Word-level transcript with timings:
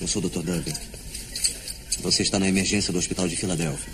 Eu 0.00 0.06
sou 0.06 0.22
o 0.22 0.28
Dr. 0.28 0.42
Duggan. 0.42 0.74
Você 2.00 2.22
está 2.22 2.38
na 2.38 2.48
emergência 2.48 2.92
do 2.92 2.98
hospital 2.98 3.26
de 3.26 3.36
Filadélfia. 3.36 3.92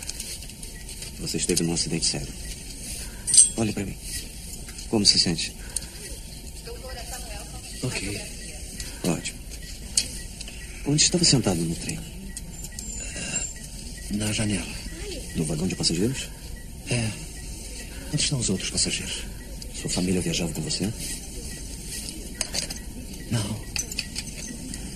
Você 1.19 1.37
esteve 1.37 1.63
num 1.63 1.73
acidente 1.73 2.05
sério. 2.05 2.27
Olhe 3.55 3.71
para 3.71 3.85
mim. 3.85 3.95
Como 4.89 5.05
se 5.05 5.17
sente? 5.17 5.53
Ok. 7.81 8.21
Ótimo. 9.05 9.39
Onde 10.85 11.03
estava 11.03 11.23
sentado 11.23 11.61
no 11.61 11.75
trem? 11.75 11.99
Na 14.11 14.31
janela. 14.31 14.67
No 15.35 15.45
vagão 15.45 15.67
de 15.67 15.75
passageiros? 15.75 16.29
É. 16.89 17.09
Onde 18.13 18.21
estão 18.21 18.39
os 18.39 18.49
outros 18.49 18.69
passageiros? 18.69 19.23
Sua 19.79 19.89
família 19.89 20.21
viajava 20.21 20.51
com 20.53 20.61
você? 20.61 20.91
Não. 23.31 23.61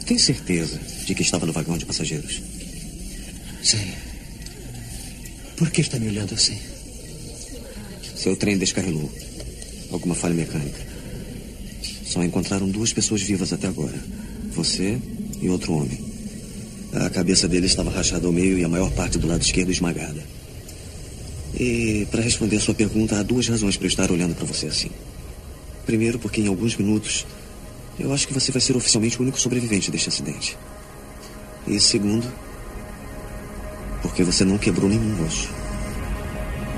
Tem 0.08 0.18
certeza 0.18 0.80
de 1.05 1.14
que 1.14 1.21
estava 1.21 1.46
no 1.46 1.52
vagão 1.52 1.78
de 1.78 1.86
passageiros? 1.86 2.42
Sim. 3.61 3.92
Por 5.57 5.70
que 5.70 5.82
está 5.82 6.00
me 6.00 6.07
olhando 6.07 6.33
assim? 6.33 6.57
Seu 8.16 8.33
trem 8.38 8.57
descarrilou. 8.57 9.11
Alguma 9.92 10.16
falha 10.16 10.33
mecânica. 10.33 10.88
Só 12.06 12.24
encontraram 12.24 12.70
duas 12.70 12.93
pessoas 12.93 13.21
vivas 13.21 13.52
até 13.52 13.68
agora. 13.68 14.02
Você 14.52 14.97
e 15.42 15.50
outro 15.50 15.74
homem. 15.74 16.00
A 16.94 17.10
cabeça 17.10 17.46
dele 17.46 17.66
estava 17.66 17.92
rachada 17.92 18.28
ao 18.28 18.33
meio 18.33 18.58
e 18.58 18.64
a 18.64 18.69
maior 18.69 18.89
parte 18.92 19.18
do 19.18 19.28
lado 19.28 19.42
esquerdo 19.42 19.71
esmagada. 19.71 20.24
E, 21.60 22.08
para 22.10 22.21
responder 22.21 22.55
a 22.55 22.61
sua 22.61 22.74
pergunta, 22.74 23.19
há 23.19 23.24
duas 23.24 23.47
razões 23.50 23.75
para 23.75 23.86
eu 23.86 23.89
estar 23.89 24.10
olhando 24.10 24.36
para 24.36 24.46
você 24.46 24.68
assim. 24.68 24.89
Primeiro, 25.86 26.18
porque 26.18 26.39
em 26.39 26.47
alguns 26.47 26.78
minutos 26.78 27.25
eu 28.00 28.14
acho 28.14 28.28
que 28.28 28.33
você 28.33 28.51
vai 28.51 28.61
ser 28.61 28.75
oficialmente 28.75 29.19
o 29.19 29.24
único 29.24 29.39
sobrevivente 29.39 29.89
deste 29.89 30.10
acidente. 30.10 30.57
E 31.68 31.79
segundo, 31.79 32.31
porque 34.02 34.23
você 34.23 34.45
não 34.45 34.58
quebrou 34.58 34.89
nenhum 34.89 35.25
osso. 35.25 35.49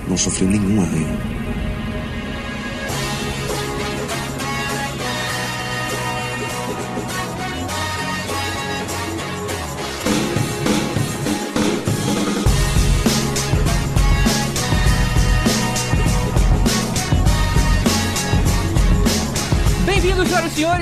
Não 0.07 0.17
sofreu 0.17 0.49
nenhum 0.49 0.81
arranhão. 0.81 1.28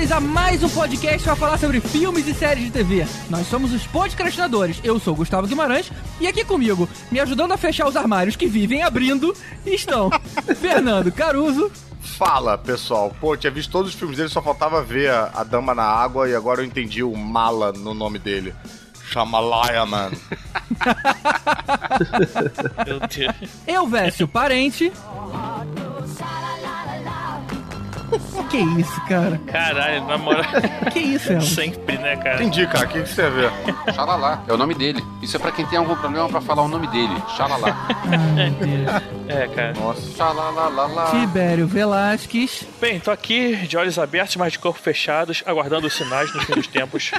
Senhores, 0.08 0.12
a 0.12 0.20
mais 0.20 0.62
um 0.62 0.68
podcast 0.68 1.22
para 1.22 1.36
falar 1.36 1.58
sobre 1.58 1.80
filmes 1.80 2.26
e 2.26 2.34
séries 2.34 2.64
de 2.64 2.70
TV. 2.70 3.06
Nós 3.28 3.46
somos 3.46 3.72
os 3.72 3.86
podcastinadores. 3.86 4.80
Eu 4.82 4.98
sou 4.98 5.12
o 5.12 5.16
Gustavo 5.16 5.46
Guimarães 5.46 5.92
e 6.20 6.26
aqui 6.26 6.44
comigo, 6.44 6.88
me 7.10 7.20
ajudando 7.20 7.52
a 7.52 7.56
fechar 7.56 7.86
os 7.86 7.96
armários 7.96 8.34
que 8.34 8.46
vivem 8.46 8.82
abrindo, 8.82 9.34
estão 9.64 10.10
Fernando 10.60 11.12
Caruso. 11.12 11.70
Fala, 12.00 12.56
pessoal. 12.56 13.14
Pô, 13.20 13.36
tinha 13.36 13.50
visto 13.50 13.70
todos 13.70 13.92
os 13.92 13.98
filmes 13.98 14.16
dele, 14.16 14.28
só 14.28 14.42
faltava 14.42 14.82
ver 14.82 15.10
a, 15.10 15.30
a 15.34 15.44
Dama 15.44 15.74
na 15.74 15.84
Água 15.84 16.28
e 16.28 16.34
agora 16.34 16.62
eu 16.62 16.64
entendi 16.64 17.02
o 17.02 17.14
Mala 17.14 17.72
no 17.72 17.94
nome 17.94 18.18
dele. 18.18 18.54
Chama 19.10 19.40
Lion. 19.40 19.86
Meu 22.86 23.00
Deus. 23.00 23.50
Eu, 23.66 23.86
Vécio 23.86 24.28
Parente. 24.28 24.92
Que 28.48 28.56
isso, 28.56 29.00
cara? 29.06 29.38
Caralho, 29.46 30.04
na 30.06 30.16
moral. 30.16 30.44
Que 30.92 31.00
isso, 31.00 31.32
Elvis? 31.32 31.48
Sempre, 31.50 31.98
né, 31.98 32.16
cara? 32.16 32.36
Entendi, 32.42 32.66
cara. 32.66 32.86
O 32.86 32.88
que, 32.88 33.02
que 33.02 33.08
você 33.08 33.28
vê? 33.28 33.50
Xalala, 33.92 34.42
é 34.46 34.52
o 34.52 34.56
nome 34.56 34.74
dele. 34.74 35.04
Isso 35.20 35.36
é 35.36 35.40
pra 35.40 35.52
quem 35.52 35.66
tem 35.66 35.78
algum 35.78 35.94
problema 35.96 36.28
pra 36.28 36.40
falar 36.40 36.62
o 36.62 36.68
nome 36.68 36.86
dele. 36.86 37.14
Xalala. 37.36 37.68
Ai, 38.38 38.50
Deus. 38.50 39.02
É, 39.28 39.48
cara. 39.48 39.74
Nossa. 39.74 40.00
Xalalalala. 40.16 41.10
Tibério 41.10 41.66
Velasquez. 41.66 42.64
Bem, 42.80 42.98
tô 42.98 43.10
aqui 43.10 43.56
de 43.56 43.76
olhos 43.76 43.98
abertos, 43.98 44.36
mas 44.36 44.52
de 44.52 44.58
corpo 44.58 44.80
fechados, 44.80 45.42
aguardando 45.44 45.86
os 45.86 45.92
sinais 45.92 46.32
nos 46.34 46.44
fim 46.44 46.54
dos 46.54 46.66
tempos. 46.66 47.10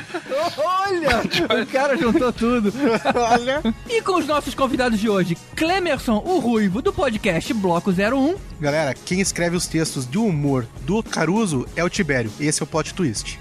Olha! 0.57 1.61
O 1.61 1.65
cara 1.67 1.95
juntou 1.95 2.33
tudo. 2.33 2.73
Olha. 3.15 3.61
E 3.87 4.01
com 4.01 4.17
os 4.17 4.25
nossos 4.25 4.55
convidados 4.55 4.99
de 4.99 5.09
hoje, 5.09 5.37
Clemerson, 5.55 6.23
o 6.25 6.39
Ruivo, 6.39 6.81
do 6.81 6.91
podcast 6.91 7.53
Bloco 7.53 7.91
01. 7.91 8.35
Galera, 8.59 8.93
quem 8.93 9.21
escreve 9.21 9.55
os 9.55 9.67
textos 9.67 10.09
de 10.09 10.17
humor 10.17 10.65
do 10.89 11.03
Caruso 11.03 11.67
é 11.75 11.83
o 11.83 11.89
Tibério. 11.89 12.31
Esse 12.39 12.63
é 12.63 12.65
o 12.65 12.67
plot 12.67 12.95
twist. 12.95 13.39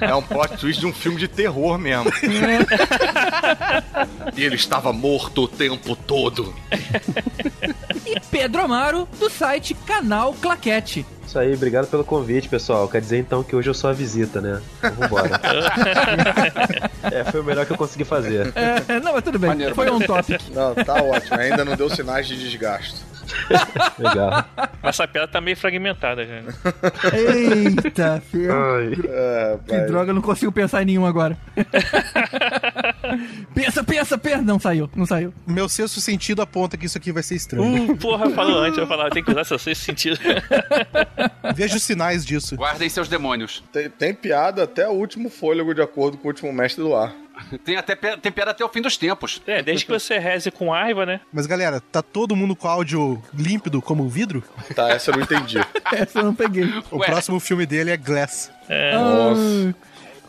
É 0.00 0.14
um 0.14 0.22
plot 0.22 0.56
twist 0.56 0.80
de 0.80 0.86
um 0.86 0.94
filme 0.94 1.18
de 1.18 1.28
terror 1.28 1.76
mesmo. 1.76 2.10
e 4.34 4.40
ele 4.42 4.54
estava 4.54 4.94
morto 4.94 5.42
o 5.42 5.48
tempo 5.48 5.94
todo. 5.94 6.54
E 8.06 8.18
Pedro 8.30 8.62
Amaro, 8.62 9.06
do 9.20 9.28
site 9.28 9.74
Canal 9.74 10.32
Claquete. 10.32 11.04
Isso 11.26 11.38
aí, 11.38 11.52
obrigado 11.52 11.88
pelo 11.88 12.02
convite, 12.02 12.48
pessoal. 12.48 12.88
Quer 12.88 13.02
dizer 13.02 13.18
então 13.18 13.42
que 13.42 13.54
hoje 13.54 13.68
eu 13.68 13.74
sou 13.74 13.90
a 13.90 13.92
visita, 13.92 14.40
né? 14.40 14.62
Então 14.78 14.92
vambora. 14.92 15.38
é, 17.12 17.24
foi 17.30 17.40
o 17.42 17.44
melhor 17.44 17.66
que 17.66 17.72
eu 17.72 17.76
consegui 17.76 18.04
fazer. 18.04 18.54
É, 18.54 19.00
não, 19.00 19.12
mas 19.12 19.22
tudo 19.22 19.38
bem. 19.38 19.50
Maneiro, 19.50 19.74
Foi 19.74 19.90
um 19.90 20.00
topic. 20.00 20.40
Não, 20.54 20.74
tá 20.74 20.94
ótimo. 20.94 21.36
Ainda 21.38 21.62
não 21.62 21.76
deu 21.76 21.90
sinais 21.90 22.26
de 22.26 22.38
desgaste. 22.38 23.04
Legal. 23.98 24.44
Mas 24.82 24.94
essa 24.94 25.08
piada 25.08 25.28
tá 25.28 25.40
meio 25.40 25.56
fragmentada 25.56 26.24
já. 26.26 26.42
né? 26.42 26.52
Eita, 27.12 28.22
filho. 28.30 28.52
Ai. 28.54 28.92
É, 29.08 29.58
Que 29.66 29.80
droga, 29.86 30.10
eu 30.10 30.14
não 30.14 30.22
consigo 30.22 30.52
pensar 30.52 30.82
em 30.82 30.86
nenhum 30.86 31.06
agora. 31.06 31.36
pensa, 33.54 33.82
pensa, 33.84 34.18
pensa. 34.18 34.42
Não 34.42 34.58
saiu, 34.58 34.90
não 34.94 35.06
saiu. 35.06 35.32
Meu 35.46 35.68
sexto 35.68 36.00
sentido 36.00 36.42
aponta 36.42 36.76
que 36.76 36.86
isso 36.86 36.98
aqui 36.98 37.12
vai 37.12 37.22
ser 37.22 37.34
estranho. 37.36 37.92
Uh, 37.92 37.96
porra, 37.96 38.30
falou 38.30 38.58
antes, 38.58 38.78
eu 38.78 38.86
falava, 38.86 39.10
tem 39.10 39.22
que 39.24 39.30
usar 39.30 39.44
seu 39.44 39.58
sexto 39.58 39.82
sentido. 39.84 40.18
Vejo 41.54 41.78
sinais 41.78 42.24
disso. 42.24 42.56
Guardem 42.56 42.88
seus 42.88 43.08
demônios. 43.08 43.62
Tem, 43.72 43.88
tem 43.90 44.14
piada 44.14 44.64
até 44.64 44.88
o 44.88 44.92
último 44.92 45.28
fôlego, 45.30 45.74
de 45.74 45.82
acordo 45.82 46.16
com 46.18 46.24
o 46.28 46.30
último 46.30 46.52
mestre 46.52 46.82
do 46.82 46.94
ar. 46.94 47.14
Tem 47.64 47.76
até 47.76 47.94
tem 47.94 48.32
piada 48.32 48.50
até 48.50 48.64
o 48.64 48.68
fim 48.68 48.80
dos 48.80 48.96
tempos. 48.96 49.42
É, 49.46 49.62
desde 49.62 49.84
que 49.86 49.92
você 49.92 50.18
reze 50.18 50.50
com 50.50 50.70
raiva, 50.70 51.04
né? 51.06 51.20
Mas 51.32 51.46
galera, 51.46 51.80
tá 51.80 52.02
todo 52.02 52.34
mundo 52.34 52.56
com 52.56 52.68
áudio 52.68 53.22
límpido 53.34 53.80
como 53.82 54.08
vidro? 54.08 54.42
Tá, 54.74 54.90
essa 54.90 55.10
eu 55.10 55.16
não 55.16 55.22
entendi. 55.22 55.58
Essa 55.92 56.18
eu 56.18 56.24
não 56.24 56.34
peguei. 56.34 56.64
O 56.90 56.98
Ué. 56.98 57.06
próximo 57.06 57.38
filme 57.38 57.64
dele 57.64 57.90
é 57.90 57.96
Glass. 57.96 58.50
Nossa. 58.92 59.74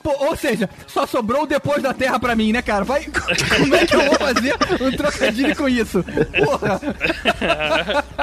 Pô, 0.04 0.26
ou 0.28 0.38
seja, 0.38 0.70
só 0.86 1.06
sobrou 1.06 1.44
o 1.44 1.48
depois 1.48 1.82
da 1.84 1.94
Terra 1.94 2.20
pra 2.20 2.36
mim, 2.36 2.54
né, 2.54 2.62
cara? 2.62 2.86
Vai, 2.86 3.06
como 3.58 3.76
é 3.76 3.86
que 3.86 3.96
eu 3.96 4.06
vou 4.06 4.16
fazer 4.16 4.56
um 4.82 4.92
trocadilho 4.96 5.56
com 5.56 5.68
isso? 5.68 6.02
Porra! 6.38 6.80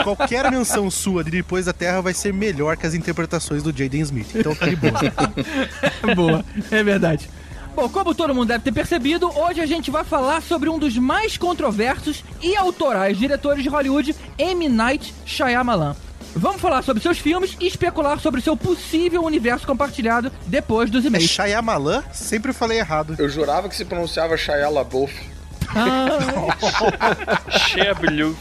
Qualquer 0.03 0.51
menção 0.51 0.91
sua 0.91 1.23
de 1.23 1.31
Depois 1.31 1.67
da 1.67 1.73
Terra 1.73 2.01
vai 2.01 2.15
ser 2.15 2.33
melhor 2.33 2.77
que 2.77 2.87
as 2.87 2.95
interpretações 2.95 3.63
do 3.63 3.77
Jaden 3.77 4.01
Smith. 4.01 4.35
Então 4.35 4.55
tá 4.55 4.67
de 4.67 4.77
boa. 4.77 6.15
Boa, 6.15 6.45
é 6.71 6.83
verdade. 6.83 7.29
Bom, 7.75 7.89
como 7.89 8.15
todo 8.15 8.33
mundo 8.33 8.49
deve 8.49 8.63
ter 8.63 8.73
percebido, 8.73 9.29
hoje 9.37 9.61
a 9.61 9.67
gente 9.67 9.91
vai 9.91 10.05
falar 10.05 10.41
sobre 10.43 10.69
um 10.69 10.79
dos 10.79 10.97
mais 10.97 11.37
controversos 11.37 12.23
e 12.41 12.55
autorais 12.57 13.19
diretores 13.19 13.65
de 13.65 13.69
Hollywood, 13.69 14.15
M. 14.39 14.69
Night 14.69 15.13
Shyamalan. 15.27 15.97
Vamos 16.37 16.61
falar 16.61 16.83
sobre 16.83 17.03
seus 17.03 17.19
filmes 17.19 17.57
e 17.61 17.67
especular 17.67 18.21
sobre 18.21 18.41
seu 18.41 18.57
possível 18.57 19.25
universo 19.25 19.67
compartilhado 19.67 20.31
depois 20.47 20.89
dos 20.89 21.05
É 21.05 21.09
e-mails. 21.09 21.29
Shyamalan? 21.29 22.05
Sempre 22.13 22.53
falei 22.53 22.79
errado. 22.79 23.17
Eu 23.19 23.29
jurava 23.29 23.69
que 23.69 23.75
se 23.75 23.85
pronunciava 23.85 24.37
Shia 24.37 24.69
LaBeouf. 24.69 25.13
Blue. 28.01 28.37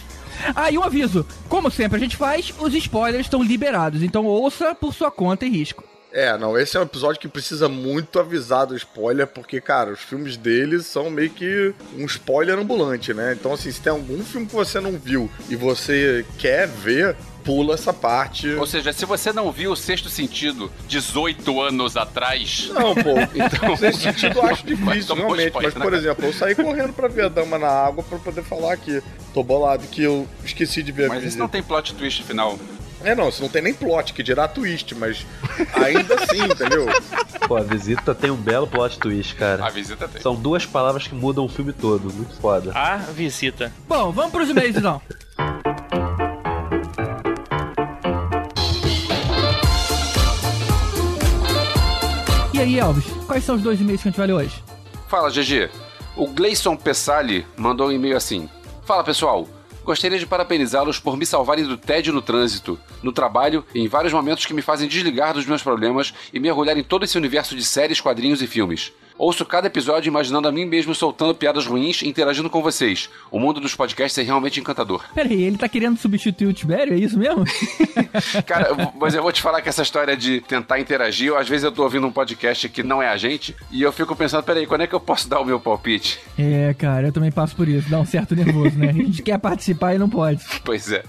Ah, 0.56 0.70
e 0.72 0.78
um 0.78 0.84
aviso. 0.84 1.26
Como 1.50 1.72
sempre 1.72 1.98
a 1.98 2.00
gente 2.00 2.16
faz, 2.16 2.54
os 2.60 2.74
spoilers 2.76 3.26
estão 3.26 3.42
liberados, 3.42 4.04
então 4.04 4.26
ouça 4.26 4.76
por 4.76 4.94
sua 4.94 5.10
conta 5.10 5.46
e 5.46 5.50
risco. 5.50 5.84
É, 6.14 6.38
não, 6.38 6.56
esse 6.56 6.78
é 6.78 6.80
um 6.80 6.84
episódio 6.84 7.20
que 7.20 7.28
precisa 7.28 7.68
muito 7.68 8.20
avisar 8.20 8.68
do 8.68 8.76
spoiler, 8.76 9.26
porque, 9.26 9.60
cara, 9.60 9.92
os 9.92 10.00
filmes 10.00 10.38
deles 10.38 10.86
são 10.86 11.10
meio 11.10 11.32
que 11.32 11.74
um 11.98 12.06
spoiler 12.06 12.56
ambulante, 12.60 13.16
né? 13.16 13.34
Então, 13.38 13.52
assim, 13.52 13.72
se 13.72 13.82
tem 13.82 13.92
algum 13.92 14.24
filme 14.24 14.46
que 14.46 14.54
você 14.54 14.80
não 14.80 14.92
viu 14.92 15.28
e 15.50 15.56
você 15.56 16.24
quer 16.38 16.68
ver, 16.68 17.16
pula 17.44 17.74
essa 17.74 17.92
parte. 17.92 18.48
Ou 18.54 18.68
seja, 18.68 18.94
se 18.94 19.06
você 19.08 19.34
não 19.34 19.52
viu 19.52 19.72
o 19.72 19.76
sexto 19.76 20.08
sentido 20.08 20.72
18 20.88 21.60
anos 21.60 21.98
atrás. 21.98 22.70
Não, 22.72 22.94
pô, 22.94 23.16
Então- 23.34 23.76
nesse 23.82 24.02
sentido 24.02 24.38
eu 24.38 24.44
acho 24.46 24.64
Mas 24.68 24.78
difícil, 24.78 25.16
realmente. 25.16 25.48
spoiler, 25.48 25.74
Mas, 25.74 25.84
por 25.84 25.92
né? 25.94 25.98
exemplo, 25.98 26.26
eu 26.26 26.34
saí 26.34 26.54
correndo 26.54 26.94
pra 26.94 27.08
ver 27.08 27.26
a 27.26 27.30
Dama 27.30 27.58
na 27.58 27.70
Água 27.70 28.04
pra 28.08 28.20
poder 28.20 28.44
falar 28.44 28.74
aqui. 28.74 29.02
Tô 29.34 29.42
bolado 29.44 29.88
que 29.88 30.04
eu 30.04 30.28
esqueci 30.46 30.84
de 30.84 30.92
ver 30.92 31.06
a 31.06 31.10
Mas 31.10 31.24
isso 31.24 31.40
não 31.40 31.48
tem 31.50 31.64
plot 31.64 31.96
twist 31.96 32.22
final. 32.22 32.60
É, 33.04 33.14
não, 33.14 33.30
isso 33.30 33.42
não 33.42 33.50
tem 33.50 33.62
nem 33.62 33.74
plot, 33.74 34.14
que 34.14 34.24
dirá 34.24 34.48
twist, 34.48 34.96
mas 34.96 35.26
ainda 35.74 36.16
assim, 36.16 36.42
entendeu? 36.44 36.86
Pô, 37.48 37.58
a 37.58 37.62
visita 37.62 38.16
tem 38.16 38.32
um 38.32 38.36
belo 38.38 38.66
plot 38.66 38.98
twist, 38.98 39.34
A 39.36 39.40
cara. 39.40 39.70
visita 39.70 40.08
tem. 40.08 40.22
São 40.22 40.36
duas 40.36 40.66
palavras 40.66 41.08
que 41.08 41.14
mudam 41.14 41.44
o 41.46 41.50
filme 41.50 41.74
todo. 41.74 42.14
Muito 42.14 42.34
foda. 42.40 42.72
A 42.74 42.98
visita. 42.98 43.72
Bom, 43.88 44.12
vamos 44.12 44.32
pros 44.32 44.50
e-mails 44.50 44.78
então. 44.78 45.02
E 52.54 52.60
aí, 52.60 52.80
Elvis, 52.80 53.06
quais 53.26 53.44
são 53.44 53.56
os 53.56 53.62
dois 53.62 53.82
e-mails 53.82 54.02
que 54.02 54.08
a 54.08 54.12
gente 54.12 54.18
vai 54.18 54.28
ler 54.28 54.34
hoje? 54.34 54.64
Fala, 55.08 55.30
GG. 55.30 55.70
O 56.16 56.28
Gleison 56.28 56.76
Pessali 56.76 57.46
mandou 57.58 57.88
um 57.88 57.92
e-mail 57.92 58.16
assim. 58.16 58.48
Fala, 58.86 59.04
pessoal. 59.04 59.48
Gostaria 59.84 60.18
de 60.18 60.26
parabenizá-los 60.26 60.98
por 60.98 61.18
me 61.18 61.26
salvarem 61.26 61.66
do 61.66 61.78
tédio 61.78 62.14
no 62.14 62.22
trânsito, 62.22 62.80
no 63.02 63.12
trabalho 63.12 63.66
e 63.76 63.82
em 63.82 63.88
vários 63.88 64.14
momentos 64.14 64.46
que 64.46 64.54
me 64.54 64.62
fazem 64.62 64.88
desligar 64.88 65.34
dos 65.34 65.46
meus 65.46 65.62
problemas 65.62 66.14
e 66.32 66.40
mergulhar 66.40 66.78
em 66.78 66.84
todo 66.84 67.04
esse 67.04 67.18
universo 67.18 67.54
de 67.54 67.66
séries, 67.66 68.00
quadrinhos 68.00 68.42
e 68.42 68.48
filmes. 68.48 68.94
Ouço 69.18 69.46
cada 69.46 69.68
episódio 69.68 70.10
imaginando 70.10 70.48
a 70.48 70.52
mim 70.52 70.66
mesmo 70.66 70.96
soltando 70.96 71.36
piadas 71.36 71.66
ruins 71.66 72.02
e 72.02 72.08
interagindo 72.08 72.50
com 72.50 72.62
vocês. 72.62 73.10
O 73.30 73.40
mundo 73.40 73.60
dos 73.60 73.76
podcasts 73.76 74.18
é 74.18 74.24
realmente 74.24 74.60
encantador. 74.60 75.04
Peraí, 75.14 75.44
ele 75.44 75.58
tá 75.58 75.70
querendo 75.70 75.98
substituir 75.98 76.48
o 76.48 76.54
Tibério, 76.54 76.94
é 76.94 76.98
isso 76.98 77.18
mesmo? 77.18 77.44
Cara, 78.46 78.70
mas 79.00 79.14
eu 79.14 79.22
vou 79.22 79.32
te 79.32 79.42
falar 79.42 79.62
que 79.62 79.70
essa 79.70 79.82
história 79.82 80.18
de 80.18 80.42
tentar 80.42 80.80
interagir, 80.80 81.28
eu, 81.28 81.38
às 81.38 81.48
vezes 81.48 81.64
eu 81.64 81.72
tô 81.72 81.84
ouvindo 81.84 82.08
um 82.08 82.12
podcast 82.12 82.68
que 82.70 82.84
não 82.84 83.02
é 83.02 83.08
a 83.08 83.18
gente, 83.18 83.56
e 83.72 83.82
eu 83.82 83.92
fico 83.92 84.16
pensando, 84.16 84.44
peraí, 84.44 84.66
quando 84.66 84.82
é 84.82 84.88
que 84.88 84.96
eu 84.96 85.00
posso 85.00 85.30
dar 85.30 85.40
o 85.40 85.46
meu 85.46 85.60
palpite? 85.60 86.20
é, 86.38 86.74
cara, 86.74 87.08
eu 87.08 87.12
também 87.12 87.32
passo 87.32 87.56
por 87.56 87.68
isso, 87.68 87.90
dá 87.90 88.00
um 88.00 88.06
certo 88.06 88.36
nervoso, 88.36 88.78
né? 88.78 88.90
A 88.90 88.94
gente 88.94 89.22
quer 89.22 89.38
participar 89.38 89.94
e 89.96 89.98
não 89.98 90.10
pode. 90.10 90.44
Pois 90.64 90.92
é. 90.92 91.04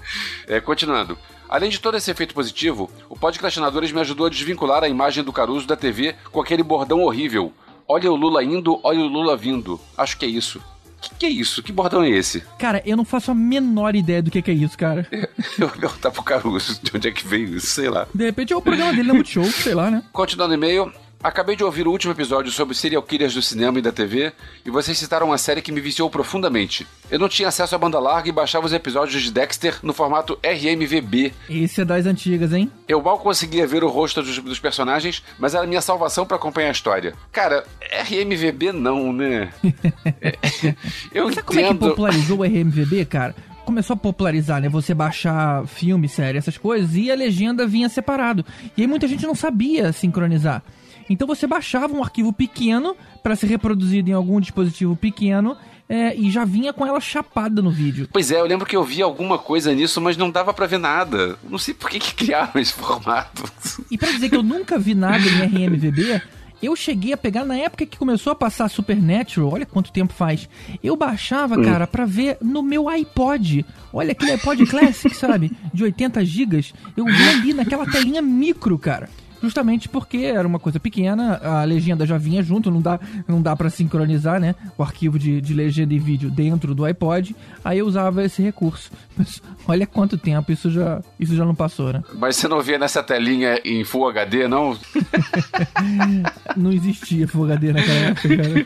É, 0.47 0.59
Continuando. 0.59 1.17
Além 1.47 1.69
de 1.69 1.79
todo 1.79 1.95
esse 1.95 2.09
efeito 2.11 2.33
positivo, 2.33 2.89
o 3.07 3.17
Podcastinadores 3.17 3.91
me 3.91 4.01
ajudou 4.01 4.25
a 4.25 4.29
desvincular 4.29 4.83
a 4.83 4.89
imagem 4.89 5.23
do 5.23 5.31
Caruso 5.31 5.67
da 5.67 5.75
TV 5.77 6.15
com 6.31 6.41
aquele 6.41 6.63
bordão 6.63 7.01
horrível. 7.01 7.53
Olha 7.87 8.11
o 8.11 8.15
Lula 8.15 8.43
indo, 8.43 8.79
olha 8.83 8.99
o 8.99 9.07
Lula 9.07 9.37
vindo. 9.37 9.79
Acho 9.97 10.17
que 10.17 10.25
é 10.25 10.27
isso. 10.27 10.61
Que 10.99 11.15
que 11.15 11.25
é 11.27 11.29
isso? 11.29 11.61
Que 11.61 11.71
bordão 11.71 12.01
é 12.03 12.09
esse? 12.09 12.41
Cara, 12.57 12.81
eu 12.83 12.97
não 12.97 13.05
faço 13.05 13.29
a 13.29 13.35
menor 13.35 13.95
ideia 13.95 14.23
do 14.23 14.31
que, 14.31 14.41
que 14.41 14.49
é 14.49 14.53
isso, 14.55 14.75
cara. 14.75 15.07
Eu 15.11 15.67
vou 15.67 15.77
perguntar 15.77 16.09
pro 16.09 16.23
Caruso 16.23 16.79
de 16.81 16.91
onde 16.95 17.07
é 17.07 17.11
que 17.11 17.27
veio 17.27 17.55
isso, 17.55 17.67
sei 17.67 17.89
lá. 17.89 18.07
De 18.13 18.25
repente 18.25 18.53
é 18.53 18.55
o 18.55 18.61
programa 18.61 18.91
dele 18.91 19.07
na 19.07 19.13
Multishow, 19.13 19.43
sei 19.45 19.75
lá, 19.75 19.91
né? 19.91 20.03
Continuando 20.11 20.53
o 20.53 20.57
e-mail, 20.57 20.91
acabei 21.23 21.55
de 21.55 21.63
ouvir 21.63 21.87
o 21.87 21.91
último 21.91 22.13
episódio 22.13 22.51
sobre 22.51 22.75
serial 22.75 23.01
killers 23.03 23.33
do 23.33 23.41
cinema 23.41 23.79
e 23.79 23.81
da 23.81 23.91
TV, 23.91 24.31
e 24.65 24.69
vocês 24.69 24.97
citaram 24.97 25.27
uma 25.27 25.37
série 25.37 25.61
que 25.61 25.71
me 25.71 25.81
viciou 25.81 26.09
profundamente. 26.09 26.85
Eu 27.09 27.19
não 27.19 27.29
tinha 27.29 27.47
acesso 27.47 27.75
à 27.75 27.77
banda 27.77 27.99
larga 27.99 28.29
e 28.29 28.31
baixava 28.31 28.65
os 28.65 28.73
episódios 28.73 29.21
de 29.21 29.31
Dexter 29.31 29.79
no 29.83 29.93
formato 29.93 30.37
RMVB. 30.43 31.33
Esse 31.49 31.81
é 31.81 31.85
das 31.85 32.05
antigas, 32.05 32.53
hein? 32.53 32.71
Eu 32.87 33.01
mal 33.01 33.19
conseguia 33.19 33.65
ver 33.67 33.83
o 33.83 33.89
rosto 33.89 34.21
dos, 34.21 34.37
dos 34.39 34.59
personagens, 34.59 35.23
mas 35.39 35.53
era 35.55 35.65
minha 35.67 35.81
salvação 35.81 36.25
pra 36.25 36.37
acompanhar 36.37 36.69
a 36.69 36.71
história. 36.71 37.13
Cara, 37.31 37.65
RMVB 38.07 38.71
não, 38.71 39.11
né? 39.13 39.51
É, 40.21 40.35
eu 41.13 41.29
Sabe 41.29 41.43
como 41.43 41.59
é 41.59 41.63
que 41.63 41.69
entendo. 41.69 41.89
popularizou 41.89 42.39
o 42.39 42.43
RMVB, 42.43 43.05
cara? 43.05 43.35
Começou 43.65 43.95
a 43.95 43.97
popularizar, 43.97 44.61
né? 44.61 44.69
Você 44.69 44.93
baixar 44.93 45.65
filme, 45.67 46.07
série, 46.07 46.37
essas 46.37 46.57
coisas, 46.57 46.95
e 46.95 47.11
a 47.11 47.15
legenda 47.15 47.65
vinha 47.65 47.89
separado. 47.89 48.45
E 48.77 48.81
aí 48.81 48.87
muita 48.87 49.07
gente 49.07 49.25
não 49.25 49.33
sabia 49.35 49.91
sincronizar. 49.91 50.61
Então 51.09 51.27
você 51.27 51.45
baixava 51.45 51.93
um 51.93 52.03
arquivo 52.03 52.33
pequeno 52.33 52.95
para 53.21 53.35
ser 53.35 53.47
reproduzido 53.47 54.09
em 54.09 54.13
algum 54.13 54.39
dispositivo 54.39 54.95
pequeno 54.95 55.55
é, 55.87 56.15
e 56.15 56.31
já 56.31 56.43
vinha 56.45 56.73
com 56.73 56.85
ela 56.85 56.99
chapada 56.99 57.61
no 57.61 57.69
vídeo. 57.69 58.09
Pois 58.11 58.31
é, 58.31 58.39
eu 58.39 58.45
lembro 58.45 58.65
que 58.65 58.75
eu 58.75 58.83
vi 58.83 59.01
alguma 59.01 59.37
coisa 59.37 59.73
nisso, 59.73 60.01
mas 60.01 60.17
não 60.17 60.31
dava 60.31 60.53
pra 60.53 60.65
ver 60.65 60.79
nada. 60.79 61.37
Não 61.47 61.57
sei 61.57 61.73
por 61.73 61.89
que, 61.89 61.99
que 61.99 62.13
criaram 62.13 62.59
esse 62.59 62.73
formato. 62.73 63.43
E 63.91 63.97
pra 63.97 64.11
dizer 64.11 64.29
que 64.29 64.35
eu 64.35 64.43
nunca 64.43 64.79
vi 64.79 64.95
nada 64.95 65.23
em 65.23 65.45
RMVB, 65.45 66.21
eu 66.61 66.75
cheguei 66.75 67.13
a 67.13 67.17
pegar 67.17 67.45
na 67.45 67.55
época 67.55 67.85
que 67.85 67.97
começou 67.97 68.31
a 68.31 68.35
passar 68.35 68.69
Supernatural, 68.69 69.51
olha 69.53 69.65
quanto 69.65 69.91
tempo 69.91 70.13
faz. 70.13 70.49
Eu 70.83 70.95
baixava, 70.95 71.61
cara, 71.61 71.85
pra 71.85 72.05
ver 72.05 72.37
no 72.41 72.63
meu 72.63 72.89
iPod. 72.89 73.65
Olha 73.93 74.13
aquele 74.13 74.31
iPod 74.31 74.65
Classic, 74.67 75.15
sabe? 75.15 75.51
De 75.73 75.83
80 75.83 76.25
gigas. 76.25 76.73
Eu 76.97 77.05
vi 77.05 77.29
ali 77.29 77.53
naquela 77.53 77.85
telinha 77.85 78.21
micro, 78.21 78.79
cara. 78.79 79.09
Justamente 79.45 79.87
porque 79.87 80.17
era 80.17 80.47
uma 80.47 80.57
coisa 80.57 80.79
pequena, 80.79 81.39
a 81.43 81.63
legenda 81.63 82.03
já 82.03 82.17
vinha 82.17 82.41
junto, 82.41 82.71
não 82.71 82.81
dá, 82.81 82.99
não 83.27 83.39
dá 83.39 83.55
para 83.55 83.69
sincronizar, 83.69 84.39
né? 84.39 84.55
O 84.75 84.81
arquivo 84.81 85.19
de, 85.19 85.39
de 85.39 85.53
legenda 85.53 85.93
e 85.93 85.99
vídeo 85.99 86.31
dentro 86.31 86.73
do 86.73 86.83
iPod. 86.83 87.35
Aí 87.63 87.77
eu 87.77 87.85
usava 87.85 88.23
esse 88.23 88.41
recurso. 88.41 88.89
Mas 89.15 89.39
olha 89.67 89.85
quanto 89.85 90.17
tempo 90.17 90.51
isso 90.51 90.71
já, 90.71 90.99
isso 91.19 91.35
já 91.35 91.45
não 91.45 91.53
passou, 91.53 91.93
né? 91.93 92.03
Mas 92.15 92.37
você 92.37 92.47
não 92.47 92.59
via 92.59 92.79
nessa 92.79 93.03
telinha 93.03 93.61
em 93.63 93.83
Full 93.83 94.09
HD, 94.09 94.47
não? 94.47 94.75
Não 96.55 96.71
existia 96.71 97.27
Full 97.27 97.45
HD 97.45 97.73
naquela 97.73 97.99
época, 97.99 98.29
cara. 98.37 98.65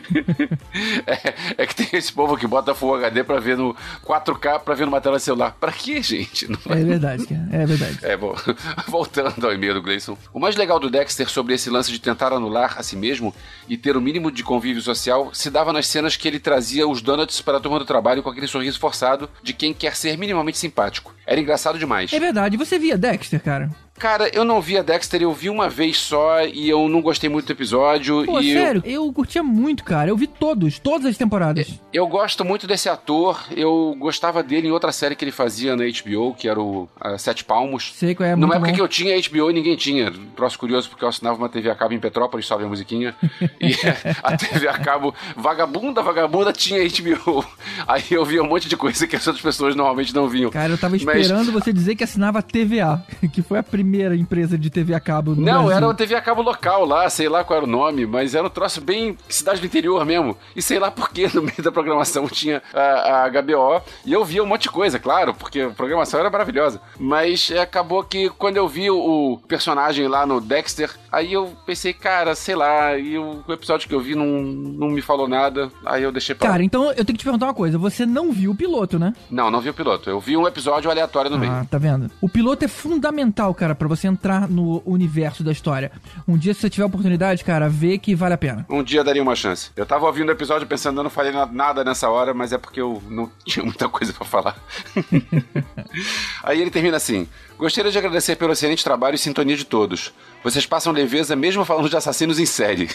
É, 1.06 1.62
é 1.62 1.66
que 1.66 1.74
tem 1.74 1.98
esse 1.98 2.12
povo 2.12 2.36
que 2.36 2.46
bota 2.46 2.74
Full 2.74 2.94
HD 2.94 3.24
pra 3.24 3.40
ver 3.40 3.56
no 3.56 3.74
4K, 4.04 4.60
pra 4.60 4.74
ver 4.74 4.86
numa 4.86 5.00
tela 5.00 5.16
de 5.16 5.22
celular. 5.22 5.56
Pra 5.58 5.72
quê, 5.72 6.02
gente? 6.02 6.48
Não 6.50 6.58
É 6.68 6.84
verdade, 6.84 7.26
cara. 7.26 7.48
É 7.52 7.66
verdade. 7.66 7.98
É, 8.02 8.16
bom, 8.16 8.34
voltando 8.88 9.44
ao 9.44 9.52
e-mail 9.52 9.74
do 9.74 9.82
Gleison. 9.82 10.16
O 10.32 10.38
mais 10.38 10.56
legal 10.56 10.69
do 10.78 10.90
Dexter 10.90 11.28
sobre 11.28 11.54
esse 11.54 11.70
lance 11.70 11.90
de 11.90 11.98
tentar 11.98 12.32
anular 12.32 12.76
a 12.78 12.82
si 12.82 12.96
mesmo 12.96 13.34
e 13.68 13.76
ter 13.76 13.96
o 13.96 14.00
mínimo 14.00 14.30
de 14.30 14.42
convívio 14.42 14.82
social 14.82 15.30
se 15.32 15.50
dava 15.50 15.72
nas 15.72 15.86
cenas 15.86 16.16
que 16.16 16.28
ele 16.28 16.38
trazia 16.38 16.86
os 16.86 17.00
donuts 17.02 17.40
para 17.40 17.58
a 17.58 17.60
turma 17.60 17.78
do 17.78 17.84
trabalho 17.84 18.22
com 18.22 18.30
aquele 18.30 18.46
sorriso 18.46 18.78
forçado 18.78 19.28
de 19.42 19.52
quem 19.52 19.72
quer 19.74 19.96
ser 19.96 20.16
minimamente 20.16 20.58
simpático. 20.58 21.14
Era 21.26 21.40
engraçado 21.40 21.78
demais. 21.78 22.12
É 22.12 22.18
verdade. 22.18 22.56
Você 22.56 22.78
via 22.78 22.98
Dexter, 22.98 23.42
cara? 23.42 23.70
Cara, 24.00 24.30
eu 24.32 24.44
não 24.46 24.62
via 24.62 24.82
Dexter, 24.82 25.20
eu 25.20 25.32
vi 25.32 25.50
uma 25.50 25.68
vez 25.68 25.98
só 25.98 26.42
e 26.46 26.68
eu 26.68 26.88
não 26.88 27.02
gostei 27.02 27.28
muito 27.28 27.44
do 27.46 27.52
episódio. 27.52 28.24
Pô, 28.24 28.40
e 28.40 28.50
eu- 28.50 28.60
sério, 28.62 28.82
eu... 28.86 29.12
curtia 29.12 29.42
muito, 29.42 29.84
cara. 29.84 30.08
Eu 30.08 30.16
vi 30.16 30.26
todos, 30.26 30.78
todas 30.78 31.04
as 31.06 31.18
temporadas. 31.18 31.68
Eu 31.92 32.06
gosto 32.06 32.42
muito 32.42 32.66
desse 32.66 32.88
ator, 32.88 33.38
eu 33.54 33.94
gostava 33.98 34.42
dele 34.42 34.68
em 34.68 34.70
outra 34.70 34.90
série 34.90 35.14
que 35.14 35.22
ele 35.22 35.30
fazia 35.30 35.76
na 35.76 35.84
HBO, 35.84 36.32
que 36.34 36.48
era 36.48 36.58
o 36.58 36.88
a 36.98 37.18
Sete 37.18 37.44
Palmos. 37.44 37.92
Sei 37.94 38.14
qual 38.14 38.26
é, 38.26 38.34
Numa 38.34 38.54
época 38.54 38.70
bom. 38.70 38.74
que 38.76 38.80
eu 38.80 38.88
tinha 38.88 39.14
HBO 39.20 39.50
e 39.50 39.52
ninguém 39.52 39.76
tinha. 39.76 40.10
Troço 40.34 40.58
curioso, 40.58 40.88
porque 40.88 41.04
eu 41.04 41.08
assinava 41.10 41.36
uma 41.36 41.48
TV 41.50 41.68
a 41.70 41.74
cabo 41.74 41.92
em 41.92 42.00
Petrópolis, 42.00 42.46
salve 42.46 42.64
a 42.64 42.68
musiquinha. 42.68 43.14
E 43.60 43.74
a 44.22 44.36
TV 44.36 44.66
a 44.68 44.78
cabo, 44.78 45.14
vagabunda, 45.36 46.02
vagabunda, 46.02 46.50
tinha 46.52 46.80
HBO. 46.88 47.44
Aí 47.86 48.02
eu 48.10 48.24
via 48.24 48.42
um 48.42 48.46
monte 48.48 48.66
de 48.68 48.76
coisa 48.78 49.06
que 49.06 49.14
as 49.16 49.26
outras 49.26 49.42
pessoas 49.42 49.76
normalmente 49.76 50.14
não 50.14 50.26
viam. 50.26 50.50
Cara, 50.50 50.72
eu 50.72 50.78
tava 50.78 50.96
Mas- 51.02 51.02
esperando 51.26 51.52
você 51.52 51.70
dizer 51.70 51.94
que 51.96 52.02
assinava 52.04 52.38
a 52.38 52.42
TVA, 52.42 53.04
que 53.32 53.42
foi 53.42 53.58
a 53.58 53.62
primeira 53.62 53.89
empresa 53.98 54.56
de 54.58 54.70
TV 54.70 54.94
a 54.94 55.00
cabo 55.00 55.34
no 55.34 55.42
Não, 55.42 55.64
Brasil. 55.64 55.70
era 55.76 55.86
uma 55.86 55.94
TV 55.94 56.14
a 56.14 56.20
cabo 56.20 56.42
local 56.42 56.84
lá, 56.84 57.08
sei 57.10 57.28
lá 57.28 57.44
qual 57.44 57.58
era 57.58 57.66
o 57.66 57.70
nome, 57.70 58.06
mas 58.06 58.34
era 58.34 58.46
um 58.46 58.50
troço 58.50 58.80
bem 58.80 59.16
cidade 59.28 59.60
do 59.60 59.66
interior 59.66 60.04
mesmo. 60.04 60.36
E 60.54 60.62
sei 60.62 60.78
lá 60.78 60.90
por 60.90 61.10
que 61.10 61.28
no 61.34 61.42
meio 61.42 61.62
da 61.62 61.72
programação 61.72 62.26
tinha 62.30 62.62
a, 62.72 63.24
a 63.24 63.28
HBO. 63.28 63.82
E 64.04 64.12
eu 64.12 64.24
via 64.24 64.42
um 64.42 64.46
monte 64.46 64.62
de 64.62 64.70
coisa, 64.70 64.98
claro, 64.98 65.34
porque 65.34 65.60
a 65.60 65.70
programação 65.70 66.20
era 66.20 66.30
maravilhosa. 66.30 66.80
Mas 66.98 67.50
é, 67.50 67.60
acabou 67.60 68.02
que 68.04 68.28
quando 68.30 68.56
eu 68.56 68.68
vi 68.68 68.90
o, 68.90 68.96
o 69.32 69.38
personagem 69.46 70.06
lá 70.08 70.26
no 70.26 70.40
Dexter, 70.40 70.90
aí 71.10 71.32
eu 71.32 71.52
pensei, 71.66 71.92
cara, 71.92 72.34
sei 72.34 72.54
lá, 72.54 72.96
e 72.96 73.18
o, 73.18 73.42
o 73.46 73.52
episódio 73.52 73.88
que 73.88 73.94
eu 73.94 74.00
vi 74.00 74.14
não, 74.14 74.26
não 74.26 74.88
me 74.88 75.02
falou 75.02 75.28
nada, 75.28 75.70
aí 75.84 76.02
eu 76.02 76.12
deixei 76.12 76.34
pra. 76.34 76.48
Cara, 76.48 76.62
então 76.62 76.84
eu 76.88 76.94
tenho 77.04 77.06
que 77.06 77.14
te 77.18 77.24
perguntar 77.24 77.46
uma 77.46 77.54
coisa. 77.54 77.78
Você 77.78 78.04
não 78.06 78.32
viu 78.32 78.52
o 78.52 78.54
piloto, 78.56 78.98
né? 78.98 79.12
Não, 79.30 79.50
não 79.50 79.60
vi 79.60 79.70
o 79.70 79.74
piloto. 79.74 80.08
Eu 80.10 80.20
vi 80.20 80.36
um 80.36 80.46
episódio 80.46 80.90
aleatório 80.90 81.30
no 81.30 81.38
meio. 81.38 81.52
Ah, 81.52 81.66
tá 81.68 81.78
vendo? 81.78 82.10
O 82.20 82.28
piloto 82.28 82.64
é 82.64 82.68
fundamental, 82.68 83.54
cara, 83.54 83.74
pra 83.80 83.88
você 83.88 84.06
entrar 84.06 84.46
no 84.46 84.82
universo 84.84 85.42
da 85.42 85.50
história. 85.50 85.90
Um 86.28 86.36
dia, 86.36 86.52
se 86.52 86.60
você 86.60 86.68
tiver 86.68 86.84
oportunidade, 86.84 87.42
cara, 87.42 87.66
vê 87.66 87.96
que 87.96 88.14
vale 88.14 88.34
a 88.34 88.38
pena. 88.38 88.66
Um 88.68 88.82
dia 88.82 89.02
daria 89.02 89.22
uma 89.22 89.34
chance. 89.34 89.70
Eu 89.74 89.86
tava 89.86 90.04
ouvindo 90.04 90.28
o 90.28 90.32
episódio 90.32 90.66
pensando, 90.66 90.98
eu 91.00 91.02
não 91.04 91.10
falei 91.10 91.32
na- 91.32 91.46
nada 91.46 91.82
nessa 91.82 92.10
hora, 92.10 92.34
mas 92.34 92.52
é 92.52 92.58
porque 92.58 92.78
eu 92.80 93.02
não 93.08 93.30
tinha 93.46 93.64
muita 93.64 93.88
coisa 93.88 94.12
pra 94.12 94.26
falar. 94.26 94.56
Aí 96.44 96.60
ele 96.60 96.70
termina 96.70 96.98
assim: 96.98 97.26
Gostaria 97.60 97.92
de 97.92 97.98
agradecer 97.98 98.36
pelo 98.36 98.54
excelente 98.54 98.82
trabalho 98.82 99.16
e 99.16 99.18
sintonia 99.18 99.54
de 99.54 99.66
todos. 99.66 100.14
Vocês 100.42 100.64
passam 100.64 100.94
leveza 100.94 101.36
mesmo 101.36 101.62
falando 101.62 101.90
de 101.90 101.96
assassinos 101.96 102.38
em 102.38 102.46
série. 102.46 102.88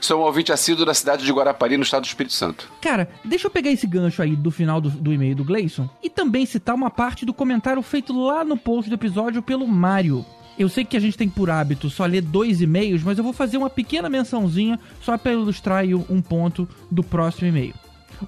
Sou 0.00 0.20
um 0.20 0.24
ouvinte 0.24 0.52
assíduo 0.52 0.86
da 0.86 0.94
cidade 0.94 1.24
de 1.24 1.32
Guarapari, 1.32 1.76
no 1.76 1.82
estado 1.82 2.02
do 2.02 2.06
Espírito 2.06 2.32
Santo. 2.32 2.70
Cara, 2.80 3.08
deixa 3.24 3.48
eu 3.48 3.50
pegar 3.50 3.72
esse 3.72 3.84
gancho 3.84 4.22
aí 4.22 4.36
do 4.36 4.52
final 4.52 4.80
do, 4.80 4.90
do 4.90 5.12
e-mail 5.12 5.34
do 5.34 5.42
Gleison 5.42 5.90
e 6.00 6.08
também 6.08 6.46
citar 6.46 6.76
uma 6.76 6.88
parte 6.88 7.26
do 7.26 7.34
comentário 7.34 7.82
feito 7.82 8.16
lá 8.16 8.44
no 8.44 8.56
post 8.56 8.88
do 8.88 8.94
episódio 8.94 9.42
pelo 9.42 9.66
Mário. 9.66 10.24
Eu 10.56 10.68
sei 10.68 10.84
que 10.84 10.96
a 10.96 11.00
gente 11.00 11.18
tem 11.18 11.28
por 11.28 11.50
hábito 11.50 11.90
só 11.90 12.06
ler 12.06 12.22
dois 12.22 12.60
e-mails, 12.60 13.02
mas 13.02 13.18
eu 13.18 13.24
vou 13.24 13.32
fazer 13.32 13.56
uma 13.56 13.68
pequena 13.68 14.08
mençãozinha 14.08 14.78
só 15.02 15.18
para 15.18 15.32
ilustrar 15.32 15.84
um 16.08 16.22
ponto 16.22 16.68
do 16.88 17.02
próximo 17.02 17.48
e-mail. 17.48 17.74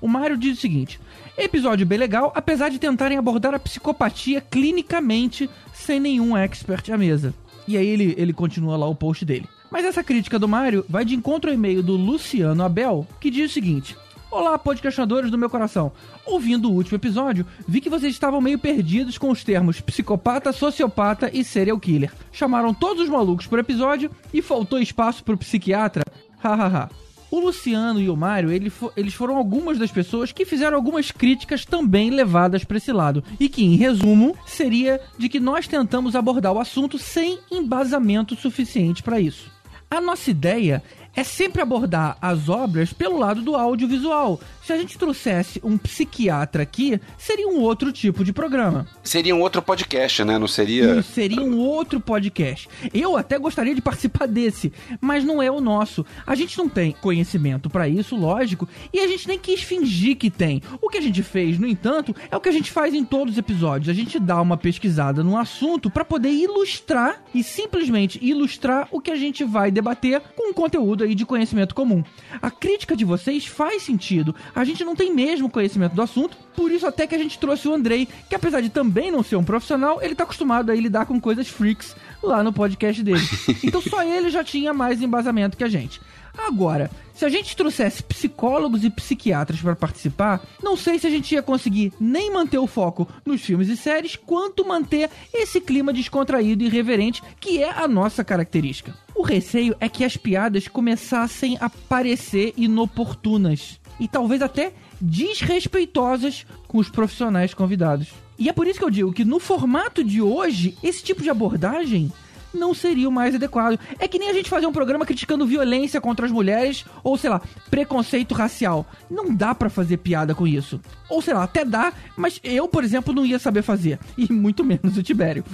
O 0.01 0.09
Mário 0.09 0.37
diz 0.37 0.59
o 0.59 0.61
seguinte: 0.61 1.01
episódio 1.37 1.87
bem 1.87 1.99
legal, 1.99 2.33
apesar 2.35 2.69
de 2.69 2.79
tentarem 2.79 3.19
abordar 3.19 3.55
a 3.55 3.59
psicopatia 3.59 4.41
clinicamente 4.41 5.49
sem 5.73 6.01
nenhum 6.01 6.37
expert 6.37 6.91
à 6.91 6.99
mesa. 6.99 7.35
E 7.67 7.77
aí 7.77 7.87
ele, 7.87 8.15
ele 8.17 8.33
continua 8.33 8.77
lá 8.77 8.87
o 8.87 8.95
post 8.95 9.25
dele. 9.25 9.49
Mas 9.71 9.85
essa 9.85 10.03
crítica 10.03 10.39
do 10.39 10.49
Mário 10.49 10.85
vai 10.89 11.05
de 11.05 11.15
encontro 11.15 11.51
ao 11.51 11.55
e-mail 11.55 11.83
do 11.83 11.97
Luciano 11.97 12.63
Abel, 12.65 13.07
que 13.21 13.31
diz 13.31 13.51
o 13.51 13.55
seguinte: 13.55 13.97
Olá, 14.31 14.59
podcastinadores 14.59 15.31
do 15.31 15.39
meu 15.39 15.49
coração. 15.49 15.91
Ouvindo 16.27 16.71
o 16.71 16.75
último 16.75 16.97
episódio, 16.97 17.47
vi 17.67 17.81
que 17.81 17.89
vocês 17.89 18.13
estavam 18.13 18.43
meio 18.43 18.59
perdidos 18.59 19.17
com 19.17 19.31
os 19.31 19.43
termos 19.43 19.81
psicopata, 19.81 20.53
sociopata 20.53 21.31
e 21.33 21.43
serial 21.43 21.81
killer. 21.81 22.13
Chamaram 22.31 22.75
todos 22.75 23.05
os 23.05 23.09
malucos 23.09 23.47
por 23.47 23.59
episódio 23.59 24.11
e 24.33 24.43
faltou 24.43 24.79
espaço 24.79 25.25
pro 25.25 25.39
psiquiatra? 25.39 26.05
Hahaha. 26.39 26.91
O 27.31 27.41
Luciano 27.41 28.01
e 28.01 28.09
o 28.09 28.17
Mário, 28.17 28.51
ele 28.51 28.71
fo- 28.71 28.91
eles 28.97 29.13
foram 29.13 29.37
algumas 29.37 29.79
das 29.79 29.91
pessoas 29.91 30.33
que 30.33 30.47
fizeram 30.47 30.77
algumas 30.77 31.11
críticas 31.11 31.65
também 31.65 32.11
levadas 32.11 32.65
para 32.65 32.79
esse 32.79 32.93
lado. 32.93 33.23
E 33.39 33.49
que, 33.49 33.63
em 33.65 33.77
resumo, 33.77 34.35
seria 34.47 35.01
de 35.19 35.29
que 35.29 35.39
nós 35.39 35.69
tentamos 35.69 36.17
abordar 36.17 36.53
o 36.53 36.59
assunto 36.59 36.99
sem 36.99 37.39
embasamento 37.51 38.35
suficiente 38.35 39.03
para 39.03 39.21
isso. 39.21 39.51
A 39.91 40.01
nossa 40.01 40.31
ideia 40.31 40.83
é 41.15 41.25
sempre 41.25 41.61
abordar 41.63 42.17
as 42.21 42.49
obras 42.49 42.93
pelo 42.93 43.19
lado 43.19 43.43
do 43.43 43.57
audiovisual. 43.57 44.41
Se 44.69 44.73
a 44.75 44.77
gente 44.77 44.99
trouxesse 44.99 45.63
um 45.65 45.79
psiquiatra 45.79 46.63
aqui, 46.63 47.01
seria 47.17 47.49
um 47.49 47.59
outro 47.59 47.91
tipo 47.91 48.23
de 48.23 48.35
programa. 48.35 48.87
Seria 49.03 49.35
um 49.35 49.41
outro 49.41 49.63
podcast, 49.63 50.23
né? 50.25 50.37
Não 50.37 50.47
seria. 50.47 50.97
Isso, 50.99 51.11
seria 51.11 51.41
um 51.41 51.57
outro 51.57 51.99
podcast. 51.99 52.69
Eu 52.93 53.17
até 53.17 53.39
gostaria 53.39 53.75
de 53.75 53.81
participar 53.81 54.29
desse, 54.29 54.71
mas 55.01 55.25
não 55.25 55.43
é 55.43 55.51
o 55.51 55.59
nosso. 55.59 56.05
A 56.27 56.35
gente 56.35 56.59
não 56.59 56.69
tem 56.69 56.95
conhecimento 57.01 57.71
para 57.71 57.89
isso, 57.89 58.15
lógico, 58.15 58.69
e 58.93 59.01
a 59.01 59.07
gente 59.07 59.27
nem 59.27 59.39
quis 59.39 59.63
fingir 59.63 60.19
que 60.19 60.29
tem. 60.29 60.61
O 60.83 60.91
que 60.91 60.99
a 60.99 61.01
gente 61.01 61.23
fez, 61.23 61.59
no 61.59 61.67
entanto, 61.67 62.15
é 62.31 62.37
o 62.37 62.41
que 62.41 62.51
a 62.51 62.53
gente 62.53 62.71
faz 62.71 62.93
em 62.93 63.07
todos 63.07 63.33
os 63.33 63.39
episódios. 63.39 63.89
A 63.89 63.95
gente 63.95 64.21
dá 64.21 64.39
uma 64.39 64.59
pesquisada 64.59 65.25
no 65.25 65.39
assunto 65.39 65.89
para 65.89 66.05
poder 66.05 66.29
ilustrar 66.29 67.23
e 67.35 67.43
simplesmente 67.43 68.23
ilustrar 68.23 68.87
o 68.91 69.01
que 69.01 69.11
a 69.11 69.17
gente 69.17 69.45
vai 69.45 69.71
debater 69.71 70.21
com 70.37 70.51
um 70.51 70.53
conteúdo 70.53 71.05
aí 71.05 71.15
de 71.15 71.25
conhecimento 71.25 71.75
comum. 71.75 72.05
A 72.43 72.51
crítica 72.51 72.95
de 72.95 73.07
vocês 73.07 73.47
faz 73.47 73.81
sentido. 73.81 74.35
A 74.59 74.65
gente 74.65 74.85
não 74.85 74.97
tem 74.97 75.15
mesmo 75.15 75.49
conhecimento 75.49 75.95
do 75.95 76.03
assunto, 76.03 76.37
por 76.57 76.73
isso 76.73 76.85
até 76.85 77.07
que 77.07 77.15
a 77.15 77.19
gente 77.19 77.39
trouxe 77.39 77.69
o 77.69 77.73
Andrei, 77.73 78.09
que 78.29 78.35
apesar 78.35 78.61
de 78.61 78.69
também 78.69 79.09
não 79.09 79.23
ser 79.23 79.37
um 79.37 79.45
profissional, 79.45 80.03
ele 80.03 80.17
tá 80.17 80.25
acostumado 80.25 80.73
a 80.73 80.75
lidar 80.75 81.07
com 81.07 81.21
coisas 81.21 81.47
freaks 81.47 81.95
lá 82.21 82.43
no 82.43 82.53
podcast 82.53 83.01
dele. 83.01 83.23
Então 83.63 83.81
só 83.81 84.03
ele 84.03 84.31
já 84.31 84.43
tinha 84.43 84.75
mais 84.75 85.01
embasamento 85.01 85.57
que 85.57 85.63
a 85.63 85.69
gente. 85.69 86.01
Agora, 86.37 86.91
se 87.15 87.25
a 87.25 87.29
gente 87.29 87.57
trouxesse 87.57 88.03
psicólogos 88.03 88.85
e 88.85 88.91
psiquiatras 88.91 89.61
para 89.61 89.77
participar, 89.77 90.41
não 90.63 90.77
sei 90.77 90.99
se 90.99 91.07
a 91.07 91.11
gente 91.11 91.35
ia 91.35 91.43
conseguir 91.43 91.93
nem 92.01 92.33
manter 92.33 92.59
o 92.59 92.67
foco 92.67 93.09
nos 93.25 93.41
filmes 93.41 93.69
e 93.69 93.77
séries, 93.77 94.17
quanto 94.17 94.67
manter 94.67 95.11
esse 95.33 95.61
clima 95.61 95.93
descontraído 95.93 96.65
e 96.65 96.67
irreverente 96.67 97.23
que 97.41 97.63
é 97.63 97.71
a 97.71 97.87
nossa 97.87 98.25
característica. 98.25 98.95
O 99.15 99.23
receio 99.23 99.77
é 99.81 99.89
que 99.89 100.05
as 100.05 100.17
piadas 100.17 100.69
começassem 100.69 101.59
a 101.61 101.69
parecer 101.69 102.55
inoportunas 102.57 103.78
e 103.99 104.07
talvez 104.07 104.43
até 104.43 104.73
desrespeitosas 105.01 106.47
com 106.67 106.79
os 106.79 106.89
profissionais 106.89 107.55
convidados. 107.55 108.09
E 108.39 108.49
é 108.49 108.53
por 108.53 108.67
isso 108.67 108.79
que 108.79 108.85
eu 108.85 108.91
digo 108.91 109.13
que 109.13 109.25
no 109.25 109.41
formato 109.41 110.05
de 110.05 110.23
hoje, 110.23 110.77
esse 110.83 111.03
tipo 111.03 111.23
de 111.23 111.31
abordagem 111.31 112.13
não 112.53 112.75
seria 112.75 113.09
o 113.09 113.13
mais 113.13 113.35
adequado. 113.35 113.79
É 113.99 114.07
que 114.09 114.19
nem 114.19 114.31
a 114.31 114.33
gente 114.33 114.51
fazer 114.51 114.67
um 114.67 114.73
programa 114.73 115.07
criticando 115.07 115.47
violência 115.47 116.01
contra 116.01 116.27
as 116.27 116.33
mulheres 116.33 116.85
ou, 117.03 117.17
sei 117.17 117.31
lá, 117.31 117.41
preconceito 117.71 118.35
racial. 118.35 118.87
Não 119.11 119.35
dá 119.35 119.55
para 119.55 119.71
fazer 119.71 119.99
piada 119.99 120.35
com 120.35 120.47
isso. 120.47 120.81
Ou, 121.09 121.23
sei 121.23 121.35
lá, 121.35 121.45
até 121.45 121.65
dá, 121.65 121.93
mas 122.17 122.41
eu, 122.43 122.69
por 122.69 122.85
exemplo, 122.85 123.15
não 123.15 123.25
ia 123.25 123.39
saber 123.39 123.63
fazer. 123.63 123.99
E 124.17 124.33
muito 124.33 124.65
menos 124.65 124.97
o 124.97 125.03
Tibério. 125.03 125.45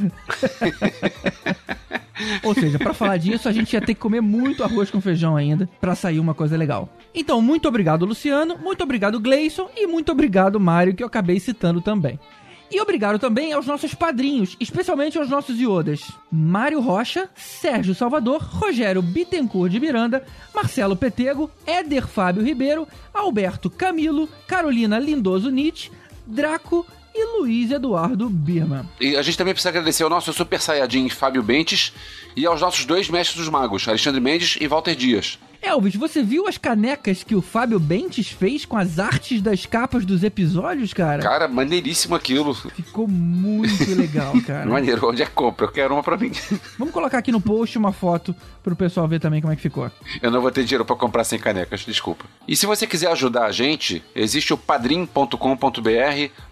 Ou 2.43 2.55
seja, 2.55 2.79
para 2.79 2.95
falar 2.95 3.17
disso, 3.17 3.49
a 3.49 3.53
gente 3.53 3.73
ia 3.73 3.81
ter 3.81 3.95
que 3.95 4.01
comer 4.01 4.21
muito 4.21 4.63
arroz 4.63 4.91
com 4.91 5.01
feijão 5.01 5.37
ainda 5.37 5.69
para 5.81 5.95
sair 5.95 6.21
uma 6.21 6.35
coisa 6.35 6.57
legal. 6.57 6.89
Então, 7.15 7.41
muito 7.43 7.67
obrigado, 7.67 8.05
Luciano, 8.05 8.57
muito 8.57 8.83
obrigado, 8.85 9.19
Gleison, 9.19 9.69
e 9.77 9.87
muito 9.87 10.13
obrigado, 10.13 10.61
Mário, 10.61 10.95
que 10.95 11.03
eu 11.03 11.07
acabei 11.07 11.41
citando 11.41 11.81
também. 11.81 12.19
E 12.71 12.81
obrigado 12.81 13.19
também 13.19 13.53
aos 13.53 13.67
nossos 13.67 13.95
padrinhos, 13.95 14.57
especialmente 14.59 15.19
aos 15.19 15.29
nossos 15.29 15.61
iodas. 15.61 16.01
Mário 16.31 16.81
Rocha, 16.81 17.29
Sérgio 17.35 17.95
Salvador, 17.95 18.43
Rogério 18.43 19.03
Bittencourt 19.03 19.71
de 19.71 19.79
Miranda, 19.79 20.25
Marcelo 20.55 20.97
Petego, 20.97 21.51
Éder 21.67 22.07
Fábio 22.07 22.43
Ribeiro, 22.43 22.89
Alberto 23.13 23.71
Camilo, 23.71 24.29
Carolina 24.49 24.99
Lindoso 24.99 25.51
Nietzsche, 25.51 25.91
Draco 26.27 26.87
e 27.15 27.39
Luiz 27.39 27.71
Eduardo 27.71 28.29
Birman. 28.29 28.89
E 29.01 29.17
a 29.17 29.23
gente 29.23 29.39
também 29.39 29.55
precisa 29.55 29.69
agradecer 29.69 30.03
ao 30.03 30.11
nosso 30.11 30.33
super 30.33 30.61
saiyajin 30.61 31.09
Fábio 31.09 31.43
Bentes 31.43 31.93
e 32.35 32.45
aos 32.45 32.61
nossos 32.61 32.85
dois 32.85 33.09
mestres 33.09 33.39
dos 33.39 33.49
magos, 33.49 33.87
Alexandre 33.87 34.21
Mendes 34.21 34.59
e 34.61 34.67
Walter 34.67 34.97
Dias. 34.97 35.39
Elvis, 35.65 35.97
você 35.97 36.23
viu 36.23 36.47
as 36.47 36.59
canecas 36.59 37.25
que 37.25 37.35
o 37.35 37.41
Fábio 37.41 37.81
Bentes 37.81 38.29
fez 38.29 38.65
com 38.65 38.77
as 38.77 38.99
artes 38.99 39.41
das 39.41 39.65
capas 39.65 40.05
dos 40.05 40.23
episódios, 40.23 40.93
cara? 40.93 41.23
Cara, 41.23 41.49
maneiríssimo 41.49 42.15
aquilo. 42.15 42.55
Ficou 42.55 43.09
muito 43.09 43.95
legal, 43.95 44.35
cara. 44.47 44.67
Maneiro, 44.67 45.09
onde 45.09 45.23
é 45.23 45.27
que 45.27 45.33
compra? 45.33 45.67
Eu 45.67 45.73
quero 45.73 45.95
uma 45.95 46.03
pra 46.03 46.17
mim. 46.17 46.31
Vamos 46.79 46.93
colocar 46.93 47.19
aqui 47.19 47.33
no 47.33 47.41
post 47.41 47.79
uma 47.79 47.93
foto 47.93 48.35
pro 48.63 48.77
pessoal 48.77 49.09
ver 49.09 49.21
também 49.21 49.41
como 49.41 49.53
é 49.53 49.57
que 49.57 49.63
ficou. 49.63 49.91
Eu 50.21 50.31
não 50.31 50.41
vou 50.41 50.51
ter 50.51 50.65
dinheiro 50.65 50.85
pra 50.85 50.97
comprar 50.97 51.25
sem 51.25 51.39
canecas, 51.39 51.81
desculpa. 51.81 52.25
E 52.47 52.55
se 52.55 52.67
você 52.67 52.87
quiser 52.87 53.11
ajudar 53.11 53.47
a 53.47 53.53
gente, 53.53 54.03
existe 54.15 54.53
o 54.53 54.59
padrim.com.br 54.59 55.37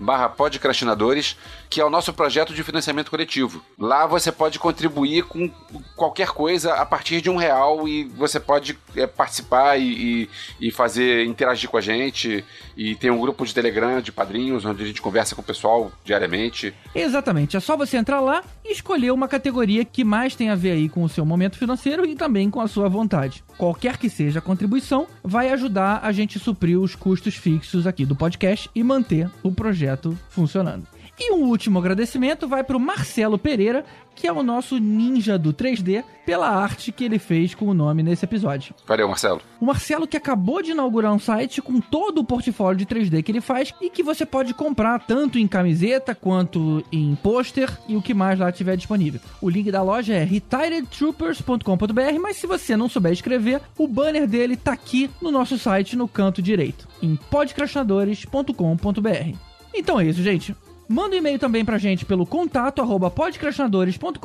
barra 0.01 0.29
podcrastinadores, 0.29 1.37
que 1.73 1.81
é 1.81 1.85
o 1.87 1.89
nosso 1.89 2.13
projeto 2.13 2.53
de 2.53 2.63
financiamento 2.63 3.11
coletivo. 3.11 3.65
Lá 3.79 4.07
você 4.07 4.31
pode 4.31 4.59
contribuir 4.59 5.25
com 5.25 5.49
qualquer 5.97 6.29
coisa 6.29 6.75
a 6.75 6.85
partir 6.85 7.23
de 7.23 7.31
um 7.31 7.37
real 7.37 7.89
e 7.89 8.05
você 8.05 8.39
pode 8.39 8.79
é, 8.95 9.07
participar 9.07 9.79
e, 9.79 10.29
e, 10.61 10.69
e, 10.69 10.71
fazer, 10.71 11.25
interagir 11.25 11.71
com 11.71 11.79
a 11.79 11.81
gente. 11.81 12.45
E 12.77 12.95
tem 12.95 13.11
um 13.11 13.19
grupo 13.19 13.47
de 13.47 13.55
Telegram 13.55 14.03
de 14.03 14.13
padrinhos, 14.13 14.67
onde 14.67 14.83
a 14.83 14.87
gente 14.87 15.01
conversa 15.01 15.35
com 15.35 15.41
o 15.41 15.45
pessoal 15.45 15.91
diariamente. 16.05 16.75
Exatamente, 16.95 17.57
é 17.57 17.61
só 17.61 17.75
você 17.75 17.97
entrar 17.97 18.21
lá 18.21 18.45
e 18.63 18.71
escolher 18.71 19.11
uma 19.11 19.27
categoria 19.27 19.83
que 19.83 20.05
mais 20.05 20.37
tem 20.37 20.51
a 20.51 20.55
ver 20.55 20.73
aí 20.73 20.91
com 20.91 21.03
o 21.03 21.09
seu 21.09 21.25
momento 21.25 21.57
financeiro 21.57 22.05
e 22.05 22.15
também 22.15 22.51
com 22.51 22.61
a 22.61 22.69
sua 22.69 22.87
vontade. 22.87 23.43
Qualquer 23.57 23.97
que 23.97 24.11
seja 24.11 24.41
a 24.41 24.43
contribuição, 24.43 25.07
vai 25.25 25.49
ajudar 25.49 26.01
a 26.03 26.13
gente 26.13 26.37
a 26.37 26.41
suprir 26.41 26.79
os 26.79 26.95
custos 26.95 27.35
fixos 27.35 27.87
aqui 27.87 28.05
do 28.05 28.15
podcast 28.15 28.69
e 28.75 28.83
manter 28.83 29.31
o 29.43 29.51
projeto 29.51 30.15
funcionando. 30.29 30.87
E 31.25 31.31
um 31.31 31.45
último 31.45 31.79
agradecimento 31.79 32.49
vai 32.49 32.65
para 32.65 32.77
o 32.77 32.81
Marcelo 32.81 33.39
Pereira, 33.39 33.85
que 34.13 34.27
é 34.27 34.33
o 34.33 34.43
nosso 34.43 34.79
ninja 34.79 35.39
do 35.39 35.55
3D, 35.55 36.03
pela 36.27 36.49
arte 36.49 36.91
que 36.91 37.05
ele 37.05 37.17
fez 37.17 37.55
com 37.55 37.67
o 37.67 37.75
nome 37.75 38.03
nesse 38.03 38.25
episódio. 38.25 38.75
Valeu, 38.85 39.07
Marcelo. 39.07 39.41
O 39.61 39.67
Marcelo 39.67 40.09
que 40.09 40.17
acabou 40.17 40.61
de 40.61 40.73
inaugurar 40.73 41.15
um 41.15 41.21
site 41.21 41.63
com 41.63 41.81
todo 41.81 42.19
o 42.19 42.25
portfólio 42.25 42.77
de 42.77 42.87
3D 42.87 43.23
que 43.23 43.31
ele 43.31 43.41
faz 43.41 43.73
e 43.81 43.89
que 43.89 44.03
você 44.03 44.27
pode 44.27 44.53
comprar 44.53 44.99
tanto 45.07 45.39
em 45.39 45.47
camiseta 45.47 46.13
quanto 46.13 46.85
em 46.91 47.15
pôster 47.15 47.71
e 47.87 47.97
o 47.97 48.03
que 48.03 48.15
mais 48.15 48.41
lá 48.41 48.51
tiver 48.51 48.77
disponível. 48.77 49.21
O 49.41 49.49
link 49.49 49.71
da 49.71 49.81
loja 49.81 50.15
é 50.15 50.25
retiredtroopers.com.br, 50.25 52.19
mas 52.21 52.37
se 52.37 52.49
você 52.49 52.77
não 52.77 52.89
souber 52.89 53.13
escrever, 53.13 53.61
o 53.79 53.87
banner 53.87 54.27
dele 54.27 54.57
tá 54.57 54.73
aqui 54.73 55.09
no 55.21 55.31
nosso 55.31 55.57
site 55.57 55.95
no 55.95 56.09
canto 56.09 56.43
direito, 56.43 56.89
em 57.01 57.15
podcrastinadores.com.br. 57.15 59.37
Então 59.73 60.01
é 60.01 60.07
isso, 60.07 60.21
gente. 60.21 60.53
Manda 60.93 61.17
um 61.17 61.19
e-mail 61.19 61.39
também 61.39 61.65
pra 61.65 61.79
gente 61.79 62.05
pelo 62.05 62.27
contato 62.27 62.83
arroba 62.83 63.11
podcrastinadores.com.br, 63.11 64.19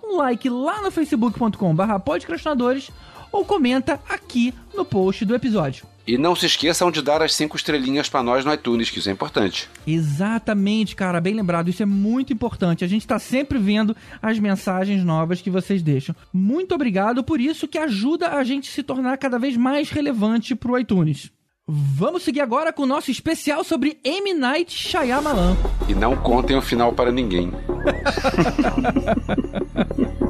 um 0.00 0.16
like 0.18 0.48
lá 0.48 0.80
no 0.80 0.92
facebook.com 0.92 1.74
barra 1.74 1.98
podcrastinadores 1.98 2.88
ou 3.32 3.44
comenta 3.44 4.00
aqui 4.08 4.54
no 4.72 4.84
post 4.84 5.24
do 5.24 5.34
episódio. 5.34 5.84
E 6.06 6.16
não 6.16 6.36
se 6.36 6.46
esqueçam 6.46 6.92
de 6.92 7.02
dar 7.02 7.20
as 7.20 7.34
cinco 7.34 7.56
estrelinhas 7.56 8.08
para 8.08 8.22
nós 8.22 8.44
no 8.44 8.54
iTunes, 8.54 8.90
que 8.90 9.00
isso 9.00 9.08
é 9.08 9.12
importante. 9.12 9.68
Exatamente, 9.84 10.94
cara, 10.94 11.20
bem 11.20 11.34
lembrado, 11.34 11.68
isso 11.68 11.82
é 11.82 11.86
muito 11.86 12.32
importante. 12.32 12.84
A 12.84 12.88
gente 12.88 13.04
tá 13.04 13.18
sempre 13.18 13.58
vendo 13.58 13.96
as 14.22 14.38
mensagens 14.38 15.02
novas 15.02 15.42
que 15.42 15.50
vocês 15.50 15.82
deixam. 15.82 16.14
Muito 16.32 16.76
obrigado 16.76 17.24
por 17.24 17.40
isso 17.40 17.66
que 17.66 17.76
ajuda 17.76 18.36
a 18.36 18.44
gente 18.44 18.70
se 18.70 18.84
tornar 18.84 19.18
cada 19.18 19.36
vez 19.36 19.56
mais 19.56 19.90
relevante 19.90 20.54
pro 20.54 20.78
iTunes. 20.78 21.32
Vamos 21.70 22.22
seguir 22.22 22.40
agora 22.40 22.72
com 22.72 22.84
o 22.84 22.86
nosso 22.86 23.10
especial 23.10 23.62
sobre 23.62 24.00
M. 24.02 24.32
Night 24.32 24.72
Shyamalan. 24.72 25.54
E 25.86 25.94
não 25.94 26.16
contem 26.16 26.56
o 26.56 26.62
final 26.62 26.94
para 26.94 27.12
ninguém. 27.12 27.52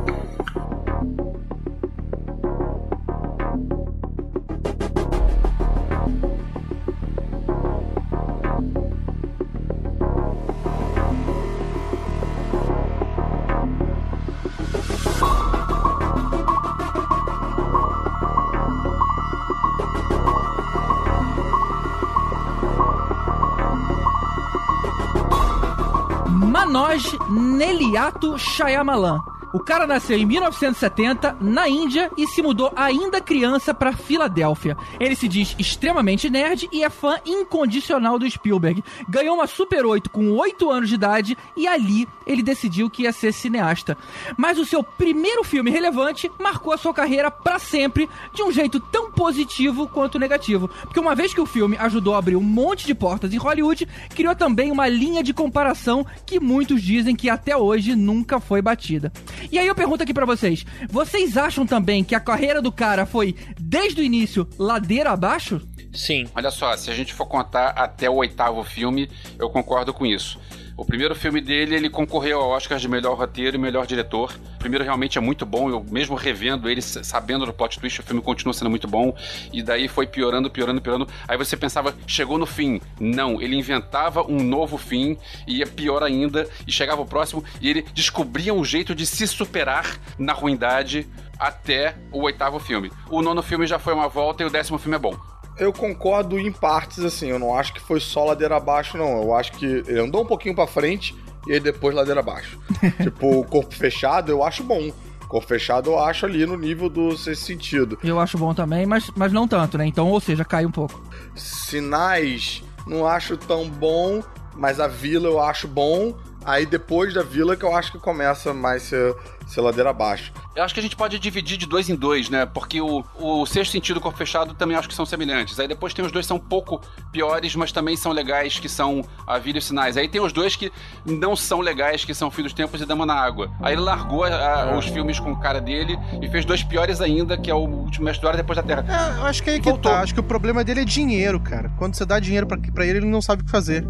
Manoj 26.58 26.98
Neliato 27.30 28.34
Shyamalan. 28.34 29.38
O 29.52 29.60
cara 29.60 29.86
nasceu 29.86 30.18
em 30.18 30.26
1970 30.26 31.38
na 31.40 31.68
Índia 31.68 32.10
e 32.18 32.26
se 32.26 32.42
mudou 32.42 32.70
ainda 32.76 33.20
criança 33.20 33.72
para 33.72 33.96
Filadélfia. 33.96 34.76
Ele 35.00 35.14
se 35.14 35.26
diz 35.26 35.56
extremamente 35.58 36.28
nerd 36.28 36.68
e 36.70 36.84
é 36.84 36.90
fã 36.90 37.18
incondicional 37.24 38.18
do 38.18 38.30
Spielberg. 38.30 38.84
Ganhou 39.08 39.36
uma 39.36 39.46
Super 39.46 39.86
8 39.86 40.10
com 40.10 40.32
8 40.32 40.70
anos 40.70 40.88
de 40.90 40.96
idade 40.96 41.38
e 41.56 41.66
ali 41.66 42.06
ele 42.26 42.42
decidiu 42.42 42.90
que 42.90 43.04
ia 43.04 43.12
ser 43.12 43.32
cineasta. 43.32 43.96
Mas 44.36 44.58
o 44.58 44.66
seu 44.66 44.82
primeiro 44.82 45.42
filme 45.42 45.70
relevante 45.70 46.30
marcou 46.38 46.72
a 46.72 46.78
sua 46.78 46.92
carreira 46.92 47.30
para 47.30 47.58
sempre 47.58 48.08
de 48.34 48.42
um 48.42 48.52
jeito 48.52 48.78
tão 48.78 49.10
positivo 49.10 49.88
quanto 49.88 50.18
negativo. 50.18 50.68
Porque 50.82 51.00
uma 51.00 51.14
vez 51.14 51.32
que 51.32 51.40
o 51.40 51.46
filme 51.46 51.76
ajudou 51.78 52.14
a 52.14 52.18
abrir 52.18 52.36
um 52.36 52.42
monte 52.42 52.86
de 52.86 52.94
portas 52.94 53.32
em 53.32 53.38
Hollywood, 53.38 53.88
criou 54.10 54.36
também 54.36 54.70
uma 54.70 54.88
linha 54.88 55.22
de 55.22 55.32
comparação 55.32 56.04
que 56.26 56.38
muitos 56.38 56.82
dizem 56.82 57.16
que 57.16 57.30
até 57.30 57.56
hoje 57.56 57.96
nunca 57.96 58.38
foi 58.38 58.60
batida. 58.60 59.10
E 59.50 59.59
aí 59.59 59.66
eu 59.66 59.75
pergunto 59.75 60.02
aqui 60.02 60.14
pra 60.14 60.26
vocês: 60.26 60.64
vocês 60.88 61.37
acham 61.37 61.66
também 61.66 62.04
que 62.04 62.14
a 62.14 62.21
carreira 62.21 62.61
do 62.61 62.73
cara 62.73 63.07
foi, 63.07 63.35
desde 63.59 64.00
o 64.00 64.04
início, 64.04 64.49
ladeira 64.59 65.11
abaixo? 65.11 65.61
Sim. 65.92 66.28
Olha 66.35 66.50
só, 66.50 66.76
se 66.76 66.90
a 66.90 66.95
gente 66.95 67.14
for 67.14 67.26
contar 67.26 67.71
até 67.71 68.09
o 68.09 68.16
oitavo 68.16 68.62
filme, 68.62 69.11
eu 69.38 69.49
concordo 69.49 69.92
com 69.92 70.04
isso. 70.04 70.38
O 70.78 70.85
primeiro 70.85 71.12
filme 71.12 71.40
dele, 71.40 71.75
ele 71.75 71.90
concorreu 71.90 72.40
ao 72.40 72.50
Oscar 72.50 72.78
de 72.78 72.87
melhor 72.87 73.18
roteiro 73.18 73.56
e 73.56 73.58
melhor 73.58 73.85
diretor. 73.85 74.38
O 74.54 74.58
primeiro 74.61 74.85
realmente 74.85 75.18
é 75.18 75.20
muito 75.20 75.44
bom, 75.44 75.68
eu 75.68 75.85
mesmo 75.90 76.14
revendo 76.14 76.70
ele, 76.70 76.80
sabendo 76.80 77.44
do 77.44 77.52
plot 77.52 77.80
twist, 77.80 77.99
o 77.99 78.02
filme 78.04 78.23
continua 78.23 78.54
sendo 78.54 78.70
muito 78.70 78.87
bom. 78.87 79.12
E 79.52 79.61
daí 79.61 79.88
foi 79.88 80.06
piorando, 80.06 80.49
piorando, 80.49 80.80
piorando. 80.80 81.08
Aí 81.26 81.37
você 81.37 81.56
pensava, 81.56 81.92
chegou 82.06 82.38
no 82.38 82.47
fim. 82.47 82.80
Não, 83.00 83.42
ele 83.42 83.56
inventava 83.56 84.23
um 84.23 84.40
novo 84.40 84.78
fim, 84.78 85.18
ia 85.49 85.66
pior 85.66 86.04
ainda, 86.04 86.49
e 86.64 86.70
chegava 86.70 87.02
o 87.02 87.06
próximo, 87.06 87.42
e 87.61 87.68
ele 87.68 87.85
descobria 87.92 88.54
um 88.54 88.64
jeito 88.64 88.94
de 88.94 89.04
se 89.04 89.26
superar 89.26 89.99
na 90.16 90.32
ruindade 90.32 91.08
até 91.40 91.97
o 92.12 92.23
oitavo 92.23 92.61
filme. 92.61 92.92
O 93.11 93.20
nono 93.20 93.42
filme 93.42 93.66
já 93.66 93.80
foi 93.80 93.94
uma 93.94 94.06
volta 94.06 94.44
e 94.44 94.47
o 94.47 94.50
décimo 94.50 94.78
filme 94.78 94.94
é 94.94 95.00
bom. 95.00 95.18
Eu 95.58 95.72
concordo 95.72 96.38
em 96.38 96.52
partes, 96.52 97.00
assim. 97.00 97.28
Eu 97.28 97.38
não 97.38 97.56
acho 97.56 97.72
que 97.74 97.80
foi 97.80 98.00
só 98.00 98.24
ladeira 98.24 98.56
abaixo, 98.56 98.96
não. 98.96 99.22
Eu 99.22 99.34
acho 99.34 99.52
que 99.52 99.66
ele 99.66 100.00
andou 100.00 100.22
um 100.22 100.26
pouquinho 100.26 100.54
pra 100.54 100.66
frente 100.66 101.14
e 101.46 101.52
aí 101.52 101.60
depois 101.60 101.94
ladeira 101.94 102.20
abaixo. 102.20 102.58
tipo, 103.02 103.40
o 103.40 103.44
corpo 103.44 103.74
fechado 103.74 104.30
eu 104.30 104.42
acho 104.44 104.62
bom. 104.62 104.92
Corpo 105.28 105.46
fechado 105.46 105.90
eu 105.90 105.98
acho 105.98 106.24
ali 106.24 106.46
no 106.46 106.56
nível 106.56 106.88
do 106.88 107.16
sexto 107.16 107.44
sentido. 107.44 107.98
Eu 108.02 108.18
acho 108.18 108.38
bom 108.38 108.54
também, 108.54 108.86
mas, 108.86 109.10
mas 109.14 109.32
não 109.32 109.46
tanto, 109.46 109.76
né? 109.76 109.86
Então, 109.86 110.08
ou 110.08 110.20
seja, 110.20 110.44
cai 110.44 110.64
um 110.64 110.70
pouco. 110.70 111.02
Sinais, 111.34 112.62
não 112.86 113.06
acho 113.06 113.36
tão 113.36 113.68
bom, 113.68 114.22
mas 114.54 114.80
a 114.80 114.86
vila 114.86 115.28
eu 115.28 115.40
acho 115.40 115.68
bom. 115.68 116.16
Aí 116.44 116.64
depois 116.64 117.12
da 117.12 117.22
vila 117.22 117.56
que 117.56 117.64
eu 117.64 117.74
acho 117.74 117.92
que 117.92 117.98
começa 117.98 118.54
mais 118.54 118.84
ser, 118.84 119.14
ser 119.48 119.60
ladeira 119.60 119.90
abaixo. 119.90 120.32
Eu 120.54 120.62
acho 120.62 120.74
que 120.74 120.80
a 120.80 120.82
gente 120.82 120.94
pode 120.96 121.18
dividir 121.18 121.56
de 121.56 121.66
dois 121.66 121.88
em 121.88 121.94
dois, 121.94 122.28
né? 122.28 122.44
Porque 122.46 122.80
o, 122.80 123.04
o 123.18 123.46
sexto 123.46 123.72
sentido 123.72 123.96
e 123.96 123.98
o 123.98 124.02
corpo 124.02 124.18
fechado 124.18 124.54
também 124.54 124.76
acho 124.76 124.88
que 124.88 124.94
são 124.94 125.06
semelhantes. 125.06 125.58
Aí 125.58 125.66
depois 125.68 125.94
tem 125.94 126.04
os 126.04 126.12
dois 126.12 126.24
que 126.24 126.28
são 126.28 126.36
um 126.36 126.40
pouco 126.40 126.80
piores, 127.12 127.54
mas 127.56 127.72
também 127.72 127.96
são 127.96 128.12
legais, 128.12 128.58
que 128.58 128.68
são 128.68 129.02
a 129.26 129.38
Vila 129.38 129.56
e 129.56 129.60
os 129.60 129.66
Sinais. 129.66 129.96
Aí 129.96 130.08
tem 130.08 130.20
os 130.20 130.32
dois 130.32 130.54
que 130.56 130.70
não 131.06 131.34
são 131.36 131.60
legais, 131.60 132.04
que 132.04 132.12
são 132.14 132.30
Filho 132.30 132.44
dos 132.44 132.52
Tempos 132.52 132.80
e 132.80 132.86
Dama 132.86 133.06
na 133.06 133.14
Água. 133.14 133.50
Aí 133.62 133.74
ele 133.74 133.82
largou 133.82 134.24
a- 134.24 134.28
a- 134.28 134.76
os 134.78 134.86
filmes 134.86 135.18
com 135.18 135.32
o 135.32 135.40
cara 135.40 135.60
dele 135.60 135.98
e 136.20 136.28
fez 136.28 136.44
dois 136.44 136.62
piores 136.62 137.00
ainda, 137.00 137.36
que 137.38 137.50
é 137.50 137.54
o 137.54 137.58
Último 137.58 138.04
Mestre 138.06 138.22
do 138.22 138.28
Ar 138.28 138.36
Depois 138.36 138.56
da 138.56 138.62
Terra. 138.62 138.84
É, 138.88 139.20
eu 139.20 139.26
acho 139.26 139.42
que 139.42 139.50
é 139.50 139.52
aí 139.54 139.58
que 139.60 139.70
Voltou. 139.70 139.90
tá. 139.92 140.00
Acho 140.00 140.12
que 140.14 140.20
o 140.20 140.24
problema 140.24 140.62
dele 140.62 140.80
é 140.80 140.84
dinheiro, 140.84 141.40
cara. 141.40 141.70
Quando 141.78 141.94
você 141.94 142.04
dá 142.04 142.18
dinheiro 142.20 142.46
pra, 142.46 142.58
pra 142.74 142.84
ele, 142.86 142.98
ele 142.98 143.06
não 143.06 143.22
sabe 143.22 143.42
o 143.42 143.44
que 143.44 143.50
fazer. 143.50 143.86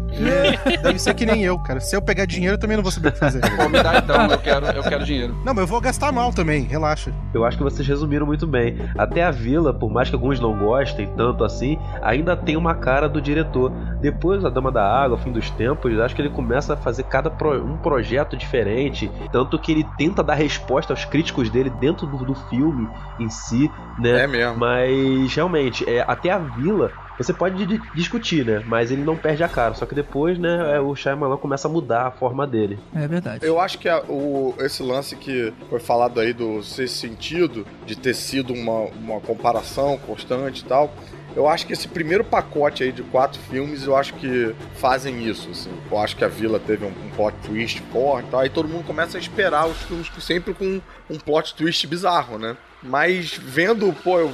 Deve 0.81 0.99
ser 0.99 1.13
que 1.13 1.25
nem 1.25 1.43
eu, 1.43 1.57
cara. 1.59 1.79
Se 1.79 1.95
eu 1.95 2.01
pegar 2.01 2.25
dinheiro, 2.25 2.55
eu 2.55 2.59
também 2.59 2.77
não 2.77 2.83
vou 2.83 2.91
saber 2.91 3.09
o 3.09 3.11
que 3.11 3.19
fazer. 3.19 3.41
Pô, 3.57 3.67
me 3.69 3.81
dá 3.81 3.97
então, 3.97 4.27
eu 4.27 4.37
quero, 4.39 4.65
eu 4.67 4.83
quero 4.83 5.05
dinheiro. 5.05 5.35
Não, 5.49 5.55
mas 5.55 5.63
eu 5.63 5.67
vou 5.67 5.81
gastar 5.81 6.11
mal 6.11 6.31
também, 6.31 6.61
relaxa. 6.61 7.11
Eu 7.33 7.43
acho 7.43 7.57
que 7.57 7.63
vocês 7.63 7.87
resumiram 7.87 8.23
muito 8.23 8.45
bem. 8.45 8.75
Até 8.95 9.23
a 9.23 9.31
vila, 9.31 9.73
por 9.73 9.89
mais 9.89 10.07
que 10.07 10.13
alguns 10.13 10.39
não 10.39 10.55
gostem 10.55 11.07
tanto 11.17 11.43
assim, 11.43 11.75
ainda 12.03 12.37
tem 12.37 12.55
uma 12.55 12.75
cara 12.75 13.09
do 13.09 13.19
diretor. 13.19 13.71
Depois, 13.99 14.45
a 14.45 14.49
Dama 14.51 14.71
da 14.71 14.85
Água, 14.85 15.17
Fim 15.17 15.31
dos 15.31 15.49
Tempos, 15.49 15.97
acho 15.99 16.13
que 16.15 16.21
ele 16.21 16.29
começa 16.29 16.75
a 16.75 16.77
fazer 16.77 17.01
cada 17.05 17.31
pro- 17.31 17.65
um 17.65 17.77
projeto 17.79 18.37
diferente. 18.37 19.09
Tanto 19.31 19.57
que 19.57 19.71
ele 19.71 19.83
tenta 19.97 20.23
dar 20.23 20.35
resposta 20.35 20.93
aos 20.93 21.03
críticos 21.03 21.49
dele 21.49 21.71
dentro 21.71 22.05
do, 22.05 22.23
do 22.23 22.35
filme 22.35 22.87
em 23.17 23.27
si, 23.27 23.71
né? 23.97 24.25
É 24.25 24.27
mesmo. 24.27 24.55
Mas 24.59 25.33
realmente, 25.33 25.83
é, 25.89 26.05
até 26.07 26.29
a 26.29 26.37
vila. 26.37 26.93
Você 27.19 27.33
pode 27.33 27.65
di- 27.65 27.81
discutir, 27.93 28.45
né? 28.45 28.63
Mas 28.65 28.89
ele 28.91 29.03
não 29.03 29.15
perde 29.15 29.43
a 29.43 29.47
cara. 29.49 29.73
Só 29.75 29.85
que 29.85 29.93
depois, 29.93 30.39
né, 30.39 30.77
é, 30.77 30.79
o 30.79 30.95
Shyamalan 30.95 31.37
começa 31.37 31.67
a 31.67 31.71
mudar 31.71 32.07
a 32.07 32.11
forma 32.11 32.47
dele. 32.47 32.79
É 32.95 33.07
verdade. 33.07 33.45
Eu 33.45 33.59
acho 33.59 33.77
que 33.77 33.87
a- 33.89 34.01
o, 34.07 34.55
esse 34.59 34.81
lance 34.81 35.15
que 35.15 35.53
foi 35.69 35.79
falado 35.79 36.19
aí 36.19 36.33
do 36.33 36.63
sexto 36.63 36.95
sentido, 36.95 37.67
de 37.85 37.95
ter 37.95 38.13
sido 38.15 38.53
uma, 38.53 38.85
uma 38.95 39.19
comparação 39.19 39.97
constante 39.97 40.61
e 40.61 40.65
tal, 40.65 40.91
eu 41.35 41.47
acho 41.47 41.67
que 41.67 41.73
esse 41.73 41.87
primeiro 41.87 42.23
pacote 42.23 42.81
aí 42.83 42.91
de 42.91 43.03
quatro 43.03 43.39
filmes, 43.39 43.83
eu 43.85 43.95
acho 43.95 44.13
que 44.15 44.55
fazem 44.75 45.23
isso, 45.27 45.49
assim. 45.51 45.69
Eu 45.91 45.97
acho 45.99 46.15
que 46.15 46.23
a 46.23 46.27
Vila 46.27 46.59
teve 46.59 46.85
um, 46.85 46.89
um 46.89 47.09
plot 47.15 47.35
twist 47.45 47.81
forte 47.91 48.27
e 48.27 48.31
tal, 48.31 48.39
aí 48.39 48.49
todo 48.49 48.67
mundo 48.67 48.83
começa 48.85 49.17
a 49.17 49.19
esperar 49.21 49.67
os 49.67 49.77
filmes 49.83 50.09
sempre 50.19 50.53
com 50.53 50.81
um 51.09 51.19
plot 51.19 51.53
twist 51.53 51.85
bizarro, 51.85 52.39
né? 52.39 52.57
Mas 52.81 53.39
vendo, 53.41 53.91
pô, 54.03 54.19
eu... 54.19 54.33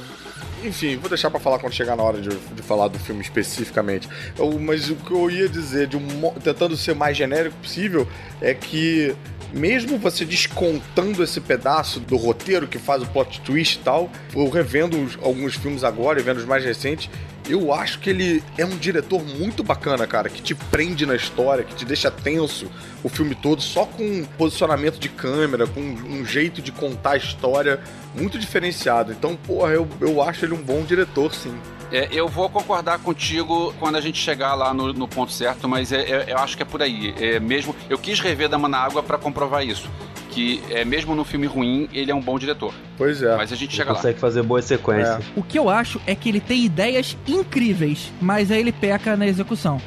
Enfim, 0.64 0.96
vou 0.96 1.08
deixar 1.08 1.30
pra 1.30 1.38
falar 1.38 1.58
quando 1.58 1.72
chegar 1.74 1.96
na 1.96 2.02
hora 2.02 2.20
de, 2.20 2.30
de 2.30 2.62
falar 2.62 2.88
do 2.88 2.98
filme 2.98 3.20
especificamente. 3.20 4.08
Eu- 4.38 4.58
mas 4.58 4.88
o 4.90 4.96
que 4.96 5.10
eu 5.12 5.30
ia 5.30 5.48
dizer, 5.48 5.86
de 5.86 5.96
um 5.96 6.30
tentando 6.42 6.76
ser 6.76 6.94
mais 6.94 7.16
genérico 7.16 7.56
possível, 7.56 8.08
é 8.40 8.54
que 8.54 9.14
mesmo 9.52 9.98
você 9.98 10.24
descontando 10.24 11.22
esse 11.22 11.40
pedaço 11.40 12.00
do 12.00 12.16
roteiro 12.16 12.66
que 12.66 12.78
faz 12.78 13.02
o 13.02 13.06
plot 13.06 13.40
twist 13.42 13.76
e 13.78 13.82
tal, 13.82 14.10
eu 14.34 14.48
revendo 14.48 14.96
alguns 15.22 15.54
filmes 15.54 15.84
agora 15.84 16.20
e 16.20 16.22
vendo 16.22 16.38
os 16.38 16.44
mais 16.44 16.64
recentes, 16.64 17.08
eu 17.48 17.72
acho 17.72 17.98
que 18.00 18.10
ele 18.10 18.42
é 18.58 18.64
um 18.64 18.76
diretor 18.76 19.22
muito 19.24 19.62
bacana, 19.62 20.06
cara, 20.06 20.28
que 20.28 20.42
te 20.42 20.54
prende 20.54 21.06
na 21.06 21.14
história, 21.14 21.64
que 21.64 21.74
te 21.74 21.84
deixa 21.84 22.10
tenso 22.10 22.70
o 23.02 23.08
filme 23.08 23.34
todo, 23.34 23.62
só 23.62 23.84
com 23.86 24.24
posicionamento 24.36 24.98
de 24.98 25.08
câmera, 25.08 25.66
com 25.66 25.80
um 25.80 26.24
jeito 26.24 26.60
de 26.60 26.72
contar 26.72 27.12
a 27.12 27.16
história 27.16 27.80
muito 28.14 28.38
diferenciado. 28.38 29.12
Então, 29.12 29.36
porra, 29.36 29.72
eu, 29.72 29.88
eu 30.00 30.22
acho 30.22 30.44
ele 30.44 30.54
um 30.54 30.62
bom 30.62 30.82
diretor, 30.82 31.32
sim. 31.34 31.56
É, 31.92 32.08
eu 32.10 32.26
vou 32.26 32.48
concordar 32.50 32.98
contigo 32.98 33.72
quando 33.78 33.94
a 33.96 34.00
gente 34.00 34.18
chegar 34.18 34.54
lá 34.54 34.74
no, 34.74 34.92
no 34.92 35.06
ponto 35.06 35.30
certo, 35.30 35.68
mas 35.68 35.92
é- 35.92 36.00
é- 36.02 36.32
eu 36.32 36.38
acho 36.38 36.56
que 36.56 36.62
é 36.64 36.66
por 36.66 36.82
aí. 36.82 37.14
É 37.20 37.38
mesmo, 37.38 37.76
eu 37.88 37.96
quis 37.96 38.18
rever 38.18 38.48
Dama 38.48 38.68
na 38.68 38.78
Água 38.78 39.02
pra 39.04 39.16
comprovar 39.16 39.64
isso. 39.64 39.88
Que 40.36 40.62
é, 40.68 40.84
mesmo 40.84 41.14
no 41.14 41.24
filme 41.24 41.46
ruim, 41.46 41.88
ele 41.94 42.10
é 42.10 42.14
um 42.14 42.20
bom 42.20 42.38
diretor. 42.38 42.74
Pois 42.98 43.22
é. 43.22 43.34
Mas 43.38 43.50
a 43.50 43.56
gente 43.56 43.70
Ele 43.70 43.76
chega 43.78 43.90
lá. 43.90 43.96
consegue 43.96 44.20
fazer 44.20 44.42
boas 44.42 44.66
sequências. 44.66 45.24
O 45.34 45.42
que 45.42 45.58
eu 45.58 45.70
acho 45.70 45.98
é 46.06 46.14
que 46.14 46.28
ele 46.28 46.40
tem 46.40 46.62
ideias 46.62 47.16
incríveis, 47.26 48.12
mas 48.20 48.50
aí 48.50 48.60
ele 48.60 48.70
peca 48.72 49.16
na 49.16 49.26
execução. 49.26 49.80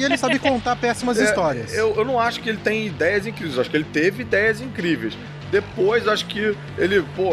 E 0.00 0.02
ele 0.02 0.16
sabe 0.16 0.38
contar 0.38 0.74
péssimas 0.76 1.18
É, 1.20 1.24
histórias. 1.24 1.74
Eu, 1.74 1.94
eu 1.96 2.04
não 2.04 2.18
acho 2.18 2.40
que 2.40 2.48
ele 2.48 2.56
tem 2.56 2.86
ideias 2.86 3.26
incríveis, 3.26 3.56
eu 3.56 3.60
acho 3.60 3.68
que 3.70 3.76
ele 3.76 3.84
teve 3.84 4.22
ideias 4.22 4.62
incríveis. 4.62 5.18
Depois, 5.50 6.08
acho 6.08 6.24
que 6.26 6.56
ele, 6.78 7.04
pô, 7.14 7.30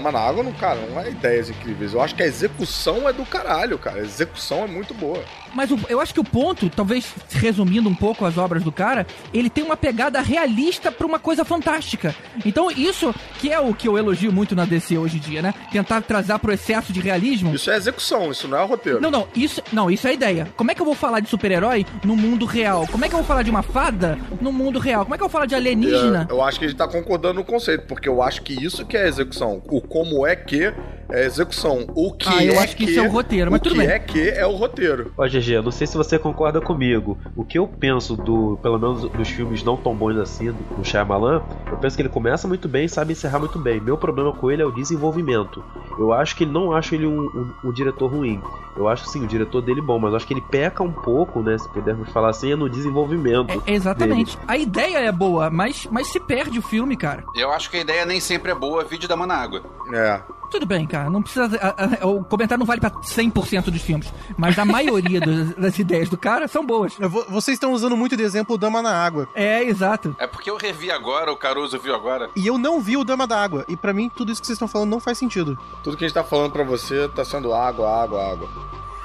na 0.00 0.18
Água, 0.18 0.42
não, 0.42 0.52
cara, 0.52 0.80
não 0.90 0.98
é 1.00 1.10
ideias 1.10 1.50
incríveis. 1.50 1.92
Eu 1.92 2.00
acho 2.00 2.14
que 2.14 2.22
a 2.22 2.26
execução 2.26 3.06
é 3.08 3.12
do 3.12 3.24
caralho, 3.26 3.78
cara. 3.78 4.00
A 4.00 4.02
execução 4.02 4.64
é 4.64 4.66
muito 4.66 4.94
boa. 4.94 5.22
Mas 5.54 5.70
o- 5.70 5.78
eu 5.88 6.00
acho 6.00 6.12
que 6.14 6.20
o 6.20 6.24
ponto, 6.24 6.68
talvez 6.70 7.06
resumindo 7.32 7.88
um 7.88 7.94
pouco 7.94 8.24
as 8.24 8.38
obras 8.38 8.62
do 8.62 8.70
cara, 8.72 9.06
ele 9.32 9.50
tem 9.50 9.64
uma 9.64 9.76
pegada 9.76 10.20
realista 10.20 10.90
pra 10.92 11.06
uma 11.06 11.18
coisa 11.18 11.44
fantástica. 11.44 12.14
Então 12.44 12.70
isso 12.70 13.14
que 13.40 13.50
é 13.50 13.58
o 13.58 13.74
que 13.74 13.88
eu 13.88 13.98
elogio 13.98 14.32
muito 14.32 14.54
na 14.54 14.64
DC 14.64 14.96
hoje 14.98 15.16
em 15.16 15.20
dia, 15.20 15.42
né? 15.42 15.54
Tentar 15.72 16.00
trazer 16.02 16.38
pro 16.38 16.52
excesso 16.52 16.92
de 16.92 17.00
realismo. 17.00 17.54
Isso 17.54 17.70
é 17.70 17.76
execução, 17.76 18.30
isso 18.30 18.46
não 18.46 18.58
é 18.58 18.64
roteiro. 18.64 19.00
Não, 19.00 19.10
não, 19.10 19.26
isso, 19.34 19.62
não, 19.72 19.90
isso 19.90 20.06
é 20.06 20.10
a 20.10 20.14
ideia. 20.14 20.48
Como 20.56 20.70
é 20.70 20.74
que 20.74 20.80
eu 20.80 20.86
vou 20.86 20.94
falar 20.94 21.20
de 21.20 21.28
super-herói 21.28 21.84
no 22.04 22.14
mundo 22.14 22.46
real? 22.46 22.86
Como 22.90 23.04
é 23.04 23.08
que 23.08 23.14
eu 23.14 23.18
vou 23.18 23.26
falar 23.26 23.42
de 23.42 23.50
uma 23.50 23.62
fada 23.62 24.16
no 24.40 24.52
mundo 24.52 24.78
real? 24.78 25.02
Como 25.04 25.14
é 25.14 25.18
que 25.18 25.24
eu 25.24 25.28
vou 25.28 25.32
falar 25.32 25.46
de 25.46 25.54
alienígena? 25.54 26.26
É, 26.30 26.32
eu 26.32 26.42
acho 26.42 26.58
que 26.58 26.64
a 26.66 26.68
gente 26.68 26.76
tá 26.78 26.86
concordando 26.86 27.34
no 27.34 27.44
conceito, 27.44 27.86
porque 27.86 28.08
eu 28.08 28.22
acho 28.22 28.42
que 28.42 28.52
isso 28.52 28.84
que 28.86 28.96
é 28.96 29.08
execução. 29.08 29.62
O 29.68 29.80
como 29.80 30.26
é 30.26 30.36
que 30.36 30.72
é 31.12 31.24
execução. 31.24 31.86
O 31.94 32.12
que 32.12 32.28
Ah, 32.28 32.44
eu 32.44 32.54
é 32.54 32.58
acho 32.58 32.76
que 32.76 32.84
isso 32.84 33.00
é 33.00 33.02
o 33.02 33.10
roteiro, 33.10 33.50
mas 33.50 33.60
o 33.60 33.62
tudo 33.64 33.74
que 33.74 33.80
bem. 33.80 33.88
é 33.90 33.98
que 33.98 34.28
é 34.28 34.46
o 34.46 34.52
roteiro. 34.54 35.12
Ó, 35.18 35.26
GG, 35.40 35.50
eu 35.56 35.62
não 35.62 35.70
sei 35.70 35.86
se 35.86 35.96
você 35.96 36.18
concorda 36.18 36.60
comigo. 36.60 37.18
O 37.34 37.44
que 37.44 37.58
eu 37.58 37.66
penso 37.66 38.16
do, 38.16 38.58
pelo 38.62 38.78
menos 38.78 39.02
dos 39.10 39.28
filmes 39.28 39.62
não 39.64 39.76
tão 39.76 39.94
bons 39.94 40.16
assim, 40.18 40.52
do, 40.76 40.84
Shyamalan, 40.84 41.42
eu 41.70 41.76
penso 41.78 41.96
que 41.96 42.02
ele 42.02 42.08
começa 42.08 42.46
muito 42.48 42.68
bem 42.68 42.84
e 42.84 42.88
sabe 42.88 43.12
encerrar 43.12 43.38
muito 43.38 43.58
bem. 43.58 43.80
Meu 43.80 43.96
problema 43.96 44.32
com 44.32 44.50
ele 44.50 44.62
é 44.62 44.66
o 44.66 44.70
desenvolvimento. 44.72 45.62
Eu 45.98 46.12
acho 46.12 46.36
que 46.36 46.44
não 46.46 46.72
acho 46.72 46.94
ele 46.94 47.06
um, 47.06 47.20
um- 47.22 47.52
um 47.68 47.72
diretor 47.72 48.10
ruim. 48.10 48.40
Eu 48.76 48.88
acho 48.88 49.06
sim, 49.06 49.22
o 49.24 49.26
diretor 49.26 49.60
dele 49.60 49.80
é 49.80 49.82
bom, 49.82 49.98
mas 49.98 50.10
eu 50.10 50.16
acho 50.16 50.26
que 50.26 50.34
ele 50.34 50.40
peca 50.50 50.82
um 50.82 50.92
pouco, 50.92 51.40
né, 51.42 51.56
se 51.58 51.68
pudermos 51.72 52.08
falar 52.10 52.30
assim, 52.30 52.52
é 52.52 52.56
no 52.56 52.68
desenvolvimento. 52.68 53.62
É, 53.66 53.72
exatamente. 53.72 54.38
A 54.46 54.56
ideia 54.56 54.98
é 54.98 55.12
boa, 55.12 55.50
mas, 55.50 55.86
mas 55.90 56.06
se 56.08 56.20
perde 56.20 56.58
o 56.58 56.62
filme, 56.62 56.96
cara. 56.96 57.24
Eu 57.34 57.50
acho 57.52 57.70
que 57.70 57.76
a 57.76 57.80
ideia 57.80 58.04
nem 58.06 58.20
sempre 58.20 58.50
é 58.50 58.54
boa, 58.54 58.84
vídeo 58.84 59.08
Dama 59.08 59.26
na 59.26 59.34
Água. 59.36 59.62
É. 59.92 60.20
Tudo 60.50 60.66
bem, 60.66 60.86
cara. 60.86 61.08
Não 61.08 61.22
precisa. 61.22 61.48
a- 61.60 62.02
a- 62.04 62.06
o 62.06 62.24
comentário 62.24 62.58
não 62.60 62.66
vale 62.66 62.80
pra 62.80 62.90
100% 62.90 63.70
dos 63.70 63.80
filmes. 63.82 64.12
Mas 64.36 64.58
a 64.58 64.64
maioria 64.64 65.20
dos- 65.20 65.54
das 65.56 65.78
ideias 65.78 66.08
do 66.08 66.18
cara 66.18 66.48
são 66.48 66.66
boas. 66.66 66.94
Eu 66.98 67.08
vou- 67.08 67.24
Vocês 67.28 67.54
estão 67.54 67.72
usando 67.72 67.96
muito 67.96 68.16
de 68.16 68.22
exemplo 68.22 68.56
o 68.56 68.58
Dama 68.58 68.82
na 68.82 68.92
Água. 68.92 69.28
É, 69.34 69.62
exato. 69.62 70.14
É 70.18 70.26
porque 70.26 70.50
eu 70.50 70.56
revi 70.56 70.90
agora, 70.90 71.30
o 71.32 71.36
Caruso 71.36 71.78
viu 71.78 71.94
agora. 71.94 72.28
E 72.34 72.46
eu 72.46 72.58
não 72.58 72.80
vi 72.80 72.96
o 72.96 73.04
Dama 73.04 73.26
da 73.26 73.40
Água. 73.40 73.64
E 73.68 73.76
pra 73.76 73.92
mim, 73.92 74.10
tudo 74.14 74.32
isso 74.32 74.40
que 74.40 74.46
vocês 74.46 74.56
estão 74.56 74.66
falando 74.68 74.90
não 74.90 75.00
faz 75.00 75.16
sentido. 75.18 75.56
Tudo 75.84 75.96
que 75.96 76.04
a 76.04 76.08
gente 76.08 76.14
tá 76.14 76.24
falando 76.24 76.50
pra 76.50 76.64
você 76.64 77.08
tá 77.08 77.24
sendo 77.24 77.54
água, 77.54 78.02
água, 78.02 78.32
água. 78.32 78.48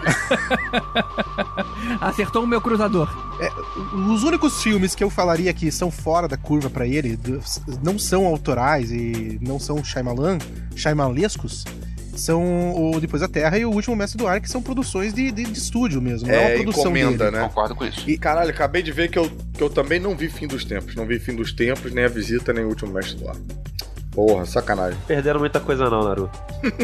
Acertou 2.02 2.44
o 2.44 2.48
meu 2.48 2.62
cruzador. 2.62 3.10
Os 4.10 4.24
únicos 4.24 4.62
filmes 4.62 4.96
que 4.96 5.04
eu 5.04 5.10
falaria 5.10 5.54
que 5.54 5.72
são 5.72 5.92
fora 5.92 6.28
da 6.28 6.38
curva 6.38 6.70
pra 6.70 6.86
ele, 6.88 7.20
não 7.84 7.98
são 8.00 8.26
autorais 8.26 8.92
e 8.92 9.38
não 9.42 9.60
são 9.60 9.84
Shyamalan, 9.84 10.38
Shyamalescos, 10.76 11.64
são 12.16 12.74
o 12.94 13.00
Depois 13.02 13.22
da 13.22 13.28
Terra 13.28 13.58
e 13.58 13.66
o 13.66 13.72
Último 13.72 13.94
Mestre 13.96 14.18
do 14.18 14.26
Ar, 14.26 14.40
que 14.40 14.50
são 14.50 14.62
produções 14.62 15.14
de, 15.14 15.32
de, 15.32 15.44
de 15.44 15.60
estúdio 15.60 16.02
mesmo, 16.02 16.28
não 16.30 16.34
é 16.36 16.38
É, 16.38 16.48
uma 16.56 16.64
produção 16.64 16.84
encomenda, 16.84 17.26
dele. 17.26 17.38
né? 17.38 17.48
Concordo 17.50 17.76
com 17.76 17.86
isso. 17.86 18.10
E 18.10 18.18
caralho, 18.18 18.52
acabei 18.52 18.82
de 18.82 18.92
ver 18.94 19.10
que 19.10 19.20
eu, 19.20 19.30
que 19.54 19.62
eu 19.62 19.70
também 19.70 20.00
não 20.00 20.16
vi 20.16 20.30
Fim 20.30 20.48
dos 20.48 20.64
Tempos. 20.64 20.96
Não 20.96 21.06
vi 21.06 21.20
Fim 21.20 21.36
dos 21.36 21.52
Tempos, 21.52 21.92
nem 21.92 22.06
a 22.06 22.08
visita, 22.08 22.54
nem 22.54 22.64
o 22.64 22.70
último 22.70 22.94
mestre 22.94 23.18
do 23.18 23.28
ar. 23.30 23.36
Porra, 24.16 24.46
sacanagem. 24.46 24.98
Perderam 25.06 25.42
muita 25.42 25.60
coisa 25.60 25.90
não, 25.90 26.02
Naruto. 26.02 26.40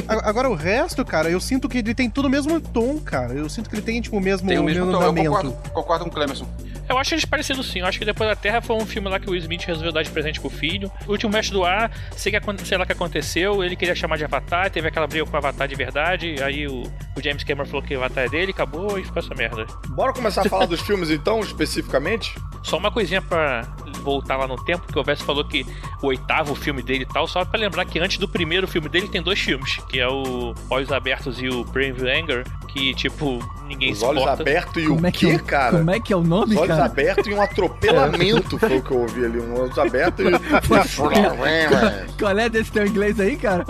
Agora 0.06 0.50
o 0.50 0.54
resto, 0.54 1.04
cara, 1.06 1.30
eu 1.30 1.40
sinto 1.40 1.70
que 1.70 1.78
ele 1.78 1.96
tem 1.96 2.10
tudo 2.10 2.26
o 2.26 2.30
mesmo 2.30 2.60
tom, 2.60 3.00
cara. 3.00 3.34
Eu 3.34 3.48
sinto 3.50 3.70
que 3.70 3.76
ele 3.76 3.82
tem, 3.82 4.02
tipo, 4.02 4.18
o 4.18 4.22
mesmo, 4.22 4.50
Tem 4.50 4.60
o 4.60 4.64
mesmo 4.64 4.92
tom, 4.92 5.02
eu 5.02 5.16
concordo, 5.16 5.52
concordo 5.74 6.04
com 6.04 6.12
o 6.12 6.14
Clemerson. 6.14 6.46
Eu 6.92 6.98
acho 6.98 7.14
eles 7.14 7.24
parecidos 7.24 7.68
sim. 7.68 7.80
Eu 7.80 7.86
acho 7.86 7.98
que 7.98 8.04
Depois 8.04 8.30
da 8.30 8.36
Terra 8.36 8.62
foi 8.62 8.76
um 8.76 8.86
filme 8.86 9.08
lá 9.08 9.18
que 9.18 9.28
o 9.28 9.32
Will 9.32 9.40
Smith 9.40 9.64
resolveu 9.64 9.94
dar 9.94 10.04
de 10.04 10.10
presente 10.10 10.42
pro 10.42 10.50
filho. 10.50 10.92
O 11.08 11.12
último 11.12 11.32
Mestre 11.32 11.54
do 11.54 11.64
Ar, 11.64 11.90
sei, 12.18 12.32
que, 12.32 12.66
sei 12.66 12.78
lá 12.78 12.84
o 12.84 12.86
que 12.86 12.92
aconteceu. 12.92 13.64
Ele 13.64 13.78
queria 13.78 13.96
chamar 13.96 14.18
de 14.18 14.26
Avatar, 14.26 14.70
teve 14.70 14.90
aquela 14.90 15.08
briga 15.08 15.26
com 15.26 15.34
o 15.34 15.38
Avatar 15.38 15.68
de 15.70 15.76
verdade. 15.76 16.36
Aí 16.44 16.68
o, 16.68 16.82
o 16.82 17.24
James 17.24 17.46
Cameron 17.46 17.66
falou 17.66 17.82
que 17.82 17.96
o 17.96 17.98
Avatar 17.98 18.26
é 18.26 18.30
dele, 18.30 18.52
acabou 18.52 19.00
e 19.00 19.06
ficou 19.06 19.22
essa 19.22 19.34
merda. 19.34 19.66
Bora 19.88 20.12
começar 20.12 20.42
a 20.42 20.50
falar 20.50 20.66
dos 20.66 20.82
filmes 20.82 21.10
então, 21.10 21.40
especificamente? 21.40 22.36
Só 22.62 22.78
uma 22.78 22.92
coisinha 22.92 23.22
pra 23.22 23.62
voltar 24.02 24.38
lá 24.38 24.48
no 24.48 24.56
tempo, 24.56 24.86
que 24.92 25.00
o 25.00 25.04
Vess 25.04 25.22
falou 25.22 25.44
que 25.44 25.66
o 26.02 26.08
oitavo 26.08 26.54
filme 26.54 26.82
dele 26.84 27.04
e 27.04 27.14
tal, 27.14 27.28
só 27.28 27.44
pra 27.44 27.60
lembrar 27.60 27.86
que 27.86 28.00
antes 28.00 28.18
do 28.18 28.28
primeiro 28.28 28.68
filme 28.68 28.88
dele 28.88 29.08
tem 29.08 29.22
dois 29.22 29.40
filmes, 29.40 29.78
que 29.90 30.00
é 30.00 30.08
o 30.08 30.54
Olhos 30.70 30.92
Abertos 30.92 31.42
e 31.42 31.48
o 31.48 31.64
Brave 31.66 32.08
Anger, 32.08 32.44
que 32.68 32.94
tipo, 32.94 33.40
ninguém 33.66 33.92
Os 33.92 34.00
se 34.00 34.06
olhos 34.06 34.26
abertos 34.28 34.84
e 34.84 34.88
Como 34.88 35.02
o 35.02 35.08
é 35.08 35.12
que 35.12 35.26
quê, 35.26 35.32
é 35.34 35.40
cara? 35.40 35.78
Como 35.78 35.92
é 35.92 36.00
que 36.00 36.14
é 36.14 36.16
o 36.16 36.24
nome, 36.24 36.54
Os 36.54 36.62
olhos 36.62 36.76
cara? 36.76 36.81
Abertos 36.82 37.28
e 37.28 37.34
um 37.34 37.42
atropelamento 37.42 38.58
foi 38.60 38.78
o 38.78 38.82
que 38.82 38.92
eu 38.92 39.00
ouvi 39.02 39.26
ali. 39.26 39.40
Um 39.40 39.60
olhos 39.60 39.78
abertos 39.78 40.26
e. 40.26 40.32
Qual 42.20 42.38
é 42.38 42.50
desse 42.50 42.72
teu 42.72 42.86
inglês 42.86 43.20
aí, 43.20 43.36
cara? 43.38 43.66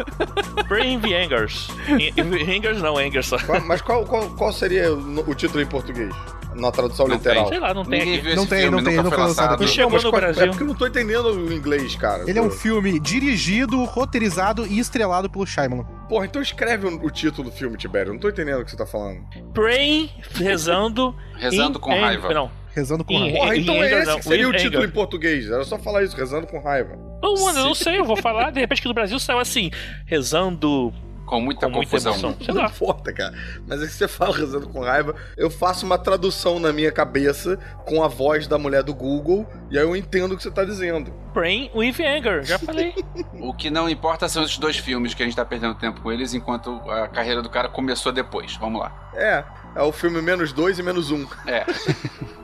Brave 0.67 1.13
Angers. 1.13 1.69
Em- 1.87 2.13
Angers 2.57 2.81
não, 2.81 2.97
Angers 2.97 3.27
só. 3.27 3.37
Qual- 3.39 3.61
Mas 3.61 3.81
qual, 3.81 4.05
qual, 4.05 4.29
qual 4.31 4.51
seria 4.53 4.93
o, 4.93 5.35
título 5.35 5.61
em 5.61 5.65
português? 5.67 6.13
Na 6.53 6.69
tradução 6.69 7.07
Não 7.07 7.15
literal? 7.15 7.47
Sei 7.47 7.59
lá, 7.59 7.73
não 7.73 7.85
tem 7.85 7.99
Ninguém 7.99 8.19
aqui. 8.19 8.35
Não 8.35 8.45
tem, 8.45 8.59
filme, 8.63 8.75
não 8.77 8.83
tem, 8.83 8.95
não 8.97 9.09
foi 9.09 9.17
lançado 9.19 9.53
aqui. 9.53 9.67
Chegou 9.69 9.91
mas 9.93 10.03
no 10.03 10.09
qual- 10.09 10.21
Brasil. 10.21 10.43
É 10.43 10.47
porque 10.47 10.63
eu 10.63 10.67
não 10.67 10.75
tô 10.75 10.85
entendendo 10.85 11.25
o 11.27 11.53
inglês, 11.53 11.95
cara. 11.95 12.29
Ele 12.29 12.37
é 12.37 12.41
um 12.41 12.49
filme 12.51 12.99
dirigido, 12.99 13.81
roteirizado 13.85 14.67
e 14.67 14.77
estrelado 14.77 15.29
pelo 15.29 15.45
Shyamalan. 15.47 15.85
Porra, 16.09 16.25
então 16.25 16.41
escreve 16.41 16.85
o, 16.87 17.05
o 17.05 17.09
título 17.09 17.49
do 17.49 17.55
filme, 17.55 17.77
Tibério. 17.77 18.09
Eu 18.09 18.13
não 18.15 18.19
tô 18.19 18.27
entendendo 18.27 18.59
o 18.59 18.65
que 18.65 18.71
você 18.71 18.75
tá 18.77 18.85
falando. 18.85 19.21
Praying, 19.53 20.09
rezando. 20.35 21.15
Rezando 21.37 21.79
com 21.79 21.89
raiva. 21.89 22.33
Não. 22.33 22.51
Rezando 22.73 23.03
com 23.03 23.17
raiva. 23.17 23.37
Porra, 23.37 23.55
então 23.57 23.75
é 23.75 24.01
esse 24.01 24.21
seria 24.23 24.47
o 24.47 24.53
título 24.53 24.85
em 24.85 24.89
português. 24.89 25.49
Era 25.49 25.63
só 25.63 25.77
falar 25.77 26.03
isso, 26.03 26.15
rezando 26.15 26.47
com 26.47 26.59
raiva. 26.59 26.97
Não, 27.21 27.35
mano, 27.35 27.59
eu 27.59 27.65
não 27.65 27.75
sei, 27.75 27.99
eu 27.99 28.05
vou 28.05 28.17
falar, 28.17 28.51
de 28.51 28.59
repente 28.59 28.81
que 28.81 28.87
no 28.87 28.93
Brasil 28.93 29.19
saiu 29.19 29.39
assim, 29.39 29.69
rezando 30.05 30.91
Com 31.27 31.39
muita 31.39 31.67
com 31.67 31.73
muita 31.73 31.91
confusão. 31.91 32.13
emoção. 32.13 32.35
Sei 32.43 32.53
Não 32.53 32.65
importa, 32.65 33.13
cara. 33.13 33.33
Mas 33.67 33.83
é 33.83 33.85
que 33.85 33.91
você 33.93 34.07
fala 34.07 34.35
rezando 34.35 34.67
com 34.69 34.79
raiva, 34.81 35.15
eu 35.37 35.49
faço 35.49 35.85
uma 35.85 35.97
tradução 35.97 36.59
na 36.59 36.73
minha 36.73 36.91
cabeça 36.91 37.59
com 37.85 38.03
a 38.03 38.07
voz 38.07 38.47
da 38.47 38.57
mulher 38.57 38.81
do 38.83 38.93
Google 38.93 39.45
e 39.69 39.77
aí 39.77 39.83
eu 39.83 39.95
entendo 39.95 40.33
o 40.33 40.37
que 40.37 40.43
você 40.43 40.49
tá 40.51 40.63
dizendo. 40.65 41.13
Praying 41.33 41.69
with 41.75 41.95
anger, 42.03 42.43
já 42.43 42.57
falei. 42.57 42.93
O 43.39 43.53
que 43.53 43.69
não 43.71 43.89
importa 43.89 44.29
são 44.29 44.43
esses 44.43 44.57
dois 44.57 44.77
filmes 44.77 45.13
que 45.15 45.23
a 45.23 45.25
gente 45.25 45.35
tá 45.35 45.43
perdendo 45.43 45.73
tempo 45.75 45.99
com 46.01 46.11
eles, 46.11 46.33
enquanto 46.33 46.69
a 46.89 47.07
carreira 47.07 47.41
do 47.41 47.49
cara 47.49 47.67
começou 47.67 48.11
depois. 48.11 48.55
Vamos 48.57 48.79
lá. 48.79 49.11
É, 49.15 49.43
é 49.75 49.81
o 49.81 49.91
filme 49.91 50.21
menos 50.21 50.53
dois 50.53 50.77
e 50.77 50.83
menos 50.83 51.09
um. 51.11 51.25
É. 51.47 51.65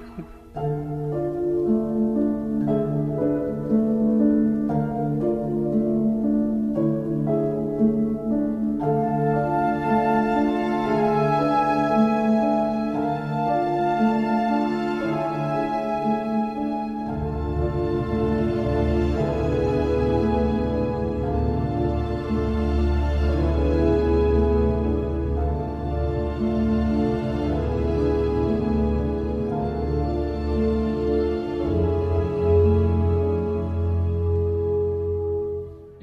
thank 0.58 0.90
you 1.14 1.27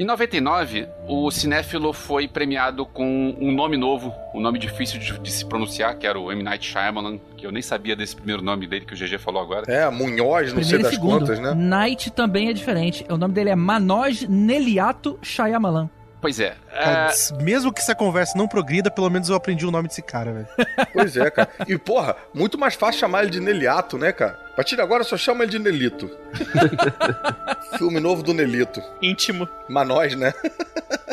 Em 0.04 0.06
99, 0.06 0.86
o 1.08 1.30
cinéfilo 1.30 1.90
foi 1.94 2.28
premiado 2.28 2.84
com 2.84 3.34
um 3.40 3.50
nome 3.50 3.78
novo, 3.78 4.12
um 4.34 4.40
nome 4.40 4.58
difícil 4.58 5.00
de, 5.00 5.18
de 5.18 5.32
se 5.32 5.46
pronunciar, 5.46 5.96
que 5.96 6.06
era 6.06 6.20
o 6.20 6.30
M. 6.30 6.42
Night 6.42 6.62
Shyamalan, 6.70 7.18
que 7.38 7.46
eu 7.46 7.50
nem 7.50 7.62
sabia 7.62 7.96
desse 7.96 8.14
primeiro 8.14 8.42
nome 8.42 8.66
dele 8.66 8.84
que 8.84 8.92
o 8.92 8.96
GG 8.98 9.18
falou 9.18 9.40
agora. 9.40 9.64
É, 9.66 9.88
Munhoz, 9.88 10.52
não 10.52 10.62
sei 10.62 10.76
Primeiro 10.76 10.80
e 10.80 10.82
das 10.82 10.92
segundo. 10.92 11.18
quantas, 11.20 11.40
né? 11.40 11.54
Night 11.54 12.10
também 12.10 12.50
é 12.50 12.52
diferente. 12.52 13.06
O 13.08 13.16
nome 13.16 13.32
dele 13.32 13.48
é 13.48 13.56
Manoj 13.56 14.26
Neliato 14.28 15.18
Shyamalan. 15.22 15.88
Pois 16.24 16.40
é. 16.40 16.56
É, 16.72 17.42
Mesmo 17.42 17.70
que 17.70 17.82
essa 17.82 17.94
conversa 17.94 18.32
não 18.38 18.48
progrida, 18.48 18.90
pelo 18.90 19.10
menos 19.10 19.28
eu 19.28 19.36
aprendi 19.36 19.66
o 19.66 19.70
nome 19.70 19.88
desse 19.88 20.00
cara, 20.00 20.32
velho. 20.32 20.48
Pois 20.90 21.14
é, 21.18 21.30
cara. 21.30 21.50
E, 21.68 21.76
porra, 21.76 22.16
muito 22.32 22.56
mais 22.56 22.74
fácil 22.74 23.00
chamar 23.00 23.24
ele 23.24 23.30
de 23.30 23.40
Neliato, 23.40 23.98
né, 23.98 24.10
cara? 24.10 24.40
A 24.50 24.56
partir 24.56 24.74
de 24.74 24.80
agora 24.80 25.04
só 25.04 25.18
chama 25.18 25.44
ele 25.44 25.50
de 25.50 25.58
Nelito. 25.58 26.10
Filme 27.76 28.00
novo 28.00 28.22
do 28.22 28.32
Nelito. 28.32 28.82
Íntimo. 29.02 29.46
Manós, 29.68 30.16
né? 30.16 30.32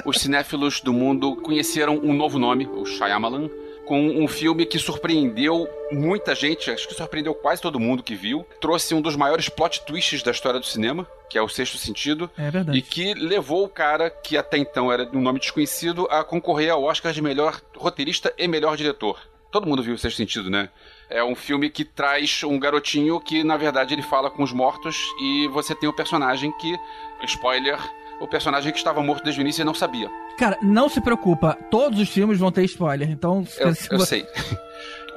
os 0.06 0.18
cinéfilos 0.22 0.80
do 0.80 0.94
mundo 0.94 1.36
conheceram 1.36 1.98
um 1.98 2.14
novo 2.14 2.40
nome, 2.40 2.66
o 2.68 2.86
Shyamalan, 2.86 3.50
com 3.92 4.00
um 4.24 4.26
filme 4.26 4.66
que 4.66 4.80
surpreendeu 4.80 5.68
muita 5.92 6.34
gente, 6.34 6.72
acho 6.72 6.88
que 6.88 6.94
surpreendeu 6.94 7.36
quase 7.36 7.62
todo 7.62 7.78
mundo 7.78 8.02
que 8.02 8.16
viu. 8.16 8.46
Trouxe 8.62 8.96
um 8.96 9.02
dos 9.02 9.18
maiores 9.18 9.50
plot 9.50 9.82
twists 9.86 10.24
da 10.24 10.32
história 10.32 10.62
do 10.62 10.66
cinema, 10.66 11.06
que 11.30 11.38
é 11.38 11.42
o 11.42 11.50
Sexto 11.50 11.78
Sentido, 11.78 12.32
É 12.38 12.50
verdade. 12.50 12.78
e 12.78 12.82
que 12.82 13.14
levou 13.14 13.66
o 13.66 13.68
cara, 13.68 14.10
que 14.10 14.38
até 14.38 14.58
então 14.58 14.90
era 14.90 15.10
um 15.14 15.20
nome 15.20 15.42
desconhecido, 15.42 16.08
a 16.10 16.24
concorrer 16.24 16.72
ao 16.72 16.82
Oscar 16.84 17.12
de 17.12 17.22
melhor 17.22 17.60
roteirista 17.76 18.34
e 18.38 18.48
melhor 18.48 18.78
diretor. 18.78 19.20
Todo 19.52 19.68
mundo 19.68 19.84
viu 19.84 19.96
o 19.96 19.98
Sexto 19.98 20.16
Sentido, 20.16 20.50
né? 20.50 20.70
É 21.10 21.22
um 21.22 21.36
filme 21.36 21.70
que 21.70 21.84
traz 21.84 22.42
um 22.46 22.58
garotinho 22.58 23.20
que, 23.20 23.44
na 23.44 23.58
verdade, 23.58 23.94
ele 23.94 24.02
fala 24.04 24.32
com 24.32 24.42
os 24.42 24.54
mortos 24.54 24.96
e 25.22 25.50
você 25.50 25.76
tem 25.76 25.90
o 25.90 25.94
personagem 25.94 26.50
que, 26.60 26.80
spoiler, 27.26 27.78
o 28.22 28.28
personagem 28.28 28.72
que 28.72 28.78
estava 28.78 29.02
morto 29.02 29.24
desde 29.24 29.42
o 29.42 29.44
início 29.44 29.62
e 29.62 29.66
não 29.66 29.74
sabia. 29.74 30.10
Cara, 30.38 30.58
não 30.62 30.88
se 30.88 31.02
preocupa. 31.02 31.58
Todos 31.70 32.00
os 32.00 32.10
filmes 32.10 32.38
vão 32.40 32.52
ter 32.52 32.64
spoiler. 32.64 33.10
Então, 33.10 33.44
Eu, 33.58 33.76
se 33.76 33.92
eu 33.92 34.00
sei. 34.00 34.26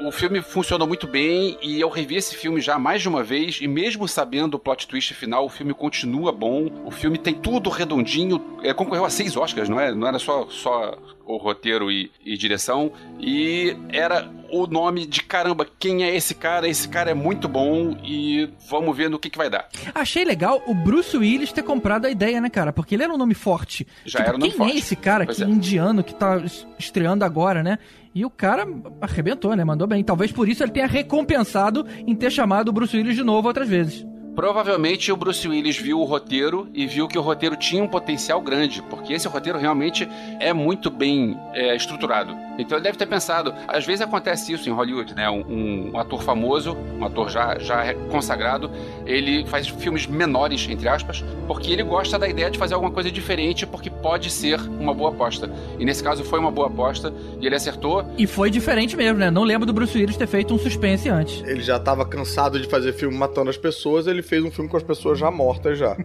O 0.01 0.11
filme 0.11 0.43
funcionou 0.43 0.89
muito 0.89 1.07
bem 1.07 1.57
e 1.63 1.81
eu 1.81 1.89
revi 1.89 2.17
esse 2.17 2.35
filme 2.35 2.61
já 2.61 2.79
mais 2.79 3.01
de 3.01 3.09
uma 3.09 3.23
vez 3.23 3.59
e 3.63 3.69
mesmo 3.69 4.09
sabendo 4.09 4.55
o 4.55 4.59
plot 4.59 4.89
twist 4.89 5.15
final, 5.15 5.45
o 5.47 5.49
filme 5.49 5.73
continua 5.73 6.33
bom. 6.33 6.69
O 6.85 6.91
filme 6.91 7.17
tem 7.17 7.33
tudo 7.33 7.71
redondinho. 7.71 8.59
É, 8.63 8.75
concorreu 8.75 9.05
a 9.05 9.11
seis 9.11 9.37
Oscars, 9.37 9.69
não 9.69 9.79
é? 9.79 9.95
Não 9.95 10.07
era 10.07 10.19
só, 10.19 10.47
só 10.51 10.99
o 11.27 11.37
roteiro 11.37 11.91
e, 11.91 12.11
e 12.25 12.37
direção. 12.37 12.93
E 13.19 13.77
era 13.91 14.29
o 14.51 14.67
nome 14.67 15.07
de 15.07 15.23
caramba, 15.23 15.67
quem 15.79 16.05
é 16.05 16.15
esse 16.15 16.35
cara? 16.35 16.69
Esse 16.69 16.89
cara 16.89 17.11
é 17.11 17.15
muito 17.15 17.49
bom 17.49 17.97
e 18.05 18.49
vamos 18.69 18.97
ver 18.97 19.09
no 19.11 19.19
que, 19.19 19.31
que 19.31 19.39
vai 19.39 19.49
dar. 19.51 19.69
Achei 19.95 20.25
legal 20.25 20.63
o 20.67 20.75
Bruce 20.75 21.17
Willis 21.17 21.53
ter 21.53 21.63
comprado 21.63 22.07
a 22.07 22.11
ideia, 22.11 22.41
né, 22.41 22.49
cara? 22.51 22.73
Porque 22.73 22.95
ele 22.95 23.03
era 23.05 23.13
um 23.13 23.19
nome 23.19 23.35
forte. 23.35 23.87
Já 24.05 24.19
Tipo, 24.19 24.29
era 24.29 24.37
um 24.37 24.41
nome 24.41 24.51
quem 24.51 24.59
forte. 24.59 24.73
é 24.75 24.79
esse 24.79 24.97
cara 24.97 25.25
Pois 25.25 25.37
que 25.39 25.43
é. 25.45 25.47
indiano 25.47 26.05
que 26.05 26.15
tá 26.15 26.37
es- 26.39 26.67
estreando 26.79 27.25
agora, 27.25 27.63
né? 27.63 27.79
E 28.15 28.25
o 28.25 28.31
cara 28.31 28.65
arrebentou, 29.01 29.57
né? 29.57 29.65
Mandou 29.65 29.89
bem. 29.89 30.05
Talvez 30.05 30.31
por 30.31 30.49
isso 30.49 30.63
ele 30.63 30.71
tenha 30.71 30.87
recompensado 30.87 31.85
em 32.07 32.15
ter 32.15 32.31
chamado 32.31 32.69
o 32.69 32.73
Bruce 32.73 32.97
Willis 32.97 33.17
de 33.17 33.25
novo 33.25 33.49
outras 33.49 33.69
vezes. 33.69 34.07
Provavelmente 34.35 35.13
o 35.13 35.17
Bruce 35.17 35.47
Willis 35.47 35.77
viu 35.77 36.01
o 36.01 36.05
roteiro 36.05 36.69
e 36.75 36.87
viu 36.87 37.07
que 37.07 37.17
o 37.17 37.23
roteiro 37.23 37.57
tinha 37.57 37.83
um 37.83 37.89
potencial 37.89 38.41
grande, 38.41 38.83
porque 38.83 39.13
esse 39.13 39.29
roteiro 39.29 39.59
realmente 39.59 40.09
é 40.41 40.53
muito 40.53 40.91
bem 40.91 41.39
é, 41.53 41.77
estruturado. 41.77 42.35
Então 42.59 42.77
ele 42.77 42.85
deve 42.85 42.99
ter 42.99 43.07
pensado, 43.07 43.55
às 43.69 43.85
vezes 43.85 44.01
acontece 44.01 44.53
isso 44.53 44.69
em 44.69 44.73
Hollywood, 44.73 45.15
né? 45.15 45.29
Um, 45.31 45.93
um 45.93 45.99
ator 45.99 46.23
famoso, 46.23 46.77
um 46.99 47.05
ator 47.05 47.31
já, 47.31 47.59
já 47.59 47.95
consagrado, 48.11 48.71
ele 49.07 49.47
faz 49.47 49.69
filmes 49.69 50.07
menores, 50.07 50.67
entre 50.69 50.89
aspas, 50.89 51.25
porque 51.47 51.73
ele 51.73 51.83
gosta 51.83 52.19
da 52.19 52.29
ideia 52.29 52.51
de 52.51 52.59
fazer 52.59 52.75
alguma 52.75 52.93
coisa 52.93 53.11
diferente, 53.11 53.67
porque 53.67 53.91
pode 53.91 54.31
ser 54.31 54.61
uma 54.61 54.95
boa 54.95 55.11
aposta. 55.11 55.51
E 55.79 55.85
nesse 55.85 56.03
caso 56.03 56.25
foi 56.25 56.39
uma 56.39 56.51
boa 56.51 56.69
aposta 56.69 57.13
e 57.41 57.47
ele 57.47 57.55
acertou. 57.55 58.05
E 58.19 58.27
foi 58.27 58.51
diferente 58.51 58.97
mesmo, 58.97 59.19
né? 59.19 59.31
Não 59.31 59.45
lembro 59.45 59.67
do 59.67 59.73
Bruce 59.73 59.97
Willis 59.97 60.17
ter 60.17 60.27
feito 60.27 60.55
um 60.55 60.59
suspense 60.59 61.09
antes. 61.09 61.43
Ele 61.47 61.63
já 61.63 61.79
tava 61.79 62.05
cansado 62.05 62.59
de 62.61 62.69
fazer 62.69 62.93
filme 62.93 63.17
matando 63.17 63.51
as 63.51 63.57
pessoas, 63.57 64.07
ele 64.07 64.24
fez 64.25 64.45
um 64.45 64.51
filme 64.51 64.69
com 64.69 64.77
as 64.77 64.83
pessoas 64.83 65.19
já 65.19 65.31
mortas 65.31 65.79
já. 65.79 65.97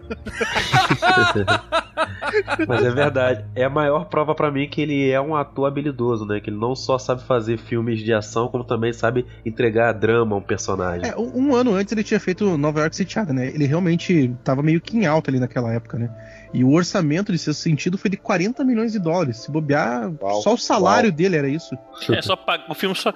Mas 2.66 2.84
é 2.84 2.90
verdade. 2.90 3.44
É 3.54 3.64
a 3.64 3.70
maior 3.70 4.06
prova 4.06 4.34
pra 4.34 4.50
mim 4.50 4.68
que 4.68 4.80
ele 4.80 5.10
é 5.10 5.20
um 5.20 5.34
ator 5.34 5.66
habilidoso, 5.66 6.24
né? 6.24 6.40
Que 6.40 6.50
ele 6.50 6.58
não 6.58 6.74
só 6.76 6.98
sabe 6.98 7.22
fazer 7.24 7.58
filmes 7.58 8.00
de 8.00 8.12
ação, 8.12 8.48
como 8.48 8.64
também 8.64 8.92
sabe 8.92 9.26
entregar 9.44 9.92
drama 9.92 10.36
a 10.36 10.38
um 10.38 10.42
personagem. 10.42 11.08
É, 11.08 11.16
um, 11.16 11.48
um 11.48 11.54
ano 11.54 11.74
antes 11.74 11.92
ele 11.92 12.04
tinha 12.04 12.20
feito 12.20 12.56
Nova 12.56 12.80
York 12.80 12.94
Sitiada, 12.94 13.32
né? 13.32 13.48
Ele 13.48 13.66
realmente 13.66 14.34
tava 14.44 14.62
meio 14.62 14.80
que 14.80 14.96
em 14.96 15.06
alta 15.06 15.30
ali 15.30 15.40
naquela 15.40 15.72
época, 15.72 15.98
né? 15.98 16.10
E 16.52 16.64
o 16.64 16.72
orçamento 16.72 17.30
de 17.30 17.38
seu 17.38 17.54
sentido 17.54 17.96
foi 17.96 18.10
de 18.10 18.16
40 18.16 18.64
milhões 18.64 18.90
de 18.92 18.98
dólares. 18.98 19.36
Se 19.38 19.50
bobear, 19.50 20.10
Uau, 20.20 20.42
só 20.42 20.54
o 20.54 20.58
salário 20.58 21.08
uau. 21.10 21.16
dele 21.16 21.36
era 21.36 21.48
isso. 21.48 21.76
É 22.10 22.20
só 22.20 22.34
pag- 22.34 22.64
o 22.68 22.74
filme 22.74 22.94
só 22.96 23.12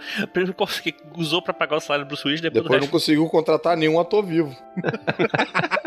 usou 1.16 1.42
pra 1.42 1.52
pagar 1.52 1.76
o 1.76 1.80
salário 1.80 2.04
do 2.04 2.08
Bruce 2.08 2.24
Willis, 2.26 2.40
depois, 2.40 2.62
Depois 2.62 2.80
não 2.80 2.88
conseguiu 2.88 3.26
contratar 3.28 3.76
nenhum 3.76 3.98
ator 3.98 4.24
vivo. 4.24 4.56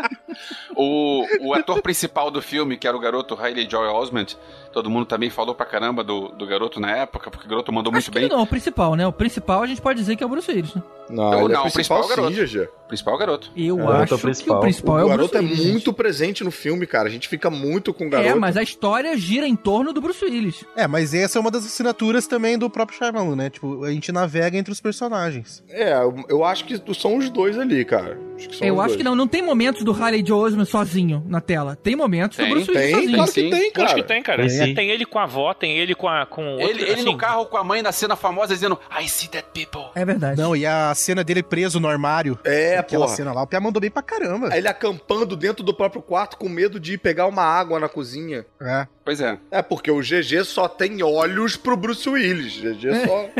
O, 0.76 1.24
o 1.40 1.54
ator 1.54 1.82
principal 1.82 2.30
do 2.30 2.40
filme, 2.40 2.76
que 2.76 2.86
era 2.86 2.96
o 2.96 3.00
garoto 3.00 3.34
Riley 3.34 3.68
Joy 3.68 3.88
Osment, 3.88 4.36
todo 4.78 4.90
mundo 4.90 5.06
também 5.06 5.28
falou 5.30 5.54
pra 5.54 5.66
caramba 5.66 6.04
do, 6.04 6.28
do 6.28 6.46
garoto 6.46 6.78
na 6.80 6.90
época, 6.96 7.30
porque 7.30 7.46
o 7.46 7.50
garoto 7.50 7.72
mandou 7.72 7.90
Acho 7.94 8.06
muito 8.06 8.12
que 8.12 8.20
bem. 8.20 8.28
não, 8.28 8.42
o 8.42 8.46
principal, 8.46 8.94
né? 8.94 9.06
O 9.06 9.12
principal 9.12 9.62
a 9.62 9.66
gente 9.66 9.80
pode 9.80 9.98
dizer 9.98 10.14
que 10.16 10.22
é 10.22 10.26
o 10.26 10.28
Bruce 10.28 10.50
Willis. 10.50 10.74
né? 10.74 10.82
Não, 11.10 11.30
Não, 11.30 11.38
ele 11.46 11.54
não, 11.54 11.64
é 11.64 11.68
o 11.68 11.72
principal 11.72 12.02
é 12.02 12.04
o 12.04 12.08
garoto. 12.08 12.46
sim. 12.46 12.66
Principal 12.86 13.18
garoto. 13.18 13.50
Eu 13.56 13.78
É, 13.80 13.82
o 13.82 13.90
acho 13.92 14.14
que 14.16 14.22
principal. 14.22 14.56
o 14.58 14.60
principal 14.60 14.94
O 14.96 14.98
é 15.00 15.04
o 15.04 15.08
garoto 15.08 15.28
Bruce 15.30 15.36
é 15.36 15.40
Willis. 15.46 15.58
gente. 15.62 15.72
muito 15.72 15.92
presente 15.92 16.44
no 16.44 16.50
filme, 16.50 16.86
cara. 16.86 17.08
A 17.08 17.10
gente 17.10 17.28
fica 17.28 17.50
muito 17.50 17.92
com 17.92 18.06
o 18.06 18.10
garoto. 18.10 18.30
É, 18.30 18.34
mas 18.34 18.56
a 18.56 18.62
história 18.62 19.16
gira 19.16 19.46
em 19.46 19.56
torno 19.56 19.92
do 19.92 20.00
Bruce 20.00 20.24
Willis. 20.24 20.64
É, 20.76 20.86
mas 20.86 21.12
essa 21.14 21.38
é 21.38 21.40
uma 21.40 21.50
das 21.50 21.64
assinaturas 21.66 22.26
também 22.26 22.56
do 22.58 22.68
próprio 22.70 22.96
Shyamalan, 22.98 23.36
né? 23.36 23.50
Tipo, 23.50 23.84
a 23.84 23.90
gente 23.90 24.12
navega 24.12 24.56
entre 24.56 24.72
os 24.72 24.80
personagens. 24.80 25.62
É, 25.68 25.94
eu- 25.94 26.24
eu 26.28 26.44
acho 26.44 26.64
que 26.64 26.80
são 26.94 27.16
os 27.16 27.28
dois 27.30 27.58
ali, 27.58 27.84
cara. 27.84 28.18
Acho 28.38 28.48
que 28.48 28.64
Eu 28.64 28.80
acho 28.80 28.88
dois. 28.88 28.96
que 28.98 29.02
não, 29.04 29.14
não 29.14 29.26
tem 29.28 29.42
momentos 29.42 29.82
do 29.82 29.92
Harley 29.92 30.24
Joe 30.26 30.38
Osment 30.46 30.64
sozinho 30.66 31.22
na 31.26 31.40
tela. 31.40 31.76
Tem 31.76 31.96
momentos 31.96 32.36
Tem, 32.36 32.48
do 32.48 32.54
Bruce 32.54 32.70
Willis 32.70 32.84
Tem, 32.84 32.92
sozinho. 32.94 33.12
claro 33.16 33.32
que 33.32 33.42
tem, 33.50 33.50
Eu 33.50 33.66
acho 33.66 33.72
cara. 33.74 33.94
que 33.94 34.02
tem, 34.08 34.22
cara. 34.22 34.46
Tem. 34.48 34.74
Tem 34.74 34.90
ele 34.90 35.04
com 35.04 35.18
a 35.18 35.24
avó, 35.24 35.52
tem 35.54 35.76
ele 35.76 35.94
com 35.94 36.08
a. 36.08 36.24
Com 36.26 36.52
outro, 36.52 36.68
Ele, 36.68 36.82
ele 36.82 36.92
assim, 36.94 37.04
no 37.04 37.16
carro 37.16 37.46
com 37.46 37.56
a 37.56 37.64
mãe 37.64 37.82
na 37.82 37.92
cena 37.92 38.14
famosa 38.16 38.54
dizendo 38.54 38.78
I 39.00 39.08
see 39.08 39.28
that 39.28 39.48
people. 39.52 39.90
É 39.94 40.04
verdade. 40.04 40.40
Não, 40.40 40.54
e 40.54 40.64
a 40.64 40.94
cena 40.94 41.24
dele 41.24 41.42
preso 41.42 41.80
no 41.80 41.88
armário. 41.88 42.38
É, 42.44 42.78
Aquela 42.78 43.04
porra. 43.06 43.16
cena 43.16 43.32
lá, 43.32 43.42
o 43.42 43.46
Pia 43.46 43.60
mandou 43.60 43.80
bem 43.80 43.90
pra 43.90 44.02
caramba. 44.02 44.56
Ele 44.56 44.68
acampando 44.68 45.36
dentro 45.36 45.64
do 45.64 45.74
próprio 45.74 46.00
quarto 46.02 46.36
com 46.36 46.48
medo 46.48 46.78
de 46.78 46.96
pegar 46.96 47.26
uma 47.26 47.42
água 47.42 47.78
na 47.80 47.88
cozinha. 47.88 48.44
É. 48.60 48.86
Pois 49.08 49.22
é. 49.22 49.38
É, 49.50 49.62
porque 49.62 49.90
o 49.90 50.00
GG 50.00 50.44
só 50.44 50.68
tem 50.68 51.02
olhos 51.02 51.56
pro 51.56 51.78
Bruce 51.78 52.06
Willis. 52.06 52.58
GG 52.58 53.06
só. 53.06 53.30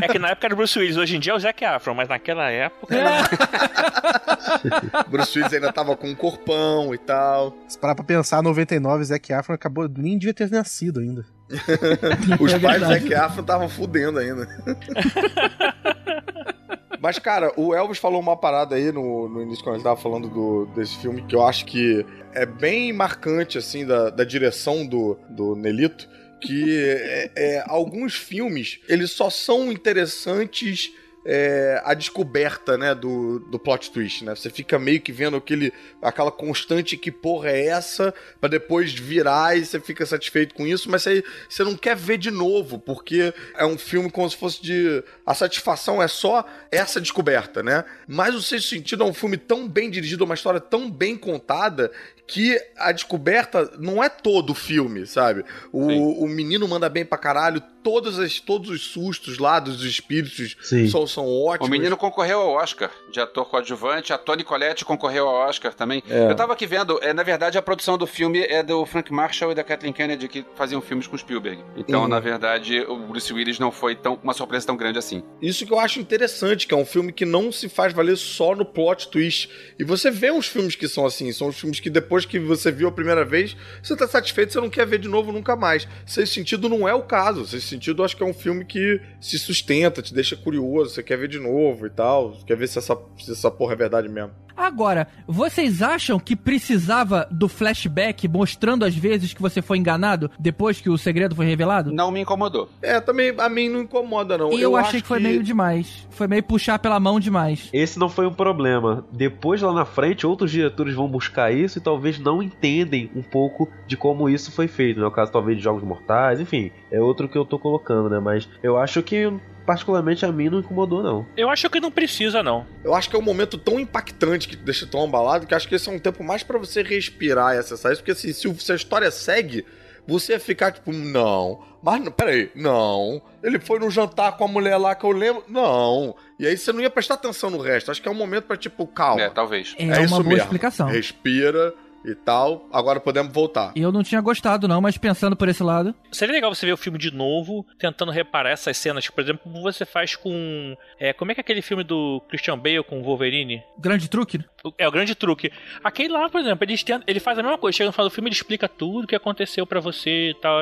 É 0.00 0.06
que 0.06 0.16
na 0.16 0.28
época 0.28 0.46
era 0.46 0.54
o 0.54 0.56
Bruce 0.56 0.78
Willis, 0.78 0.96
hoje 0.96 1.16
em 1.16 1.18
dia 1.18 1.32
é 1.32 1.34
o 1.34 1.40
Zac 1.40 1.64
Efron, 1.64 1.92
mas 1.92 2.08
naquela 2.08 2.48
época. 2.48 2.94
Bruce 5.10 5.36
Willis 5.36 5.52
ainda 5.52 5.72
tava 5.72 5.96
com 5.96 6.06
um 6.08 6.14
corpão 6.14 6.94
e 6.94 6.98
tal. 6.98 7.52
Se 7.66 7.76
parar 7.76 7.96
pra 7.96 8.04
pensar, 8.04 8.44
99, 8.44 9.02
Zac 9.02 9.32
Efron 9.32 9.54
acabou, 9.54 9.88
nem 9.88 10.16
devia 10.16 10.32
ter 10.32 10.48
nascido 10.48 11.00
ainda. 11.00 11.26
Os 12.38 12.52
É 12.52 12.58
pais 12.60 12.80
do. 12.80 12.86
Zac 12.86 13.12
Efron 13.12 13.40
estavam 13.40 13.68
fudendo 13.68 14.20
ainda. 14.20 14.46
Mas, 17.00 17.18
cara, 17.18 17.52
o 17.56 17.74
Elvis 17.74 17.98
falou 17.98 18.20
uma 18.20 18.36
parada 18.36 18.76
aí 18.76 18.92
no, 18.92 19.26
no 19.28 19.42
início, 19.42 19.64
quando 19.64 19.76
ele 19.76 19.84
tava 19.84 19.98
falando 19.98 20.28
do, 20.28 20.66
desse 20.74 20.98
filme, 20.98 21.22
que 21.22 21.34
eu 21.34 21.46
acho 21.46 21.64
que 21.64 22.04
é 22.34 22.44
bem 22.44 22.92
marcante, 22.92 23.56
assim, 23.56 23.86
da, 23.86 24.10
da 24.10 24.22
direção 24.22 24.86
do, 24.86 25.18
do 25.28 25.56
Nelito, 25.56 26.06
que 26.40 26.78
é, 26.78 27.30
é, 27.34 27.64
alguns 27.66 28.14
filmes, 28.14 28.80
eles 28.86 29.10
só 29.12 29.30
são 29.30 29.72
interessantes 29.72 30.92
é, 31.24 31.82
a 31.84 31.94
descoberta, 31.94 32.78
né, 32.78 32.94
do, 32.94 33.38
do 33.40 33.58
plot 33.58 33.90
twist, 33.90 34.24
né? 34.24 34.34
Você 34.34 34.48
fica 34.48 34.78
meio 34.78 35.00
que 35.00 35.12
vendo 35.12 35.36
aquele, 35.36 35.72
aquela 36.00 36.30
constante 36.30 36.96
que 36.96 37.10
porra 37.10 37.50
é 37.50 37.66
essa, 37.66 38.14
pra 38.40 38.48
depois 38.48 38.92
virar 38.92 39.56
e 39.56 39.64
você 39.64 39.78
fica 39.80 40.06
satisfeito 40.06 40.54
com 40.54 40.66
isso, 40.66 40.90
mas 40.90 41.02
você, 41.02 41.24
você 41.48 41.64
não 41.64 41.76
quer 41.76 41.96
ver 41.96 42.18
de 42.18 42.30
novo, 42.30 42.78
porque 42.78 43.34
é 43.54 43.66
um 43.66 43.76
filme 43.76 44.10
como 44.10 44.28
se 44.28 44.36
fosse 44.36 44.62
de... 44.62 45.02
A 45.26 45.34
satisfação 45.34 46.02
é 46.02 46.08
só 46.08 46.44
essa 46.70 47.00
descoberta, 47.00 47.62
né? 47.62 47.84
Mas 48.06 48.34
o 48.34 48.42
Sexto 48.42 48.70
Sentido 48.70 49.04
é 49.04 49.06
um 49.06 49.14
filme 49.14 49.36
tão 49.36 49.68
bem 49.68 49.90
dirigido, 49.90 50.24
uma 50.24 50.34
história 50.34 50.60
tão 50.60 50.90
bem 50.90 51.16
contada, 51.16 51.92
que 52.30 52.56
a 52.76 52.92
descoberta 52.92 53.72
não 53.78 54.02
é 54.02 54.08
todo 54.08 54.50
o 54.50 54.54
filme, 54.54 55.04
sabe? 55.06 55.44
O, 55.72 56.24
o 56.24 56.28
menino 56.28 56.68
manda 56.68 56.88
bem 56.88 57.04
pra 57.04 57.18
caralho, 57.18 57.60
todas 57.82 58.18
as, 58.18 58.38
todos 58.38 58.70
os 58.70 58.82
sustos 58.82 59.38
lá 59.38 59.58
dos 59.58 59.82
espíritos 59.84 60.56
Sim. 60.62 60.88
são, 60.88 61.06
são 61.06 61.24
O 61.26 61.46
ótimos. 61.46 61.68
menino 61.70 61.96
concorreu 61.96 62.38
ao 62.40 62.50
Oscar 62.52 62.90
de 63.12 63.18
ator 63.20 63.46
coadjuvante, 63.48 64.12
a 64.12 64.18
Toni 64.18 64.44
Collette 64.44 64.84
concorreu 64.84 65.26
ao 65.28 65.48
Oscar 65.48 65.74
também. 65.74 66.02
É. 66.08 66.30
Eu 66.30 66.36
tava 66.36 66.52
aqui 66.52 66.66
vendo, 66.66 66.98
é, 67.02 67.12
na 67.12 67.22
verdade 67.22 67.58
a 67.58 67.62
produção 67.62 67.98
do 67.98 68.06
filme 68.06 68.40
é 68.40 68.62
do 68.62 68.84
Frank 68.86 69.12
Marshall 69.12 69.52
e 69.52 69.54
da 69.54 69.64
Kathleen 69.64 69.92
Kennedy 69.92 70.28
que 70.28 70.44
faziam 70.54 70.80
filmes 70.80 71.06
com 71.06 71.16
Spielberg. 71.18 71.64
Então, 71.76 72.02
Uhum. 72.02 72.08
na 72.08 72.20
verdade, 72.20 72.80
o 72.82 72.96
Bruce 73.08 73.32
Willis 73.32 73.58
não 73.58 73.72
foi 73.72 73.96
tão, 73.96 74.18
uma 74.22 74.34
surpresa 74.34 74.66
tão 74.66 74.76
grande 74.76 74.98
assim. 74.98 75.22
Isso 75.42 75.66
que 75.66 75.72
eu 75.72 75.78
acho 75.80 75.98
interessante, 76.00 76.66
que 76.66 76.74
é 76.74 76.76
um 76.76 76.84
filme 76.86 77.12
que 77.12 77.24
não 77.24 77.50
se 77.50 77.68
faz 77.68 77.92
valer 77.92 78.16
só 78.16 78.54
no 78.54 78.64
plot 78.64 79.08
twist. 79.08 79.48
E 79.78 79.84
você 79.84 80.10
vê 80.10 80.30
uns 80.30 80.46
filmes 80.46 80.76
que 80.76 80.86
são 80.86 81.04
assim, 81.06 81.32
são 81.32 81.48
os 81.48 81.58
filmes 81.58 81.80
que 81.80 81.88
depois 81.90 82.19
que 82.28 82.38
você 82.38 82.70
viu 82.70 82.88
a 82.88 82.92
primeira 82.92 83.24
vez, 83.24 83.56
você 83.82 83.96
tá 83.96 84.06
satisfeito, 84.06 84.52
você 84.52 84.60
não 84.60 84.70
quer 84.70 84.86
ver 84.86 84.98
de 84.98 85.08
novo 85.08 85.32
nunca 85.32 85.56
mais. 85.56 85.86
Sexto 86.06 86.34
Sentido 86.34 86.68
não 86.68 86.88
é 86.88 86.94
o 86.94 87.02
caso. 87.02 87.46
Sexto 87.46 87.68
Sentido 87.68 88.02
acho 88.02 88.16
que 88.16 88.22
é 88.22 88.26
um 88.26 88.34
filme 88.34 88.64
que 88.64 89.00
se 89.20 89.38
sustenta, 89.38 90.02
te 90.02 90.14
deixa 90.14 90.36
curioso, 90.36 90.94
você 90.94 91.02
quer 91.02 91.16
ver 91.16 91.28
de 91.28 91.38
novo 91.38 91.86
e 91.86 91.90
tal, 91.90 92.38
quer 92.46 92.56
ver 92.56 92.68
se 92.68 92.78
essa, 92.78 92.96
se 93.18 93.32
essa 93.32 93.50
porra 93.50 93.72
é 93.72 93.76
verdade 93.76 94.08
mesmo. 94.08 94.32
Agora, 94.56 95.08
vocês 95.26 95.82
acham 95.82 96.18
que 96.18 96.36
precisava 96.36 97.26
do 97.30 97.48
flashback 97.48 98.28
mostrando 98.28 98.84
as 98.84 98.94
vezes 98.94 99.32
que 99.32 99.42
você 99.42 99.62
foi 99.62 99.78
enganado 99.78 100.30
depois 100.38 100.80
que 100.80 100.90
o 100.90 100.98
segredo 100.98 101.34
foi 101.34 101.46
revelado? 101.46 101.92
Não 101.92 102.10
me 102.10 102.20
incomodou. 102.20 102.68
É, 102.82 103.00
também 103.00 103.34
a 103.38 103.48
mim 103.48 103.68
não 103.68 103.80
incomoda, 103.80 104.36
não. 104.36 104.52
Eu, 104.52 104.76
achei 104.76 104.98
acho 104.98 105.02
que 105.02 105.08
foi 105.08 105.20
meio 105.20 105.42
demais. 105.42 106.06
Foi 106.10 106.26
meio 106.26 106.42
puxar 106.42 106.78
pela 106.78 107.00
mão 107.00 107.18
demais. 107.18 107.68
Esse 107.72 107.98
não 107.98 108.08
foi 108.08 108.26
um 108.26 108.32
problema. 108.32 109.04
Depois, 109.12 109.62
lá 109.62 109.72
na 109.72 109.84
frente, 109.84 110.26
outros 110.26 110.50
diretores 110.50 110.94
vão 110.94 111.08
buscar 111.08 111.52
isso 111.52 111.78
e 111.78 111.80
talvez 111.80 112.18
não 112.18 112.42
entendem 112.42 113.10
um 113.14 113.22
pouco 113.22 113.68
de 113.86 113.96
como 113.96 114.28
isso 114.28 114.52
foi 114.52 114.68
feito. 114.68 115.00
No 115.00 115.06
né? 115.06 115.12
caso, 115.14 115.32
talvez 115.32 115.56
de 115.56 115.64
Jogos 115.64 115.82
Mortais, 115.82 116.40
enfim. 116.40 116.70
É 116.90 117.00
outro 117.00 117.28
que 117.28 117.38
eu 117.38 117.44
tô 117.44 117.58
colocando, 117.58 118.10
né? 118.10 118.18
Mas 118.18 118.48
eu 118.62 118.76
acho 118.76 119.02
que, 119.02 119.32
particularmente, 119.66 120.24
a 120.24 120.32
mim 120.32 120.48
não 120.48 120.60
incomodou, 120.60 121.02
não. 121.02 121.26
Eu 121.36 121.48
acho 121.48 121.68
que 121.70 121.80
não 121.80 121.90
precisa, 121.90 122.42
não. 122.42 122.66
Eu 122.84 122.94
acho 122.94 123.08
que 123.08 123.16
é 123.16 123.18
um 123.18 123.22
momento 123.22 123.56
tão 123.58 123.78
impactante 123.78 124.48
que 124.48 124.56
deixa 124.56 124.86
tão 124.86 125.04
abalado 125.04 125.46
que 125.46 125.54
acho 125.54 125.68
que 125.68 125.74
esse 125.74 125.88
é 125.88 125.92
um 125.92 125.98
tempo 125.98 126.22
mais 126.24 126.42
pra 126.42 126.58
você 126.58 126.82
respirar 126.82 127.54
e 127.54 127.58
acessar 127.58 127.92
isso, 127.92 128.00
porque 128.02 128.12
assim, 128.12 128.32
se, 128.32 128.72
a 128.72 128.74
história 128.74 129.10
segue, 129.10 129.64
você 130.06 130.32
ia 130.32 130.40
ficar 130.40 130.72
tipo, 130.72 130.92
não, 130.92 131.60
mas 131.82 132.02
não, 132.02 132.10
peraí, 132.12 132.50
não. 132.54 133.22
Ele 133.42 133.58
foi 133.58 133.78
no 133.78 133.90
jantar 133.90 134.36
com 134.36 134.44
a 134.44 134.48
mulher 134.48 134.76
lá 134.76 134.94
que 134.94 135.04
eu 135.04 135.12
lembro, 135.12 135.44
não. 135.48 136.14
E 136.38 136.46
aí 136.46 136.56
você 136.56 136.72
não 136.72 136.80
ia 136.80 136.90
prestar 136.90 137.14
atenção 137.14 137.48
no 137.50 137.58
resto. 137.58 137.90
Acho 137.90 138.02
que 138.02 138.08
é 138.08 138.10
um 138.10 138.14
momento 138.14 138.44
pra 138.44 138.56
tipo, 138.56 138.86
calma. 138.86 139.22
É, 139.22 139.30
talvez. 139.30 139.74
É, 139.78 139.84
É 139.84 139.86
uma 139.86 140.00
isso 140.04 140.08
boa 140.14 140.24
mesmo. 140.24 140.42
explicação. 140.42 140.88
Respira 140.88 141.74
e 142.04 142.14
tal. 142.14 142.68
Agora 142.72 143.00
podemos 143.00 143.32
voltar. 143.32 143.72
Eu 143.76 143.92
não 143.92 144.02
tinha 144.02 144.20
gostado, 144.20 144.66
não, 144.68 144.80
mas 144.80 144.96
pensando 144.98 145.36
por 145.36 145.48
esse 145.48 145.62
lado. 145.62 145.94
Seria 146.12 146.34
legal 146.34 146.54
você 146.54 146.66
ver 146.66 146.72
o 146.72 146.76
filme 146.76 146.98
de 146.98 147.10
novo, 147.10 147.66
tentando 147.78 148.10
reparar 148.12 148.50
essas 148.50 148.76
cenas. 148.76 149.08
Por 149.08 149.20
exemplo, 149.22 149.42
como 149.44 149.62
você 149.62 149.84
faz 149.84 150.16
com. 150.16 150.76
É, 150.98 151.12
como 151.12 151.30
é 151.30 151.34
que 151.34 151.40
é 151.40 151.42
aquele 151.42 151.62
filme 151.62 151.84
do 151.84 152.22
Christian 152.28 152.58
Bale 152.58 152.82
com 152.84 153.00
o 153.00 153.02
Wolverine? 153.02 153.62
Grande 153.78 154.08
truque. 154.08 154.38
né? 154.38 154.44
É 154.78 154.86
o 154.86 154.92
grande 154.92 155.14
truque. 155.14 155.50
Aquele 155.82 156.08
lá, 156.12 156.28
por 156.28 156.40
exemplo, 156.40 156.64
ele, 156.64 156.76
tenta- 156.76 157.04
ele 157.06 157.20
faz 157.20 157.38
a 157.38 157.42
mesma 157.42 157.58
coisa. 157.58 157.76
Chega 157.76 157.88
no 157.88 157.92
final 157.92 158.08
do 158.08 158.14
filme, 158.14 158.28
ele 158.28 158.34
explica 158.36 158.68
tudo 158.68 159.04
o 159.04 159.06
que 159.06 159.14
aconteceu 159.16 159.66
pra 159.66 159.80
você 159.80 160.30
e 160.30 160.34
tal, 160.34 160.60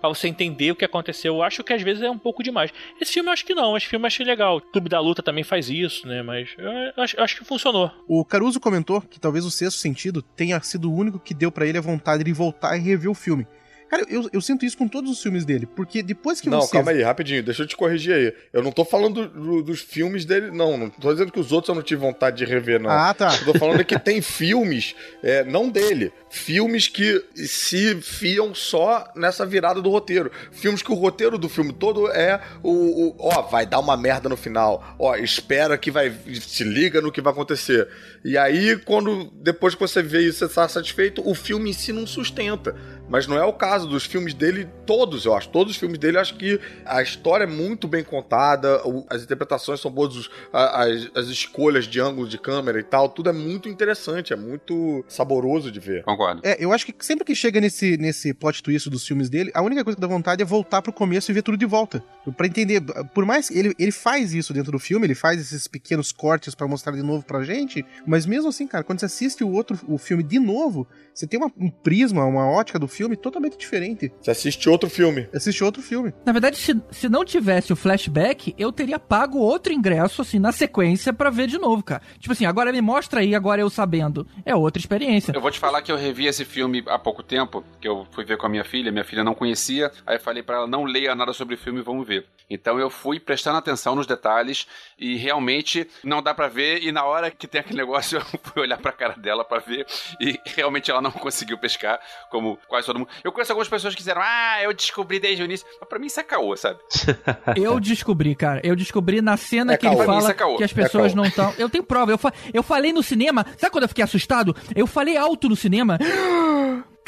pra 0.00 0.08
você 0.08 0.28
entender 0.28 0.72
o 0.72 0.76
que 0.76 0.84
aconteceu. 0.84 1.34
Eu 1.36 1.42
acho 1.42 1.62
que 1.62 1.72
às 1.72 1.82
vezes 1.82 2.02
é 2.02 2.10
um 2.10 2.18
pouco 2.18 2.42
demais. 2.42 2.72
Esse 3.00 3.12
filme 3.12 3.28
eu 3.28 3.32
acho 3.32 3.44
que 3.44 3.54
não. 3.54 3.76
Esse 3.76 3.86
filme 3.86 4.04
eu 4.04 4.08
achei 4.08 4.24
legal. 4.26 4.56
O 4.56 4.60
Clube 4.60 4.88
da 4.88 5.00
Luta 5.00 5.22
também 5.22 5.44
faz 5.44 5.68
isso, 5.70 6.06
né? 6.06 6.22
Mas 6.22 6.48
eu 6.96 7.02
acho, 7.02 7.16
eu 7.16 7.24
acho 7.24 7.36
que 7.38 7.44
funcionou. 7.44 7.90
O 8.08 8.24
Caruso 8.24 8.58
comentou 8.60 9.00
que 9.00 9.20
talvez 9.20 9.44
o 9.44 9.50
sexto 9.50 9.78
sentido 9.78 10.20
tenha 10.22 10.60
sido 10.68 10.90
o 10.90 10.94
único 10.94 11.18
que 11.18 11.34
deu 11.34 11.50
pra 11.50 11.66
ele 11.66 11.78
a 11.78 11.82
vontade 11.82 12.22
de 12.22 12.32
voltar 12.32 12.76
e 12.76 12.80
rever 12.80 13.10
o 13.10 13.14
filme. 13.14 13.46
Cara, 13.88 14.04
eu, 14.08 14.28
eu 14.32 14.40
sinto 14.40 14.66
isso 14.66 14.76
com 14.76 14.86
todos 14.86 15.10
os 15.10 15.22
filmes 15.22 15.44
dele, 15.44 15.64
porque 15.66 16.02
depois 16.02 16.40
que 16.40 16.50
Não, 16.50 16.60
você. 16.60 16.72
calma 16.72 16.90
aí, 16.90 17.02
rapidinho, 17.02 17.42
deixa 17.42 17.62
eu 17.62 17.66
te 17.66 17.76
corrigir 17.76 18.12
aí. 18.14 18.34
Eu 18.52 18.62
não 18.62 18.70
tô 18.70 18.84
falando 18.84 19.26
do- 19.26 19.40
do- 19.40 19.62
dos 19.62 19.80
filmes 19.80 20.24
dele, 20.24 20.50
não. 20.50 20.76
Não 20.76 20.90
tô 20.90 21.10
dizendo 21.12 21.32
que 21.32 21.40
os 21.40 21.52
outros 21.52 21.68
eu 21.70 21.74
não 21.74 21.82
tive 21.82 22.00
vontade 22.02 22.36
de 22.36 22.44
rever, 22.44 22.80
não. 22.80 22.90
Ah, 22.90 23.14
tá. 23.14 23.34
Eu 23.36 23.52
tô 23.52 23.58
falando 23.58 23.82
que 23.84 23.98
tem 23.98 24.20
filmes, 24.20 24.94
é, 25.22 25.42
não 25.44 25.70
dele, 25.70 26.12
filmes 26.30 26.86
que 26.88 27.24
se 27.34 27.94
fiam 28.02 28.54
só 28.54 29.10
nessa 29.16 29.46
virada 29.46 29.80
do 29.80 29.88
roteiro. 29.90 30.30
Filmes 30.52 30.82
que 30.82 30.92
o 30.92 30.94
roteiro 30.94 31.38
do 31.38 31.48
filme 31.48 31.72
todo 31.72 32.08
é 32.12 32.40
o, 32.62 32.70
o- 33.08 33.16
ó, 33.18 33.42
vai 33.42 33.64
dar 33.64 33.78
uma 33.80 33.96
merda 33.96 34.28
no 34.28 34.36
final. 34.36 34.96
Ó, 34.98 35.16
espera 35.16 35.78
que 35.78 35.90
vai, 35.90 36.12
se 36.42 36.62
liga 36.62 37.00
no 37.00 37.10
que 37.10 37.20
vai 37.22 37.32
acontecer. 37.32 37.88
E 38.24 38.36
aí, 38.36 38.76
quando 38.84 39.30
depois 39.42 39.74
que 39.74 39.80
você 39.80 40.02
vê 40.02 40.20
isso, 40.20 40.46
você 40.46 40.54
tá 40.54 40.68
satisfeito, 40.68 41.22
o 41.26 41.34
filme 41.34 41.70
em 41.70 41.72
si 41.72 41.92
não 41.92 42.06
sustenta. 42.06 42.76
Mas 43.08 43.26
não 43.26 43.36
é 43.36 43.44
o 43.44 43.52
caso 43.52 43.88
dos 43.88 44.04
filmes 44.04 44.34
dele, 44.34 44.68
todos, 44.86 45.24
eu 45.24 45.34
acho. 45.34 45.48
Todos 45.48 45.72
os 45.72 45.78
filmes 45.78 45.98
dele, 45.98 46.16
eu 46.16 46.20
acho 46.20 46.36
que 46.36 46.60
a 46.84 47.02
história 47.02 47.44
é 47.44 47.46
muito 47.46 47.88
bem 47.88 48.04
contada, 48.04 48.80
as 49.08 49.22
interpretações 49.22 49.80
são 49.80 49.90
boas, 49.90 50.28
as, 50.52 51.10
as 51.14 51.26
escolhas 51.28 51.86
de 51.86 52.00
ângulo 52.00 52.28
de 52.28 52.38
câmera 52.38 52.78
e 52.78 52.82
tal, 52.82 53.08
tudo 53.08 53.30
é 53.30 53.32
muito 53.32 53.68
interessante, 53.68 54.32
é 54.32 54.36
muito 54.36 55.04
saboroso 55.08 55.70
de 55.70 55.80
ver. 55.80 56.04
Concordo. 56.04 56.42
É, 56.44 56.56
eu 56.62 56.72
acho 56.72 56.86
que 56.86 56.94
sempre 57.00 57.24
que 57.24 57.34
chega 57.34 57.60
nesse, 57.60 57.96
nesse 57.96 58.34
plot 58.34 58.62
twist 58.62 58.90
dos 58.90 59.06
filmes 59.06 59.28
dele, 59.30 59.50
a 59.54 59.62
única 59.62 59.82
coisa 59.82 59.96
que 59.96 60.00
dá 60.00 60.06
vontade 60.06 60.42
é 60.42 60.44
voltar 60.44 60.82
pro 60.82 60.92
começo 60.92 61.30
e 61.30 61.34
ver 61.34 61.42
tudo 61.42 61.56
de 61.56 61.66
volta. 61.66 62.02
Pra 62.36 62.46
entender. 62.46 62.82
Por 63.14 63.24
mais 63.24 63.48
que 63.48 63.58
ele, 63.58 63.74
ele 63.78 63.92
faz 63.92 64.34
isso 64.34 64.52
dentro 64.52 64.72
do 64.72 64.78
filme, 64.78 65.06
ele 65.06 65.14
faz 65.14 65.40
esses 65.40 65.66
pequenos 65.66 66.12
cortes 66.12 66.54
pra 66.54 66.68
mostrar 66.68 66.92
de 66.92 67.02
novo 67.02 67.24
pra 67.24 67.42
gente, 67.42 67.84
mas 68.06 68.26
mesmo 68.26 68.48
assim, 68.48 68.66
cara, 68.66 68.84
quando 68.84 69.00
você 69.00 69.06
assiste 69.06 69.42
o 69.42 69.50
outro 69.50 69.78
o 69.88 69.96
filme 69.98 70.22
de 70.22 70.38
novo, 70.38 70.86
você 71.18 71.26
tem 71.26 71.40
uma- 71.40 71.50
um 71.58 71.68
prisma, 71.70 72.24
uma 72.24 72.46
ótica 72.48 72.78
do 72.78 72.86
filme 72.86 73.16
totalmente 73.16 73.56
diferente. 73.58 74.12
Você 74.20 74.30
assiste 74.30 74.68
outro 74.68 74.88
filme. 74.88 75.28
Assiste 75.34 75.64
outro 75.64 75.82
filme. 75.82 76.12
Na 76.24 76.30
verdade, 76.32 76.56
se, 76.56 76.80
se 76.92 77.08
não 77.08 77.24
tivesse 77.24 77.72
o 77.72 77.76
flashback, 77.76 78.54
eu 78.56 78.70
teria 78.70 78.98
pago 79.00 79.38
outro 79.38 79.72
ingresso, 79.72 80.22
assim, 80.22 80.38
na 80.38 80.52
sequência 80.52 81.12
pra 81.12 81.28
ver 81.30 81.48
de 81.48 81.58
novo, 81.58 81.82
cara. 81.82 82.02
Tipo 82.20 82.32
assim, 82.32 82.46
agora 82.46 82.70
me 82.72 82.80
mostra 82.80 83.20
aí, 83.20 83.34
agora 83.34 83.60
eu 83.60 83.68
sabendo. 83.68 84.26
É 84.44 84.54
outra 84.54 84.78
experiência. 84.80 85.32
Eu 85.34 85.40
vou 85.40 85.50
te 85.50 85.58
falar 85.58 85.82
que 85.82 85.90
eu 85.90 85.96
revi 85.96 86.26
esse 86.26 86.44
filme 86.44 86.84
há 86.86 86.98
pouco 86.98 87.22
tempo, 87.22 87.64
que 87.80 87.88
eu 87.88 88.06
fui 88.12 88.24
ver 88.24 88.36
com 88.36 88.46
a 88.46 88.48
minha 88.48 88.64
filha, 88.64 88.92
minha 88.92 89.04
filha 89.04 89.24
não 89.24 89.34
conhecia, 89.34 89.90
aí 90.06 90.16
eu 90.16 90.20
falei 90.20 90.42
pra 90.44 90.56
ela, 90.58 90.66
não 90.68 90.84
leia 90.84 91.14
nada 91.16 91.32
sobre 91.32 91.56
o 91.56 91.58
filme, 91.58 91.82
vamos 91.82 92.06
ver. 92.06 92.26
Então 92.48 92.78
eu 92.78 92.88
fui 92.88 93.18
prestando 93.18 93.58
atenção 93.58 93.94
nos 93.96 94.06
detalhes 94.06 94.66
e 94.98 95.16
realmente 95.16 95.86
não 96.04 96.22
dá 96.22 96.32
pra 96.32 96.46
ver, 96.48 96.82
e 96.82 96.92
na 96.92 97.04
hora 97.04 97.30
que 97.30 97.46
tem 97.48 97.60
aquele 97.60 97.78
negócio, 97.82 98.18
eu 98.18 98.40
fui 98.42 98.62
olhar 98.62 98.78
pra 98.78 98.92
cara 98.92 99.14
dela 99.16 99.44
pra 99.44 99.58
ver, 99.58 99.84
e 100.20 100.38
realmente 100.56 100.90
ela 100.90 101.02
não 101.02 101.07
conseguiu 101.18 101.58
pescar, 101.58 101.98
como 102.30 102.58
quase 102.68 102.86
todo 102.86 102.98
mundo. 102.98 103.08
Eu 103.24 103.32
conheço 103.32 103.52
algumas 103.52 103.68
pessoas 103.68 103.94
que 103.94 104.00
disseram, 104.00 104.20
ah, 104.24 104.62
eu 104.62 104.72
descobri 104.72 105.18
desde 105.18 105.42
o 105.42 105.44
início, 105.44 105.66
mas 105.80 105.88
pra 105.88 105.98
mim 105.98 106.06
isso 106.06 106.20
é 106.20 106.22
caô, 106.22 106.56
sabe? 106.56 106.78
Eu 107.56 107.78
descobri, 107.80 108.34
cara. 108.34 108.60
Eu 108.64 108.74
descobri 108.76 109.20
na 109.20 109.36
cena 109.36 109.72
É 109.74 109.76
que 109.76 109.86
ele 109.86 109.96
caô. 109.96 110.04
fala 110.06 110.18
Isso 110.20 110.30
é 110.30 110.34
que 110.34 110.64
as 110.64 110.70
É 110.70 110.74
pessoas 110.74 111.12
caô. 111.12 111.16
não 111.16 111.24
estão. 111.28 111.54
Eu 111.58 111.68
tenho 111.70 111.84
prova. 111.84 112.10
Eu, 112.12 112.18
fa- 112.18 112.32
eu 112.52 112.62
falei 112.62 112.92
no 112.92 113.02
cinema. 113.02 113.44
Sabe 113.56 113.70
quando 113.72 113.84
eu 113.84 113.88
fiquei 113.88 114.04
assustado? 114.04 114.54
Eu 114.74 114.86
falei 114.86 115.16
alto 115.16 115.48
no 115.48 115.56
cinema. 115.56 115.98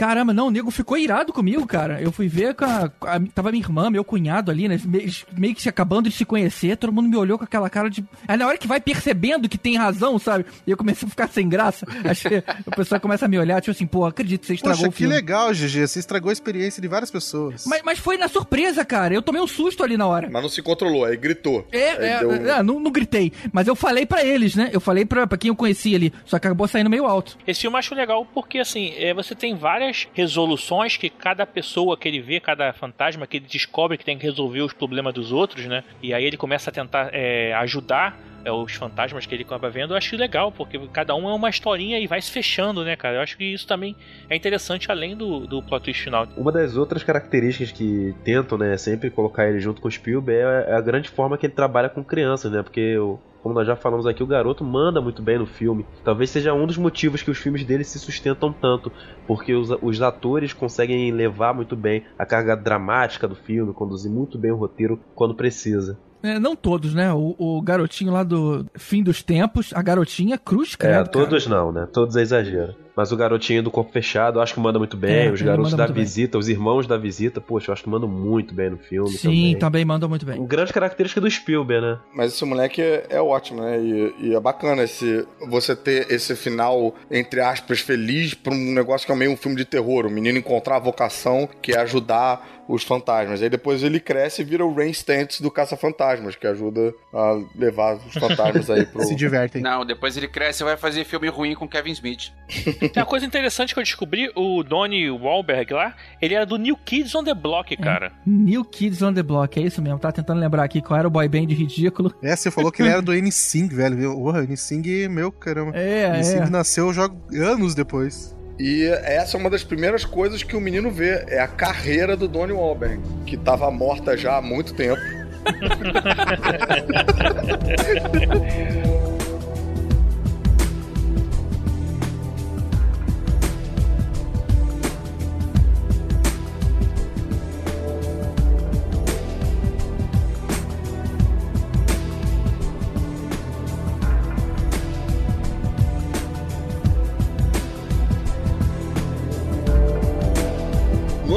Caramba, 0.00 0.32
não, 0.32 0.46
o 0.46 0.50
nego 0.50 0.70
ficou 0.70 0.96
irado 0.96 1.30
comigo, 1.30 1.66
cara. 1.66 2.00
Eu 2.00 2.10
fui 2.10 2.26
ver 2.26 2.54
com 2.54 2.64
a, 2.64 2.90
a- 3.02 3.20
Tava 3.34 3.50
minha 3.50 3.62
irmã, 3.62 3.90
meu 3.90 4.02
cunhado 4.02 4.50
ali, 4.50 4.66
né? 4.66 4.80
Meio, 4.82 5.12
meio 5.36 5.54
que 5.54 5.60
se 5.60 5.68
acabando 5.68 6.08
de 6.08 6.14
se 6.14 6.24
conhecer, 6.24 6.76
todo 6.78 6.90
mundo 6.90 7.06
me 7.08 7.16
olhou 7.16 7.36
com 7.36 7.44
aquela 7.44 7.68
cara 7.68 7.90
de. 7.90 8.02
Aí 8.26 8.36
na 8.38 8.46
hora 8.46 8.56
que 8.56 8.66
vai 8.66 8.80
percebendo 8.80 9.46
que 9.46 9.58
tem 9.58 9.76
razão, 9.76 10.18
sabe? 10.18 10.46
E 10.66 10.70
eu 10.70 10.76
comecei 10.78 11.06
a 11.06 11.10
ficar 11.10 11.28
sem 11.28 11.46
graça. 11.48 11.84
Acho 12.02 12.30
que 12.30 12.42
o 12.66 12.70
pessoal 12.70 12.98
começa 12.98 13.26
a 13.26 13.28
me 13.28 13.38
olhar, 13.38 13.60
tipo 13.60 13.72
assim, 13.72 13.86
pô, 13.86 14.06
acredito 14.06 14.40
que 14.40 14.46
você 14.46 14.54
estragou 14.54 14.78
Poxa, 14.78 14.88
o 14.88 14.92
que 14.92 14.98
filme. 15.00 15.14
legal, 15.14 15.52
GG. 15.52 15.86
Você 15.86 15.98
estragou 15.98 16.30
a 16.30 16.32
experiência 16.32 16.80
de 16.80 16.88
várias 16.88 17.10
pessoas. 17.10 17.64
Mas, 17.66 17.82
mas 17.84 17.98
foi 17.98 18.16
na 18.16 18.26
surpresa, 18.28 18.84
cara. 18.86 19.12
Eu 19.12 19.20
tomei 19.20 19.42
um 19.42 19.46
susto 19.46 19.84
ali 19.84 19.98
na 19.98 20.06
hora. 20.06 20.30
Mas 20.30 20.42
não 20.42 20.48
se 20.48 20.62
controlou, 20.62 21.04
aí 21.04 21.16
gritou. 21.16 21.66
É, 21.70 21.90
Aí 21.90 22.04
é, 22.08 22.18
deu- 22.20 22.32
é, 22.32 22.62
não, 22.62 22.80
não 22.80 22.90
gritei, 22.90 23.32
mas 23.52 23.66
eu 23.68 23.76
falei 23.76 24.06
pra 24.06 24.24
eles, 24.24 24.54
né? 24.54 24.70
Eu 24.72 24.80
falei 24.80 25.04
pra, 25.04 25.26
pra 25.26 25.36
quem 25.36 25.48
eu 25.50 25.56
conhecia 25.56 25.96
ali, 25.96 26.10
só 26.24 26.38
que 26.38 26.46
acabou 26.46 26.66
saindo 26.66 26.88
meio 26.88 27.04
alto. 27.04 27.36
Esse 27.46 27.60
filme 27.60 27.74
eu 27.74 27.78
acho 27.78 27.94
legal 27.94 28.24
porque, 28.24 28.58
assim, 28.58 28.94
é, 28.96 29.12
você 29.12 29.34
tem 29.34 29.54
várias 29.90 30.08
resoluções 30.14 30.96
que 30.96 31.10
cada 31.10 31.44
pessoa 31.44 31.96
que 31.96 32.06
ele 32.08 32.20
vê, 32.20 32.40
cada 32.40 32.72
fantasma 32.72 33.26
que 33.26 33.36
ele 33.38 33.46
descobre 33.46 33.98
que 33.98 34.04
tem 34.04 34.16
que 34.16 34.24
resolver 34.24 34.62
os 34.62 34.72
problemas 34.72 35.12
dos 35.12 35.32
outros, 35.32 35.66
né? 35.66 35.82
E 36.02 36.14
aí 36.14 36.24
ele 36.24 36.36
começa 36.36 36.70
a 36.70 36.72
tentar 36.72 37.10
é, 37.12 37.52
ajudar 37.54 38.18
é, 38.44 38.50
os 38.52 38.72
fantasmas 38.74 39.26
que 39.26 39.34
ele 39.34 39.42
acaba 39.42 39.68
vendo. 39.68 39.92
Eu 39.92 39.96
acho 39.96 40.16
legal, 40.16 40.50
porque 40.52 40.78
cada 40.92 41.14
um 41.14 41.28
é 41.28 41.34
uma 41.34 41.50
historinha 41.50 41.98
e 41.98 42.06
vai 42.06 42.20
se 42.22 42.30
fechando, 42.30 42.84
né, 42.84 42.96
cara? 42.96 43.16
Eu 43.16 43.20
acho 43.20 43.36
que 43.36 43.44
isso 43.44 43.66
também 43.66 43.96
é 44.28 44.36
interessante 44.36 44.90
além 44.90 45.16
do, 45.16 45.46
do 45.46 45.62
plot 45.62 45.84
twist 45.84 46.02
final. 46.04 46.26
Uma 46.36 46.52
das 46.52 46.76
outras 46.76 47.02
características 47.02 47.72
que 47.72 48.14
tentam, 48.24 48.56
né, 48.56 48.76
sempre 48.76 49.10
colocar 49.10 49.48
ele 49.48 49.60
junto 49.60 49.80
com 49.80 49.88
o 49.88 49.90
Spielberg 49.90 50.68
é 50.70 50.74
a 50.74 50.80
grande 50.80 51.08
forma 51.08 51.36
que 51.36 51.46
ele 51.46 51.52
trabalha 51.54 51.88
com 51.88 52.02
crianças, 52.04 52.50
né? 52.50 52.62
Porque, 52.62 52.96
o- 52.98 53.18
como 53.42 53.54
nós 53.54 53.66
já 53.66 53.76
falamos 53.76 54.06
aqui, 54.06 54.22
o 54.22 54.26
garoto 54.26 54.64
manda 54.64 55.00
muito 55.00 55.22
bem 55.22 55.38
no 55.38 55.46
filme. 55.46 55.86
Talvez 56.04 56.30
seja 56.30 56.52
um 56.52 56.66
dos 56.66 56.76
motivos 56.76 57.22
que 57.22 57.30
os 57.30 57.38
filmes 57.38 57.64
dele 57.64 57.84
se 57.84 57.98
sustentam 57.98 58.52
tanto, 58.52 58.92
porque 59.26 59.54
os, 59.54 59.70
os 59.82 60.02
atores 60.02 60.52
conseguem 60.52 61.10
levar 61.12 61.54
muito 61.54 61.76
bem 61.76 62.04
a 62.18 62.26
carga 62.26 62.56
dramática 62.56 63.26
do 63.26 63.34
filme, 63.34 63.72
conduzir 63.72 64.10
muito 64.10 64.38
bem 64.38 64.50
o 64.50 64.56
roteiro 64.56 65.00
quando 65.14 65.34
precisa. 65.34 65.98
É, 66.22 66.38
não 66.38 66.54
todos, 66.54 66.92
né? 66.92 67.12
O, 67.12 67.34
o 67.38 67.62
garotinho 67.62 68.12
lá 68.12 68.22
do 68.22 68.66
fim 68.76 69.02
dos 69.02 69.22
tempos, 69.22 69.72
a 69.74 69.80
garotinha 69.80 70.36
cruz, 70.36 70.74
É, 70.74 70.76
credo, 70.76 71.10
todos 71.10 71.46
não, 71.46 71.72
né? 71.72 71.88
Todos 71.90 72.14
é 72.16 72.22
exagero. 72.22 72.74
Mas 73.00 73.12
o 73.12 73.16
garotinho 73.16 73.62
do 73.62 73.70
corpo 73.70 73.90
fechado, 73.90 74.38
eu 74.38 74.42
acho 74.42 74.52
que 74.52 74.60
manda 74.60 74.78
muito 74.78 74.94
bem. 74.94 75.28
É, 75.28 75.32
os 75.32 75.40
garotos 75.40 75.72
manda 75.72 75.76
da 75.78 75.84
muito 75.84 75.94
bem. 75.94 76.04
visita, 76.04 76.36
os 76.36 76.50
irmãos 76.50 76.86
da 76.86 76.98
visita, 76.98 77.40
poxa, 77.40 77.70
eu 77.70 77.72
acho 77.72 77.82
que 77.82 77.88
mandam 77.88 78.06
muito 78.06 78.54
bem 78.54 78.68
no 78.68 78.76
filme. 78.76 79.08
Sim, 79.12 79.56
também. 79.58 79.86
também 79.86 80.08
muito 80.10 80.26
bem. 80.26 80.44
Grande 80.44 80.70
característica 80.70 81.18
do 81.18 81.30
Spielberg, 81.30 81.80
né? 81.80 81.98
Mas 82.14 82.34
esse 82.34 82.44
moleque 82.44 82.82
é, 82.82 83.06
é 83.08 83.22
ótimo, 83.22 83.62
né? 83.62 83.80
E, 83.80 84.14
e 84.18 84.34
é 84.34 84.40
bacana 84.40 84.82
esse, 84.82 85.26
você 85.48 85.74
ter 85.74 86.12
esse 86.12 86.36
final, 86.36 86.94
entre 87.10 87.40
aspas, 87.40 87.80
feliz 87.80 88.34
pra 88.34 88.52
um 88.52 88.74
negócio 88.74 89.06
que 89.06 89.12
é 89.12 89.16
meio 89.16 89.32
um 89.32 89.36
filme 89.36 89.56
de 89.56 89.64
terror. 89.64 90.04
O 90.04 90.10
menino 90.10 90.36
encontrar 90.36 90.76
a 90.76 90.80
vocação 90.80 91.48
que 91.62 91.72
é 91.72 91.78
ajudar 91.78 92.59
os 92.70 92.84
fantasmas. 92.84 93.42
Aí 93.42 93.48
depois 93.48 93.82
ele 93.82 93.98
cresce 93.98 94.42
e 94.42 94.44
vira 94.44 94.64
o 94.64 94.72
Rain 94.72 94.90
Stantz 94.90 95.40
do 95.40 95.50
Caça-Fantasmas, 95.50 96.36
que 96.36 96.46
ajuda 96.46 96.94
a 97.12 97.42
levar 97.54 97.96
os 97.96 98.14
fantasmas 98.14 98.70
aí 98.70 98.86
pro. 98.86 99.02
Se 99.10 99.14
divertem. 99.14 99.60
Não, 99.60 99.84
depois 99.84 100.16
ele 100.16 100.28
cresce 100.28 100.62
e 100.62 100.64
vai 100.64 100.76
fazer 100.76 101.04
filme 101.04 101.28
ruim 101.28 101.54
com 101.54 101.68
Kevin 101.68 101.92
Smith. 101.92 102.32
Tem 102.80 102.92
uma 102.96 103.06
coisa 103.06 103.26
interessante 103.26 103.74
que 103.74 103.80
eu 103.80 103.84
descobri, 103.84 104.30
o 104.36 104.62
Donnie 104.62 105.10
Wahlberg 105.10 105.72
lá, 105.72 105.94
ele 106.22 106.34
era 106.34 106.46
do 106.46 106.56
New 106.56 106.76
Kids 106.76 107.14
on 107.14 107.24
the 107.24 107.34
Block, 107.34 107.76
cara. 107.76 108.12
New 108.26 108.64
Kids 108.64 109.02
on 109.02 109.12
the 109.12 109.22
Block, 109.22 109.58
é 109.58 109.64
isso 109.64 109.82
mesmo. 109.82 109.98
Tá 109.98 110.12
tentando 110.12 110.40
lembrar 110.40 110.64
aqui 110.64 110.80
qual 110.80 110.98
era 110.98 111.08
o 111.08 111.10
boy 111.10 111.28
band 111.28 111.46
ridículo. 111.48 112.14
É, 112.22 112.36
você 112.36 112.50
falou 112.50 112.70
que 112.70 112.82
ele 112.82 112.90
era 112.90 113.02
do 113.02 113.12
N-Sing, 113.14 113.68
velho. 113.68 114.14
Porra, 114.14 114.44
N-Sing, 114.44 115.08
meu 115.08 115.32
caramba. 115.32 115.76
É, 115.76 116.16
N-Sing 116.16 116.38
é. 116.38 116.50
nasceu 116.50 116.92
já 116.92 117.10
anos 117.32 117.74
depois. 117.74 118.36
E 118.60 118.84
essa 118.84 119.38
é 119.38 119.40
uma 119.40 119.48
das 119.48 119.64
primeiras 119.64 120.04
coisas 120.04 120.42
que 120.42 120.54
o 120.54 120.60
menino 120.60 120.90
vê, 120.90 121.24
é 121.28 121.40
a 121.40 121.48
carreira 121.48 122.14
do 122.14 122.28
Donnie 122.28 122.54
Wahlberg, 122.54 123.00
que 123.24 123.38
tava 123.38 123.70
morta 123.70 124.18
já 124.18 124.36
há 124.36 124.42
muito 124.42 124.74
tempo. 124.74 125.00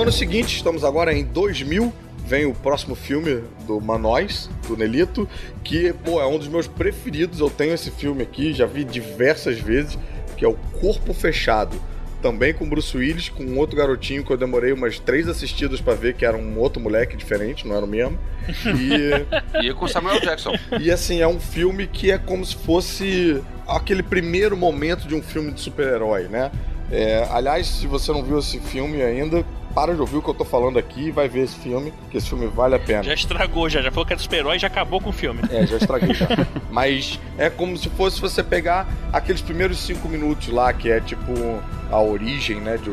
ano 0.03 0.11
seguinte, 0.11 0.57
estamos 0.57 0.83
agora 0.83 1.13
em 1.13 1.23
2000, 1.23 1.93
vem 2.25 2.45
o 2.45 2.53
próximo 2.53 2.93
filme 2.93 3.41
do 3.65 3.79
Manóis, 3.79 4.49
do 4.67 4.75
Nelito, 4.75 5.29
que, 5.63 5.93
pô, 5.93 6.19
é 6.19 6.27
um 6.27 6.37
dos 6.37 6.49
meus 6.49 6.67
preferidos. 6.67 7.39
Eu 7.39 7.49
tenho 7.49 7.73
esse 7.73 7.89
filme 7.89 8.21
aqui, 8.21 8.51
já 8.51 8.65
vi 8.65 8.83
diversas 8.83 9.59
vezes, 9.59 9.97
que 10.35 10.43
é 10.43 10.47
o 10.47 10.55
Corpo 10.81 11.13
Fechado. 11.13 11.81
Também 12.21 12.53
com 12.53 12.67
Bruce 12.67 12.97
Willis, 12.97 13.29
com 13.29 13.43
um 13.43 13.57
outro 13.57 13.77
garotinho 13.77 14.25
que 14.25 14.31
eu 14.31 14.35
demorei 14.35 14.73
umas 14.73 14.99
três 14.99 15.25
assistidas 15.29 15.79
pra 15.79 15.93
ver, 15.93 16.15
que 16.15 16.25
era 16.25 16.35
um 16.35 16.59
outro 16.59 16.81
moleque 16.81 17.15
diferente, 17.15 17.65
não 17.65 17.73
era 17.73 17.85
o 17.85 17.87
mesmo. 17.87 18.19
E 18.77 19.25
E 19.65 19.73
com 19.73 19.87
Samuel 19.87 20.19
Jackson. 20.19 20.51
e 20.81 20.91
assim, 20.91 21.21
é 21.21 21.27
um 21.27 21.39
filme 21.39 21.87
que 21.87 22.11
é 22.11 22.17
como 22.17 22.45
se 22.45 22.57
fosse 22.57 23.41
aquele 23.65 24.03
primeiro 24.03 24.57
momento 24.57 25.07
de 25.07 25.15
um 25.15 25.21
filme 25.21 25.53
de 25.53 25.61
super-herói, 25.61 26.27
né? 26.27 26.51
É, 26.91 27.25
aliás, 27.31 27.67
se 27.67 27.87
você 27.87 28.11
não 28.11 28.21
viu 28.21 28.37
esse 28.37 28.59
filme 28.59 29.01
ainda, 29.01 29.45
para 29.73 29.93
de 29.93 30.01
ouvir 30.01 30.17
o 30.17 30.21
que 30.21 30.29
eu 30.29 30.33
tô 30.33 30.45
falando 30.45 30.77
aqui 30.77 31.07
e 31.07 31.11
vai 31.11 31.27
ver 31.27 31.41
esse 31.41 31.57
filme, 31.59 31.93
que 32.09 32.17
esse 32.17 32.29
filme 32.29 32.47
vale 32.47 32.75
a 32.75 32.79
pena. 32.79 33.03
Já 33.03 33.13
estragou, 33.13 33.69
já, 33.69 33.81
já 33.81 33.91
falou 33.91 34.05
que 34.05 34.13
era 34.13 34.21
super-herói 34.21 34.55
e 34.57 34.59
já 34.59 34.67
acabou 34.67 35.01
com 35.01 35.09
o 35.09 35.13
filme. 35.13 35.41
É, 35.51 35.65
já 35.65 35.77
estraguei 35.77 36.13
já. 36.13 36.27
Mas 36.71 37.19
é 37.37 37.49
como 37.49 37.75
se 37.77 37.89
fosse 37.89 38.21
você 38.21 38.43
pegar 38.43 38.87
aqueles 39.11 39.41
primeiros 39.41 39.79
cinco 39.79 40.07
minutos 40.07 40.47
lá, 40.49 40.71
que 40.73 40.89
é 40.89 40.99
tipo 40.99 41.31
a 41.91 42.01
origem, 42.01 42.59
né? 42.61 42.77
De, 42.77 42.91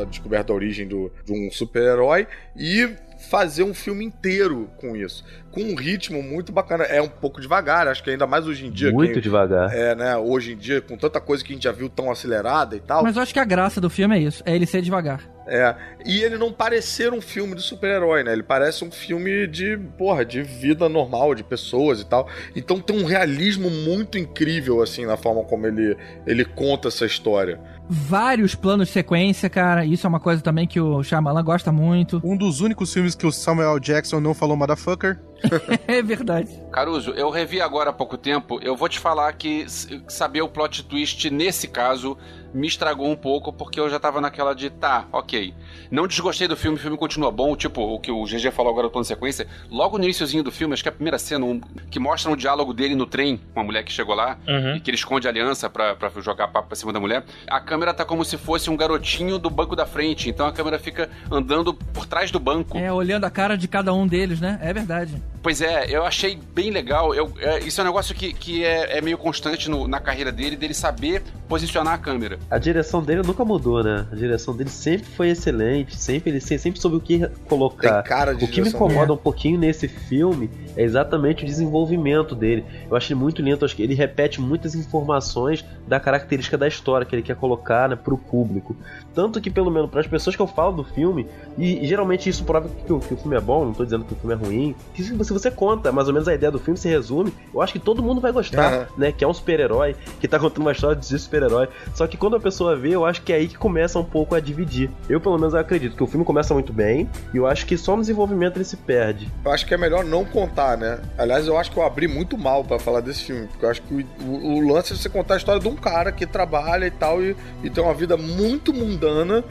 a 0.00 0.04
descoberta 0.04 0.48
da 0.48 0.54
origem 0.54 0.86
do, 0.86 1.10
de 1.24 1.32
um 1.32 1.50
super-herói 1.50 2.26
e 2.56 2.88
fazer 3.18 3.62
um 3.64 3.74
filme 3.74 4.04
inteiro 4.04 4.70
com 4.78 4.96
isso. 4.96 5.24
Com 5.50 5.62
um 5.62 5.74
ritmo 5.74 6.22
muito 6.22 6.52
bacana. 6.52 6.84
É 6.84 7.02
um 7.02 7.08
pouco 7.08 7.40
devagar, 7.40 7.88
acho 7.88 8.02
que 8.02 8.10
ainda 8.10 8.26
mais 8.26 8.46
hoje 8.46 8.66
em 8.66 8.70
dia. 8.70 8.92
Muito 8.92 9.14
quem- 9.14 9.22
devagar. 9.22 9.74
É, 9.74 9.94
né? 9.94 10.16
Hoje 10.16 10.52
em 10.52 10.56
dia, 10.56 10.80
com 10.80 10.96
tanta 10.96 11.20
coisa 11.20 11.42
que 11.44 11.52
a 11.52 11.54
gente 11.54 11.64
já 11.64 11.72
viu 11.72 11.88
tão 11.88 12.10
acelerada 12.10 12.76
e 12.76 12.80
tal. 12.80 13.02
Mas 13.02 13.16
eu 13.16 13.22
acho 13.22 13.32
que 13.32 13.40
a 13.40 13.44
graça 13.44 13.80
do 13.80 13.90
filme 13.90 14.16
é 14.16 14.20
isso, 14.20 14.42
é 14.46 14.54
ele 14.54 14.66
ser 14.66 14.82
devagar. 14.82 15.20
É, 15.50 15.74
e 16.04 16.22
ele 16.22 16.36
não 16.36 16.52
parecer 16.52 17.10
um 17.10 17.22
filme 17.22 17.54
de 17.54 17.62
super-herói, 17.62 18.22
né? 18.22 18.34
Ele 18.34 18.42
parece 18.42 18.84
um 18.84 18.90
filme 18.90 19.46
de, 19.46 19.78
porra, 19.96 20.22
de 20.22 20.42
vida 20.42 20.90
normal, 20.90 21.34
de 21.34 21.42
pessoas 21.42 22.02
e 22.02 22.04
tal. 22.06 22.28
Então 22.54 22.78
tem 22.78 22.94
um 22.94 23.06
realismo 23.06 23.70
muito 23.70 24.18
incrível, 24.18 24.82
assim, 24.82 25.06
na 25.06 25.16
forma 25.16 25.42
como 25.44 25.66
ele, 25.66 25.96
ele 26.26 26.44
conta 26.44 26.88
essa 26.88 27.06
história 27.06 27.58
vários 27.88 28.54
planos 28.54 28.88
de 28.88 28.94
sequência, 28.94 29.48
cara. 29.48 29.84
Isso 29.84 30.06
é 30.06 30.08
uma 30.08 30.20
coisa 30.20 30.42
também 30.42 30.66
que 30.66 30.80
o 30.80 31.02
Shyamalan 31.02 31.42
gosta 31.42 31.72
muito. 31.72 32.20
Um 32.22 32.36
dos 32.36 32.60
únicos 32.60 32.92
filmes 32.92 33.14
que 33.14 33.26
o 33.26 33.32
Samuel 33.32 33.78
Jackson 33.78 34.20
não 34.20 34.34
falou 34.34 34.56
motherfucker. 34.56 35.18
é 35.86 36.02
verdade. 36.02 36.48
Caruso, 36.72 37.10
eu 37.12 37.30
revi 37.30 37.60
agora 37.60 37.90
há 37.90 37.92
pouco 37.92 38.18
tempo. 38.18 38.58
Eu 38.62 38.76
vou 38.76 38.88
te 38.88 38.98
falar 38.98 39.32
que 39.32 39.66
saber 40.08 40.42
o 40.42 40.48
plot 40.48 40.84
twist 40.84 41.30
nesse 41.30 41.68
caso 41.68 42.16
me 42.52 42.66
estragou 42.66 43.08
um 43.08 43.16
pouco, 43.16 43.52
porque 43.52 43.78
eu 43.78 43.88
já 43.88 43.98
tava 43.98 44.20
naquela 44.20 44.54
de, 44.54 44.70
tá, 44.70 45.06
ok. 45.12 45.54
Não 45.90 46.06
desgostei 46.06 46.48
do 46.48 46.56
filme, 46.56 46.76
o 46.76 46.80
filme 46.80 46.96
continua 46.96 47.30
bom, 47.30 47.54
tipo 47.56 47.80
o 47.82 47.98
que 47.98 48.10
o 48.10 48.24
GG 48.24 48.50
falou 48.50 48.72
agora 48.72 48.88
do 48.88 48.90
plano 48.90 49.02
de 49.04 49.08
sequência. 49.08 49.46
Logo 49.70 49.98
no 49.98 50.04
iníciozinho 50.04 50.42
do 50.42 50.50
filme, 50.50 50.74
acho 50.74 50.82
que 50.82 50.88
é 50.88 50.92
a 50.92 50.94
primeira 50.94 51.18
cena, 51.18 51.44
um, 51.44 51.60
que 51.90 51.98
mostra 51.98 52.30
um 52.30 52.36
diálogo 52.36 52.72
dele 52.72 52.94
no 52.94 53.06
trem 53.06 53.40
com 53.54 53.60
a 53.60 53.64
mulher 53.64 53.82
que 53.84 53.92
chegou 53.92 54.14
lá, 54.14 54.38
uhum. 54.46 54.76
e 54.76 54.80
que 54.80 54.90
ele 54.90 54.96
esconde 54.96 55.26
a 55.26 55.30
aliança 55.30 55.68
pra, 55.68 55.94
pra 55.94 56.10
jogar 56.20 56.48
papo 56.48 56.68
pra 56.68 56.76
cima 56.76 56.92
da 56.92 57.00
mulher. 57.00 57.24
A 57.48 57.60
câmera 57.60 57.94
tá 57.94 58.04
como 58.04 58.24
se 58.24 58.36
fosse 58.36 58.70
um 58.70 58.76
garotinho 58.76 59.38
do 59.38 59.50
banco 59.50 59.76
da 59.76 59.86
frente, 59.86 60.28
então 60.28 60.46
a 60.46 60.52
câmera 60.52 60.78
fica 60.78 61.10
andando 61.30 61.72
por 61.74 62.06
trás 62.06 62.30
do 62.30 62.38
banco. 62.38 62.78
É, 62.78 62.92
olhando 62.92 63.24
a 63.24 63.30
cara 63.30 63.56
de 63.56 63.68
cada 63.68 63.92
um 63.92 64.06
deles, 64.06 64.40
né? 64.40 64.58
É 64.62 64.72
verdade. 64.72 65.14
Pois 65.42 65.60
é, 65.60 65.86
eu 65.88 66.04
achei 66.04 66.38
bem 66.54 66.70
legal. 66.70 67.14
Eu, 67.14 67.32
é, 67.40 67.60
isso 67.60 67.80
é 67.80 67.84
um 67.84 67.86
negócio 67.86 68.14
que, 68.14 68.32
que 68.32 68.64
é, 68.64 68.98
é 68.98 69.00
meio 69.00 69.16
constante 69.16 69.70
no, 69.70 69.86
na 69.86 70.00
carreira 70.00 70.32
dele, 70.32 70.56
dele 70.56 70.74
saber 70.74 71.22
posicionar 71.48 71.94
a 71.94 71.98
câmera. 71.98 72.38
A 72.50 72.58
direção 72.58 73.02
dele 73.02 73.22
nunca 73.22 73.44
mudou, 73.44 73.82
né? 73.82 74.06
A 74.12 74.14
direção 74.14 74.54
dele 74.54 74.70
sempre 74.70 75.06
foi 75.06 75.30
excelente, 75.30 75.96
sempre 75.96 76.30
ele 76.30 76.40
sempre 76.40 76.80
soube 76.80 76.96
o 76.96 77.00
que 77.00 77.26
colocar. 77.48 78.02
Tem 78.02 78.10
cara 78.10 78.34
de 78.34 78.44
o 78.44 78.48
que 78.48 78.60
me 78.60 78.68
incomoda 78.68 79.12
um 79.12 79.16
pouquinho 79.16 79.58
nesse 79.58 79.88
filme 79.88 80.50
é 80.76 80.82
exatamente 80.82 81.44
o 81.44 81.46
desenvolvimento 81.46 82.34
dele. 82.34 82.64
Eu 82.90 82.96
acho 82.96 83.12
ele 83.12 83.20
muito 83.20 83.42
lento, 83.42 83.64
acho 83.64 83.74
que 83.74 83.82
ele 83.82 83.94
repete 83.94 84.40
muitas 84.40 84.74
informações 84.74 85.64
da 85.86 85.98
característica 85.98 86.58
da 86.58 86.68
história 86.68 87.06
que 87.06 87.14
ele 87.14 87.22
quer 87.22 87.36
colocar 87.36 87.88
né, 87.88 87.96
pro 87.96 88.18
público. 88.18 88.76
Tanto 89.18 89.40
que, 89.40 89.50
pelo 89.50 89.68
menos, 89.68 89.90
para 89.90 89.98
as 89.98 90.06
pessoas 90.06 90.36
que 90.36 90.40
eu 90.40 90.46
falo 90.46 90.76
do 90.76 90.84
filme, 90.84 91.26
e, 91.58 91.84
e 91.84 91.88
geralmente 91.88 92.28
isso 92.28 92.44
prova 92.44 92.68
que 92.68 92.92
o, 92.92 93.00
que 93.00 93.14
o, 93.14 93.16
filme 93.16 93.36
é 93.36 93.40
bom, 93.40 93.64
não 93.64 93.72
tô 93.72 93.82
dizendo 93.82 94.04
que 94.04 94.12
o 94.12 94.16
filme 94.16 94.32
é 94.32 94.36
ruim, 94.36 94.76
que 94.94 95.02
se 95.02 95.12
você 95.12 95.50
conta 95.50 95.90
mais 95.90 96.06
ou 96.06 96.14
menos 96.14 96.28
a 96.28 96.34
ideia 96.34 96.52
do 96.52 96.60
filme, 96.60 96.78
se 96.78 96.88
resume, 96.88 97.34
eu 97.52 97.60
acho 97.60 97.72
que 97.72 97.80
todo 97.80 98.00
mundo 98.00 98.20
vai 98.20 98.30
gostar, 98.30 98.72
uhum. 98.72 98.86
né? 98.96 99.10
Que 99.10 99.24
é 99.24 99.26
um 99.26 99.34
super-herói, 99.34 99.96
que 100.20 100.28
tá 100.28 100.38
contando 100.38 100.60
uma 100.60 100.70
história 100.70 100.94
de 100.94 101.18
super-herói. 101.18 101.68
Só 101.96 102.06
que 102.06 102.16
quando 102.16 102.36
a 102.36 102.40
pessoa 102.40 102.76
vê, 102.76 102.90
eu 102.94 103.04
acho 103.04 103.22
que 103.22 103.32
é 103.32 103.36
aí 103.38 103.48
que 103.48 103.58
começa 103.58 103.98
um 103.98 104.04
pouco 104.04 104.36
a 104.36 104.40
dividir. 104.40 104.88
Eu, 105.08 105.20
pelo 105.20 105.36
menos, 105.36 105.52
acredito 105.52 105.96
que 105.96 106.02
o 106.04 106.06
filme 106.06 106.24
começa 106.24 106.54
muito 106.54 106.72
bem, 106.72 107.10
e 107.34 107.38
eu 107.38 107.46
acho 107.48 107.66
que 107.66 107.76
só 107.76 107.96
no 107.96 108.02
desenvolvimento 108.02 108.56
ele 108.56 108.64
se 108.64 108.76
perde. 108.76 109.28
Eu 109.44 109.50
acho 109.50 109.66
que 109.66 109.74
é 109.74 109.76
melhor 109.76 110.04
não 110.04 110.24
contar, 110.24 110.78
né? 110.78 111.00
Aliás, 111.18 111.44
eu 111.48 111.58
acho 111.58 111.72
que 111.72 111.76
eu 111.76 111.82
abri 111.84 112.06
muito 112.06 112.38
mal 112.38 112.62
para 112.62 112.78
falar 112.78 113.00
desse 113.00 113.24
filme, 113.24 113.48
porque 113.48 113.64
eu 113.64 113.70
acho 113.70 113.82
que 113.82 113.94
o, 113.94 114.24
o, 114.24 114.58
o, 114.58 114.72
lance 114.72 114.92
é 114.92 114.96
você 114.96 115.08
contar 115.08 115.34
a 115.34 115.36
história 115.38 115.60
de 115.60 115.66
um 115.66 115.74
cara 115.74 116.12
que 116.12 116.24
trabalha 116.24 116.86
e 116.86 116.90
tal, 116.92 117.20
e, 117.20 117.36
e 117.64 117.68
tem 117.68 117.82
uma 117.82 117.94
vida 117.94 118.16
muito 118.16 118.72
mundana, 118.72 119.07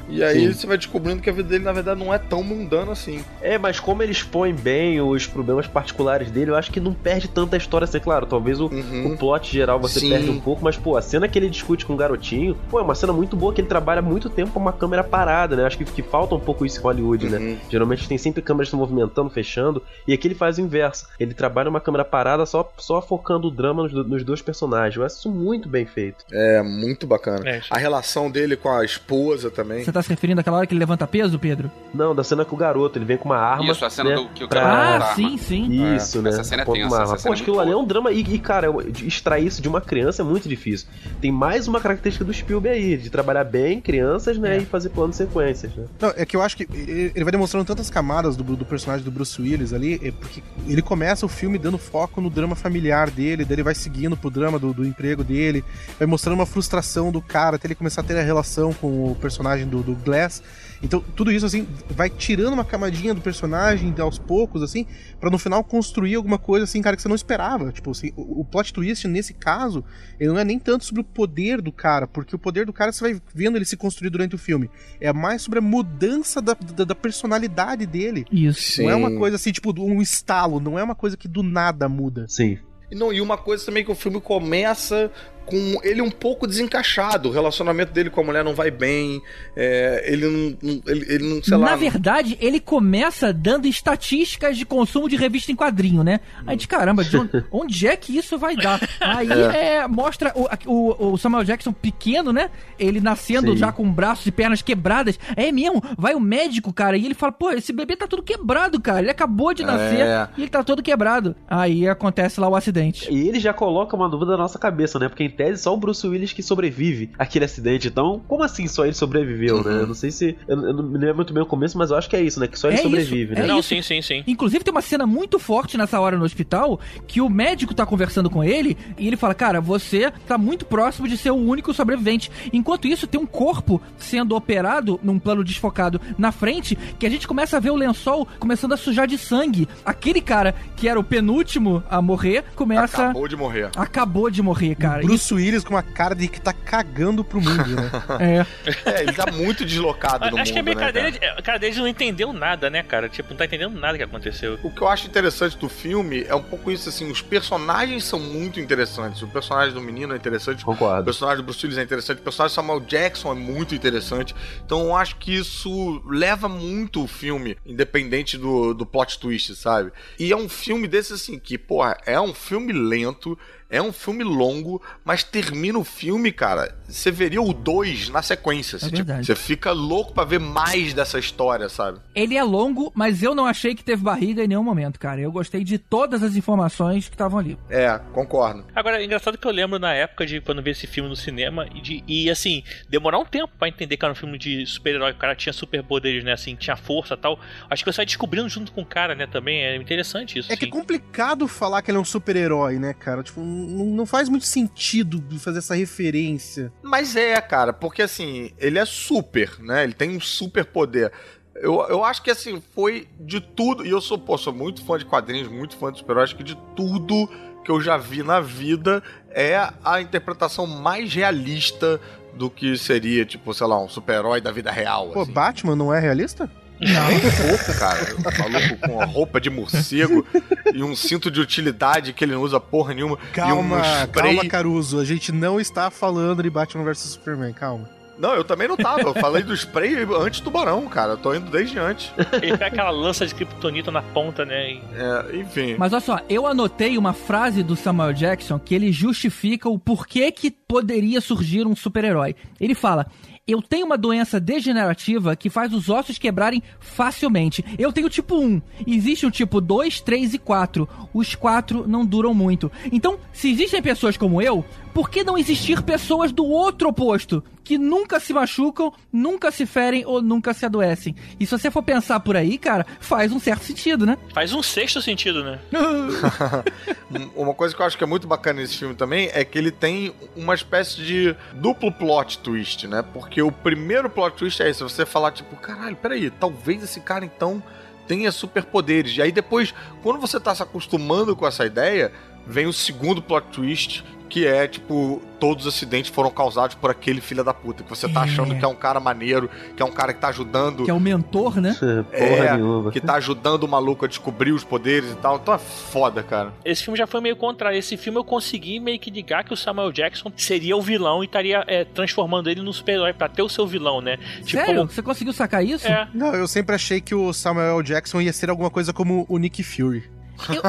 e 0.10 0.24
aí 0.24 0.39
Sim. 0.39 0.53
você 0.53 0.68
vai 0.68 0.78
descobrindo 0.78 1.22
que 1.22 1.30
a 1.30 1.34
vida 1.34 1.49
dele, 1.49 1.64
na 1.64 1.72
verdade, 1.72 1.99
não 1.99 2.14
é 2.14 2.18
tão 2.18 2.43
mundana 2.43 2.91
assim. 2.91 3.24
É, 3.41 3.58
mas 3.58 3.80
como 3.80 4.03
ele 4.03 4.12
expõe 4.12 4.53
bem 4.53 5.01
os 5.01 5.26
problemas 5.26 5.68
particulares 5.68 6.32
dele, 6.32 6.51
eu 6.51 6.55
acho 6.55 6.72
que 6.72 6.80
não 6.80 6.93
perde 6.93 7.28
tanta 7.28 7.58
história 7.58 7.86
assim, 7.86 7.99
claro. 7.99 8.26
Talvez 8.26 8.60
o, 8.60 8.68
uhum. 8.68 9.14
o 9.14 9.18
plot 9.18 9.51
geral 9.51 9.80
você 9.80 9.99
Sim. 9.99 10.10
perde 10.10 10.30
um 10.30 10.39
pouco, 10.39 10.64
mas, 10.64 10.78
pô, 10.78 10.97
a 10.97 11.01
cena 11.01 11.28
que 11.28 11.38
ele 11.38 11.49
discute 11.49 11.86
com 11.86 11.93
o 11.93 11.97
garotinho, 11.97 12.58
pô, 12.70 12.80
é 12.80 12.84
uma 12.84 12.95
cena 12.95 13.14
muito 13.14 13.36
boa 13.36 13.53
que 13.53 13.62
ele 13.62 13.68
trabalha 13.68 14.01
muito 14.01 14.30
tempo 14.30 14.51
com 14.51 14.60
uma 14.60 14.74
câmera 14.74 15.03
parada, 15.03 15.55
né? 15.55 15.66
Acho 15.66 15.78
que, 15.78 15.86
que 15.86 16.01
falta 16.01 16.36
um 16.36 16.39
pouco 16.39 16.66
isso 16.66 16.80
em 16.80 16.84
Hollywood, 16.84 17.30
né? 17.30 17.38
uhum. 17.38 17.43
né? 17.45 17.58
Geralmente 17.70 18.08
tem 18.08 18.18
sempre 18.18 18.41
câmeras 18.41 18.70
se 18.70 18.76
movimentando, 18.76 19.30
fechando, 19.30 19.82
e 20.08 20.14
aqui 20.14 20.28
ele 20.28 20.36
faz 20.36 20.58
o 20.58 20.62
inverso. 20.62 21.08
Ele 21.20 21.34
trabalha 21.34 21.70
uma 21.70 21.82
câmera 21.82 22.05
parada 22.05 22.45
só, 22.45 22.72
só 22.78 23.01
focando 23.01 23.47
o 23.47 23.51
drama 23.51 23.84
nos, 23.84 23.93
nos 24.08 24.24
dois 24.24 24.41
personagens. 24.41 24.95
Eu 24.95 25.05
acho 25.05 25.18
isso 25.18 25.32
muito 25.32 25.68
bem 25.70 25.86
feito. 25.86 26.26
É, 26.32 26.62
muito 26.62 27.05
bacana. 27.05 27.47
É. 27.49 27.62
A 27.70 27.78
relação 27.78 28.30
dele 28.30 28.55
com 28.55 28.70
a 28.70 28.84
esposa 28.84 29.37
também. 29.52 29.84
Você 29.84 29.92
tá 29.92 30.02
se 30.02 30.10
referindo 30.10 30.42
àquela 30.42 30.58
hora 30.58 30.68
que 30.68 30.74
ele 30.74 30.80
levanta 30.80 31.08
peso, 31.08 31.38
Pedro? 31.40 31.72
Não, 31.94 32.14
da 32.14 32.24
cena 32.24 32.46
com 32.46 32.56
o 32.56 32.60
garoto, 32.60 32.98
ele 32.98 33.06
vem 33.06 33.18
com 33.18 33.26
uma 33.26 33.38
arma. 33.38 33.72
Isso, 33.72 33.86
a 33.86 33.90
cena 33.90 34.10
né, 34.10 34.16
do 34.16 34.30
que 34.30 34.44
o 34.44 34.48
cara 34.48 34.98
Ah, 34.98 35.16
sim, 35.16 35.38
sim. 35.38 35.96
Isso, 35.96 36.20
é, 36.20 36.22
né? 36.22 36.30
Essa 36.30 36.44
cena 36.44 36.64
é 36.64 36.66
tensa. 36.66 36.88
Uma 36.88 37.02
arma. 37.02 37.18
Pô, 37.18 37.34
é 37.34 37.38
aquilo 37.38 37.60
ali 37.60 37.72
é 37.72 37.78
um 37.78 37.86
drama. 37.86 38.12
E, 38.12 38.22
e, 38.22 38.40
cara, 38.40 38.68
extrair 39.06 39.46
isso 39.46 39.62
de 39.62 39.68
uma 39.68 39.82
criança 39.82 40.22
é 40.22 40.26
muito 40.26 40.48
difícil. 40.48 40.88
Tem 41.22 41.32
mais 41.32 41.68
uma 41.68 41.80
característica 41.80 42.26
do 42.26 42.34
Spielberg 42.34 42.78
aí, 42.78 42.98
de 42.98 43.10
trabalhar 43.10 43.44
bem 43.44 43.80
crianças, 43.82 44.38
né? 44.38 44.58
É. 44.58 44.60
E 44.60 44.66
fazer 44.66 44.90
plano 44.90 45.12
de 45.12 45.18
sequências, 45.18 45.74
né? 45.76 45.86
Não, 46.00 46.10
é 46.16 46.26
que 46.26 46.36
eu 46.36 46.42
acho 46.42 46.58
que 46.58 46.68
ele 46.72 47.24
vai 47.24 47.32
demonstrando 47.32 47.66
tantas 47.66 47.90
camadas 47.90 48.36
do, 48.36 48.44
do 48.44 48.66
personagem 48.66 49.04
do 49.04 49.12
Bruce 49.12 49.42
Willis 49.42 49.74
ali, 49.74 50.00
é 50.04 50.12
porque 50.12 50.42
ele 50.68 50.82
começa 50.82 51.26
o 51.26 51.30
filme 51.30 51.58
dando 51.58 51.78
foco 51.78 52.22
no 52.22 52.30
drama 52.30 52.56
familiar 52.56 53.10
dele, 53.10 53.46
daí 53.46 53.56
ele 53.56 53.64
vai 53.64 53.76
seguindo 53.76 54.16
pro 54.16 54.30
drama 54.30 54.60
do, 54.60 54.74
do 54.74 54.86
emprego 54.86 55.24
dele, 55.24 55.64
vai 55.98 56.08
mostrando 56.08 56.36
uma 56.36 56.46
frustração 56.46 57.12
do 57.12 57.22
cara 57.22 57.56
até 57.56 57.68
ele 57.68 57.76
começar 57.76 58.02
a 58.02 58.04
ter 58.04 58.18
a 58.18 58.24
relação 58.24 58.74
com 58.74 59.12
o 59.12 59.16
personagem 59.16 59.26
do, 59.67 59.84
do 59.84 59.95
Glass. 59.95 60.41
Então, 60.82 61.03
tudo 61.15 61.32
isso, 61.32 61.45
assim, 61.45 61.67
vai 61.89 62.09
tirando 62.09 62.53
uma 62.53 62.63
camadinha 62.63 63.13
do 63.13 63.21
personagem 63.21 63.93
aos 63.99 64.19
poucos, 64.19 64.61
assim, 64.61 64.86
para 65.19 65.30
no 65.30 65.38
final 65.38 65.63
construir 65.63 66.15
alguma 66.15 66.38
coisa, 66.38 66.65
assim, 66.65 66.82
cara, 66.82 66.95
que 66.95 67.01
você 67.01 67.07
não 67.07 67.15
esperava. 67.15 67.71
Tipo, 67.71 67.91
assim, 67.91 68.11
o, 68.15 68.41
o 68.41 68.45
plot 68.45 68.71
twist, 68.71 69.07
nesse 69.07 69.34
caso, 69.34 69.84
ele 70.19 70.30
não 70.30 70.39
é 70.39 70.45
nem 70.45 70.59
tanto 70.59 70.86
sobre 70.86 71.01
o 71.01 71.03
poder 71.03 71.61
do 71.61 71.71
cara, 71.71 72.07
porque 72.07 72.36
o 72.36 72.39
poder 72.39 72.65
do 72.65 72.73
cara 72.73 72.91
você 72.91 73.03
vai 73.03 73.21
vendo 73.34 73.57
ele 73.57 73.65
se 73.65 73.75
construir 73.75 74.09
durante 74.09 74.36
o 74.36 74.38
filme. 74.38 74.69
É 75.01 75.11
mais 75.11 75.41
sobre 75.41 75.59
a 75.59 75.61
mudança 75.61 76.41
da, 76.41 76.53
da, 76.53 76.84
da 76.84 76.95
personalidade 76.95 77.86
dele. 77.86 78.25
Isso. 78.32 78.82
Não 78.82 78.89
Sim. 78.89 78.93
é 78.93 78.95
uma 78.95 79.17
coisa 79.17 79.36
assim, 79.36 79.51
tipo, 79.51 79.73
um 79.82 80.01
estalo, 80.01 80.59
não 80.59 80.78
é 80.78 80.84
uma 80.84 80.95
coisa 80.95 81.17
que 81.17 81.28
do 81.28 81.41
nada 81.41 81.89
muda. 81.89 82.25
Sim. 82.28 82.59
E, 82.89 82.95
não, 82.95 83.11
e 83.11 83.19
uma 83.19 83.38
coisa 83.38 83.65
também 83.65 83.84
que 83.84 83.91
o 83.91 83.95
filme 83.95 84.21
começa 84.21 85.11
com 85.48 85.80
ele 85.82 86.02
um 86.02 86.12
pouco 86.12 86.45
desencaixado. 86.45 87.30
O 87.30 87.32
relacionamento 87.32 87.91
dele 87.93 88.10
com 88.10 88.20
a 88.22 88.24
mulher 88.24 88.43
não 88.43 88.54
vai 88.54 88.70
bem. 88.70 89.22
É, 89.56 90.04
ele 90.06 90.28
não. 90.28 90.82
Ele, 90.86 91.06
ele 91.14 91.24
não, 91.24 91.43
sei 91.43 91.58
lá. 91.58 91.72
Na 91.72 91.76
verdade, 91.76 92.38
ele 92.41 92.60
começa 92.60 93.34
dando 93.34 93.66
estatísticas 93.66 94.58
de 94.58 94.66
consumo 94.66 95.08
de 95.10 95.16
revista 95.16 95.52
em 95.52 95.56
quadrinho, 95.56 96.04
né? 96.04 96.20
Aí 96.45 96.58
de 96.58 96.68
caramba, 96.68 97.04
de 97.04 97.18
onde, 97.18 97.45
onde, 97.50 97.88
é 97.88 97.95
que 97.95 98.18
isso 98.18 98.38
vai 98.38 98.56
dar? 98.56 98.80
Aí 99.00 99.32
é. 99.32 99.78
É, 99.78 99.88
mostra 99.88 100.34
o, 100.36 100.48
o, 100.66 101.14
o, 101.14 101.18
Samuel 101.18 101.45
Jackson 101.45 101.72
pequeno, 101.72 102.34
né? 102.34 102.50
Ele 102.78 103.00
nascendo 103.00 103.52
Sim. 103.52 103.58
já 103.58 103.72
com 103.72 103.89
braços 103.89 104.26
e 104.26 104.32
pernas 104.32 104.62
quebradas. 104.62 105.18
É 105.36 105.52
mesmo, 105.52 105.82
vai 105.98 106.14
o 106.14 106.20
médico, 106.20 106.74
cara, 106.74 106.98
e 106.98 107.06
ele 107.06 107.14
fala: 107.14 107.32
pô, 107.32 107.52
esse 107.52 107.72
bebê 107.72 107.95
tá 107.95 108.08
todo 108.08 108.22
quebrado, 108.22 108.82
cara. 108.82 109.00
Ele 109.00 109.12
acabou 109.12 109.54
de 109.54 109.64
nascer 109.64 110.02
é. 110.02 110.28
e 110.38 110.41
ele 110.41 110.50
tá 110.50 110.64
todo 110.64 110.84
quebrado. 110.84 111.36
Aí 111.48 111.88
acontece 111.88 112.39
lá 112.39 112.50
o 112.50 112.56
acidente. 112.56 113.08
E 113.10 113.30
ele 113.30 113.39
já 113.39 113.54
coloca 113.54 113.95
uma 113.95 114.10
dúvida 114.10 114.32
na 114.32 114.39
nossa 114.39 114.60
cabeça, 114.60 115.00
né? 115.00 115.08
Porque 115.08 115.37
tese, 115.38 115.62
só 115.62 115.74
o 115.74 115.78
Bruce 115.78 116.06
Willis 116.06 116.34
que 116.34 116.42
sobrevive 116.42 117.12
àquele 117.18 117.46
acidente. 117.46 117.88
Então, 117.88 118.22
como 118.28 118.44
assim 118.44 118.68
só 118.68 118.84
ele 118.84 118.94
sobreviveu, 118.94 119.58
né? 119.58 119.62
uhum. 119.62 119.76
né? 119.78 119.84
Eu 119.84 119.88
não 119.88 119.94
sei 119.94 120.12
se. 120.12 120.36
Eu, 120.48 120.58
eu, 120.58 120.74
não 120.74 120.84
me 120.84 120.98
lembro 120.98 121.18
muito 121.18 121.34
bem 121.34 121.44
o 121.44 121.46
começo, 121.46 121.78
mas 121.78 121.92
eu 121.92 121.98
acho 121.98 122.10
que 122.10 122.16
é 122.16 122.22
isso, 122.22 122.40
né? 122.40 122.48
Que 122.48 122.58
só 122.58 122.68
ele 122.68 122.80
é 122.80 122.82
sobrevive, 122.82 123.34
isso, 123.34 123.42
né? 123.42 123.46
É 123.46 123.48
não, 123.48 123.60
isso. 123.60 123.70
sim, 123.70 123.82
sim, 123.82 124.02
sim. 124.02 124.24
Inclusive, 124.28 124.64
tem 124.64 124.72
uma 124.72 124.82
cena 124.82 125.06
muito 125.06 125.38
forte 125.38 125.78
nessa 125.78 126.00
hora 126.00 126.18
no 126.18 126.26
hospital 126.26 126.80
que 127.06 127.22
o 127.22 127.30
médico 127.30 127.74
tá 127.74 127.86
conversando 127.86 128.30
com 128.30 128.44
ele 128.44 128.76
e 128.98 129.08
ele 129.08 129.16
fala: 129.16 129.34
Cara, 129.34 129.62
você 129.62 130.12
tá 130.28 130.38
muito 130.38 130.66
próximo 130.66 131.08
de 131.08 131.18
ser 131.18 131.32
o 131.32 131.36
único 131.36 131.74
sobrevivente. 131.74 132.32
Enquanto 132.52 132.88
isso, 132.88 133.06
tem 133.06 133.20
um 133.20 133.26
corpo 133.26 133.82
sendo 133.98 134.36
operado 134.36 135.00
num 135.04 135.20
plano 135.20 135.44
desfocado 135.44 136.02
na 136.18 136.32
frente 136.32 136.78
que 136.98 137.06
a 137.06 137.10
gente 137.10 137.28
começa 137.28 137.58
a 137.58 137.60
ver 137.60 137.72
o 137.72 137.76
lençol 137.76 138.28
começando 138.40 138.74
a 138.74 138.78
sujar 138.78 139.08
de 139.08 139.18
sangue. 139.18 139.68
Aquele 139.86 140.22
cara 140.22 140.56
que 140.76 140.88
era 140.88 141.00
o 141.00 141.04
penúltimo 141.04 141.84
a 141.90 142.02
morrer 142.02 142.44
começa. 142.56 143.04
Acabou 143.04 143.28
de 143.28 143.36
morrer. 143.36 143.70
Acabou 143.76 144.30
de 144.30 144.42
morrer, 144.42 144.76
cara. 144.76 145.04
Bruce 145.04 145.26
Isso... 145.28 145.36
Willis 145.36 145.63
com 145.63 145.73
uma 145.73 145.84
cara 145.84 146.15
de 146.15 146.28
que 146.28 146.39
tá 146.39 146.53
cagando 146.53 147.23
pro 147.23 147.41
mundo, 147.41 147.75
né? 147.75 147.91
é. 148.86 148.89
é. 148.89 149.03
ele 149.03 149.13
tá 149.13 149.32
muito 149.32 149.65
deslocado 149.65 150.30
no 150.30 150.38
Acho 150.38 150.53
mundo, 150.53 150.63
que 150.63 150.71
a 150.71 150.75
né, 150.75 150.80
cara, 150.80 150.91
dele, 150.91 151.19
a 151.25 151.41
cara 151.41 151.57
dele 151.57 151.75
não 151.78 151.88
entendeu 151.88 152.34
nada, 152.34 152.69
né, 152.69 152.84
cara? 152.84 153.09
Tipo, 153.09 153.32
não 153.32 153.38
tá 153.38 153.45
entendendo 153.45 153.78
nada 153.80 153.97
que 153.97 154.03
aconteceu. 154.03 154.59
O 154.63 154.71
que 154.71 154.82
eu 154.82 154.88
acho 154.88 155.07
interessante 155.07 155.57
do 155.57 155.69
filme 155.69 156.25
é 156.28 156.36
um 156.36 156.41
pouco 156.41 156.71
isso, 156.71 156.89
assim, 156.89 157.09
os 157.09 157.21
personagens 157.21 158.03
são 158.03 158.19
muito 158.19 158.59
interessantes. 158.59 159.21
O 159.21 159.28
personagem 159.28 159.73
do 159.73 159.82
menino 159.82 160.13
é 160.13 160.17
interessante. 160.17 160.63
Concordo. 160.63 161.01
O 161.01 161.05
personagem 161.05 161.38
do 161.38 161.43
Bruce 161.43 161.65
Willis 161.65 161.78
é 161.78 161.84
interessante. 161.84 162.19
O 162.19 162.23
personagem 162.23 162.53
do 162.53 162.55
Samuel 162.55 162.80
Jackson 162.82 163.32
é 163.32 163.36
muito 163.36 163.75
interessante. 163.75 164.36
Então 164.65 164.86
eu 164.86 164.95
acho 164.95 165.17
que 165.17 165.36
isso 165.36 166.01
leva 166.05 166.47
muito 166.47 167.03
o 167.03 167.07
filme, 167.07 167.57
independente 167.65 168.38
do, 168.38 168.73
do 168.73 168.86
plot 168.86 169.19
twist, 169.19 169.55
sabe? 169.55 169.91
E 170.19 170.32
é 170.32 170.36
um 170.36 170.49
filme 170.49 170.88
desse, 170.88 171.13
assim, 171.13 171.39
que, 171.39 171.57
porra, 171.57 171.97
é 172.05 172.19
um 172.19 172.34
filme 172.34 172.73
lento, 172.73 173.38
É 173.70 173.82
um 173.82 173.91
filme 173.91 174.24
longo, 174.24 174.82
mas 175.03 175.24
termina 175.24 175.78
o 175.78 175.84
filme, 175.84 176.32
cara. 176.32 176.74
Você 176.88 177.11
veria 177.11 177.41
o 177.41 177.53
2 177.53 178.09
na 178.09 178.22
sequência. 178.22 178.80
Você, 178.80 178.89
tipo, 178.89 179.11
você 179.13 179.36
fica 179.36 179.72
louco 179.72 180.13
pra 180.13 180.24
ver 180.24 180.39
mais 180.39 180.93
dessa 180.93 181.20
história, 181.20 181.68
sabe? 181.68 181.99
Ele 182.15 182.36
é 182.38 182.43
longo, 182.43 182.91
mas 182.95 183.22
eu 183.22 183.36
não 183.36 183.45
achei 183.45 183.76
que 183.76 183.84
teve 183.84 184.01
barriga 184.01 184.43
em 184.43 184.47
nenhum 184.47 184.63
momento, 184.63 184.97
cara. 184.97 185.20
Eu 185.20 185.32
gostei 185.32 185.65
de 185.65 185.78
todas 185.78 186.24
as 186.24 186.38
informações 186.38 187.09
que 187.09 187.15
estavam 187.15 187.39
ali. 187.39 187.57
É, 187.70 187.99
concordo. 188.13 188.65
Agora, 188.74 189.01
é 189.01 189.05
engraçado 189.05 189.38
que 189.38 189.45
eu 189.45 189.51
lembro 189.51 189.78
na 189.78 189.93
época 189.93 190.26
de 190.26 190.39
quando 190.39 190.61
vi 190.63 190.72
esse 190.72 190.88
filme 190.88 191.09
no 191.09 191.15
cinema 191.15 191.68
e, 191.76 191.82
de, 191.82 192.03
e 192.07 192.30
assim, 192.30 192.63
demorar 192.88 193.20
um 193.20 193.26
tempo 193.26 193.51
pra 193.59 193.68
entender 193.68 193.97
que 193.97 194.05
era 194.05 194.13
um 194.13 194.15
filme 194.15 194.38
de 194.38 194.65
super-herói. 194.65 195.11
O 195.11 195.15
cara 195.15 195.36
tinha 195.36 195.51
superpoderes, 195.51 196.24
né? 196.24 196.32
Assim, 196.32 196.55
tinha 196.55 196.78
força 196.78 197.15
e 197.15 197.18
tal. 197.18 197.38
Acho 197.70 197.84
que 197.84 197.91
você 197.91 197.97
vai 197.97 198.05
descobrindo 198.05 198.47
junto 198.47 198.72
com 198.72 198.82
o 198.82 198.86
cara, 198.86 199.13
né? 199.13 199.28
Também 199.28 199.61
é 199.65 199.76
interessante 199.76 200.39
isso. 200.39 200.51
É 200.51 200.55
que 200.55 200.65
é 200.65 200.70
complicado 200.70 201.47
falar 201.49 201.82
que 201.82 201.91
ele 201.91 201.97
é 201.97 202.01
um 202.01 202.05
super-herói, 202.05 202.80
né, 202.80 202.93
cara? 202.93 203.22
Tipo, 203.24 203.41
não, 203.41 203.57
não 203.58 204.05
faz 204.05 204.30
muito 204.30 204.45
sentido 204.45 205.24
fazer 205.39 205.60
essa 205.60 205.76
referência. 205.76 206.72
Mas 206.84 207.16
é, 207.16 207.39
cara, 207.41 207.74
porque 207.74 208.01
assim, 208.01 208.51
ele 208.58 208.78
é 208.78 208.86
super, 208.86 209.60
né? 209.60 209.84
Ele 209.84 209.93
tem 209.93 210.16
um 210.16 210.22
super 210.22 210.66
poder. 210.66 211.12
Eu, 211.55 211.86
eu 211.89 212.03
acho 212.03 212.22
que 212.22 212.32
assim, 212.32 212.62
foi 212.74 213.08
de 213.20 213.41
tudo. 213.41 213.86
E 213.86 213.89
eu 213.89 213.99
sou, 213.99 214.18
pô, 214.18 214.38
sou 214.38 214.53
muito 214.53 214.84
fã 214.86 214.97
de 214.97 215.05
quadrinhos, 215.05 215.47
muito 215.47 215.76
fã 215.76 215.91
de 215.91 215.97
super-heróis, 215.99 216.30
acho 216.30 216.38
que 216.38 216.43
de 216.43 216.55
tudo 216.76 217.30
que 217.64 217.72
eu 217.72 217.82
já 217.82 217.97
vi 217.97 218.24
na 218.24 218.39
vida 218.39 219.03
é 219.30 219.70
a 219.84 219.99
interpretação 219.99 220.66
mais 220.66 221.14
realista 221.14 221.99
do 222.34 222.49
que 222.49 222.78
seria, 222.78 223.26
tipo, 223.26 223.53
sei 223.53 223.68
lá, 223.68 223.82
um 223.82 223.89
super-herói 223.89 224.39
da 224.39 224.51
vida 224.51 224.72
real. 224.72 225.10
Pô, 225.10 225.22
assim. 225.22 225.32
Batman 225.32 225.76
não 225.76 225.93
é 225.93 225.99
realista? 225.99 226.49
Nem 226.80 227.17
um 227.17 227.49
pouco, 227.49 227.80
cara. 227.80 228.15
O 228.15 228.51
maluco 228.51 228.78
com 228.88 229.01
a 229.01 229.05
roupa 229.05 229.41
de 229.41 229.49
morcego 229.49 230.25
e 230.73 230.84
um 230.84 230.95
cinto 230.95 231.32
de 231.32 231.41
utilidade 231.41 232.13
que 232.13 232.23
ele 232.23 232.34
não 232.34 232.41
usa 232.41 232.59
porra 232.59 232.93
nenhuma. 232.93 233.17
Calma, 233.34 233.78
e 233.78 233.80
um 233.80 234.03
spray. 234.05 234.36
calma, 234.36 234.49
Caruso. 234.49 234.99
A 234.99 235.05
gente 235.05 235.32
não 235.32 235.59
está 235.59 235.89
falando 235.89 236.43
de 236.43 236.49
Batman 236.49 236.84
vs 236.84 236.99
Superman, 236.99 237.53
calma. 237.53 237.97
Não, 238.17 238.34
eu 238.34 238.43
também 238.43 238.67
não 238.67 238.75
tava. 238.75 239.01
Eu 239.01 239.13
falei 239.13 239.43
do 239.43 239.53
spray 239.53 239.95
antes 240.19 240.39
do 240.41 240.49
barão, 240.49 240.88
cara. 240.88 241.13
Eu 241.13 241.17
tô 241.17 241.34
indo 241.34 241.51
desde 241.51 241.78
antes. 241.78 242.11
Ele 242.41 242.57
pega 242.57 242.67
aquela 242.67 242.89
lança 242.89 243.25
de 243.25 243.34
kryptonita 243.34 243.91
na 243.91 244.01
ponta, 244.01 244.43
né? 244.43 244.71
E... 244.71 244.82
É, 244.95 245.38
enfim. 245.38 245.75
Mas 245.78 245.93
olha 245.93 245.99
só, 245.99 246.19
eu 246.28 246.47
anotei 246.47 246.97
uma 246.97 247.13
frase 247.13 247.61
do 247.61 247.75
Samuel 247.75 248.13
Jackson 248.13 248.57
que 248.57 248.73
ele 248.73 248.91
justifica 248.91 249.69
o 249.69 249.78
porquê 249.78 250.32
que 250.32 250.49
poderia 250.49 251.21
surgir 251.21 251.67
um 251.67 251.75
super-herói. 251.75 252.36
Ele 252.59 252.73
fala. 252.73 253.05
Eu 253.48 253.62
tenho 253.62 253.86
uma 253.86 253.98
doença 253.98 254.41
degenerativa 254.41 255.34
que 255.34 255.50
faz 255.50 255.74
os 255.74 255.88
ossos 255.88 256.18
quebrarem 256.18 256.62
facilmente. 256.82 257.64
Eu 257.80 257.93
tenho 257.93 258.10
tipo 258.10 258.36
1. 258.36 258.62
Existe 258.86 259.26
um 259.26 259.32
tipo 259.32 259.62
2, 259.62 260.02
3 260.02 260.34
e 260.34 260.38
4. 260.38 260.89
Os 261.14 261.34
4 261.34 261.88
não 261.88 262.06
duram 262.06 262.34
muito. 262.34 262.70
Então, 262.91 263.18
se 263.32 263.50
existem 263.50 263.82
pessoas 263.82 264.18
como 264.18 264.41
eu, 264.41 264.66
por 264.93 265.10
que 265.10 265.24
não 265.24 265.38
existir 265.38 265.82
pessoas 265.82 266.34
do 266.34 266.45
outro 266.45 266.89
oposto? 266.89 267.41
Que 267.68 267.78
nunca 267.78 268.18
se 268.18 268.32
machucam, 268.32 268.93
nunca 269.11 269.51
se 269.51 269.65
ferem 269.65 270.05
ou 270.05 270.22
nunca 270.22 270.53
se 270.53 270.65
adoecem. 270.65 271.13
E 271.38 271.45
se 271.45 271.51
você 271.51 271.70
for 271.70 271.84
pensar 271.84 272.18
por 272.22 272.38
aí, 272.38 272.57
cara, 272.57 272.86
faz 273.01 273.30
um 273.34 273.41
certo 273.41 273.65
sentido, 273.65 274.05
né? 274.05 274.18
Faz 274.34 274.53
um 274.53 274.63
sexto 274.63 275.01
sentido, 275.01 275.43
né? 275.43 275.59
Uma 277.36 277.53
coisa 277.53 277.76
que 277.76 277.82
eu 277.82 277.86
acho 277.86 277.97
que 277.97 278.05
é 278.05 278.07
muito 278.07 278.26
bacana 278.26 278.61
nesse 278.61 278.78
filme 278.78 278.95
também 278.95 279.30
é 279.34 279.43
que 279.43 279.57
ele 279.57 279.70
tem 279.70 280.13
uma 280.34 280.55
espécie 280.55 281.01
de 281.01 281.36
duplo 281.55 281.91
plot 281.91 282.39
twist, 282.39 282.88
né? 282.88 283.01
Porque 283.01 283.41
o 283.41 283.51
primeiro 283.51 284.09
plot 284.09 284.38
twist 284.38 284.63
é 284.63 284.70
esse, 284.70 284.82
você 284.82 285.05
falar 285.05 285.32
tipo, 285.32 285.53
caralho, 285.57 285.97
peraí, 285.97 286.30
talvez 286.30 286.82
esse 286.82 287.01
cara 287.01 287.26
então 287.26 287.61
tenha 288.07 288.32
superpoderes. 288.32 289.18
E 289.18 289.22
aí 289.22 289.32
depois, 289.34 289.74
quando 290.01 290.22
você 290.22 290.39
tá 290.39 290.55
se 290.55 290.63
acostumando 290.63 291.36
com 291.36 291.45
essa 291.45 291.65
ideia, 291.65 292.13
vem 292.45 292.65
o 292.65 292.72
segundo 292.72 293.22
plot 293.22 293.47
twist, 293.51 294.05
que 294.30 294.45
é, 294.45 294.67
tipo, 294.67 295.21
todos 295.39 295.65
os 295.65 295.73
acidentes 295.75 296.11
foram 296.11 296.30
causados 296.30 296.75
por 296.75 296.89
aquele 296.91 297.21
filho 297.21 297.43
da 297.43 297.53
puta. 297.53 297.84
Que 297.84 297.89
você 297.89 298.07
tá 298.09 298.21
É. 298.21 298.23
achando 298.23 298.55
que 298.55 298.63
é 298.65 298.67
um 298.67 298.75
cara 298.75 298.99
maneiro, 298.99 299.49
que 299.75 299.82
é 299.82 299.86
um 299.86 299.91
cara 299.91 300.13
que 300.13 300.19
tá 300.19 300.28
ajudando. 300.30 300.84
Que 300.84 300.91
é 300.91 300.93
o 300.93 300.99
mentor, 300.99 301.59
né? 301.61 301.75
Porra 301.80 302.05
É, 302.11 302.53
nenhuma. 302.57 302.91
que 302.91 302.99
tá 302.99 303.15
ajudando 303.15 303.63
o 303.63 303.67
maluco 303.67 304.05
a 304.05 304.07
descobrir 304.07 304.51
os 304.51 304.63
poderes 304.63 305.11
e 305.11 305.15
tal. 305.15 305.38
Então 305.38 305.53
é 305.53 305.57
foda, 305.57 306.21
cara. 306.23 306.53
Esse 306.65 306.84
filme 306.84 306.97
já 306.97 307.07
foi 307.07 307.21
meio 307.21 307.36
contrário. 307.36 307.78
Esse 307.78 307.95
filme 307.97 308.17
eu 308.19 308.23
consegui 308.23 308.80
meio 308.80 308.99
que 308.99 309.09
ligar 309.09 309.43
que 309.43 309.53
o 309.53 309.57
Samuel 309.57 309.91
Jackson 309.91 310.32
seria 310.36 310.75
o 310.75 310.82
vilão 310.82 311.23
e 311.23 311.25
estaria 311.25 311.63
é, 311.67 311.84
transformando 311.86 312.49
ele 312.49 312.61
num 312.61 312.73
super-herói 312.73 313.13
pra 313.13 313.30
ter 313.30 313.41
o 313.41 313.49
seu 313.49 313.65
vilão, 313.67 314.01
né? 314.01 314.17
Tipo, 314.43 314.49
Sério? 314.63 314.75
como- 314.75 314.89
Você 314.91 315.01
conseguiu 315.01 315.34
sacar 315.34 315.63
isso? 315.65 315.88
É. 315.88 316.07
Não, 316.13 316.34
eu 316.36 316.47
sempre 316.47 316.75
achei 316.75 316.99
que 317.01 317.15
o 317.15 317.32
Samuel 317.34 317.82
Jackson 317.84 318.19
ia 318.21 318.34
ser 318.34 318.49
alguma 318.49 318.69
coisa 318.69 318.91
como 318.91 319.25
o 319.30 319.38
Nick 319.38 319.63
Fury. 319.63 320.03
Eu 320.49 320.61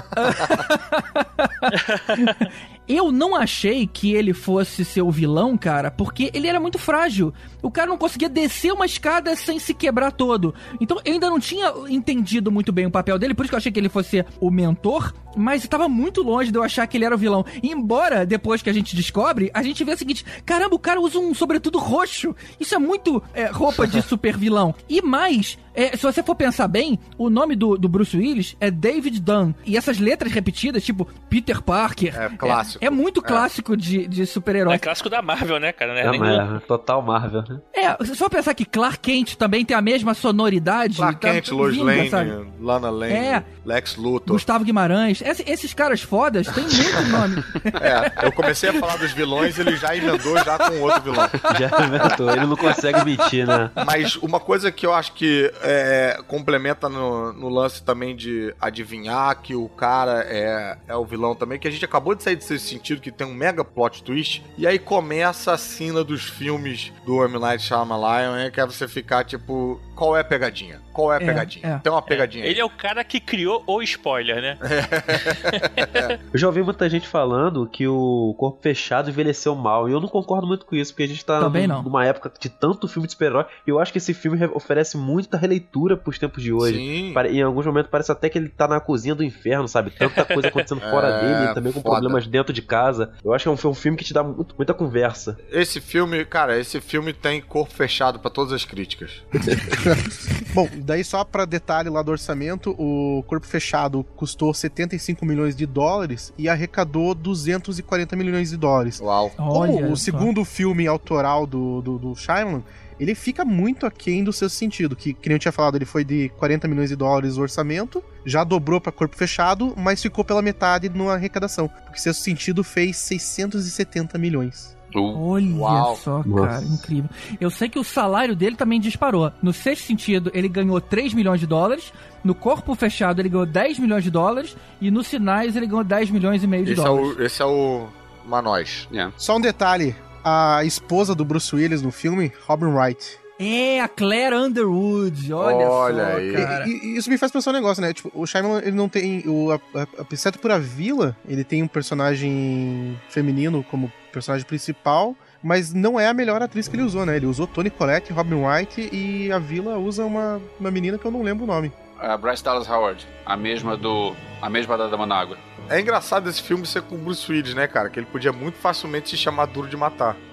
não 3.12 3.36
achei 3.36 3.86
que 3.86 4.14
ele 4.14 4.32
fosse 4.32 4.84
ser 4.84 5.02
o 5.02 5.10
vilão, 5.10 5.56
cara, 5.56 5.90
porque 5.90 6.30
ele 6.32 6.46
era 6.46 6.60
muito 6.60 6.78
frágil. 6.78 7.32
O 7.62 7.70
cara 7.70 7.88
não 7.88 7.98
conseguia 7.98 8.28
descer 8.28 8.72
uma 8.72 8.86
escada 8.86 9.34
sem 9.36 9.58
se 9.58 9.74
quebrar 9.74 10.12
todo. 10.12 10.54
Então 10.80 10.98
eu 11.04 11.14
ainda 11.14 11.28
não 11.28 11.40
tinha 11.40 11.72
entendido 11.88 12.50
muito 12.50 12.72
bem 12.72 12.86
o 12.86 12.90
papel 12.90 13.18
dele, 13.18 13.34
por 13.34 13.44
isso 13.44 13.50
que 13.50 13.54
eu 13.54 13.58
achei 13.58 13.72
que 13.72 13.78
ele 13.78 13.88
fosse 13.88 14.24
o 14.40 14.50
mentor, 14.50 15.12
mas 15.36 15.62
estava 15.62 15.88
muito 15.88 16.22
longe 16.22 16.50
de 16.50 16.58
eu 16.58 16.62
achar 16.62 16.86
que 16.86 16.96
ele 16.96 17.04
era 17.04 17.14
o 17.14 17.18
vilão. 17.18 17.44
Embora, 17.62 18.24
depois 18.24 18.62
que 18.62 18.70
a 18.70 18.72
gente 18.72 18.96
descobre, 18.96 19.50
a 19.52 19.62
gente 19.62 19.84
vê 19.84 19.92
o 19.92 19.98
seguinte: 19.98 20.24
caramba, 20.44 20.74
o 20.74 20.78
cara 20.78 21.00
usa 21.00 21.18
um 21.18 21.34
sobretudo 21.34 21.78
roxo. 21.78 22.34
Isso 22.58 22.74
é 22.74 22.78
muito 22.78 23.22
é, 23.34 23.46
roupa 23.46 23.86
de 23.86 24.00
super 24.02 24.36
vilão. 24.36 24.74
E 24.88 25.00
mais, 25.02 25.58
é, 25.74 25.96
se 25.96 26.02
você 26.02 26.22
for 26.22 26.34
pensar 26.34 26.66
bem, 26.66 26.98
o 27.16 27.30
nome 27.30 27.54
do, 27.54 27.76
do 27.76 27.88
Bruce 27.88 28.16
Willis 28.16 28.56
é 28.60 28.70
David 28.70 29.20
Dunn. 29.20 29.52
E 29.64 29.76
essas 29.76 29.98
letras 29.98 30.32
repetidas, 30.32 30.84
tipo 30.84 31.06
Peter 31.28 31.62
Parker. 31.62 32.16
É 32.18 32.28
clássico. 32.30 32.77
É, 32.77 32.77
é 32.80 32.90
muito 32.90 33.20
clássico 33.22 33.76
de, 33.76 34.06
de 34.06 34.26
super-herói. 34.26 34.74
É 34.74 34.78
clássico 34.78 35.08
da 35.08 35.20
Marvel, 35.22 35.58
né, 35.60 35.72
cara? 35.72 35.92
Não 35.92 36.00
é 36.00 36.04
É, 36.06 36.10
nem- 36.10 36.20
Marvel, 36.20 36.60
total 36.60 37.02
Marvel. 37.02 37.44
né? 37.48 37.60
É, 37.74 38.04
se 38.04 38.14
for 38.16 38.30
pensar 38.30 38.54
que 38.54 38.64
Clark 38.64 38.98
Kent 39.00 39.34
também 39.36 39.64
tem 39.64 39.76
a 39.76 39.80
mesma 39.82 40.14
sonoridade. 40.14 40.96
Clark 40.96 41.20
tá 41.20 41.32
Kent, 41.32 41.48
Lois 41.50 41.76
Lane, 41.76 42.10
sabe? 42.10 42.48
Lana 42.60 42.90
Lane, 42.90 43.12
É. 43.12 43.44
Lex 43.64 43.96
Luthor. 43.96 44.32
Gustavo 44.34 44.64
Guimarães. 44.64 45.20
Esse- 45.22 45.44
esses 45.46 45.74
caras 45.74 46.02
fodas 46.02 46.46
têm 46.48 46.64
muito 46.64 47.02
nome. 47.10 47.44
É, 47.80 48.26
eu 48.26 48.32
comecei 48.32 48.70
a 48.70 48.72
falar 48.74 48.96
dos 48.96 49.12
vilões, 49.12 49.58
ele 49.58 49.76
já 49.76 49.96
emendou 49.96 50.36
já 50.44 50.58
com 50.58 50.80
outro 50.80 51.02
vilão. 51.02 51.28
Já 51.58 51.84
inventou, 51.86 52.30
ele 52.30 52.46
não 52.46 52.56
consegue 52.56 53.04
mentir, 53.04 53.46
né? 53.46 53.70
Mas 53.86 54.16
uma 54.16 54.40
coisa 54.40 54.70
que 54.72 54.86
eu 54.86 54.94
acho 54.94 55.12
que 55.12 55.52
é, 55.62 56.18
complementa 56.26 56.88
no, 56.88 57.32
no 57.32 57.48
lance 57.48 57.82
também 57.82 58.14
de 58.16 58.54
adivinhar 58.60 59.36
que 59.42 59.54
o 59.54 59.68
cara 59.68 60.24
é, 60.28 60.78
é 60.88 60.96
o 60.96 61.04
vilão 61.04 61.34
também, 61.34 61.58
que 61.58 61.68
a 61.68 61.70
gente 61.70 61.84
acabou 61.84 62.14
de 62.14 62.22
sair 62.22 62.36
desse 62.36 62.58
sentido, 62.68 63.00
que 63.00 63.10
tem 63.10 63.26
um 63.26 63.34
mega 63.34 63.64
plot 63.64 64.02
twist, 64.02 64.44
e 64.56 64.66
aí 64.66 64.78
começa 64.78 65.52
a 65.52 65.58
cena 65.58 66.04
dos 66.04 66.24
filmes 66.24 66.92
do 67.04 67.24
M. 67.24 67.38
Night 67.38 67.62
Shyamalan, 67.62 68.36
né, 68.36 68.50
que 68.50 68.60
é 68.60 68.66
você 68.66 68.86
ficar 68.86 69.24
tipo, 69.24 69.80
qual 69.98 70.16
é 70.16 70.20
a 70.20 70.24
pegadinha? 70.24 70.80
Qual 70.92 71.12
é 71.12 71.16
a 71.16 71.20
É, 71.20 71.26
pegadinha? 71.26 71.66
é. 71.66 71.78
Tem 71.78 71.90
uma 71.90 72.00
pegadinha 72.00 72.44
aí. 72.44 72.50
Ele 72.50 72.60
é 72.60 72.64
o 72.64 72.70
cara 72.70 73.02
que 73.02 73.18
criou 73.18 73.64
o 73.66 73.82
spoiler, 73.82 74.40
né? 74.40 74.56
Eu 76.32 76.38
já 76.38 76.46
ouvi 76.46 76.62
muita 76.62 76.88
gente 76.88 77.08
falando 77.08 77.66
que 77.66 77.86
o 77.88 78.32
corpo 78.38 78.60
fechado 78.62 79.10
envelheceu 79.10 79.54
mal. 79.56 79.88
E 79.88 79.92
eu 79.92 80.00
não 80.00 80.06
concordo 80.08 80.46
muito 80.46 80.64
com 80.66 80.76
isso, 80.76 80.92
porque 80.92 81.02
a 81.02 81.08
gente 81.08 81.24
tá 81.24 81.40
Também 81.40 81.66
num- 81.66 81.74
não. 81.74 81.82
numa 81.82 82.04
época 82.04 82.30
de 82.38 82.48
tanto 82.48 82.86
filme 82.86 83.06
de 83.06 83.12
super-herói. 83.12 83.44
E 83.66 83.70
eu 83.70 83.80
acho 83.80 83.90
que 83.90 83.98
esse 83.98 84.14
filme 84.14 84.38
re- 84.38 84.50
oferece 84.54 84.96
muita 84.96 85.36
releitura 85.36 85.96
pros 85.96 86.16
tempos 86.18 86.42
de 86.42 86.52
hoje. 86.52 86.76
Sim. 86.76 87.14
Em 87.30 87.42
alguns 87.42 87.66
momentos 87.66 87.90
parece 87.90 88.12
até 88.12 88.28
que 88.28 88.38
ele 88.38 88.48
tá 88.48 88.68
na 88.68 88.78
cozinha 88.80 89.14
do 89.16 89.24
inferno, 89.24 89.66
sabe? 89.66 89.90
Tanta 89.90 90.24
coisa 90.24 90.46
acontecendo 90.48 90.80
fora 90.88 91.08
É, 91.08 91.20
dele, 91.40 91.54
também 91.54 91.72
com 91.72 91.80
foda. 91.80 91.94
problemas 91.96 92.26
dentro 92.26 92.52
de 92.52 92.62
casa. 92.62 93.12
Eu 93.24 93.32
acho 93.32 93.42
que 93.44 93.48
é 93.48 93.52
um, 93.52 93.56
foi 93.56 93.70
um 93.70 93.74
filme 93.74 93.96
que 93.98 94.04
te 94.04 94.14
dá 94.14 94.22
muito- 94.22 94.54
muita 94.56 94.72
conversa. 94.74 95.36
Esse 95.50 95.80
filme, 95.80 96.24
cara, 96.24 96.58
esse 96.58 96.80
filme 96.80 97.12
tem 97.12 97.40
corpo 97.40 97.72
fechado 97.72 98.18
pra 98.18 98.30
todas 98.30 98.52
as 98.52 98.64
críticas. 98.64 99.22
Bom, 100.54 100.68
daí 100.78 101.04
só 101.04 101.24
pra 101.24 101.44
detalhe 101.44 101.88
lá 101.88 102.02
do 102.02 102.10
orçamento, 102.10 102.74
o 102.78 103.22
Corpo 103.26 103.46
Fechado 103.46 104.04
custou 104.16 104.52
75 104.52 105.24
milhões 105.24 105.54
de 105.54 105.66
dólares 105.66 106.32
e 106.38 106.48
arrecadou 106.48 107.14
240 107.14 108.16
milhões 108.16 108.50
de 108.50 108.56
dólares. 108.56 109.00
Uau. 109.00 109.32
Olha 109.38 109.72
Como 109.72 109.92
o 109.92 109.96
só. 109.96 110.04
segundo 110.04 110.44
filme 110.44 110.86
autoral 110.86 111.46
do, 111.46 111.80
do, 111.82 111.98
do 111.98 112.14
Shyamalan, 112.14 112.62
ele 112.98 113.14
fica 113.14 113.44
muito 113.44 113.86
aquém 113.86 114.24
do 114.24 114.32
seu 114.32 114.48
sentido, 114.48 114.96
que, 114.96 115.14
que 115.14 115.28
nem 115.28 115.36
eu 115.36 115.38
tinha 115.38 115.52
falado, 115.52 115.76
ele 115.76 115.84
foi 115.84 116.04
de 116.04 116.28
40 116.30 116.66
milhões 116.66 116.88
de 116.88 116.96
dólares 116.96 117.36
o 117.36 117.42
orçamento, 117.42 118.02
já 118.24 118.42
dobrou 118.42 118.80
pra 118.80 118.90
Corpo 118.90 119.16
Fechado, 119.16 119.72
mas 119.76 120.02
ficou 120.02 120.24
pela 120.24 120.42
metade 120.42 120.88
na 120.88 121.12
arrecadação, 121.12 121.68
porque 121.68 122.00
seu 122.00 122.12
sentido 122.12 122.64
fez 122.64 122.96
670 122.96 124.18
milhões. 124.18 124.76
Uh, 124.94 125.30
Olha 125.30 125.54
Uau. 125.56 125.96
só, 125.96 126.22
Nossa. 126.24 126.46
cara, 126.46 126.64
incrível. 126.64 127.10
Eu 127.40 127.50
sei 127.50 127.68
que 127.68 127.78
o 127.78 127.84
salário 127.84 128.34
dele 128.34 128.56
também 128.56 128.80
disparou. 128.80 129.30
No 129.42 129.52
sexto 129.52 129.84
sentido, 129.86 130.30
ele 130.34 130.48
ganhou 130.48 130.80
3 130.80 131.12
milhões 131.14 131.40
de 131.40 131.46
dólares. 131.46 131.92
No 132.24 132.34
corpo 132.34 132.74
fechado, 132.74 133.20
ele 133.20 133.28
ganhou 133.28 133.46
10 133.46 133.78
milhões 133.78 134.02
de 134.02 134.10
dólares. 134.10 134.56
E 134.80 134.90
nos 134.90 135.06
sinais, 135.06 135.54
ele 135.56 135.66
ganhou 135.66 135.84
10 135.84 136.10
milhões 136.10 136.42
e 136.42 136.46
meio 136.46 136.64
de 136.64 136.72
Esse 136.72 136.80
é, 136.80 136.84
dólares. 136.84 137.16
o, 137.18 137.22
esse 137.22 137.42
é 137.42 137.44
o 137.44 137.86
Manós. 138.26 138.88
yeah. 138.92 139.12
Só 139.16 139.36
um 139.36 139.40
detalhe, 139.40 139.94
a 140.24 140.64
esposa 140.64 141.14
do 141.14 141.24
Bruce 141.24 141.54
Willis 141.54 141.82
no 141.82 141.90
filme, 141.92 142.32
Robin 142.46 142.66
Wright, 142.66 143.18
É, 143.38 143.80
a 143.80 143.88
Claire 143.88 144.34
Underwood, 144.36 145.32
olha, 145.32 145.68
Olha 145.68 146.10
só, 146.10 146.16
aí. 146.16 146.32
cara. 146.32 146.66
E, 146.68 146.70
e 146.70 146.96
isso 146.96 147.08
me 147.08 147.16
faz 147.16 147.30
pensar 147.30 147.50
um 147.50 147.54
negócio, 147.54 147.80
né? 147.80 147.92
Tipo, 147.92 148.10
o 148.14 148.26
Shyamalan, 148.26 148.60
ele 148.62 148.72
não 148.76 148.88
tem... 148.88 149.22
O, 149.28 149.52
a, 149.52 149.56
a, 149.80 149.86
exceto 150.12 150.38
por 150.40 150.50
a 150.50 150.58
Vila, 150.58 151.16
ele 151.28 151.44
tem 151.44 151.62
um 151.62 151.68
personagem 151.68 152.98
feminino 153.08 153.64
como 153.70 153.92
personagem 154.12 154.46
principal, 154.46 155.14
mas 155.42 155.72
não 155.72 155.98
é 155.98 156.08
a 156.08 156.14
melhor 156.14 156.42
atriz 156.42 156.68
que 156.68 156.76
ele 156.76 156.82
usou, 156.82 157.06
né? 157.06 157.16
Ele 157.16 157.26
usou 157.26 157.46
Toni 157.46 157.70
Collette, 157.70 158.12
Robin 158.12 158.34
Wright 158.34 158.88
e 158.92 159.30
a 159.32 159.38
Vila 159.38 159.78
usa 159.78 160.04
uma, 160.04 160.40
uma 160.58 160.70
menina 160.70 160.98
que 160.98 161.04
eu 161.04 161.10
não 161.10 161.22
lembro 161.22 161.44
o 161.44 161.46
nome. 161.46 161.72
A 161.98 162.16
Bryce 162.16 162.44
Dallas 162.44 162.68
Howard, 162.68 163.06
a 163.26 163.36
mesma 163.36 163.76
do. 163.76 164.14
A 164.40 164.48
mesma 164.48 164.78
da 164.78 164.86
Dama 164.86 165.04
na 165.04 165.16
Água. 165.16 165.36
É 165.68 165.80
engraçado 165.80 166.28
esse 166.30 166.40
filme 166.40 166.64
ser 166.64 166.82
com 166.82 166.94
o 166.94 166.98
Bruce 166.98 167.30
Willis, 167.30 167.54
né, 167.54 167.66
cara? 167.66 167.90
Que 167.90 167.98
ele 167.98 168.06
podia 168.06 168.32
muito 168.32 168.56
facilmente 168.56 169.10
se 169.10 169.16
chamar 169.16 169.46
Duro 169.46 169.68
de 169.68 169.76
Matar. 169.76 170.16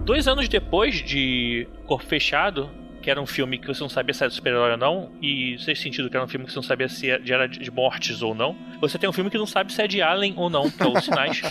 Dois 0.04 0.28
anos 0.28 0.49
depois 0.49 0.95
de 0.95 1.66
Corpo 1.86 2.06
Fechado, 2.06 2.70
que 3.01 3.10
era 3.10 3.22
um 3.22 3.26
filme 3.26 3.58
que 3.58 3.68
você 3.68 3.82
não 3.82 3.89
sabia 3.89 4.14
se 4.14 4.22
era 4.22 4.30
super-herói 4.30 4.72
ou 4.72 4.78
não, 4.78 5.12
e 5.22 5.58
sexto 5.60 5.84
sentido, 5.84 6.10
que 6.10 6.18
era 6.18 6.26
um 6.26 6.28
filme 6.28 6.45
que 6.45 6.51
você 6.51 6.58
não 6.58 6.64
sabia 6.64 6.89
se 6.89 7.10
era 7.10 7.47
de 7.47 7.72
mortes 7.72 8.22
ou 8.22 8.36
não, 8.36 8.56
você 8.82 8.97
tem 8.97 9.10
um 9.10 9.14
filme 9.14 9.30
que 9.30 9.38
não 9.38 9.45
sabe 9.45 9.72
se 9.72 9.82
é 9.82 9.88
de 9.88 10.01
Alien 10.01 10.34
ou 10.36 10.49
não, 10.49 10.70
que 10.70 10.84
é 10.84 10.88
os 10.88 11.04
Sinais. 11.06 11.41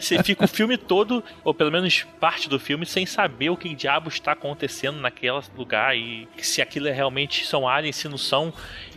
você 0.00 0.22
fica 0.22 0.44
o 0.44 0.48
filme 0.48 0.76
todo, 0.76 1.22
ou 1.42 1.52
pelo 1.52 1.70
menos 1.70 2.04
parte 2.20 2.48
do 2.48 2.60
filme, 2.60 2.86
sem 2.86 3.06
saber 3.06 3.50
o 3.50 3.56
que 3.56 3.74
diabo 3.74 4.08
está 4.08 4.32
acontecendo 4.32 5.00
naquele 5.00 5.32
lugar 5.56 5.96
e 5.96 6.28
se 6.38 6.62
aquilo 6.62 6.86
é 6.86 6.92
realmente 6.92 7.44
são 7.44 7.68
aliens, 7.68 7.96
se 7.96 8.08
não 8.08 8.18
são. 8.18 8.52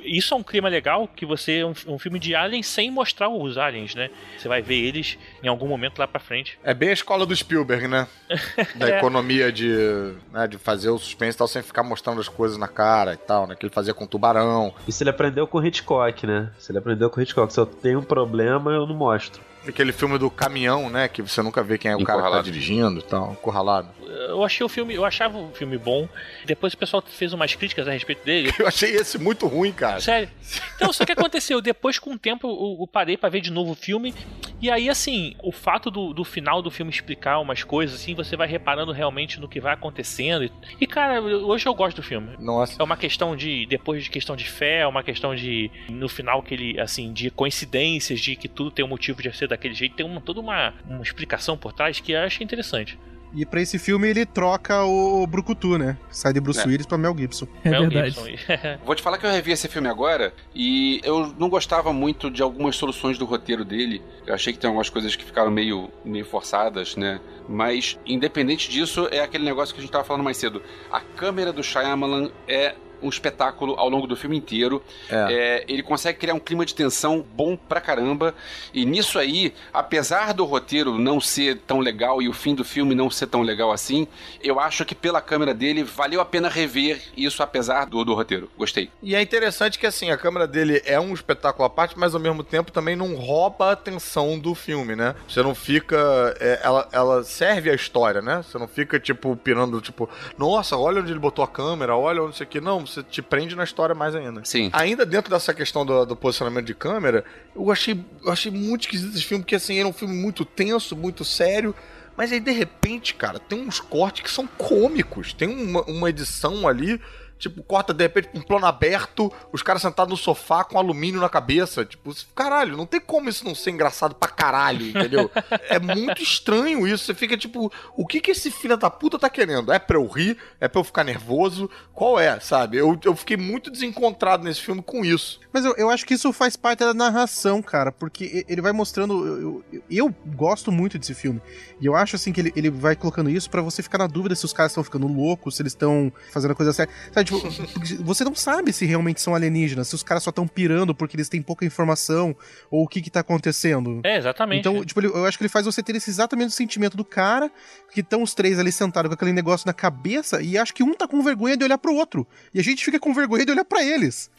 Isso 0.06 0.34
é 0.34 0.38
um 0.38 0.43
clima 0.43 0.70
legal, 0.70 1.08
que 1.08 1.26
você 1.26 1.60
é 1.60 1.66
um, 1.66 1.74
um 1.88 1.99
filme 1.99 2.20
de 2.20 2.36
aliens 2.36 2.68
sem 2.68 2.89
mostrar 2.91 3.30
os 3.30 3.58
aliens, 3.58 3.95
né? 3.95 4.10
Você 4.38 4.47
vai 4.47 4.62
ver 4.62 4.76
eles 4.76 5.18
em 5.43 5.47
algum 5.47 5.68
momento 5.68 5.99
lá 5.99 6.08
pra 6.08 6.20
frente. 6.20 6.58
É 6.64 6.74
bem 6.74 6.89
a 6.89 6.93
escola 6.93 7.26
do 7.26 7.36
Spielberg, 7.36 7.88
né? 7.88 8.08
Da 8.76 8.89
É. 8.89 8.97
economia 8.97 9.51
de, 9.51 10.14
né, 10.32 10.47
de 10.47 10.58
fazer 10.58 10.89
o 10.89 10.97
suspense 10.97 11.36
e 11.36 11.38
tal, 11.38 11.47
sem 11.47 11.62
ficar 11.62 11.84
mostrando 11.84 12.20
as 12.22 12.28
coisas 12.28 12.58
na 12.58 12.68
cara 12.68 13.14
e 13.14 13.18
tal, 13.18 13.47
né? 13.47 13.56
Que 13.56 13.66
ele 13.66 13.74
fazia 13.74 13.93
com 13.93 14.06
tubarão. 14.08 14.74
Isso 14.88 15.01
ele 15.03 15.10
aprendeu 15.10 15.47
com 15.47 15.58
o 15.60 15.66
Hitchcock, 15.66 16.26
né? 16.28 16.51
Se 16.58 16.72
ele 16.72 16.80
aprendeu 16.80 17.10
com 17.10 17.20
o 17.20 17.24
Hitchcock. 17.24 17.51
Se 17.51 17.60
eu 17.60 17.66
tenho 17.66 17.99
um 17.99 18.03
problema, 18.03 18.72
eu 18.72 18.86
não 18.86 18.95
mostro. 18.95 19.41
Aquele 19.68 19.91
filme 19.91 20.18
do 20.18 20.30
caminhão, 20.30 20.89
né? 20.89 21.07
Que 21.07 21.22
você 21.22 21.41
nunca 21.41 21.63
vê 21.63 21.78
quem 21.78 21.91
é 21.91 21.95
o 21.95 22.03
cara 22.03 22.22
que 22.22 22.32
tá 22.32 22.41
dirigindo 22.41 22.99
e 22.99 23.03
tal, 23.03 23.32
encurralado. 23.32 23.89
Eu 24.05 24.43
achei 24.43 24.66
o 24.66 24.70
filme, 24.70 24.93
eu 24.93 25.05
achava 25.05 25.38
o 25.38 25.51
filme 25.53 25.78
bom. 25.78 26.07
Depois 26.45 26.74
o 26.74 26.78
pessoal 26.78 27.03
fez 27.05 27.34
umas 27.34 27.53
críticas 27.55 27.88
a 27.88 27.91
respeito 27.91 28.24
dele. 28.24 28.53
Eu 28.57 28.68
achei 28.68 28.91
esse 28.91 29.18
muito 29.18 29.47
ruim, 29.47 29.72
cara. 29.72 29.99
Sério. 29.99 30.30
Então, 30.76 30.91
só 30.91 31.05
que 31.05 31.11
aconteceu, 31.11 31.61
depois 31.61 31.99
com 31.99 32.13
o 32.13 32.18
tempo 32.18 32.47
eu, 32.47 32.78
eu 32.82 32.88
parei 32.88 33.18
pra 33.18 33.30
ver 33.30 33.41
de 33.41 33.51
novo 33.51 33.72
o 33.72 33.76
filme. 33.76 34.13
E 34.61 34.72
aí, 34.72 34.89
assim, 34.89 35.36
o 35.43 35.51
fato 35.51 35.91
do, 35.91 36.13
do 36.13 36.24
final 36.24 36.61
do 36.61 36.72
filme 36.72 36.91
explicar 36.91 37.39
umas 37.39 37.63
coisas, 37.63 37.99
assim, 37.99 38.16
você 38.16 38.36
vai 38.36 38.47
reparando 38.47 38.91
realmente 38.91 39.39
no 39.39 39.47
que 39.47 39.59
vai 39.59 39.74
acontecendo. 39.74 40.49
E, 40.80 40.88
cara, 40.88 41.22
hoje 41.22 41.68
eu 41.68 41.74
gosto 41.74 41.97
do 41.97 42.03
filme. 42.03 42.36
Nossa. 42.39 42.82
É 42.82 42.84
uma 42.84 42.97
questão 42.97 43.36
de. 43.36 43.66
Depois 43.66 44.03
de 44.03 44.09
questão 44.09 44.36
de 44.36 44.45
fé, 44.45 44.80
é 44.80 44.88
uma 44.88 45.03
questão 45.03 45.36
de. 45.36 45.70
No 45.89 46.07
final, 46.07 46.41
que 46.41 46.53
ele. 46.53 46.80
Assim, 46.80 47.11
de 47.11 47.30
coincidências, 47.30 48.20
de 48.20 48.36
que 48.36 48.47
tudo 48.47 48.72
tem 48.72 48.84
um 48.84 48.88
motivo 48.88 49.22
de 49.22 49.36
ser 49.36 49.47
daquele 49.56 49.74
jeito. 49.74 49.95
Tem 49.95 50.06
uma, 50.06 50.22
toda 50.22 50.39
uma, 50.39 50.74
uma 50.88 51.01
explicação 51.01 51.58
por 51.58 51.74
trás 51.74 51.99
que 51.99 52.12
eu 52.12 52.20
achei 52.20 52.43
interessante. 52.43 52.99
E 53.38 53.45
pra 53.45 53.62
esse 53.62 53.78
filme 53.78 54.08
ele 54.08 54.26
troca 54.26 54.86
o 54.86 55.28
Brucutu, 55.28 55.78
né? 55.78 55.97
Sai 56.10 56.32
de 56.32 56.39
Bruce 56.39 56.62
É. 56.62 56.68
Willis 56.68 56.86
pra 56.86 56.97
Mel 56.97 57.14
Gibson. 57.18 57.45
É 57.66 57.70
Mel 57.70 57.89
verdade. 57.89 58.12
Gibson. 58.12 58.78
Vou 58.86 58.95
te 58.95 59.01
falar 59.01 59.18
que 59.18 59.26
eu 59.26 59.30
revi 59.32 59.51
esse 59.51 59.68
filme 59.68 59.89
agora 59.89 60.34
e 60.53 61.01
eu 61.03 61.36
não 61.38 61.49
gostava 61.49 61.91
muito 61.91 62.32
de 62.32 62.41
algumas 62.41 62.78
soluções 62.78 63.18
do 63.18 63.26
roteiro 63.26 63.66
dele. 63.66 64.01
Eu 64.26 64.34
achei 64.34 64.53
que 64.53 64.60
tem 64.60 64.70
algumas 64.70 64.89
coisas 64.89 65.18
que 65.18 65.26
ficaram 65.26 65.51
meio, 65.51 65.91
meio 66.06 66.24
forçadas, 66.24 66.95
né? 66.95 67.20
Mas, 67.49 67.99
independente 68.06 68.70
disso, 68.70 69.10
é 69.12 69.20
aquele 69.20 69.43
negócio 69.43 69.76
que 69.76 69.82
a 69.82 69.84
gente 69.84 69.91
tava 69.91 70.06
falando 70.06 70.24
mais 70.24 70.38
cedo. 70.38 70.64
A 70.89 71.01
câmera 71.01 71.51
do 71.51 71.62
Shyamalan 71.62 72.30
é 72.47 72.74
um 73.02 73.10
espetáculo 73.10 73.76
ao 73.78 73.89
longo 73.89 74.08
do 74.08 74.16
filme 74.16 74.38
inteiro. 74.38 74.82
É. 75.10 75.34
É, 75.34 75.66
ele 75.68 75.84
consegue 75.84 76.20
criar 76.20 76.34
um 76.34 76.39
clima 76.39 76.66
de 76.66 76.74
tensão 76.74 77.26
bom 77.36 77.56
pra 77.56 77.82
caramba. 77.82 78.34
E 78.74 78.86
nisso 78.86 79.20
aí, 79.20 79.54
apesar 79.74 80.34
do 80.34 80.46
roteiro 80.46 80.98
não 80.98 81.20
ser 81.20 81.58
tão 81.68 81.80
legal 81.80 82.22
e 82.22 82.30
o 82.30 82.34
fim 82.34 82.56
do 82.56 82.64
filme 82.64 82.96
não 82.96 83.10
ser 83.10 83.28
tão 83.28 83.41
legal 83.41 83.72
assim, 83.72 84.08
eu 84.41 84.60
acho 84.60 84.86
que 84.86 84.96
pela 84.96 85.22
câmera 85.22 85.54
dele 85.54 85.84
valeu 85.84 86.22
a 86.22 86.26
pena 86.26 86.50
rever 86.50 87.02
isso 87.16 87.41
apesar 87.43 87.86
do, 87.86 88.04
do 88.04 88.14
roteiro. 88.14 88.50
Gostei. 88.58 88.89
E 89.02 89.16
é 89.16 89.22
interessante 89.22 89.78
que, 89.80 89.86
assim, 89.86 90.12
a 90.12 90.18
câmera 90.18 90.48
dele 90.48 90.82
é 90.86 91.00
um 91.00 91.14
espetáculo 91.14 91.66
à 91.66 91.70
parte, 91.70 91.98
mas 91.98 92.14
ao 92.14 92.22
mesmo 92.22 92.43
tempo 92.43 92.72
também 92.72 92.96
não 92.96 93.16
rouba 93.16 93.70
a 93.70 93.72
atenção 93.72 94.38
do 94.38 94.54
filme, 94.56 94.96
né? 94.96 95.16
Você 95.28 95.41
não 95.41 95.56
fica. 95.56 96.36
é, 96.39 96.60
ela, 96.64 96.88
ela 96.91 97.24
serve 97.24 97.70
a 97.70 97.74
história, 97.74 98.22
né? 98.22 98.43
Você 98.43 98.58
não 98.58 98.68
fica, 98.68 99.00
tipo, 99.00 99.36
pirando, 99.36 99.82
tipo, 99.82 100.10
nossa, 100.38 100.78
olha 100.78 101.02
onde 101.02 101.12
ele 101.12 101.20
botou 101.20 101.43
a 101.43 101.48
câmera, 101.48 101.96
olha 101.96 102.24
onde 102.24 102.36
isso 102.36 102.43
aqui. 102.43 102.60
Não, 102.60 102.85
você 102.86 103.04
te 103.04 103.22
prende 103.22 103.56
na 103.56 103.64
história 103.64 103.96
mais 103.96 104.16
ainda. 104.16 104.44
Sim. 104.44 104.70
Ainda 104.74 105.06
dentro 105.06 105.30
dessa 105.30 105.54
questão 105.54 105.86
do, 105.86 106.06
do 106.06 106.16
posicionamento 106.16 106.66
de 106.66 106.76
câmera, 106.76 107.24
eu 107.56 107.72
achei, 107.72 108.04
eu 108.24 108.32
achei 108.32 108.52
muito 108.52 108.82
esquisito 108.82 109.16
esse 109.16 109.24
filme, 109.24 109.44
porque 109.44 109.56
assim, 109.56 109.80
era 109.80 109.88
um 109.88 109.94
filme 109.94 110.16
muito 110.16 110.46
tenso, 110.46 110.96
muito 110.96 111.24
sério. 111.24 111.76
Mas 112.18 112.32
aí, 112.32 112.40
de 112.40 112.52
repente, 112.52 113.14
cara, 113.14 113.40
tem 113.40 113.60
uns 113.60 113.80
cortes 113.80 114.24
que 114.24 114.32
são 114.32 114.48
cômicos. 114.48 115.34
Tem 115.34 115.48
uma, 115.48 115.82
uma 115.84 116.10
edição 116.10 116.68
ali, 116.68 117.00
tipo, 117.38 117.62
corta 117.64 117.94
de 117.94 118.04
repente 118.04 118.30
um 118.34 118.42
plano 118.42 118.66
aberto, 118.66 119.32
os 119.52 119.62
caras 119.62 119.82
sentados 119.82 120.12
no 120.12 120.18
sofá 120.18 120.64
com 120.64 120.78
alumínio 120.78 121.22
na 121.22 121.30
cabeça. 121.30 121.86
Tipo, 121.86 122.14
caralho, 122.34 122.78
não 122.78 122.86
tem 122.86 123.00
como 123.00 123.30
isso 123.30 123.46
não 123.46 123.56
ser 123.56 123.72
engraçado 123.72 124.16
pra 124.16 124.30
caralho, 124.30 124.88
entendeu? 124.88 125.30
é 125.70 125.80
muito 125.80 126.22
estranho 126.22 126.88
isso. 126.88 127.06
Você 127.06 127.14
fica 127.14 127.38
tipo, 127.38 127.72
o 127.96 128.06
que 128.06 128.22
que 128.22 128.32
esse 128.32 128.50
filho 128.52 128.78
da 128.78 128.90
puta 128.90 129.20
tá 129.20 129.30
querendo? 129.30 129.72
É 129.72 129.80
pra 129.80 129.98
eu 129.98 130.08
rir? 130.08 130.38
É 130.60 130.68
pra 130.68 130.80
eu 130.80 130.84
ficar 130.84 131.04
nervoso? 131.04 131.70
Qual 131.94 132.20
é, 132.20 132.40
sabe? 132.40 132.78
Eu, 132.78 132.98
eu 133.04 133.16
fiquei 133.16 133.38
muito 133.38 133.70
desencontrado 133.70 134.44
nesse 134.44 134.62
filme 134.62 134.82
com 134.82 135.04
isso. 135.04 135.40
Mas 135.52 135.66
eu, 135.66 135.74
eu 135.78 135.90
acho 135.90 136.06
que 136.06 136.14
isso 136.14 136.32
faz 136.34 136.56
parte 136.56 136.80
da 136.80 136.94
narração, 136.94 137.62
cara, 137.62 137.92
porque 137.92 138.46
ele 138.48 138.62
vai 138.62 138.72
mostrando. 138.72 139.26
Eu, 139.26 139.64
eu, 139.72 139.84
eu 139.90 140.16
gosto 140.36 140.72
muito 140.72 140.98
desse 140.98 141.14
filme. 141.14 141.42
E 141.80 141.86
eu 141.86 141.96
acho 141.96 142.16
assim 142.16 142.32
que 142.32 142.42
ele, 142.42 142.54
ele 142.56 142.70
vai 142.70 142.96
colocando 142.96 143.30
isso 143.30 143.50
pra 143.50 143.62
você 143.62 143.82
ficar 143.84 143.98
na 143.98 144.08
dúvida 144.08 144.36
se 144.36 144.46
os 144.46 144.54
caras 144.54 144.72
estão 144.72 144.84
ficando 144.84 145.08
loucos, 145.08 145.56
se 145.56 145.62
eles 145.62 145.74
estão 145.74 146.12
fazendo 146.32 146.52
a 146.52 146.56
coisa 146.56 146.74
certa. 146.74 146.94
Sabe, 147.12 147.24
tipo, 147.26 148.03
você 148.03 148.23
não 148.23 148.34
sabe 148.36 148.71
se 148.71 148.86
realmente 148.86 149.19
são 149.19 149.36
alienígenas, 149.36 149.88
se 149.89 149.95
os 149.95 150.03
caras 150.03 150.23
só 150.23 150.30
estão 150.30 150.47
pirando 150.47 150.93
porque 150.95 151.15
eles 151.17 151.28
têm 151.28 151.41
pouca 151.41 151.65
informação, 151.65 152.36
ou 152.71 152.84
o 152.84 152.88
que 152.88 153.01
que 153.01 153.09
tá 153.09 153.19
acontecendo. 153.19 153.99
É, 154.03 154.17
exatamente. 154.17 154.59
Então, 154.59 154.86
tipo, 154.86 154.99
ele- 154.99 155.07
eu 155.07 155.26
acho 155.26 155.38
que 155.38 155.43
ele 155.43 155.49
faz 155.49 155.65
você 155.65 155.84
ter 155.84 155.95
esse 155.95 156.09
exatamente 156.09 156.49
o 156.49 156.53
sentimento 156.53 156.95
do 156.95 157.03
cara, 157.03 157.51
que 157.91 157.99
estão 158.01 158.21
os 158.23 158.34
três 158.34 158.59
ali 158.59 158.71
sentados 158.71 159.09
com 159.09 159.13
aquele 159.15 159.34
negócio 159.34 159.65
na 159.67 159.73
cabeça, 159.73 160.41
e 160.41 160.57
acho 160.57 160.73
que 160.73 160.84
um 160.84 160.93
tá 160.93 161.07
com 161.07 161.21
vergonha 161.21 161.57
de 161.57 161.63
olhar 161.63 161.78
pro 161.78 161.93
outro. 161.95 162.26
E 162.53 162.59
a 162.59 162.63
gente 162.63 162.84
fica 162.86 162.99
com 162.99 163.13
vergonha 163.13 163.45
de 163.45 163.51
olhar 163.51 163.65
pra 163.65 163.84
eles. 163.84 164.30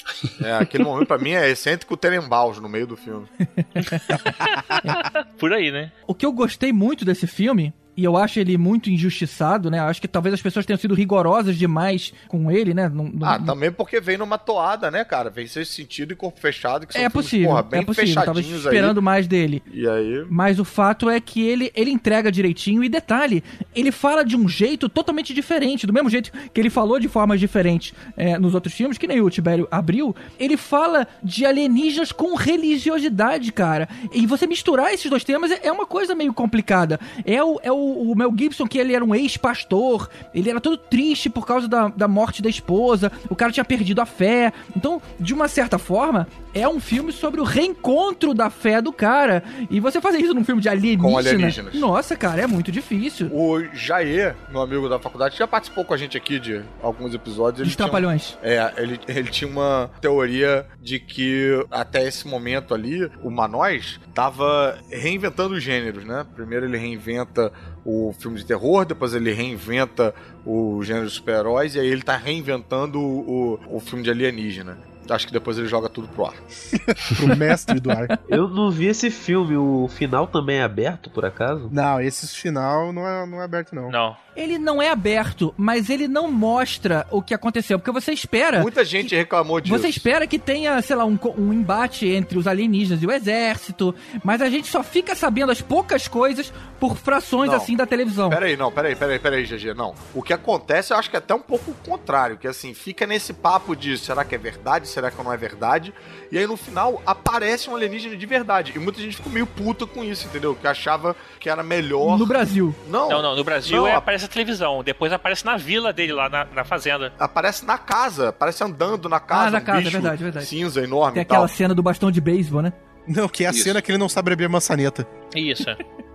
É, 0.42 0.52
aquele 0.54 0.84
momento 0.84 1.08
pra 1.08 1.18
mim 1.18 1.32
é 1.32 1.50
excêntrico 1.50 1.96
Terenbaus 1.96 2.58
no 2.60 2.68
meio 2.68 2.86
do 2.86 2.96
filme. 2.96 3.26
Por 5.38 5.52
aí, 5.52 5.70
né? 5.70 5.92
O 6.06 6.14
que 6.14 6.24
eu 6.24 6.32
gostei 6.32 6.72
muito 6.72 7.04
desse 7.04 7.26
filme, 7.26 7.72
e 7.96 8.04
eu 8.04 8.16
acho 8.16 8.38
ele 8.38 8.56
muito 8.58 8.90
injustiçado, 8.90 9.70
né? 9.70 9.80
Acho 9.80 10.00
que 10.00 10.08
talvez 10.08 10.34
as 10.34 10.42
pessoas 10.42 10.66
tenham 10.66 10.78
sido 10.78 10.94
rigorosas 10.94 11.56
demais 11.56 12.12
com 12.28 12.50
ele, 12.50 12.74
né? 12.74 12.88
Não- 12.88 13.04
não- 13.12 13.26
Ah, 13.28 13.38
também 13.38 13.70
porque 13.72 14.00
vem 14.00 14.16
numa 14.18 14.38
toada, 14.38 14.90
né, 14.90 15.04
cara? 15.04 15.30
Vem 15.30 15.46
Sexto 15.46 15.72
Sentido 15.72 16.12
e 16.12 16.16
Corpo 16.16 16.38
Fechado, 16.40 16.86
que 16.86 16.92
são 16.92 17.00
é 17.02 17.08
filmes, 17.08 17.24
possível, 17.26 17.48
porra, 17.48 17.62
bem 17.62 17.80
é 17.80 17.84
possível. 17.84 18.24
Tava 18.24 18.40
esperando 18.40 19.00
mais 19.02 19.26
dele. 19.26 19.62
aí. 19.72 19.80
E 19.80 19.88
aí... 19.88 20.26
Mas 20.28 20.58
o 20.58 20.64
fato 20.64 21.08
é 21.08 21.20
que 21.20 21.42
ele, 21.42 21.70
ele 21.74 21.90
entrega 21.90 22.30
direitinho 22.30 22.82
e 22.84 22.88
detalhe, 22.88 23.42
ele 23.74 23.90
fala 23.92 24.24
de 24.24 24.36
um 24.36 24.48
jeito 24.48 24.88
totalmente 24.88 25.32
diferente, 25.32 25.86
do 25.86 25.92
mesmo 25.92 26.10
jeito 26.10 26.30
que 26.52 26.60
ele 26.60 26.70
falou 26.70 26.98
de 26.98 27.08
formas 27.08 27.40
diferentes 27.40 27.92
é, 28.16 28.38
nos 28.38 28.54
outros 28.54 28.74
filmes, 28.74 28.98
que 28.98 29.06
nem 29.06 29.20
o 29.20 29.30
Tibério 29.30 29.66
abriu, 29.70 30.14
ele 30.38 30.56
fala 30.56 31.06
de 31.22 31.46
alienígenas 31.46 32.12
com 32.12 32.34
religiosidade, 32.34 33.52
cara. 33.52 33.88
E 34.12 34.26
você 34.26 34.46
misturar 34.46 34.92
esses 34.92 35.08
dois 35.10 35.24
temas 35.24 35.50
é, 35.50 35.60
é 35.68 35.72
uma 35.72 35.86
coisa 35.86 36.14
meio 36.14 36.32
complicada. 36.32 36.98
É 37.24 37.42
o, 37.42 37.58
é 37.62 37.72
o 37.72 37.85
o, 37.86 38.14
Mel 38.14 38.32
Gibson, 38.36 38.66
que 38.66 38.78
ele 38.78 38.94
era 38.94 39.04
um 39.04 39.14
ex-pastor, 39.14 40.08
ele 40.34 40.50
era 40.50 40.60
todo 40.60 40.76
triste 40.76 41.28
por 41.28 41.46
causa 41.46 41.68
da, 41.68 41.88
da 41.88 42.08
morte 42.08 42.42
da 42.42 42.48
esposa, 42.48 43.10
o 43.28 43.36
cara 43.36 43.52
tinha 43.52 43.64
perdido 43.64 44.00
a 44.00 44.06
fé. 44.06 44.52
Então, 44.76 45.00
de 45.18 45.34
uma 45.34 45.48
certa 45.48 45.78
forma, 45.78 46.26
é 46.60 46.68
um 46.68 46.80
filme 46.80 47.12
sobre 47.12 47.40
o 47.40 47.44
reencontro 47.44 48.32
da 48.32 48.48
fé 48.50 48.80
do 48.80 48.92
cara. 48.92 49.42
E 49.70 49.78
você 49.80 50.00
fazer 50.00 50.18
isso 50.18 50.32
num 50.34 50.44
filme 50.44 50.60
de 50.62 50.68
alienígena. 50.68 51.02
Com 51.10 51.18
alienígenas. 51.18 51.74
Nossa, 51.74 52.16
cara, 52.16 52.42
é 52.42 52.46
muito 52.46 52.72
difícil. 52.72 53.28
O 53.32 53.62
Jair, 53.74 54.34
meu 54.50 54.62
amigo 54.62 54.88
da 54.88 54.98
faculdade, 54.98 55.36
já 55.36 55.46
participou 55.46 55.84
com 55.84 55.92
a 55.94 55.96
gente 55.96 56.16
aqui 56.16 56.38
de 56.40 56.62
alguns 56.82 57.14
episódios. 57.14 57.60
Ele 57.60 57.68
Dos 57.68 57.76
tinha 57.76 57.86
um- 57.86 57.90
Trapalhões. 57.90 58.38
É, 58.42 58.72
ele, 58.78 58.98
ele 59.06 59.30
tinha 59.30 59.50
uma 59.50 59.90
teoria 60.00 60.66
de 60.80 60.98
que 60.98 61.64
até 61.70 62.06
esse 62.06 62.26
momento 62.26 62.74
ali, 62.74 63.10
o 63.22 63.30
Manós 63.30 64.00
tava 64.14 64.78
reinventando 64.90 65.54
os 65.54 65.62
gêneros, 65.62 66.04
né? 66.04 66.24
Primeiro 66.34 66.64
ele 66.66 66.78
reinventa 66.78 67.52
o 67.84 68.14
filme 68.18 68.38
de 68.38 68.44
terror, 68.46 68.84
depois 68.84 69.14
ele 69.14 69.32
reinventa 69.32 70.14
o 70.44 70.82
gênero 70.82 71.08
super-heróis, 71.10 71.74
e 71.74 71.80
aí 71.80 71.86
ele 71.86 72.02
tá 72.02 72.16
reinventando 72.16 72.98
o, 73.00 73.58
o, 73.70 73.76
o 73.76 73.80
filme 73.80 74.02
de 74.02 74.10
alienígena. 74.10 74.78
Acho 75.10 75.26
que 75.26 75.32
depois 75.32 75.58
ele 75.58 75.68
joga 75.68 75.88
tudo 75.88 76.08
pro 76.08 76.26
ar. 76.26 76.34
Pro 77.16 77.36
mestre 77.36 77.80
do 77.80 77.90
ar. 77.90 78.20
Eu 78.28 78.48
não 78.48 78.70
vi 78.70 78.86
esse 78.86 79.10
filme, 79.10 79.56
o 79.56 79.88
final 79.88 80.26
também 80.26 80.58
é 80.58 80.62
aberto, 80.62 81.10
por 81.10 81.24
acaso? 81.24 81.68
Não, 81.72 82.00
esse 82.00 82.26
final 82.36 82.92
não 82.92 83.06
é, 83.06 83.26
não 83.26 83.40
é 83.40 83.44
aberto, 83.44 83.74
não. 83.74 83.90
Não. 83.90 84.16
Ele 84.36 84.58
não 84.58 84.82
é 84.82 84.90
aberto, 84.90 85.54
mas 85.56 85.88
ele 85.88 86.06
não 86.06 86.30
mostra 86.30 87.06
o 87.10 87.22
que 87.22 87.32
aconteceu. 87.32 87.78
Porque 87.78 87.90
você 87.90 88.12
espera. 88.12 88.60
Muita 88.60 88.84
gente 88.84 89.14
reclamou 89.14 89.60
disso. 89.60 89.76
Você 89.76 89.88
espera 89.88 90.26
que 90.26 90.38
tenha, 90.38 90.80
sei 90.82 90.94
lá, 90.96 91.04
um, 91.04 91.18
um 91.38 91.52
embate 91.52 92.06
entre 92.08 92.38
os 92.38 92.46
alienígenas 92.46 93.02
e 93.02 93.06
o 93.06 93.10
exército, 93.12 93.94
mas 94.22 94.42
a 94.42 94.50
gente 94.50 94.68
só 94.68 94.82
fica 94.82 95.14
sabendo 95.14 95.50
as 95.52 95.60
poucas 95.62 96.06
coisas 96.06 96.52
por 96.78 96.96
frações 96.96 97.50
Não. 97.50 97.56
assim 97.56 97.74
da 97.76 97.86
televisão. 97.86 98.28
Peraí, 98.28 98.56
não, 98.56 98.70
peraí, 98.70 98.94
peraí, 98.94 99.18
peraí, 99.18 99.44
GG, 99.44 99.72
não. 99.74 99.94
O 100.14 100.22
que 100.22 100.32
acontece, 100.32 100.92
eu 100.92 100.98
acho 100.98 101.08
que 101.08 101.16
é 101.16 101.18
até 101.18 101.34
um 101.34 101.40
pouco 101.40 101.70
o 101.70 101.74
contrário, 101.74 102.36
que 102.36 102.46
assim, 102.46 102.74
fica 102.74 103.06
nesse 103.06 103.32
papo 103.32 103.74
de 103.74 103.96
será 103.96 104.24
que 104.24 104.34
é 104.34 104.38
verdade, 104.38 104.86
será 104.86 105.10
que 105.10 105.22
não 105.22 105.32
é 105.32 105.36
verdade, 105.38 105.94
e 106.30 106.36
aí 106.36 106.46
no 106.46 106.56
final 106.56 107.00
aparece 107.06 107.70
um 107.70 107.74
alienígena 107.76 108.14
de 108.16 108.26
verdade, 108.26 108.72
e 108.76 108.78
muita 108.78 109.00
gente 109.00 109.16
ficou 109.16 109.32
meio 109.32 109.46
puta 109.46 109.86
com 109.86 110.04
isso, 110.04 110.26
entendeu? 110.26 110.54
Que 110.54 110.66
achava 110.66 111.16
que 111.40 111.48
era 111.48 111.62
melhor... 111.62 112.18
No 112.18 112.26
Brasil. 112.26 112.74
Não, 112.88 113.08
Não, 113.08 113.22
não. 113.22 113.36
No 113.36 113.42
Brasil 113.44 113.76
Não, 113.78 113.86
é, 113.86 113.94
a- 113.94 114.00
aparece 114.26 114.30
televisão. 114.32 114.82
Depois 114.82 115.12
aparece 115.12 115.44
na 115.44 115.56
vila 115.56 115.92
dele, 115.92 116.12
lá 116.12 116.28
na, 116.28 116.44
na 116.44 116.64
fazenda. 116.64 117.12
aparece 117.18 117.64
na 117.64 117.78
casa, 117.78 118.28
aparece 118.30 118.62
andando 118.62 119.08
na 119.08 119.20
casa, 119.20 119.48
Ah, 119.48 119.50
na 119.50 119.58
um 119.58 119.60
casa, 119.62 119.86
é 119.88 119.90
verdade, 119.90 120.22
verdade. 120.22 120.46
cinza 120.46 120.82
enorme 120.82 121.14
Tem 121.14 121.22
e 121.22 121.24
tal. 121.24 121.36
aquela 121.38 121.48
cena 121.48 121.74
do 121.74 121.82
bastão 121.82 122.10
de 122.10 122.20
beisebol, 122.20 122.62
né? 122.62 122.72
Não, 123.06 123.28
que 123.28 123.44
é 123.44 123.48
a 123.48 123.50
Isso. 123.50 123.62
cena 123.62 123.80
que 123.80 123.90
ele 123.90 123.98
não 123.98 124.08
sabe 124.08 124.30
beber 124.30 124.48
maçaneta. 124.48 125.06
Isso. 125.36 125.64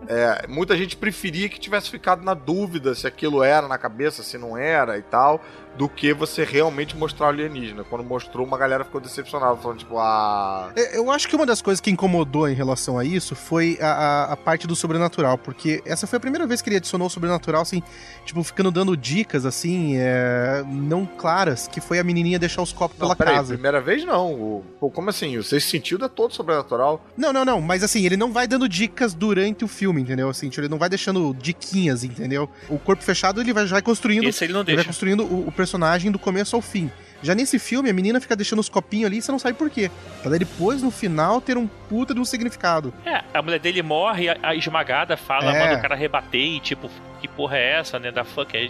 É, 0.08 0.46
muita 0.48 0.76
gente 0.76 0.98
preferia 0.98 1.48
que 1.48 1.60
tivesse 1.60 1.90
ficado 1.90 2.24
na 2.24 2.34
dúvida 2.34 2.94
se 2.96 3.06
aquilo 3.08 3.44
era 3.44 3.68
na 3.68 3.78
cabeça, 3.78 4.24
se 4.24 4.38
não 4.38 4.58
era 4.58 4.98
e 4.98 5.02
tal, 5.04 5.40
do 5.78 5.88
que 5.88 6.12
você 6.14 6.44
realmente 6.44 6.98
mostrar 6.98 7.28
o 7.28 7.30
alienígena. 7.30 7.86
Quando 7.86 8.04
mostrou, 8.04 8.46
uma 8.46 8.58
galera 8.58 8.84
ficou 8.84 9.00
decepcionada, 9.00 9.56
falando 9.58 9.78
tipo, 9.78 9.98
ah... 10.00 10.72
É, 10.76 10.98
Eu 10.98 11.10
acho 11.12 11.30
que 11.30 11.36
uma 11.36 11.46
das 11.46 11.62
coisas 11.62 11.80
que 11.80 11.90
incomodou 11.90 12.50
em 12.50 12.54
relação 12.54 12.98
a 13.00 13.06
isso 13.06 13.36
foi 13.36 13.78
a, 13.80 13.88
a- 13.88 14.34
a 14.34 14.36
parte 14.38 14.68
do 14.68 14.76
sobrenatural, 14.76 15.38
porque 15.38 15.82
essa 15.86 16.06
foi 16.08 16.18
a 16.18 16.20
primeira 16.20 16.46
vez 16.46 16.62
que 16.62 16.68
ele 16.68 16.76
adicionou 16.78 17.08
o 17.08 17.10
sobrenatural, 17.10 17.62
assim, 17.62 17.82
tipo, 18.26 18.44
ficando 18.44 18.70
dando 18.72 18.98
dicas, 18.98 19.46
assim, 19.46 19.94
é, 19.98 20.62
não 20.68 21.06
claras, 21.06 21.68
que 21.70 21.80
foi 21.80 22.00
a 22.00 22.04
menininha 22.04 22.38
deixar 22.40 22.62
os 22.64 22.74
copos 22.74 22.98
Não, 22.98 23.06
pela 23.06 23.16
peraí, 23.16 23.36
casa. 23.36 23.54
primeira 23.54 23.80
vez 23.80 24.04
não. 24.04 24.34
O, 24.34 24.66
pô, 24.80 24.90
como 24.90 25.10
assim? 25.10 25.38
O 25.38 25.44
sexto 25.44 25.70
sentido 25.70 26.04
é 26.04 26.10
todo 26.10 26.34
sobrenatural. 26.34 27.06
Não, 27.16 27.32
não, 27.32 27.46
não, 27.46 27.62
mas 27.62 27.82
assim, 27.82 28.06
ele 28.06 28.18
não 28.18 28.34
vai 28.34 28.46
dando 28.46 28.68
dicas 28.68 29.11
durante 29.14 29.64
o 29.64 29.68
filme, 29.68 30.02
entendeu? 30.02 30.30
Assim, 30.30 30.50
tipo, 30.50 30.62
ele 30.62 30.70
não 30.70 30.78
vai 30.78 30.90
deixando 30.90 31.34
diquinhas, 31.40 32.04
entendeu? 32.04 32.50
O 32.70 32.78
corpo 32.80 33.04
fechado, 33.04 33.42
ele 33.42 33.54
vai, 33.54 33.66
vai 33.66 33.82
construindo, 33.82 34.26
Esse 34.28 34.44
ele 34.46 34.54
não 34.54 34.62
ele 34.62 34.66
vai 34.68 34.76
deixa. 34.76 34.88
construindo 34.90 35.24
o, 35.24 35.48
o 35.48 35.52
personagem 35.52 36.12
do 36.12 36.20
começo 36.20 36.56
ao 36.56 36.62
fim. 36.62 36.90
Já 37.24 37.36
nesse 37.36 37.60
filme, 37.60 37.88
a 37.88 37.94
menina 37.94 38.20
fica 38.20 38.36
deixando 38.36 38.60
os 38.60 38.68
copinhos 38.70 39.06
ali 39.06 39.18
e 39.18 39.22
você 39.22 39.32
não 39.32 39.38
sabe 39.38 39.56
por 39.56 39.70
quê. 39.70 39.92
Pra 40.24 40.32
depois, 40.38 40.82
no 40.82 40.90
final, 40.90 41.40
ter 41.40 41.56
um 41.56 41.68
puta 41.68 42.16
de 42.16 42.20
um 42.20 42.26
significado. 42.26 42.92
É, 43.06 43.22
a 43.32 43.42
mulher 43.44 43.60
dele 43.60 43.84
morre, 43.84 44.28
a, 44.30 44.38
a 44.42 44.56
esmagada 44.56 45.16
fala, 45.16 45.56
É. 45.56 45.60
manda 45.66 45.78
o 45.78 45.82
cara 45.84 45.94
rebater 45.96 46.42
e 46.42 46.60
tipo, 46.60 46.90
que 47.22 47.28
porra 47.28 47.58
é 47.58 47.74
essa, 47.80 48.00
né? 48.00 48.12
Da 48.12 48.24
fuck 48.24 48.58
é? 48.58 48.70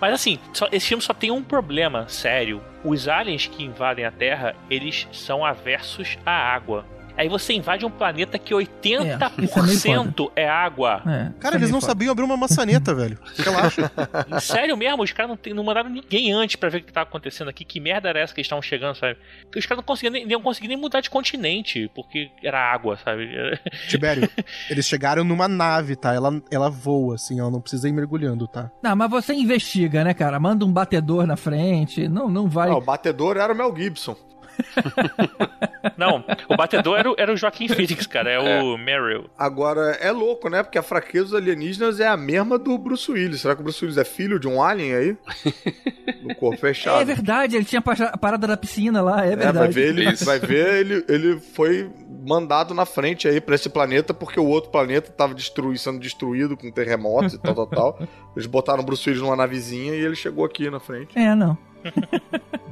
Mas 0.00 0.14
assim, 0.14 0.36
só- 0.52 0.68
esse 0.72 0.88
filme 0.88 1.00
só 1.00 1.14
tem 1.14 1.30
um 1.30 1.44
problema 1.44 2.08
sério. 2.08 2.60
Os 2.84 3.06
aliens 3.06 3.46
que 3.46 3.62
invadem 3.62 4.04
a 4.04 4.10
Terra, 4.10 4.56
eles 4.68 5.06
são 5.12 5.44
aversos 5.44 6.18
à 6.26 6.32
água. 6.32 6.84
Aí 7.16 7.28
você 7.28 7.52
invade 7.52 7.84
um 7.84 7.90
planeta 7.90 8.38
que 8.38 8.54
80% 8.54 10.30
é, 10.34 10.48
água. 10.48 11.02
É, 11.06 11.32
Cara, 11.40 11.56
eles 11.56 11.70
não 11.70 11.80
sabiam 11.80 12.12
abrir 12.12 12.24
uma 12.24 12.36
maçaneta, 12.36 12.94
velho. 12.94 13.18
Relaxa. 13.36 13.90
Sério 14.40 14.76
mesmo, 14.76 15.02
os 15.02 15.12
caras 15.12 15.30
não, 15.30 15.36
tem- 15.36 15.54
não 15.54 15.64
mandaram 15.64 15.90
ninguém 15.90 16.32
antes 16.32 16.56
pra 16.56 16.68
ver 16.68 16.78
o 16.78 16.84
que 16.84 16.92
tava 16.92 17.08
acontecendo 17.08 17.48
aqui. 17.48 17.64
Que 17.64 17.80
merda 17.80 18.08
era 18.08 18.20
essa 18.20 18.34
que 18.34 18.40
eles 18.40 18.46
estavam 18.46 18.62
chegando, 18.62 18.94
sabe? 18.96 19.16
Porque 19.42 19.58
os 19.58 19.66
caras 19.66 19.78
não 19.78 19.84
conseguiam 19.84 20.12
nem, 20.12 20.26
não 20.26 20.42
conseguiam 20.42 20.68
nem 20.70 20.78
mudar 20.78 21.00
de 21.00 21.10
continente, 21.10 21.90
porque 21.94 22.30
era 22.42 22.58
água, 22.58 22.96
sabe? 22.96 23.28
Tibério, 23.88 24.28
eles 24.70 24.86
chegaram 24.86 25.24
numa 25.24 25.48
nave, 25.48 25.96
tá? 25.96 26.14
Ela, 26.14 26.40
ela 26.50 26.70
voa, 26.70 27.14
assim, 27.16 27.38
ela 27.40 27.50
não 27.50 27.60
precisa 27.60 27.88
ir 27.88 27.92
mergulhando, 27.92 28.46
tá? 28.48 28.70
Não, 28.82 28.96
mas 28.96 29.10
você 29.10 29.34
investiga, 29.34 30.04
né, 30.04 30.14
cara? 30.14 30.38
Manda 30.40 30.64
um 30.64 30.72
batedor 30.72 31.26
na 31.26 31.36
frente. 31.36 32.08
Não, 32.08 32.28
não 32.28 32.48
vai. 32.48 32.70
Ah, 32.70 32.76
o 32.76 32.80
batedor 32.80 33.36
era 33.36 33.52
o 33.52 33.56
Mel 33.56 33.74
Gibson. 33.76 34.16
Não, 35.96 36.24
o 36.48 36.56
batedor 36.56 36.98
era, 36.98 37.10
o- 37.10 37.14
era 37.18 37.32
o 37.32 37.36
Joaquim 37.36 37.68
Phoenix, 37.68 38.06
cara, 38.06 38.30
é, 38.30 38.38
o 38.62 38.76
Meryl. 38.78 39.28
Agora, 39.38 39.92
é 40.00 40.10
louco, 40.10 40.48
né? 40.48 40.62
Porque 40.62 40.78
a 40.78 40.82
fraqueza 40.82 41.24
dos 41.24 41.34
alienígenas 41.34 42.00
é 42.00 42.06
a 42.06 42.16
mesma 42.16 42.58
do 42.58 42.76
Bruce 42.78 43.10
Willis. 43.10 43.40
Será 43.40 43.54
que 43.54 43.60
o 43.60 43.64
Bruce 43.64 43.84
Willis 43.84 43.98
é 43.98 44.04
filho 44.04 44.38
de 44.38 44.48
um 44.48 44.62
alien 44.62 44.94
aí? 44.94 45.16
No 46.22 46.34
corpo 46.36 46.56
fechado. 46.60 47.00
É 47.00 47.04
verdade, 47.04 47.56
ele 47.56 47.64
tinha 47.64 47.80
a 47.82 48.16
parada 48.18 48.46
da 48.46 48.56
piscina 48.56 49.00
lá, 49.02 49.24
é 49.26 49.32
É, 49.32 49.36
vai 49.36 49.44
verdade. 49.44 49.72
ver, 49.72 49.88
ele, 49.88 50.08
Isso. 50.10 50.24
vai 50.24 50.38
ver 50.38 50.74
ele, 50.80 51.04
ele 51.08 51.40
foi 51.40 51.90
mandado 52.24 52.72
na 52.74 52.84
frente 52.86 53.26
aí 53.26 53.40
pra 53.40 53.56
esse 53.56 53.68
planeta 53.68 54.14
porque 54.14 54.38
o 54.38 54.46
outro 54.46 54.70
planeta 54.70 55.10
tava 55.10 55.34
sendo 55.76 55.98
destruído 55.98 56.56
com 56.56 56.70
terremotos 56.70 57.34
e 57.34 57.38
tal, 57.38 57.54
tal, 57.54 57.66
tal. 57.66 57.98
Eles 58.36 58.46
botaram 58.46 58.82
o 58.82 58.86
Bruce 58.86 59.08
Willis 59.08 59.20
numa 59.22 59.34
navezinha 59.36 59.94
e 59.94 60.04
ele 60.04 60.14
chegou 60.14 60.44
aqui 60.44 60.70
na 60.70 60.78
frente. 60.80 61.18
É, 61.18 61.34
não. 61.34 61.58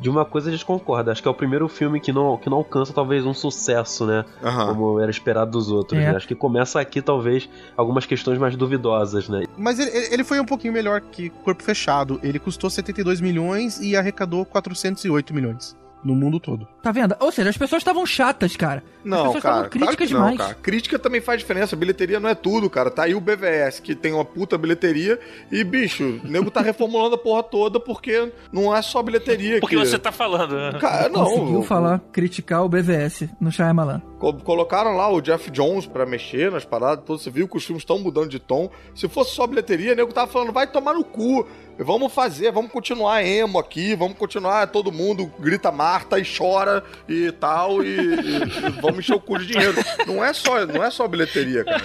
De 0.01 0.09
uma 0.09 0.25
coisa 0.25 0.49
a 0.49 0.53
gente 0.53 0.65
concorda, 0.65 1.13
acho 1.13 1.21
que 1.21 1.29
é 1.29 1.31
o 1.31 1.35
primeiro 1.35 1.69
filme 1.69 2.01
que 2.01 2.11
não, 2.13 2.37
que 2.39 2.49
não 2.49 2.57
alcança 2.59 2.93
talvez 2.93 3.27
um 3.27 3.35
sucesso, 3.35 4.07
né? 4.07 4.25
Aham. 4.43 4.69
Como 4.69 5.01
era 5.01 5.11
esperado 5.11 5.51
dos 5.51 5.71
outros, 5.71 6.01
É. 6.01 6.11
né? 6.11 6.17
Acho 6.17 6.27
que 6.27 6.35
começa 6.35 6.81
aqui 6.81 7.03
talvez 7.03 7.49
algumas 7.77 8.07
questões 8.07 8.39
mais 8.39 8.57
duvidosas, 8.57 9.29
né? 9.29 9.45
Mas 9.59 9.79
ele, 9.79 9.91
ele 10.13 10.25
foi 10.25 10.41
um 10.41 10.45
pouquinho 10.47 10.73
melhor 10.73 11.01
que 11.03 11.29
Corpo 11.29 11.63
Fechado. 11.63 12.19
Ele 12.23 12.39
custou 12.39 12.71
72 12.71 13.21
milhões 13.21 13.79
e 13.81 13.95
arrecadou 13.95 14.45
408 14.47 15.35
milhões 15.35 15.77
no 16.05 16.15
mundo 16.15 16.41
todo. 16.41 16.67
Tá 16.83 16.91
vendo? 16.93 17.15
Ou 17.21 17.31
seja, 17.31 17.51
as 17.51 17.57
pessoas 17.59 17.81
estavam 17.81 18.07
chatas, 18.07 18.57
cara. 18.57 18.83
as 19.01 19.05
Não, 19.05 19.25
pessoas 19.27 19.43
cara, 19.43 19.55
estavam 19.67 19.71
claro 19.71 19.71
críticas 19.71 20.09
que 20.09 20.15
não, 20.15 20.21
demais. 20.31 20.39
cara. 20.39 20.55
Crítica 20.55 20.99
também 20.99 21.21
faz 21.21 21.41
diferença. 21.41 21.77
Bilheteria 21.77 22.19
não 22.19 22.29
é 22.31 22.35
tudo, 22.35 22.71
cara. 22.71 22.91
Tá 22.91 23.03
aí 23.05 23.15
o 23.15 23.21
BVS, 23.21 23.81
que 23.81 23.95
tem 23.95 24.13
uma 24.13 24.25
puta 24.25 24.57
bilheteria. 24.57 25.19
E, 25.53 25.63
bicho, 25.63 26.21
o 26.25 26.29
nego 26.29 26.51
tá 26.51 26.61
reformulando 26.63 27.15
a 27.17 27.19
porra 27.19 27.43
toda 27.43 27.79
porque 27.79 28.33
não 28.53 28.75
é 28.75 28.81
só 28.83 29.03
bilheteria 29.03 29.61
Porque 29.61 29.77
que... 29.77 29.85
você 29.85 29.99
tá 29.99 30.11
falando. 30.11 30.55
né? 30.57 30.79
Cara, 30.81 31.09
não. 31.09 31.25
Conseguiu 31.25 31.63
falar, 31.65 32.01
criticar 32.13 32.65
o 32.65 32.69
BVS 32.69 33.29
no 33.41 33.53
Shyamalan. 33.53 34.01
Co- 34.19 34.35
Colocaram 34.35 34.97
lá 34.97 35.09
o 35.13 35.21
Jeff 35.21 35.51
Jones 35.51 35.87
pra 35.87 36.07
mexer 36.07 36.51
nas 36.51 36.65
paradas, 36.65 37.05
todas. 37.05 37.23
Você 37.23 37.31
viu 37.31 37.47
que 37.49 37.57
os 37.57 37.65
filmes 37.65 37.83
estão 37.83 37.99
mudando 37.99 38.29
de 38.29 38.39
tom. 38.39 38.71
Se 38.95 39.09
fosse 39.09 39.35
só 39.35 39.47
bilheteria, 39.47 39.93
o 39.93 39.97
nego 39.97 40.13
tava 40.13 40.31
falando, 40.31 40.53
vai 40.53 40.67
tomar 40.67 40.95
no 40.95 41.05
cu. 41.05 41.47
Vamos 41.79 42.13
fazer, 42.13 42.53
vamos 42.53 42.71
continuar 42.71 43.25
emo 43.25 43.59
aqui, 43.59 43.95
vamos 43.95 44.19
continuar, 44.19 44.67
todo 44.67 44.93
mundo 44.93 45.33
grita 45.41 45.73
Marta 45.91 46.21
e 46.21 46.25
chora 46.25 46.85
e 47.09 47.33
tal, 47.33 47.83
e, 47.83 47.89
e- 47.89 48.69
e 48.69 48.81
vamos 48.81 49.01
encher 49.01 49.15
o 49.17 49.21
cu 49.21 49.39
de 49.41 49.47
dinheiro. 49.47 49.75
Não 50.07 50.25
é 50.25 50.33
só, 50.33 50.65
não 50.65 50.85
é 50.85 50.89
só 50.91 51.09
bilheteria, 51.09 51.65
cara. 51.65 51.83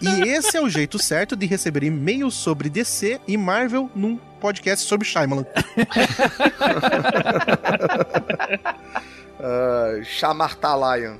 E 0.00 0.22
esse 0.30 0.56
é 0.56 0.62
o 0.62 0.68
jeito 0.68 0.98
certo 0.98 1.36
de 1.36 1.44
receber 1.44 1.82
e-mails 1.84 2.34
sobre 2.34 2.70
DC 2.70 3.20
e 3.28 3.36
Marvel 3.36 3.90
num 3.94 4.16
podcast 4.40 4.86
sobre 4.86 5.06
Shyamalan. 5.06 5.44
Uh, 9.38 10.02
Chamarta 10.04 10.68
Lion. 10.74 11.16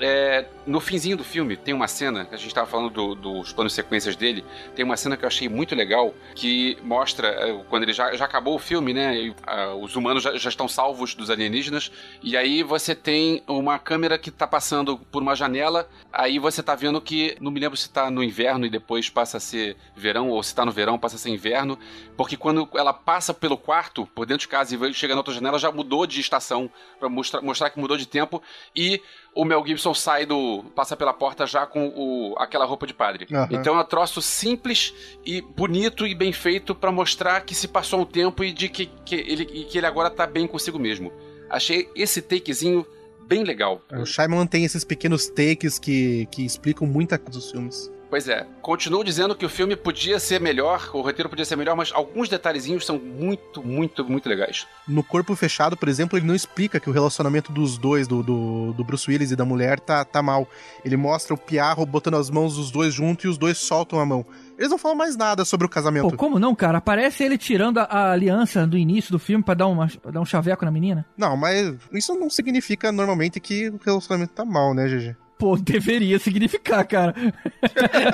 É, 0.00 0.46
no 0.64 0.78
finzinho 0.80 1.16
do 1.16 1.24
filme 1.24 1.56
tem 1.56 1.74
uma 1.74 1.88
cena, 1.88 2.28
a 2.30 2.36
gente 2.36 2.54
tava 2.54 2.68
falando 2.68 2.90
do- 2.90 3.14
dos 3.16 3.52
planos 3.52 3.72
sequências 3.72 4.14
dele, 4.14 4.44
tem 4.76 4.84
uma 4.84 4.96
cena 4.96 5.16
que 5.16 5.24
eu 5.24 5.26
achei 5.26 5.48
muito 5.48 5.74
legal, 5.74 6.14
que 6.36 6.78
mostra, 6.82 7.26
é, 7.28 7.64
quando 7.68 7.82
ele 7.82 7.92
já, 7.92 8.14
já 8.14 8.24
acabou 8.24 8.54
o 8.54 8.58
filme, 8.60 8.94
né, 8.94 9.16
e, 9.16 9.34
ah, 9.44 9.74
os 9.74 9.96
humanos 9.96 10.22
já, 10.22 10.36
já 10.36 10.48
estão 10.50 10.68
salvos 10.68 11.16
dos 11.16 11.30
alienígenas, 11.30 11.90
e 12.22 12.36
aí 12.36 12.62
você 12.62 12.94
tem 12.94 13.42
uma 13.48 13.76
câmera 13.76 14.16
que 14.16 14.30
tá 14.30 14.46
passando 14.46 14.96
por 14.98 15.20
uma 15.20 15.34
janela, 15.34 15.88
aí 16.12 16.38
você 16.38 16.62
tá 16.62 16.76
vendo 16.76 17.00
que, 17.00 17.36
não 17.40 17.50
me 17.50 17.58
lembro 17.58 17.76
se 17.76 17.90
tá 17.90 18.08
no 18.08 18.22
inverno 18.22 18.66
e 18.66 18.70
depois 18.70 19.10
passa 19.10 19.38
a 19.38 19.40
ser 19.40 19.76
verão, 19.96 20.28
ou 20.28 20.40
se 20.44 20.54
tá 20.54 20.64
no 20.64 20.70
verão 20.70 20.96
passa 20.96 21.16
a 21.16 21.18
ser 21.18 21.30
inverno, 21.30 21.76
porque 22.16 22.36
quando 22.36 22.68
ela 22.76 22.92
passa 22.92 23.34
pelo 23.34 23.58
quarto, 23.58 24.06
por 24.14 24.26
dentro 24.26 24.42
de 24.42 24.48
casa 24.48 24.76
e 24.76 24.94
chega 24.94 25.14
na 25.14 25.20
outra 25.20 25.34
janela, 25.34 25.58
já 25.58 25.72
mudou 25.72 26.06
de 26.06 26.20
estação, 26.20 26.70
pra 27.00 27.08
mostrar, 27.08 27.40
mostrar 27.42 27.70
que 27.70 27.80
mudou 27.80 27.96
de 27.96 28.06
tempo, 28.06 28.40
e 28.76 29.02
o 29.38 29.44
Mel 29.44 29.64
Gibson 29.64 29.94
sai 29.94 30.26
do. 30.26 30.64
passa 30.74 30.96
pela 30.96 31.12
porta 31.12 31.46
já 31.46 31.64
com 31.64 31.92
o, 31.94 32.34
aquela 32.38 32.64
roupa 32.64 32.88
de 32.88 32.92
padre. 32.92 33.24
Aham. 33.32 33.46
Então 33.52 33.78
é 33.78 33.82
um 33.82 33.84
troço 33.84 34.20
simples 34.20 34.92
e 35.24 35.40
bonito 35.40 36.04
e 36.04 36.12
bem 36.12 36.32
feito 36.32 36.74
pra 36.74 36.90
mostrar 36.90 37.40
que 37.42 37.54
se 37.54 37.68
passou 37.68 38.00
um 38.00 38.04
tempo 38.04 38.42
e 38.42 38.52
de 38.52 38.68
que, 38.68 38.86
que, 39.04 39.14
ele, 39.14 39.44
que 39.46 39.78
ele 39.78 39.86
agora 39.86 40.10
tá 40.10 40.26
bem 40.26 40.44
consigo 40.44 40.76
mesmo. 40.76 41.12
Achei 41.48 41.88
esse 41.94 42.20
takezinho 42.20 42.84
bem 43.28 43.44
legal. 43.44 43.80
O 43.92 44.04
Shyamalan 44.04 44.44
tem 44.44 44.64
esses 44.64 44.82
pequenos 44.82 45.28
takes 45.28 45.78
que, 45.78 46.26
que 46.32 46.44
explicam 46.44 46.88
muita 46.88 47.16
coisa 47.16 47.38
dos 47.38 47.52
filmes. 47.52 47.92
Pois 48.10 48.26
é, 48.26 48.46
continuo 48.62 49.04
dizendo 49.04 49.36
que 49.36 49.44
o 49.44 49.50
filme 49.50 49.76
podia 49.76 50.18
ser 50.18 50.40
melhor, 50.40 50.90
o 50.94 51.02
roteiro 51.02 51.28
podia 51.28 51.44
ser 51.44 51.56
melhor, 51.56 51.76
mas 51.76 51.92
alguns 51.92 52.28
detalhezinhos 52.28 52.86
são 52.86 52.98
muito, 52.98 53.62
muito, 53.62 54.02
muito 54.02 54.28
legais. 54.28 54.66
No 54.86 55.02
Corpo 55.02 55.36
Fechado, 55.36 55.76
por 55.76 55.88
exemplo, 55.88 56.18
ele 56.18 56.26
não 56.26 56.34
explica 56.34 56.80
que 56.80 56.88
o 56.88 56.92
relacionamento 56.92 57.52
dos 57.52 57.76
dois, 57.76 58.08
do, 58.08 58.22
do, 58.22 58.72
do 58.72 58.84
Bruce 58.84 59.10
Willis 59.10 59.30
e 59.30 59.36
da 59.36 59.44
mulher, 59.44 59.78
tá, 59.78 60.04
tá 60.06 60.22
mal. 60.22 60.48
Ele 60.82 60.96
mostra 60.96 61.34
o 61.34 61.38
Piarro 61.38 61.84
botando 61.84 62.14
as 62.14 62.30
mãos 62.30 62.56
dos 62.56 62.70
dois 62.70 62.94
juntos 62.94 63.26
e 63.26 63.28
os 63.28 63.36
dois 63.36 63.58
soltam 63.58 64.00
a 64.00 64.06
mão. 64.06 64.24
Eles 64.56 64.70
não 64.70 64.78
falam 64.78 64.96
mais 64.96 65.14
nada 65.14 65.44
sobre 65.44 65.66
o 65.66 65.70
casamento. 65.70 66.10
Pô, 66.10 66.16
como 66.16 66.38
não, 66.38 66.54
cara? 66.54 66.78
Aparece 66.78 67.22
ele 67.22 67.36
tirando 67.36 67.78
a, 67.78 67.84
a 67.84 68.12
aliança 68.12 68.66
do 68.66 68.78
início 68.78 69.12
do 69.12 69.18
filme 69.18 69.44
pra 69.44 69.54
dar, 69.54 69.66
uma, 69.66 69.86
pra 69.86 70.10
dar 70.10 70.20
um 70.20 70.24
chaveco 70.24 70.64
na 70.64 70.70
menina. 70.70 71.06
Não, 71.16 71.36
mas 71.36 71.74
isso 71.92 72.14
não 72.14 72.30
significa 72.30 72.90
normalmente 72.90 73.38
que 73.38 73.68
o 73.68 73.78
relacionamento 73.84 74.32
tá 74.32 74.44
mal, 74.44 74.72
né, 74.72 74.88
GG? 74.88 75.27
Pô, 75.38 75.56
deveria 75.56 76.18
significar, 76.18 76.84
cara. 76.86 77.14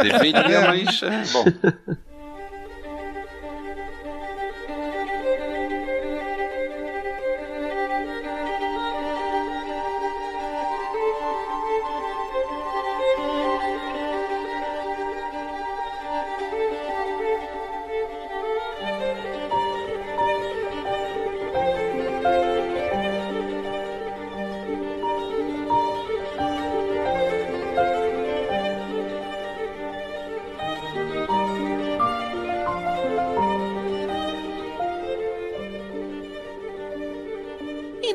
Deveria, 0.03 0.61
mas. 0.61 1.03
é, 1.03 1.23
Bom. 1.33 1.45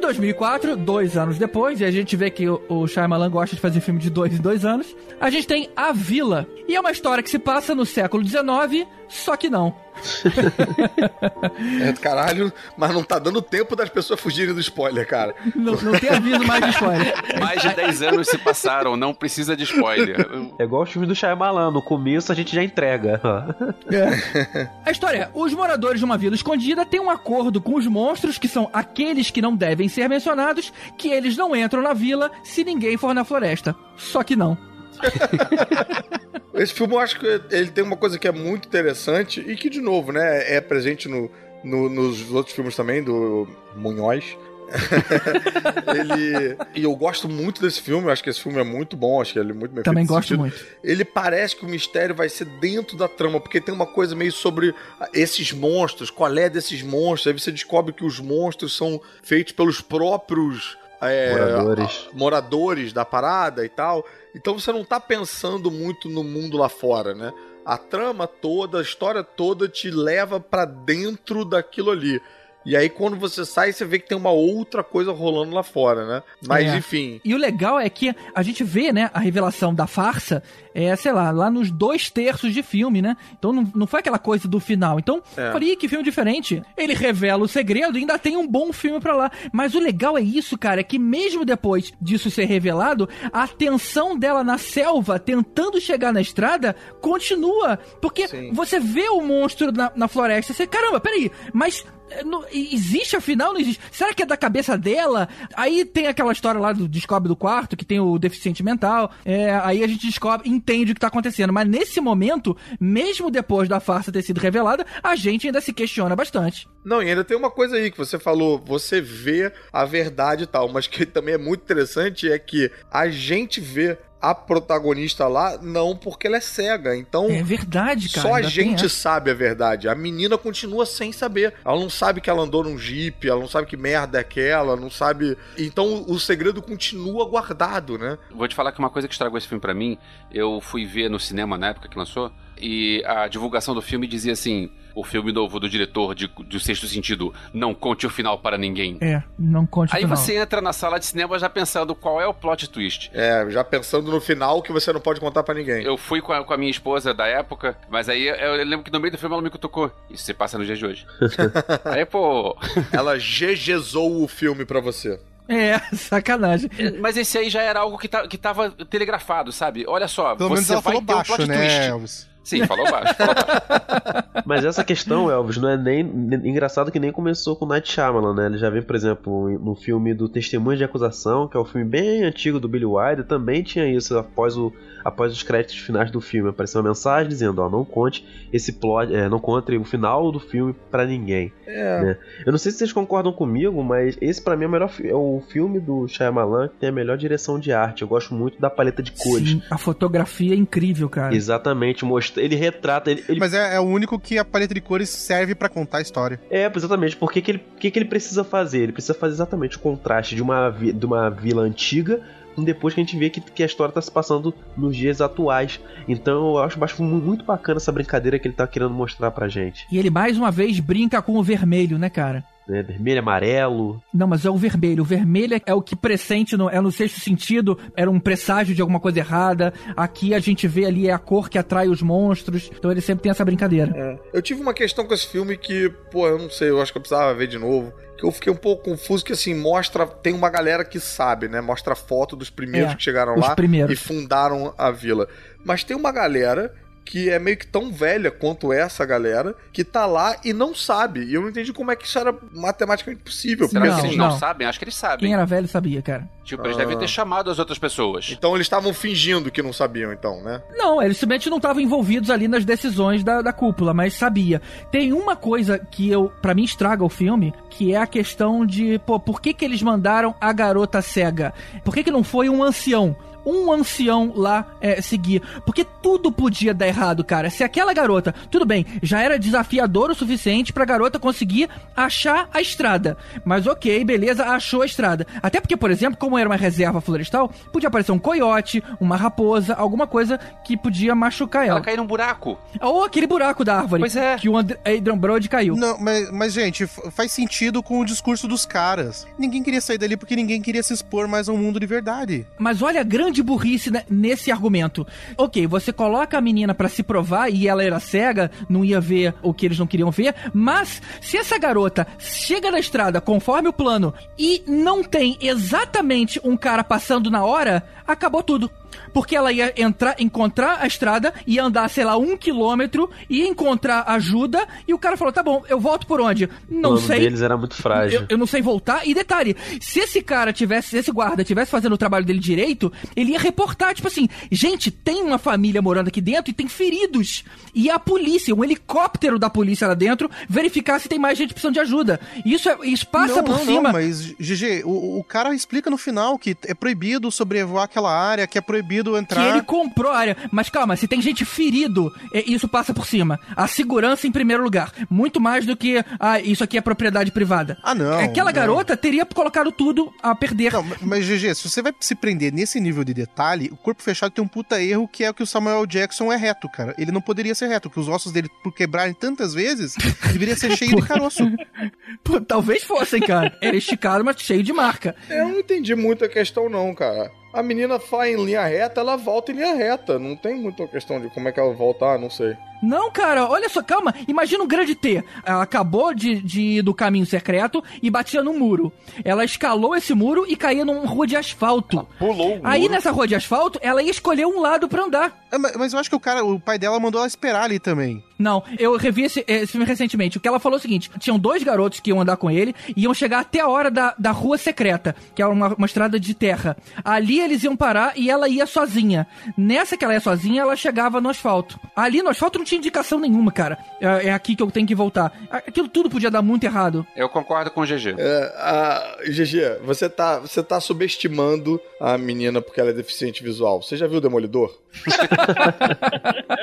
2004, 0.10 0.76
dois 0.76 1.16
anos 1.16 1.38
depois, 1.38 1.80
e 1.80 1.86
a 1.86 1.91
gente 1.91 2.16
vê 2.16 2.32
que 2.32 2.49
o, 2.49 2.88
Shyamalan 2.88 3.30
gosta 3.30 3.55
de 3.55 3.62
fazer 3.62 3.80
filme 3.80 3.99
de 3.99 4.10
dois 4.10 4.34
em 4.34 4.41
dois 4.41 4.66
anos, 4.66 4.95
a 5.22 5.30
gente 5.30 5.45
tem 5.45 5.70
A 5.76 5.91
Vila. 5.91 6.47
E 6.68 6.76
é 6.76 6.80
uma 6.80 6.91
história 6.91 7.22
que 7.22 7.30
se 7.30 7.38
passa 7.38 7.76
no 7.76 7.86
século 7.86 8.26
XIX, 8.26 8.88
só 9.07 9.38
que 9.38 9.49
não. 9.49 9.76
É, 11.82 11.93
caralho, 11.93 12.52
mas 12.78 12.93
não 12.93 13.04
tá 13.04 13.20
dando 13.20 13.41
tempo 13.41 13.76
das 13.76 13.89
pessoas 13.89 14.20
fugirem 14.20 14.54
do 14.54 14.60
spoiler, 14.60 15.08
cara. 15.08 15.36
Não, 15.56 15.74
não 15.76 15.91
tem 15.93 16.10
aviso 16.10 16.43
mais 16.45 16.64
de 16.64 16.70
spoiler. 16.72 17.14
Mais 17.39 17.62
de 17.62 17.70
10 17.74 18.02
anos 18.04 18.28
se 18.28 18.38
passaram, 18.38 18.95
não 18.95 19.14
precisa 19.14 19.56
de 19.56 19.64
spoiler. 19.64 20.28
É 20.58 20.64
igual 20.64 20.84
o 20.84 20.86
filme 20.86 21.08
do 21.08 21.16
Shyamalan, 21.16 21.72
no 21.72 21.82
começo 21.82 22.32
a 22.32 22.36
gente 22.36 22.56
já 22.56 22.64
entrega. 22.64 23.22
A 24.86 24.91
história 24.91 25.18
é: 25.18 25.30
os 25.34 25.54
moradores 25.54 26.00
de 26.00 26.06
uma 26.06 26.18
vila 26.18 26.36
escondida 26.36 26.86
têm 26.86 27.00
um 27.00 27.10
acordo 27.10 27.62
com 27.62 27.76
os 27.76 27.88
monstros, 27.88 28.38
que 28.38 28.47
são 28.47 28.70
aqueles 28.74 29.30
que 29.32 29.41
não 29.41 29.56
devem 29.56 29.89
ser 29.89 30.08
mencionados, 30.08 30.72
que 30.97 31.10
eles 31.10 31.36
não 31.36 31.56
entram 31.56 31.82
na 31.82 31.93
vila 31.93 32.32
se 32.43 32.64
ninguém 32.64 32.97
for 32.97 33.14
na 33.14 33.24
floresta. 33.24 33.76
Só 33.97 34.24
que 34.24 34.36
não. 34.36 34.68
Esse 36.54 36.74
filme 36.74 36.93
eu 36.93 37.00
acho 37.00 37.20
que 37.20 37.26
ele 37.52 37.72
tem 37.72 37.84
uma 37.84 37.95
coisa 37.95 38.20
que 38.20 38.28
é 38.28 38.32
muito 38.32 38.68
interessante 38.68 39.39
e 39.39 39.56
que, 39.56 39.70
de 39.70 39.80
novo, 39.80 40.12
né, 40.12 40.54
é 40.56 40.60
presente 40.60 41.08
no, 41.08 41.32
no- 41.64 41.88
nos 41.89 42.30
outros 42.32 42.54
filmes 42.56 42.76
também, 42.76 43.02
do 43.04 43.47
Munhoz. 43.76 44.38
ele. 45.95 46.58
E 46.76 46.84
eu 46.84 46.95
gosto 46.95 47.28
muito 47.28 47.62
desse 47.62 47.82
filme, 47.82 48.06
eu 48.08 48.12
acho 48.12 48.24
que 48.24 48.30
esse 48.30 48.39
filme 48.41 48.60
é 48.60 48.64
muito 48.64 48.95
bom, 48.95 49.22
acho 49.22 49.34
que 49.34 49.39
ele 49.39 49.52
é 49.52 49.54
muito 49.54 49.72
bem 49.74 49.84
Também 49.84 50.06
gosto 50.06 50.28
sentido. 50.30 50.39
muito. 50.41 50.64
Ele 50.84 51.04
parece 51.06 51.56
que 51.56 51.66
o 51.66 51.70
mistério 51.70 52.14
vai 52.14 52.30
ser 52.30 52.45
dentro 52.45 52.95
da 52.97 53.08
trama, 53.08 53.39
porque 53.39 53.60
tem 53.62 53.74
uma 53.74 53.86
coisa 53.88 54.16
meio 54.16 54.32
sobre 54.32 54.74
esses 55.14 55.52
monstros, 55.52 56.10
qual 56.12 56.36
é 56.38 56.50
desses 56.50 56.82
monstros. 56.82 57.28
Aí 57.34 57.39
você 57.39 57.52
descobre 57.52 57.93
que 57.93 58.06
os 58.06 58.20
monstros 58.20 58.76
são 58.76 59.02
feitos 59.24 59.54
pelos 59.54 59.82
próprios. 59.82 60.78
É, 61.02 61.32
Moradores. 61.32 62.10
moradores 62.14 62.93
da 62.93 63.06
parada 63.06 63.66
e 63.66 63.70
tal. 63.70 64.06
Então 64.36 64.60
você 64.60 64.72
não 64.72 64.84
tá 64.84 65.00
pensando 65.00 65.72
muito 65.72 66.10
no 66.10 66.24
mundo 66.24 66.58
lá 66.58 66.70
fora, 66.70 67.14
né? 67.14 67.34
A 67.66 67.78
trama 67.78 68.26
toda, 68.28 68.80
a 68.80 68.82
história 68.82 69.24
toda 69.24 69.68
te 69.68 69.91
leva 69.91 70.39
pra 70.39 70.66
dentro 70.66 71.45
daquilo 71.45 71.91
ali. 71.91 72.20
E 72.66 72.76
aí 72.76 72.89
quando 72.89 73.16
você 73.18 73.45
sai, 73.45 73.72
você 73.72 73.86
vê 73.86 73.99
que 73.99 74.07
tem 74.07 74.18
uma 74.18 74.32
outra 74.32 74.84
coisa 74.84 75.12
rolando 75.12 75.53
lá 75.55 75.64
fora, 75.64 76.05
né? 76.05 76.24
Mas 76.45 76.68
É. 76.68 76.78
enfim, 76.78 77.22
E 77.24 77.34
o 77.34 77.38
legal 77.38 77.80
é 77.80 77.89
que 77.89 78.14
a 78.36 78.41
gente 78.43 78.64
vê, 78.64 78.91
né, 78.91 79.10
a 79.14 79.20
revelação 79.20 79.74
da 79.74 79.88
farsa, 79.88 80.43
é, 80.76 80.95
sei 80.95 81.12
lá, 81.12 81.32
lá 81.32 81.49
nos 81.49 81.72
dois 81.72 82.10
terços 82.10 82.53
de 82.53 82.62
filme, 82.62 83.01
né? 83.01 83.16
Então 83.38 83.51
não, 83.53 83.72
não 83.74 83.88
foi 83.88 84.01
aquela 84.01 84.20
coisa 84.20 84.47
do 84.47 84.60
final. 84.60 84.99
Então, 84.99 85.22
É. 85.38 85.51
falei, 85.51 85.72
"Ih, 85.72 85.76
que 85.76 85.88
filme 85.88 86.03
diferente. 86.03 86.62
Ele 86.78 86.93
revela 86.93 87.43
o 87.43 87.47
segredo 87.47 87.97
e 87.97 88.01
ainda 88.01 88.20
tem 88.20 88.36
um 88.38 88.47
bom 88.47 88.72
filme 88.74 88.99
pra 88.99 89.16
lá. 89.16 89.32
Mas 89.53 89.74
o 89.74 89.80
legal 89.80 90.18
é 90.18 90.22
isso, 90.22 90.57
cara, 90.57 90.82
é 90.82 90.84
que 90.84 90.99
mesmo 90.99 91.45
depois 91.45 91.91
disso 92.01 92.30
ser 92.30 92.45
revelado, 92.45 93.07
a 93.32 93.47
tensão 93.47 94.18
dela 94.18 94.43
na 94.43 94.57
selva, 94.57 95.18
tentando 95.18 95.80
chegar 95.82 96.12
na 96.14 96.22
estrada, 96.22 96.76
continua. 97.01 97.78
Porque 98.01 98.28
Sim. 98.28 98.51
você 98.53 98.80
vê 98.80 99.10
o 99.10 99.22
monstro 99.22 99.72
na, 99.72 99.91
na 99.95 100.07
floresta, 100.07 100.53
você, 100.53 100.68
caramba, 100.68 100.99
peraí, 100.99 101.32
mas 101.53 101.84
não- 102.26 102.45
existe 102.51 103.16
afinal? 103.16 103.53
Não 103.53 103.60
existe? 103.60 103.82
Será 103.91 104.14
que 104.14 104.24
é 104.24 104.26
da 104.26 104.38
cabeça 104.38 104.78
dela? 104.78 105.28
Aí 105.55 105.86
tem 105.86 106.07
aquela 106.07 106.32
história 106.32 106.60
lá 106.60 106.72
do 106.74 106.88
descobre 106.88 107.28
do 107.28 107.36
quarto, 107.36 107.76
que 107.78 107.86
tem 107.86 107.99
o 107.99 108.18
deficiente 108.18 108.64
mental. 108.64 109.12
É, 109.26 109.53
aí 109.64 109.84
a 109.84 109.88
gente 109.88 110.07
descobre, 110.07 110.49
entende 110.49 110.91
o 110.91 110.95
que 110.95 111.01
tá 111.01 111.07
acontecendo. 111.07 111.53
Mas 111.53 111.68
nesse 111.68 111.99
momento, 112.01 112.55
mesmo 112.80 113.32
depois 113.32 113.68
da 113.68 113.80
farsa 113.80 114.12
ter 114.12 114.22
sido 114.22 114.39
revelada, 114.39 114.86
a 115.03 115.16
gente 115.16 115.47
ainda 115.47 115.62
se 115.62 115.74
questiona 115.74 116.16
bastante. 116.16 116.68
Não, 116.84 117.03
e 117.03 117.10
ainda 117.10 117.24
tem 117.24 117.38
uma 117.38 117.51
coisa 117.51 117.76
aí 117.76 117.91
que 117.91 117.97
você 117.97 118.18
falou, 118.18 118.57
você 118.57 119.01
vê 119.01 119.51
a 119.72 119.86
verdade 119.86 120.43
e 120.43 120.47
tal, 120.47 120.70
mas 120.70 120.88
que 120.88 121.05
também 121.05 121.36
é 121.36 121.38
muito 121.38 121.62
interessante 121.62 122.32
é 122.32 122.39
que 122.39 122.72
a 122.91 123.10
gente 123.10 123.60
vê 123.60 123.97
a 124.22 124.36
protagonista 124.36 125.28
lá 125.28 125.57
não 125.61 125.95
porque 125.95 126.28
ela 126.28 126.38
é 126.38 126.41
cega. 126.41 126.95
Então, 126.95 127.30
É 127.30 127.41
verdade, 127.43 128.09
cara. 128.09 128.28
só 128.28 128.34
a 128.36 128.41
gente 128.41 128.89
sabe 128.89 129.32
a 129.32 129.34
verdade. 129.34 129.88
A 129.88 129.95
menina 129.95 130.38
continua 130.38 130.86
sem 130.86 131.11
saber. 131.11 131.53
Ela 131.63 131.80
não 131.80 131.89
sabe 131.89 132.20
que 132.22 132.30
ela 132.30 132.43
andou 132.43 132.63
num 132.63 132.78
jeep, 132.78 133.28
ela 133.28 133.39
não 133.39 133.47
sabe 133.47 133.67
que 133.67 133.78
merda 133.78 134.17
é 134.17 134.22
aquela, 134.22 134.76
não 134.76 134.89
sabe. 134.89 135.38
Então 135.57 136.03
o 136.07 136.20
segredo 136.20 136.61
continua 136.61 137.26
guardado, 137.30 137.97
né? 137.97 138.17
Vou 138.32 138.47
te 138.47 138.55
falar 138.55 138.72
que 138.72 138.80
uma 138.80 138.89
coisa 138.89 139.07
que 139.07 139.13
estragou 139.13 139.38
esse 139.38 139.47
filme 139.47 139.61
pra 139.61 139.74
mim, 139.74 139.97
eu 140.32 140.59
fui 140.61 140.86
ver 140.86 141.09
no 141.09 141.20
cinema 141.20 141.57
na 141.57 141.67
época 141.70 141.88
que 141.88 141.97
lançou, 141.97 142.32
e 142.60 143.03
a 143.05 143.28
divulgação 143.28 143.74
do 143.74 143.82
filme 143.82 144.07
dizia 144.07 144.34
assim: 144.34 144.70
o 144.95 145.03
filme 145.03 145.32
novo 145.32 145.60
do 145.60 145.70
diretor 145.70 146.14
de, 146.14 146.30
de 146.47 146.57
O 146.57 146.60
Sexto 146.60 146.88
Sentido, 146.88 147.34
não 147.53 147.74
conte 147.74 148.05
o 148.05 148.10
final 148.10 148.39
para 148.39 148.57
ninguém. 148.57 148.97
É, 149.01 149.24
não 149.38 149.66
conte 149.66 149.93
o 149.93 149.95
Aí 149.95 150.01
final. 150.03 150.18
você 150.18 150.38
entra 150.38 150.62
na 150.62 150.74
sala 150.74 150.99
de 150.99 151.05
cinema 151.05 151.38
já 151.39 151.49
pensando 151.49 151.95
qual 151.95 152.20
é 152.20 152.28
o 152.28 152.34
plot 152.34 152.70
twist. 152.70 153.10
É, 153.14 153.45
já 153.49 153.64
pensando 153.64 154.12
no 154.12 154.20
final 154.20 154.62
que 154.62 154.72
você 154.72 154.91
não 154.91 154.99
pode 154.99 155.20
contar 155.20 155.43
pra 155.43 155.55
ninguém. 155.55 155.84
Eu 155.84 155.97
fui 155.97 156.22
com 156.22 156.34
a, 156.34 156.43
com 156.43 156.53
a 156.53 156.57
minha 156.57 156.72
esposa 156.72 157.14
da 157.14 157.28
época, 157.28 157.78
mas 157.89 158.10
aí 158.10 158.28
eu, 158.28 158.36
eu 158.36 158.66
lembro 158.66 158.84
que 158.84 158.91
no 158.91 158.99
meio 158.99 159.12
do 159.12 159.18
filme 159.18 159.34
ela 159.34 159.41
me 159.43 159.49
cutucou. 159.49 159.91
Isso 160.10 160.24
se 160.24 160.34
passa 160.34 160.57
nos 160.57 160.68
dias 160.68 160.78
de 160.80 160.86
hoje. 160.86 161.05
aí, 161.86 162.05
pô. 162.05 162.57
Ela 162.91 163.18
GGzou 163.18 164.24
o 164.24 164.28
filme 164.28 164.66
pra 164.66 164.80
você. 164.80 165.20
É, 165.47 165.80
sacanagem. 165.95 166.70
Mas 166.99 167.18
esse 167.18 167.38
aí 167.38 167.49
já 167.49 167.62
era 167.62 167.80
algo 167.80 167.97
que, 167.97 168.07
tá, 168.07 168.28
que 168.28 168.38
tava 168.38 168.70
telegrafado, 168.70 169.51
sabe? 169.51 169.84
Olha 169.88 170.07
só, 170.07 170.36
Pelo 170.36 170.49
você 170.49 170.55
menos 170.55 170.70
ela 170.70 170.82
vai 170.82 170.93
falou 170.93 171.05
ter 171.07 171.14
um 171.14 171.16
baixo, 171.18 171.36
plot 171.36 171.47
né, 171.49 171.57
twist. 171.57 171.80
Elvis? 171.82 172.30
Sim, 172.44 172.66
falou 172.66 172.90
baixo. 172.90 173.16
Falou 173.16 173.36
baixo. 173.36 174.30
Mas 174.46 174.66
essa 174.66 174.84
questão, 174.84 175.30
Elvis, 175.30 175.58
não 175.58 175.70
é 175.70 175.78
nem. 175.78 176.02
Engraçado 176.02 176.92
que 176.92 177.00
nem 177.00 177.12
começou 177.12 177.56
com 177.56 177.66
o 177.66 177.68
Night 177.68 177.92
Shyamalan, 177.92 178.34
né? 178.34 178.46
Ele 178.48 178.58
já 178.58 178.70
vem, 178.70 178.82
por 178.82 178.96
exemplo, 178.96 179.50
no 179.60 179.76
filme 179.76 180.14
do 180.14 180.28
Testemunho 180.28 180.78
de 180.78 180.84
Acusação, 180.84 181.48
que 181.48 181.56
é 181.56 181.60
um 181.60 181.66
filme 181.66 181.86
bem 181.86 182.24
antigo 182.24 182.60
do 182.60 182.68
Billy 182.68 182.86
Wilder, 182.86 183.26
também 183.26 183.62
tinha 183.62 183.86
isso 183.86 184.18
após, 184.18 184.58
o, 184.58 184.74
após 185.04 185.32
os 185.32 185.43
créditos 185.43 185.78
finais 185.78 186.12
do 186.12 186.22
filme. 186.22 186.50
Apareceu 186.50 186.82
uma 186.82 186.89
mensagem 186.89 187.30
dizendo: 187.30 187.62
Ó, 187.62 187.70
não 187.70 187.86
conte 187.86 188.26
esse 188.52 188.74
plot, 188.74 189.14
é, 189.14 189.30
não 189.30 189.39
conte 189.39 189.76
o 189.76 189.84
final 189.84 190.32
do 190.32 190.39
filme 190.39 190.76
pra 190.89 191.06
ninguém. 191.06 191.52
É. 191.66 192.02
Né? 192.02 192.18
Eu 192.45 192.52
não 192.52 192.58
sei 192.58 192.72
se 192.72 192.80
vocês 192.80 192.93
concordam 192.93 193.32
comigo, 193.32 193.84
mas 193.84 194.18
esse 194.22 194.41
pra 194.41 194.56
mim 194.56 194.66
é 194.66 194.68
o, 194.68 194.72
melhor, 194.72 194.91
é 195.04 195.14
o 195.14 195.41
filme 195.52 195.80
do 195.80 196.08
Shyamalan 196.08 196.68
que 196.70 196.78
tem 196.78 196.89
a 196.89 196.91
melhor 196.91 197.18
direção 197.18 197.60
de 197.60 197.72
arte. 197.72 198.02
Eu 198.02 198.08
gosto 198.08 198.34
muito 198.34 198.60
da 198.60 198.70
paleta 198.70 199.04
de 199.04 199.12
cores. 199.12 199.50
Sim, 199.50 199.62
a 199.70 199.78
fotografia 199.78 200.54
é 200.54 200.58
incrível, 200.58 201.10
cara. 201.10 201.36
Exatamente, 201.36 202.04
mostra, 202.06 202.43
ele 202.43 202.56
retrata, 202.56 203.12
ele, 203.12 203.24
ele 203.30 203.39
Mas 203.39 203.54
é, 203.54 203.76
é 203.76 203.80
o 203.80 203.84
único 203.84 204.20
que 204.20 204.38
a 204.38 204.45
paleta 204.45 204.74
de 204.74 204.82
cores 204.82 205.10
serve 205.10 205.54
pra 205.56 205.70
contar 205.70 206.00
a 206.00 206.02
história. 206.02 206.39
É, 206.50 206.72
exatamente. 206.74 207.16
Porque 207.16 207.41
que 207.41 207.52
ele, 207.52 207.64
que, 207.80 207.91
que 207.91 208.00
ele 208.00 208.06
precisa 208.06 208.43
fazer? 208.43 208.80
Ele 208.84 208.91
precisa 208.91 209.14
fazer 209.14 209.34
exatamente 209.34 209.78
o 209.78 209.80
contraste 209.80 210.36
de 210.36 210.41
uma, 210.41 210.70
de 210.70 211.06
uma 211.06 211.30
vila 211.30 211.62
antiga 211.62 212.22
depois 212.58 212.93
que 212.93 213.02
a 213.02 213.04
gente 213.04 213.18
vê 213.18 213.30
que, 213.30 213.41
que 213.41 213.64
a 213.64 213.66
história 213.66 213.93
tá 213.93 214.02
se 214.02 214.12
passando 214.12 214.54
nos 214.76 214.95
dias 214.95 215.22
atuais. 215.22 215.80
Então 216.08 216.56
eu 216.56 216.58
acho, 216.60 216.84
acho 216.84 217.04
muito 217.04 217.43
bacana 217.43 217.78
essa 217.78 217.91
brincadeira 217.91 218.39
que 218.39 218.47
ele 218.47 218.56
tá 218.56 218.68
querendo 218.68 218.93
mostrar 218.93 219.32
pra 219.32 219.47
gente. 219.47 219.86
E 219.91 219.97
ele 219.97 220.10
mais 220.10 220.38
uma 220.38 220.52
vez 220.52 220.80
brinca 220.80 221.22
com 221.22 221.38
o 221.38 221.43
vermelho, 221.43 221.97
né, 221.97 222.10
cara? 222.10 222.43
Né? 222.70 222.84
Vermelho, 222.84 223.20
amarelo. 223.20 224.01
Não, 224.13 224.28
mas 224.28 224.45
é 224.45 224.49
o 224.49 224.55
vermelho. 224.55 225.01
O 225.01 225.05
vermelho 225.05 225.59
é 225.65 225.74
o 225.74 225.82
que 225.82 225.95
pressente, 225.95 226.55
no, 226.55 226.70
é 226.70 226.80
no 226.80 226.91
sexto 226.91 227.20
sentido, 227.20 227.78
era 227.97 228.09
um 228.09 228.20
presságio 228.20 228.76
de 228.76 228.82
alguma 228.82 228.99
coisa 228.99 229.20
errada. 229.20 229.74
Aqui 229.97 230.34
a 230.34 230.39
gente 230.39 230.67
vê 230.67 230.86
ali 230.86 231.07
é 231.07 231.11
a 231.11 231.17
cor 231.20 231.49
que 231.49 231.57
atrai 231.57 231.88
os 231.88 232.01
monstros. 232.01 232.70
Então 232.78 232.91
ele 232.91 233.01
sempre 233.01 233.24
tem 233.24 233.32
essa 233.32 233.43
brincadeira. 233.43 233.91
É. 233.95 234.38
Eu 234.38 234.41
tive 234.41 234.61
uma 234.61 234.74
questão 234.74 235.05
com 235.05 235.13
esse 235.13 235.28
filme 235.28 235.57
que, 235.57 235.89
pô, 236.11 236.28
eu 236.28 236.38
não 236.38 236.49
sei, 236.49 236.70
eu 236.70 236.82
acho 236.82 236.91
que 236.91 236.97
eu 236.97 237.01
precisava 237.01 237.34
ver 237.34 237.47
de 237.47 237.57
novo. 237.57 237.91
Que 238.17 238.26
eu 238.26 238.32
fiquei 238.34 238.51
um 238.51 238.55
pouco 238.57 238.84
confuso, 238.84 239.24
que 239.24 239.32
assim, 239.32 239.55
mostra. 239.55 240.05
Tem 240.05 240.34
uma 240.34 240.49
galera 240.49 240.84
que 240.84 240.99
sabe, 240.99 241.47
né? 241.47 241.61
Mostra 241.61 241.95
foto 241.95 242.36
dos 242.36 242.49
primeiros 242.49 242.91
É, 242.91 242.95
que 242.95 243.01
chegaram 243.03 243.36
lá 243.39 243.55
primeiros. 243.55 243.91
e 243.93 243.95
fundaram 243.95 244.74
a 244.78 244.91
vila. 244.91 245.28
Mas 245.63 245.86
tem 245.86 245.95
uma 245.95 246.11
galera 246.11 246.74
que 247.10 247.28
é 247.28 247.39
meio 247.39 247.57
que 247.57 247.66
tão 247.66 247.91
velha 247.91 248.30
quanto 248.30 248.72
essa 248.72 249.03
galera, 249.03 249.55
que 249.74 249.84
tá 249.84 250.05
lá 250.05 250.36
e 250.45 250.53
não 250.53 250.76
sabe. 250.76 251.24
E 251.24 251.34
eu 251.34 251.41
não 251.41 251.49
entendi 251.49 251.74
como 251.74 251.89
é 251.89 251.95
que 251.95 252.05
isso 252.05 252.20
era 252.20 252.32
matematicamente 252.53 253.24
possível. 253.24 253.68
Será 253.68 253.82
que 253.86 253.89
Não, 253.89 253.99
eles 254.05 254.16
não, 254.16 254.30
não. 254.30 254.38
sabem? 254.38 254.68
Acho 254.68 254.78
que 254.78 254.86
eles 254.86 254.93
sabem. 254.93 255.18
Quem 255.18 255.34
era 255.34 255.43
velho 255.43 255.68
sabia, 255.68 256.03
cara. 256.03 256.30
Tipo, 256.43 256.66
eles 256.68 256.78
devem 256.78 256.97
ter 256.99 257.07
chamado 257.07 257.49
as 257.49 257.57
outras 257.57 257.80
pessoas. 257.80 258.30
Então 258.32 258.53
eles 258.53 258.66
estavam 258.66 258.93
fingindo 258.93 259.49
que 259.49 259.62
não 259.64 259.74
sabiam, 259.74 260.14
então, 260.14 260.43
né? 260.43 260.62
Não, 260.76 261.01
eles 261.01 261.18
simplesmente 261.18 261.49
não 261.49 261.57
estavam 261.57 261.82
envolvidos 261.82 262.30
ali 262.30 262.47
nas 262.47 262.64
decisões 262.64 263.24
da, 263.24 263.41
da 263.41 263.53
cúpula, 263.53 263.91
mas 263.91 264.14
sabia. 264.14 264.62
Tem 264.91 265.12
uma 265.12 265.36
coisa 265.36 265.80
que 265.80 266.10
eu, 266.10 266.32
para 266.41 266.53
mim, 266.53 266.64
estraga 266.64 267.03
o 267.03 267.10
filme, 267.10 267.53
que 267.72 267.93
é 267.93 267.97
a 267.97 268.05
questão 268.07 268.64
de, 268.66 268.99
pô, 268.99 269.20
por 269.20 269.41
que 269.41 269.51
que 269.53 269.66
eles 269.66 269.82
mandaram 269.82 270.36
a 270.39 270.53
garota 270.53 271.01
cega? 271.01 271.53
Por 271.84 271.93
que 271.93 272.03
que 272.03 272.12
não 272.12 272.24
foi 272.24 272.49
um 272.49 272.64
ancião? 272.64 273.16
Um 273.46 273.72
ancião 273.72 274.32
lá 274.36 274.66
é, 274.82 275.02
seguir. 275.02 275.42
Porque 275.66 275.86
tudo 276.02 276.32
podia 276.32 276.74
dar 276.74 276.88
errado, 276.88 277.24
cara. 277.24 277.50
Se 277.50 277.64
aquela 277.64 277.94
garota, 277.94 278.34
tudo 278.52 278.66
bem, 278.66 278.86
já 279.02 279.22
era 279.22 279.40
desafiador 279.40 280.12
o 280.12 280.16
suficiente 280.16 280.72
pra 280.74 280.86
garota 280.86 281.20
conseguir 281.20 281.70
achar 281.96 282.50
a 282.54 282.62
estrada. 282.62 283.18
Mas 283.44 283.68
ok, 283.68 284.04
beleza, 284.04 284.46
achou 284.46 284.82
a 284.82 284.86
estrada. 284.86 285.26
Até 285.42 285.60
porque, 285.60 285.76
por 285.78 285.92
exemplo, 285.92 286.18
como 286.18 286.38
era 286.38 286.50
uma 286.50 286.56
reserva 286.56 287.02
florestal, 287.02 287.50
podia 287.72 287.88
aparecer 287.90 288.12
um 288.12 288.20
coiote, 288.20 288.84
uma 289.00 289.16
raposa, 289.16 289.74
alguma 289.74 290.08
coisa 290.08 290.40
que 290.64 290.78
podia 290.78 291.14
machucar 291.16 291.64
ela. 291.64 291.78
Ela 291.78 291.82
caiu 291.82 291.98
num 291.98 292.08
buraco. 292.08 292.58
Ou 292.82 293.04
aquele 293.04 293.28
buraco 293.28 293.64
da 293.64 293.78
árvore. 293.80 294.02
Pois 294.02 294.16
é. 294.16 294.36
Que 294.38 294.50
o 294.50 294.58
And- 294.58 294.78
Adrian 294.86 295.18
Brody 295.18 295.50
caiu. 295.50 295.76
Não, 295.76 295.98
mas, 296.00 296.32
mas, 296.32 296.54
gente, 296.54 296.86
faz 296.88 297.32
sentido 297.32 297.82
com 297.84 298.00
o 298.00 298.06
discurso 298.06 298.48
dos 298.48 298.66
caras. 298.66 299.28
Ninguém 299.38 299.62
queria 299.64 299.82
sair 299.82 299.98
dali 299.98 300.16
porque 300.18 300.36
ninguém 300.36 300.62
queria 300.62 300.84
se 300.84 300.94
expor 300.94 301.28
mais 301.28 301.48
ao 301.50 301.58
mundo 301.58 301.80
de 301.80 301.86
verdade. 301.86 302.46
Mas 302.58 302.82
olha 302.82 303.02
a 303.02 303.04
grande 303.04 303.28
burrice 303.41 303.91
né, 303.91 304.03
nesse 304.09 304.51
argumento. 304.51 305.05
Ok, 305.38 305.67
você 305.67 305.93
coloca 305.93 306.38
a 306.38 306.41
menina 306.41 306.73
pra 306.73 306.89
se 306.89 307.03
provar 307.03 307.49
e 307.49 307.67
ela 307.67 307.84
era 307.84 307.99
cega, 307.99 308.51
não 308.67 308.84
ia 308.84 308.99
ver 308.99 309.34
o 309.41 309.53
que 309.53 309.65
eles 309.65 309.80
não 309.80 309.88
queriam 309.88 310.11
ver, 310.11 310.36
mas 310.53 311.01
se 311.21 311.38
essa 311.38 311.57
garota 311.57 312.07
chega 312.17 312.71
na 312.71 312.80
estrada 312.80 313.21
conforme 313.21 313.69
o 313.69 313.73
plano 313.73 314.13
e 314.38 314.63
não 314.67 315.03
tem 315.03 315.38
exatamente 315.41 316.39
um 316.43 316.57
cara 316.57 316.84
passando 316.84 317.30
na 317.30 317.43
hora, 317.43 317.84
acabou 318.07 318.43
tudo. 318.43 318.69
Porque 319.14 319.36
ela 319.36 319.52
ia 319.52 319.74
entrar, 319.82 320.16
encontrar 320.20 320.80
a 320.82 320.88
estrada, 320.88 321.34
ia 321.46 321.64
andar, 321.64 321.90
sei 321.90 322.04
lá, 322.04 322.18
um 322.18 322.38
quilômetro, 322.38 323.10
ia 323.30 323.48
encontrar 323.48 324.04
ajuda, 324.08 324.68
e 324.88 324.94
o 324.94 325.00
cara 325.00 325.18
falou: 325.18 325.34
tá 325.34 325.44
bom, 325.44 325.64
eu 325.68 325.80
volto 325.80 326.06
por 326.08 326.22
onde? 326.22 326.46
o 326.46 326.50
Não 326.70 326.82
plano 326.82 327.00
sei. 327.00 327.20
deles 327.22 327.42
era 327.42 327.58
muito 327.58 327.76
frágil. 327.76 328.22
Eu, 328.22 328.28
eu 328.30 328.38
não 328.38 328.46
sei 328.46 328.62
voltar. 328.62 329.08
E 329.08 329.14
detalhe, 329.14 329.56
se 329.82 330.00
esse 330.00 330.22
cara 330.22 330.54
tivesse, 330.54 330.90
se 330.90 330.98
esse 330.98 331.12
guarda 331.12 331.44
tivesse 331.44 331.72
fazendo 331.72 331.94
o 331.94 331.98
trabalho 331.98 332.26
dele 332.26 332.40
direito, 332.40 332.92
ele 333.16 333.32
ia 333.32 333.40
reportar, 333.40 333.94
tipo 333.94 334.08
assim, 334.08 334.28
gente, 334.52 334.92
tem 334.92 335.22
uma 335.22 335.38
família 335.38 335.82
morando 335.82 336.08
aqui 336.08 336.22
dentro 336.22 336.52
e 336.52 336.54
tem 336.54 336.68
feridos. 336.68 337.44
E 337.74 337.90
a 337.90 338.00
polícia, 338.00 338.54
um 338.54 338.64
helicóptero 338.64 339.40
da 339.40 339.50
polícia 339.50 339.88
lá 339.88 339.94
dentro, 339.94 340.30
verificar 340.48 341.00
se 341.00 341.10
tem 341.10 341.20
mais 341.20 341.38
gente 341.38 341.54
precisando 341.54 341.74
de 341.74 341.80
ajuda. 341.80 342.20
Isso, 342.46 342.70
é, 342.70 342.78
isso 342.84 343.08
passa 343.08 343.38
não, 343.38 343.44
por 343.44 343.58
não, 343.58 343.66
cima. 343.66 343.84
Não, 343.84 343.94
mas, 343.94 344.34
GG, 344.40 344.84
o, 344.86 345.20
o 345.20 345.24
cara 345.24 345.54
explica 345.54 345.90
no 345.90 345.98
final 345.98 346.38
que 346.38 346.56
é 346.66 346.74
proibido 346.74 347.32
sobrevoar 347.32 347.84
aquela 347.84 348.12
área, 348.12 348.48
que 348.48 348.58
é 348.58 348.62
proibido 348.62 348.78
Que 348.84 349.17
entrar. 349.19 349.49
ele 349.49 349.61
comprou 349.61 350.11
a 350.11 350.17
área. 350.17 350.38
Mas 350.51 350.69
calma, 350.69 350.95
se 350.95 351.07
tem 351.07 351.21
gente 351.21 351.45
ferido, 351.45 352.13
é, 352.34 352.43
isso 352.49 352.67
passa 352.67 352.93
por 352.93 353.05
cima. 353.05 353.39
A 353.55 353.67
segurança 353.67 354.27
em 354.27 354.32
primeiro 354.32 354.63
lugar. 354.63 354.91
Muito 355.09 355.39
mais 355.39 355.65
do 355.65 355.75
que, 355.75 356.03
ah, 356.19 356.39
isso 356.39 356.63
aqui 356.63 356.77
é 356.77 356.82
propriedade 356.82 357.32
privada. 357.32 357.77
Ah, 357.84 357.95
não. 357.95 358.19
Aquela 358.19 358.51
não. 358.51 358.53
garota 358.53 358.97
teria 358.97 359.25
colocado 359.25 359.71
tudo 359.71 360.11
a 360.21 360.36
perder. 360.36 360.73
Não, 360.73 360.86
mas 361.01 361.25
GG, 361.25 361.55
se 361.55 361.69
você 361.69 361.82
vai 361.82 361.93
se 361.99 362.15
prender 362.15 362.53
nesse 362.53 362.80
nível 362.80 363.03
de 363.03 363.13
detalhe, 363.13 363.69
o 363.71 363.77
corpo 363.77 364.01
fechado 364.01 364.32
tem 364.32 364.43
um 364.43 364.47
puta 364.47 364.82
erro 364.82 365.07
que 365.07 365.23
é 365.23 365.30
o 365.30 365.34
que 365.34 365.43
o 365.43 365.47
Samuel 365.47 365.86
Jackson 365.86 366.32
é 366.32 366.36
reto, 366.36 366.69
cara. 366.69 366.93
Ele 366.97 367.11
não 367.11 367.21
poderia 367.21 367.55
ser 367.55 367.67
reto, 367.67 367.89
porque 367.89 367.99
os 367.99 368.07
ossos 368.07 368.32
dele, 368.32 368.49
por 368.63 368.73
quebrarem 368.73 369.13
tantas 369.13 369.53
vezes, 369.53 369.95
deveria 370.32 370.55
ser 370.55 370.75
cheio 370.75 370.95
de 370.95 371.01
caroço. 371.07 371.43
Pô, 372.23 372.39
talvez 372.41 372.84
fossem, 372.84 373.21
cara. 373.21 373.57
Era 373.61 373.75
esticado, 373.75 374.23
mas 374.23 374.39
cheio 374.39 374.63
de 374.63 374.73
marca. 374.73 375.15
Eu 375.30 375.49
não 375.49 375.59
entendi 375.59 375.95
muito 375.95 376.23
a 376.25 376.30
questão, 376.30 376.69
não, 376.69 376.93
cara. 376.93 377.32
A 377.52 377.64
menina 377.64 377.97
vai 377.97 378.34
em 378.34 378.45
linha 378.45 378.64
reta, 378.66 379.02
ela 379.02 379.16
volta 379.18 379.52
em 379.52 379.56
linha 379.56 379.74
reta. 379.76 380.20
Não 380.20 380.36
tem 380.36 380.56
muita 380.56 380.88
questão 380.88 381.20
de 381.20 381.30
como 381.30 381.47
é 381.47 381.52
que 381.52 381.60
ela 381.60 381.74
volta, 381.74 382.06
ah, 382.06 382.18
não 382.18 382.30
sei. 382.30 382.56
Não, 382.82 383.12
cara, 383.12 383.45
olha 383.50 383.68
só, 383.68 383.84
calma. 383.84 384.14
Imagina 384.28 384.64
um 384.64 384.68
grande 384.68 384.95
T. 384.95 385.22
Ela 385.43 385.64
acabou 385.64 386.14
de, 386.14 386.36
de 386.41 386.62
ir 386.62 386.82
do 386.82 386.93
caminho 386.93 387.26
secreto 387.26 387.84
e 388.02 388.10
batia 388.10 388.41
num 388.43 388.58
muro. 388.58 388.93
Ela 389.26 389.43
escalou 389.43 389.95
esse 389.95 390.14
muro 390.14 390.45
e 390.47 390.56
caía 390.56 390.86
numa 390.86 391.06
rua 391.06 391.26
de 391.28 391.36
asfalto. 391.36 392.08
Pulou 392.20 392.58
o 392.60 392.62
Aí 392.64 392.82
muro. 392.82 392.93
nessa 392.93 393.12
rua 393.12 393.28
de 393.28 393.36
asfalto, 393.36 393.80
ela 393.82 394.02
ia 394.02 394.12
escolher 394.12 394.45
um 394.45 394.62
lado 394.62 394.88
pra 394.88 395.04
andar. 395.04 395.43
É, 395.52 395.58
mas- 395.58 395.76
Mas 395.76 395.93
eu 395.93 396.00
acho 396.00 396.10
que 396.10 396.16
o 396.16 396.20
cara, 396.20 396.45
o 396.45 396.60
pai 396.60 396.78
dela 396.78 397.00
mandou 397.00 397.20
ela 397.20 397.28
esperar 397.28 397.64
ali 397.64 397.80
também. 397.80 398.24
Não, 398.40 398.64
eu 398.80 398.96
revi 398.96 399.24
esse, 399.24 399.44
esse 399.46 399.74
filme 399.74 399.86
recentemente. 399.86 400.38
O 400.38 400.40
que 400.40 400.48
ela 400.48 400.60
falou 400.60 400.78
é 400.78 400.80
o 400.80 400.82
seguinte: 400.82 401.12
tinham 401.20 401.38
dois 401.38 401.62
garotos 401.62 402.00
que 402.00 402.10
iam 402.10 402.22
andar 402.22 402.38
com 402.38 402.50
ele 402.50 402.74
e 402.96 403.04
iam 403.04 403.14
chegar 403.14 403.42
até 403.42 403.60
a 403.60 403.68
hora 403.68 403.92
da, 403.92 404.16
da 404.18 404.32
rua 404.32 404.58
secreta, 404.58 405.14
que 405.36 405.42
é 405.42 405.46
uma, 405.46 405.76
uma 405.76 405.86
estrada 405.86 406.18
de 406.18 406.34
terra. 406.34 406.78
Ali 407.04 407.42
eles 407.42 407.64
iam 407.64 407.76
parar 407.76 408.14
e 408.16 408.30
ela 408.30 408.48
ia 408.48 408.66
sozinha. 408.66 409.28
Nessa 409.58 409.98
que 409.98 410.06
ela 410.06 410.14
ia 410.14 410.22
sozinha, 410.22 410.62
ela 410.62 410.76
chegava 410.76 411.20
no 411.20 411.30
asfalto. 411.30 411.78
Ali 411.94 412.22
no 412.22 412.30
asfalto 412.30 412.58
não 412.58 412.66
tinha 412.66 412.80
indicação 412.80 413.20
nenhuma, 413.20 413.52
cara. 413.52 413.78
É, 414.00 414.28
é 414.28 414.34
aqui 414.34 414.56
que 414.56 414.64
eu 414.64 414.72
tenho 414.72 414.88
que 414.88 414.96
voltar. 414.96 415.34
Aquilo 415.52 415.90
tudo 415.90 416.10
podia 416.10 416.32
dar 416.32 416.42
muito 416.42 416.64
errado. 416.64 417.06
Eu 417.16 417.28
concordo 417.28 417.70
com 417.72 417.82
o 417.82 417.86
GG. 417.86 418.16
É, 418.18 418.54
a... 418.56 419.18
GG, 419.28 419.84
você 419.84 420.10
tá, 420.10 420.40
você 420.40 420.64
tá 420.64 420.80
subestimando 420.80 421.80
a 422.00 422.18
menina 422.18 422.62
porque 422.62 422.80
ela 422.80 422.92
é 422.92 422.94
deficiente 422.94 423.44
visual. 423.44 423.82
Você 423.82 423.98
já 423.98 424.08
viu 424.08 424.20
o 424.20 424.22
Demolidor? 424.22 424.74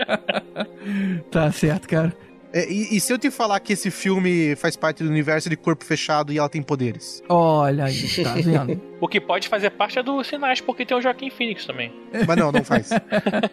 Tá 1.31 1.51
certo, 1.53 1.89
cara. 1.89 2.17
É, 2.53 2.71
e, 2.73 2.97
e 2.97 3.01
se 3.01 3.13
eu 3.13 3.19
te 3.19 3.31
falar 3.31 3.61
que 3.61 3.73
esse 3.75 3.91
filme 3.91 4.57
faz 4.57 4.77
parte 4.77 5.03
do 5.03 5.11
universo 5.11 5.51
de 5.51 5.57
corpo 5.57 5.85
fechado 5.85 6.33
e 6.33 6.39
ela 6.39 6.49
tem 6.49 6.63
poderes? 6.63 7.23
Olha 7.29 7.85
aí, 7.85 8.03
tá 8.23 8.33
vendo? 8.41 8.81
O 9.01 9.07
que 9.07 9.21
pode 9.21 9.49
fazer 9.49 9.71
parte 9.71 9.99
é 9.99 10.03
dos 10.03 10.27
sinais, 10.27 10.61
porque 10.61 10.87
tem 10.87 10.97
o 10.97 11.01
Joaquim 11.01 11.29
Phoenix 11.29 11.67
também. 11.67 11.93
Mas 12.27 12.37
não, 12.37 12.51
não 12.51 12.65
faz. 12.65 12.89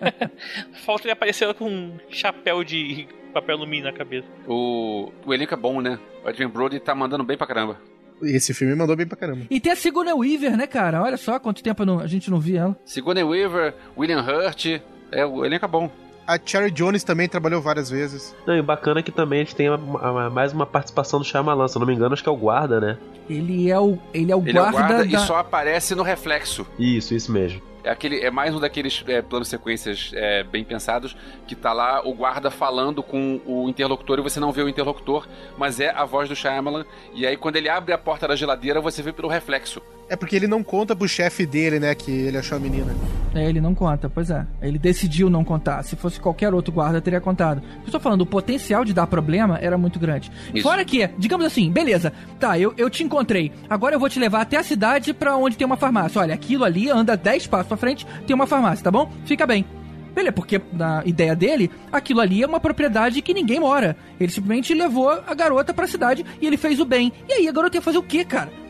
Falta 0.86 1.04
ele 1.06 1.12
aparecer 1.12 1.54
com 1.56 1.66
um 1.66 1.98
chapéu 2.10 2.64
de 2.64 3.08
papel 3.34 3.58
alumínio 3.58 3.92
na 3.92 3.98
cabeça. 3.98 4.28
O, 4.48 5.12
o 5.26 5.34
elenco 5.34 5.54
é 5.54 5.58
bom, 5.58 5.82
né? 5.82 6.00
O 6.24 6.30
Adrian 6.30 6.50
Brody 6.50 6.80
tá 6.80 6.96
mandando 6.96 7.24
bem 7.24 7.38
pra 7.38 7.48
caramba. 7.48 7.82
Esse 8.22 8.54
filme 8.54 8.74
mandou 8.76 8.96
bem 8.96 9.08
pra 9.08 9.18
caramba. 9.18 9.48
E 9.50 9.60
tem 9.60 9.72
a 9.72 9.76
Sigourney 9.76 10.14
Weaver, 10.14 10.56
né, 10.56 10.66
cara? 10.68 11.02
Olha 11.02 11.18
só 11.18 11.40
quanto 11.40 11.62
tempo 11.64 11.84
a 12.00 12.08
gente 12.08 12.32
não 12.32 12.40
via 12.40 12.62
ela. 12.62 12.80
Sigourney 12.86 13.24
Weaver, 13.24 13.74
William 13.98 14.22
Hurt, 14.22 14.66
é, 15.12 15.26
o 15.26 15.44
elenco 15.44 15.66
é 15.66 15.68
bom. 15.68 15.92
A 16.26 16.38
Cherry 16.44 16.72
Jones 16.72 17.04
também 17.04 17.28
trabalhou 17.28 17.62
várias 17.62 17.90
vezes. 17.90 18.36
Não, 18.48 18.56
e 18.56 18.60
o 18.60 18.64
bacana 18.64 19.02
é 19.02 19.04
que 19.04 19.12
também 19.12 19.42
a 19.42 19.44
gente 19.44 19.56
tem 19.56 19.70
uma- 19.70 20.12
uma- 20.12 20.30
mais 20.30 20.54
uma 20.54 20.66
participação 20.66 21.20
do 21.20 21.26
Shyamalan, 21.26 21.68
se 21.68 21.76
eu 21.76 21.80
não 21.82 21.88
me 21.88 21.94
engano, 21.94 22.14
acho 22.14 22.24
que 22.24 22.30
é 22.30 22.32
o 22.32 22.36
guarda, 22.38 22.80
né? 22.80 22.98
Ele 23.30 23.70
é 23.70 23.80
o, 23.80 23.98
ele 24.14 24.32
é 24.32 24.36
o 24.36 24.42
Ele 24.46 24.58
é 24.58 24.62
o 24.62 24.64
guarda, 24.72 24.78
guarda 24.96 24.98
da... 25.06 25.18
e 25.24 25.26
só 25.26 25.38
aparece 25.38 25.96
no 25.96 26.04
reflexo. 26.04 26.66
Isso, 26.80 27.14
isso 27.14 27.32
mesmo. 27.32 27.62
É, 27.84 27.90
aquele, 27.90 28.22
é 28.22 28.32
mais 28.32 28.56
um 28.56 28.60
daqueles 28.62 29.04
é, 29.08 29.22
planos 29.22 29.50
sequências 29.50 30.12
é, 30.14 30.42
bem 30.44 30.64
pensados, 30.64 31.18
que 31.46 31.54
tá 31.54 31.74
lá 31.74 32.02
o 32.08 32.14
guarda 32.14 32.50
falando 32.50 33.04
com 33.04 33.42
o 33.46 33.68
interlocutor 33.68 34.20
e 34.20 34.22
você 34.22 34.40
não 34.40 34.54
vê 34.54 34.62
o 34.62 34.70
interlocutor, 34.70 35.28
mas 35.58 35.82
é 35.82 35.90
a 35.90 36.06
voz 36.06 36.30
do 36.30 36.36
Shyamalan. 36.36 36.86
E 37.14 37.28
aí 37.28 37.36
quando 37.36 37.58
ele 37.58 37.68
abre 37.68 37.92
a 37.94 37.98
porta 37.98 38.26
da 38.26 38.38
geladeira, 38.38 38.80
você 38.80 39.02
vê 39.02 39.12
pelo 39.12 39.28
reflexo. 39.28 39.82
É 40.14 40.16
porque 40.16 40.36
ele 40.36 40.46
não 40.46 40.62
conta 40.62 40.96
pro 40.96 41.10
chefe 41.10 41.44
dele, 41.44 41.80
né, 41.80 41.96
que 41.96 42.12
ele 42.12 42.38
achou 42.38 42.56
a 42.56 42.62
menina. 42.62 42.96
É, 43.34 43.50
ele 43.50 43.60
não 43.60 43.74
conta, 43.74 44.08
pois 44.08 44.30
é. 44.30 44.46
Ele 44.62 44.78
decidiu 44.78 45.28
não 45.28 45.44
contar. 45.44 45.82
Se 45.82 45.96
fosse 45.96 46.20
qualquer 46.20 46.54
outro 46.54 46.72
guarda, 46.72 47.02
teria 47.02 47.20
contado. 47.20 47.64
Eu 47.84 47.92
tô 47.92 48.00
falando, 48.00 48.22
o 48.22 48.26
potencial 48.28 48.86
de 48.86 48.94
dar 48.94 49.08
problema 49.08 49.58
era 49.60 49.76
muito 49.76 49.98
grande. 49.98 50.32
Isso. 50.54 50.62
Fora 50.62 50.86
que, 50.86 51.08
digamos 51.18 51.48
assim, 51.48 51.72
beleza, 51.72 52.14
tá, 52.40 52.60
eu, 52.60 52.76
eu 52.78 52.92
te 52.92 53.04
encontrei. 53.04 53.52
Agora 53.68 53.96
eu 53.96 54.00
vou 54.00 54.08
te 54.08 54.20
levar 54.20 54.42
até 54.42 54.56
a 54.56 54.62
cidade 54.62 55.16
pra 55.16 55.36
onde 55.36 55.58
tem 55.58 55.66
uma 55.66 55.78
farmácia. 55.78 56.22
Olha, 56.22 56.36
aquilo 56.36 56.64
ali 56.64 56.92
anda 56.92 57.18
10 57.18 57.48
passos 57.48 57.68
pra 57.68 57.76
frente, 57.76 58.06
tem 58.28 58.36
uma 58.36 58.46
farmácia, 58.46 58.84
tá 58.84 58.92
bom? 58.92 59.12
Fica 59.26 59.48
bem. 59.48 59.66
Beleza, 60.14 60.34
porque 60.34 60.62
na 60.72 61.02
ideia 61.08 61.36
dele, 61.36 61.72
aquilo 61.92 62.22
ali 62.22 62.44
é 62.44 62.46
uma 62.46 62.60
propriedade 62.60 63.20
que 63.24 63.34
ninguém 63.34 63.60
mora. 63.60 63.98
Ele 64.20 64.32
simplesmente 64.32 64.76
levou 64.76 65.10
a 65.10 65.34
garota 65.34 65.74
pra 65.74 65.88
cidade 65.88 66.24
e 66.40 66.46
ele 66.46 66.56
fez 66.56 66.80
o 66.80 66.86
bem. 66.86 67.12
E 67.28 67.34
aí 67.34 67.48
a 67.48 67.52
garota 67.52 67.78
ia 67.78 67.82
fazer 67.82 67.98
o 67.98 68.04
quê, 68.04 68.24
cara? 68.24 68.62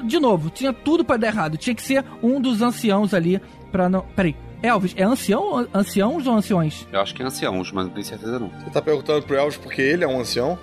De 0.00 0.18
novo, 0.18 0.50
tinha 0.50 0.72
tudo 0.72 1.04
pra 1.04 1.16
dar 1.16 1.28
errado. 1.28 1.56
Tinha 1.56 1.74
que 1.74 1.82
ser 1.82 2.04
um 2.22 2.40
dos 2.40 2.62
anciãos 2.62 3.12
ali 3.12 3.40
pra 3.70 3.88
não. 3.88 4.02
Peraí. 4.16 4.34
Elvis, 4.62 4.94
é 4.96 5.02
ancião, 5.02 5.66
anciãos 5.74 6.24
ou 6.24 6.34
anciões? 6.34 6.86
Eu 6.92 7.00
acho 7.00 7.12
que 7.14 7.22
é 7.22 7.26
anciãos, 7.26 7.72
mas 7.72 7.86
não 7.86 7.92
tenho 7.92 8.06
certeza 8.06 8.38
não. 8.38 8.48
Você 8.48 8.70
tá 8.70 8.80
perguntando 8.80 9.22
pro 9.26 9.36
Elvis 9.36 9.56
porque 9.56 9.82
ele 9.82 10.04
é 10.04 10.06
um 10.06 10.20
ancião? 10.20 10.56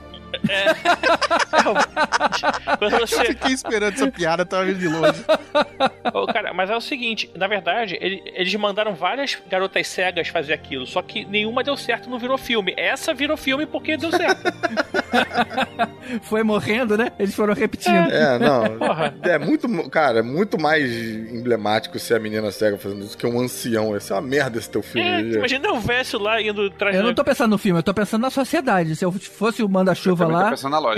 Quando 2.78 2.94
Eu 2.94 3.08
você. 3.08 3.26
fiquei 3.26 3.52
esperando 3.54 3.94
essa 3.94 4.12
piada, 4.12 4.46
tava 4.46 4.66
vindo 4.66 4.80
de 4.80 4.88
longe. 4.88 5.24
Ô, 6.14 6.26
cara, 6.28 6.54
mas 6.54 6.70
é 6.70 6.76
o 6.76 6.82
seguinte, 6.82 7.30
na 7.36 7.48
verdade, 7.48 7.98
ele- 8.02 8.22
eles 8.36 8.54
mandaram 8.56 8.94
várias 8.94 9.38
garotas 9.50 9.88
cegas 9.88 10.28
fazer 10.28 10.54
aquilo, 10.54 10.86
só 10.86 11.02
que 11.02 11.26
nenhuma 11.26 11.64
deu 11.64 11.76
certo, 11.78 12.10
não 12.10 12.20
virou 12.20 12.38
filme. 12.38 12.74
Essa 12.78 13.14
virou 13.14 13.38
filme 13.38 13.66
porque 13.66 13.98
deu 13.98 14.12
certo. 14.12 14.42
Foi 16.24 16.44
morrendo, 16.44 16.98
né? 16.98 17.12
Eles 17.20 17.36
foram 17.36 17.54
repetindo. 17.54 18.10
É, 18.12 18.38
não. 18.40 18.78
Porra. 18.78 19.14
É 19.24 19.38
muito, 19.38 19.90
cara, 19.90 20.20
é 20.20 20.22
muito 20.24 20.60
mais 20.60 20.90
emblemático 20.92 21.98
ser 22.00 22.16
a 22.16 22.20
menina 22.20 22.52
cega 22.52 22.78
fazendo 22.78 23.04
isso 23.06 23.18
que 23.18 23.26
um 23.26 23.40
ancião. 23.40 23.96
Esse 23.96 24.12
é 24.12 24.16
uma 24.16 24.22
merda 24.22 24.58
esse 24.58 24.70
teu 24.70 24.82
filme. 24.82 25.08
É, 25.08 25.20
imagina 25.38 25.72
o 25.72 25.80
Vécio 25.80 26.20
lá 26.20 26.42
indo 26.42 26.66
atrás 26.68 26.96
Eu 26.96 27.04
não 27.04 27.14
tô 27.14 27.24
pensando 27.24 27.52
no 27.52 27.58
filme, 27.58 27.80
eu 27.80 27.84
tô 27.84 27.94
pensando 27.94 28.22
na 28.22 28.30
sociedade. 28.30 28.96
Se 28.96 29.06
eu 29.06 29.12
fosse 29.12 29.62
o 29.64 29.70
manda-chuva 29.70 30.26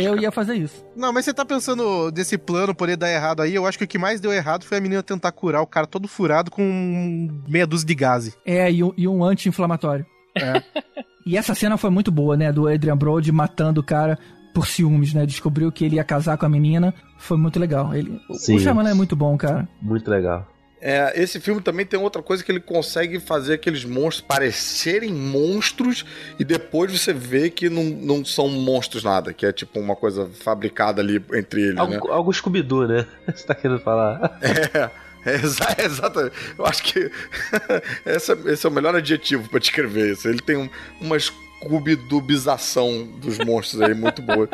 Eu 0.01 0.17
ia 0.17 0.31
fazer 0.31 0.55
isso. 0.55 0.85
Não, 0.95 1.11
mas 1.13 1.25
você 1.25 1.33
tá 1.33 1.45
pensando 1.45 2.11
desse 2.11 2.37
plano 2.37 2.73
poder 2.75 2.95
dar 2.97 3.11
errado 3.11 3.41
aí? 3.41 3.53
Eu 3.55 3.65
acho 3.65 3.77
que 3.77 3.83
o 3.83 3.87
que 3.87 3.97
mais 3.97 4.19
deu 4.19 4.31
errado 4.31 4.63
foi 4.63 4.77
a 4.77 4.81
menina 4.81 5.01
tentar 5.03 5.31
curar 5.31 5.61
o 5.61 5.67
cara 5.67 5.87
todo 5.87 6.07
furado 6.07 6.49
com 6.51 7.29
meia 7.47 7.65
dúzia 7.67 7.87
de 7.87 7.95
gase. 7.95 8.33
É, 8.45 8.71
e 8.71 8.83
um, 8.83 8.93
e 8.97 9.07
um 9.07 9.23
anti-inflamatório. 9.23 10.05
É. 10.35 10.61
e 11.25 11.37
essa 11.37 11.53
cena 11.55 11.77
foi 11.77 11.89
muito 11.89 12.11
boa, 12.11 12.35
né? 12.37 12.51
Do 12.51 12.67
Adrian 12.67 12.97
Brody 12.97 13.31
matando 13.31 13.81
o 13.81 13.83
cara 13.83 14.17
por 14.53 14.67
ciúmes, 14.67 15.13
né? 15.13 15.25
Descobriu 15.25 15.71
que 15.71 15.85
ele 15.85 15.95
ia 15.95 16.03
casar 16.03 16.37
com 16.37 16.45
a 16.45 16.49
menina. 16.49 16.93
Foi 17.17 17.37
muito 17.37 17.59
legal. 17.59 17.93
Ele, 17.95 18.19
o- 18.29 18.33
Sim. 18.33 18.55
o 18.55 18.59
Shyamalan 18.59 18.89
é 18.89 18.93
muito 18.93 19.15
bom, 19.15 19.37
cara. 19.37 19.67
Muito 19.81 20.09
legal. 20.09 20.47
É, 20.81 21.13
esse 21.21 21.39
filme 21.39 21.61
também 21.61 21.85
tem 21.85 21.99
outra 21.99 22.23
coisa 22.23 22.43
que 22.43 22.51
ele 22.51 22.59
consegue 22.59 23.19
fazer 23.19 23.53
aqueles 23.53 23.85
monstros 23.85 24.25
parecerem 24.27 25.13
monstros 25.13 26.03
e 26.39 26.43
depois 26.43 26.91
você 26.91 27.13
vê 27.13 27.51
que 27.51 27.69
não, 27.69 27.83
não 27.83 28.25
são 28.25 28.47
monstros 28.49 29.03
nada, 29.03 29.31
que 29.31 29.45
é 29.45 29.51
tipo 29.51 29.79
uma 29.79 29.95
coisa 29.95 30.27
fabricada 30.43 30.99
ali 30.99 31.23
entre 31.33 31.61
eles, 31.61 31.75
né? 31.75 31.81
Algo, 31.81 32.11
algo 32.11 32.33
Scooby-Doo, 32.33 32.87
né? 32.87 33.05
Você 33.31 33.45
tá 33.45 33.53
querendo 33.53 33.79
falar? 33.79 34.39
É, 34.41 34.89
é 35.29 35.35
exa- 35.35 35.75
exatamente. 35.85 36.35
Eu 36.57 36.65
acho 36.65 36.81
que 36.83 37.11
esse, 38.05 38.31
é, 38.31 38.37
esse 38.47 38.65
é 38.65 38.69
o 38.69 38.71
melhor 38.71 38.95
adjetivo 38.95 39.47
pra 39.49 39.59
descrever 39.59 40.13
isso. 40.13 40.27
Ele 40.27 40.41
tem 40.41 40.57
um, 40.57 40.67
uma 40.99 41.15
scoobidubização 41.61 43.07
dos 43.19 43.37
monstros 43.37 43.81
aí 43.81 43.93
muito 43.93 44.21
boa. 44.21 44.49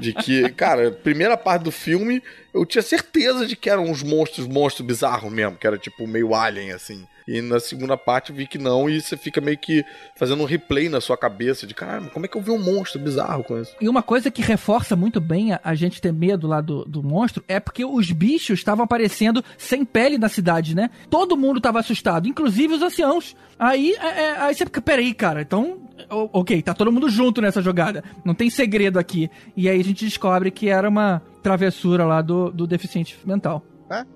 De 0.00 0.12
que, 0.12 0.48
cara, 0.50 0.90
primeira 0.90 1.36
parte 1.36 1.62
do 1.62 1.72
filme, 1.72 2.22
eu 2.52 2.66
tinha 2.66 2.82
certeza 2.82 3.46
de 3.46 3.56
que 3.56 3.70
eram 3.70 3.84
uns 3.84 4.02
monstros, 4.02 4.46
monstros 4.46 4.86
bizarros 4.86 5.32
mesmo, 5.32 5.56
que 5.56 5.66
era 5.66 5.78
tipo 5.78 6.06
meio 6.06 6.34
alien, 6.34 6.72
assim. 6.72 7.06
E 7.26 7.40
na 7.40 7.60
segunda 7.60 7.96
parte 7.96 8.32
vi 8.32 8.46
que 8.46 8.58
não, 8.58 8.88
e 8.90 9.00
você 9.00 9.16
fica 9.16 9.40
meio 9.40 9.56
que 9.56 9.84
fazendo 10.16 10.42
um 10.42 10.46
replay 10.46 10.88
na 10.88 11.00
sua 11.00 11.16
cabeça 11.16 11.66
de 11.66 11.74
caramba, 11.74 12.10
como 12.10 12.26
é 12.26 12.28
que 12.28 12.36
eu 12.36 12.42
vi 12.42 12.50
um 12.50 12.58
monstro 12.58 13.00
bizarro 13.00 13.44
com 13.44 13.60
isso? 13.60 13.74
E 13.80 13.88
uma 13.88 14.02
coisa 14.02 14.30
que 14.30 14.42
reforça 14.42 14.96
muito 14.96 15.20
bem 15.20 15.52
a, 15.52 15.60
a 15.62 15.74
gente 15.74 16.00
ter 16.00 16.12
medo 16.12 16.46
lá 16.46 16.60
do, 16.60 16.84
do 16.84 17.02
monstro 17.02 17.44
é 17.46 17.60
porque 17.60 17.84
os 17.84 18.10
bichos 18.10 18.58
estavam 18.58 18.84
aparecendo 18.84 19.44
sem 19.56 19.84
pele 19.84 20.18
na 20.18 20.28
cidade, 20.28 20.74
né? 20.74 20.90
Todo 21.08 21.36
mundo 21.36 21.60
tava 21.60 21.78
assustado, 21.78 22.26
inclusive 22.26 22.74
os 22.74 22.82
anciãos. 22.82 23.36
Aí, 23.58 23.94
é, 24.00 24.06
é, 24.06 24.36
aí 24.38 24.54
você 24.54 24.64
fica, 24.64 24.80
peraí, 24.82 25.14
cara, 25.14 25.42
então. 25.42 25.80
Ok, 26.32 26.60
tá 26.62 26.74
todo 26.74 26.92
mundo 26.92 27.08
junto 27.08 27.40
nessa 27.40 27.62
jogada. 27.62 28.04
Não 28.24 28.34
tem 28.34 28.50
segredo 28.50 28.98
aqui. 28.98 29.30
E 29.56 29.68
aí 29.68 29.80
a 29.80 29.84
gente 29.84 30.04
descobre 30.04 30.50
que 30.50 30.68
era 30.68 30.88
uma 30.88 31.22
travessura 31.42 32.04
lá 32.04 32.20
do, 32.22 32.50
do 32.50 32.66
deficiente 32.66 33.16
mental. 33.24 33.64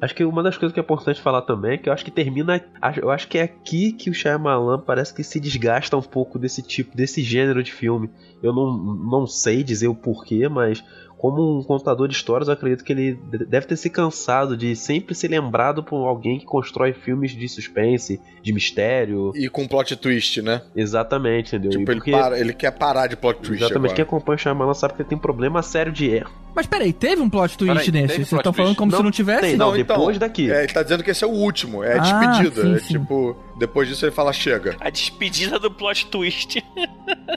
Acho 0.00 0.14
que 0.14 0.24
uma 0.24 0.42
das 0.42 0.56
coisas 0.56 0.72
que 0.72 0.80
é 0.80 0.82
importante 0.82 1.20
falar 1.20 1.42
também 1.42 1.72
é 1.74 1.76
que 1.76 1.86
eu 1.88 1.92
acho 1.92 2.02
que 2.04 2.10
termina. 2.10 2.64
acho- 2.80 3.00
Eu 3.00 3.10
acho 3.10 3.28
que 3.28 3.36
é 3.36 3.42
aqui 3.42 3.92
que 3.92 4.08
o 4.08 4.14
Shyamalan 4.14 4.80
parece 4.80 5.12
que 5.12 5.22
se 5.22 5.38
desgasta 5.38 5.94
um 5.98 6.02
pouco 6.02 6.38
desse 6.38 6.62
tipo, 6.62 6.96
desse 6.96 7.22
gênero 7.22 7.62
de 7.62 7.72
filme. 7.72 8.08
Eu 8.42 8.54
não, 8.54 8.74
não 8.74 9.26
sei 9.26 9.62
dizer 9.62 9.88
o 9.88 9.94
porquê, 9.94 10.48
mas 10.48 10.82
como 11.18 11.58
um 11.58 11.62
contador 11.62 12.06
de 12.08 12.14
histórias, 12.14 12.48
eu 12.48 12.54
acredito 12.54 12.84
que 12.84 12.92
ele 12.92 13.14
de- 13.14 13.46
deve 13.46 13.66
ter 13.66 13.76
se 13.76 13.88
cansado 13.88 14.56
de 14.56 14.76
sempre 14.76 15.14
ser 15.14 15.28
lembrado 15.28 15.82
por 15.82 16.06
alguém 16.06 16.38
que 16.38 16.44
constrói 16.44 16.92
filmes 16.92 17.32
de 17.32 17.48
suspense, 17.48 18.20
de 18.42 18.52
mistério. 18.52 19.32
E 19.34 19.48
com 19.48 19.66
plot 19.66 19.96
twist, 19.96 20.42
né? 20.42 20.62
Exatamente, 20.76 21.56
entendeu? 21.56 21.70
Tipo, 21.70 21.90
ele, 21.90 22.00
porque- 22.00 22.10
para, 22.10 22.38
ele 22.38 22.52
quer 22.52 22.70
parar 22.72 23.06
de 23.06 23.16
plot 23.16 23.40
twist 23.40 23.62
Exatamente, 23.64 23.94
quem 23.94 24.02
agora. 24.02 24.16
acompanha 24.18 24.36
o 24.36 24.38
Shyamalan 24.38 24.74
sabe 24.74 24.94
que 24.94 25.02
ele 25.02 25.08
tem 25.08 25.16
um 25.18 25.20
problema 25.20 25.62
sério 25.62 25.90
de 25.92 26.06
erro. 26.08 26.30
Mas 26.54 26.66
peraí, 26.66 26.92
teve 26.92 27.20
um 27.20 27.28
plot 27.28 27.56
twist 27.58 27.74
Peraí, 27.90 27.90
nesse? 28.02 28.14
Vocês 28.24 28.32
estão 28.32 28.52
falando 28.52 28.74
como 28.76 28.90
se 28.90 28.96
Não 28.96 29.04
não 29.04 29.10
tivesse? 29.10 29.40
tem, 29.42 29.56
não. 29.56 29.72
depois 29.74 30.18
daqui. 30.18 30.50
É, 30.50 30.64
ele 30.64 30.72
tá 30.72 30.82
dizendo 30.82 31.02
que 31.04 31.10
esse 31.10 31.22
é 31.22 31.26
o 31.26 31.30
último, 31.30 31.82
é 31.84 31.98
a 31.98 32.02
Ah, 32.02 32.26
despedida. 32.40 32.62
sim, 32.62 32.74
é 32.74 32.78
sim. 32.78 32.98
tipo, 32.98 33.36
depois 33.58 33.88
disso 33.88 34.04
ele 34.04 34.12
fala, 34.12 34.32
chega. 34.32 34.76
A 34.80 34.90
despedida 34.90 35.58
do 35.58 35.70
plot 35.70 36.06
twist. 36.06 36.62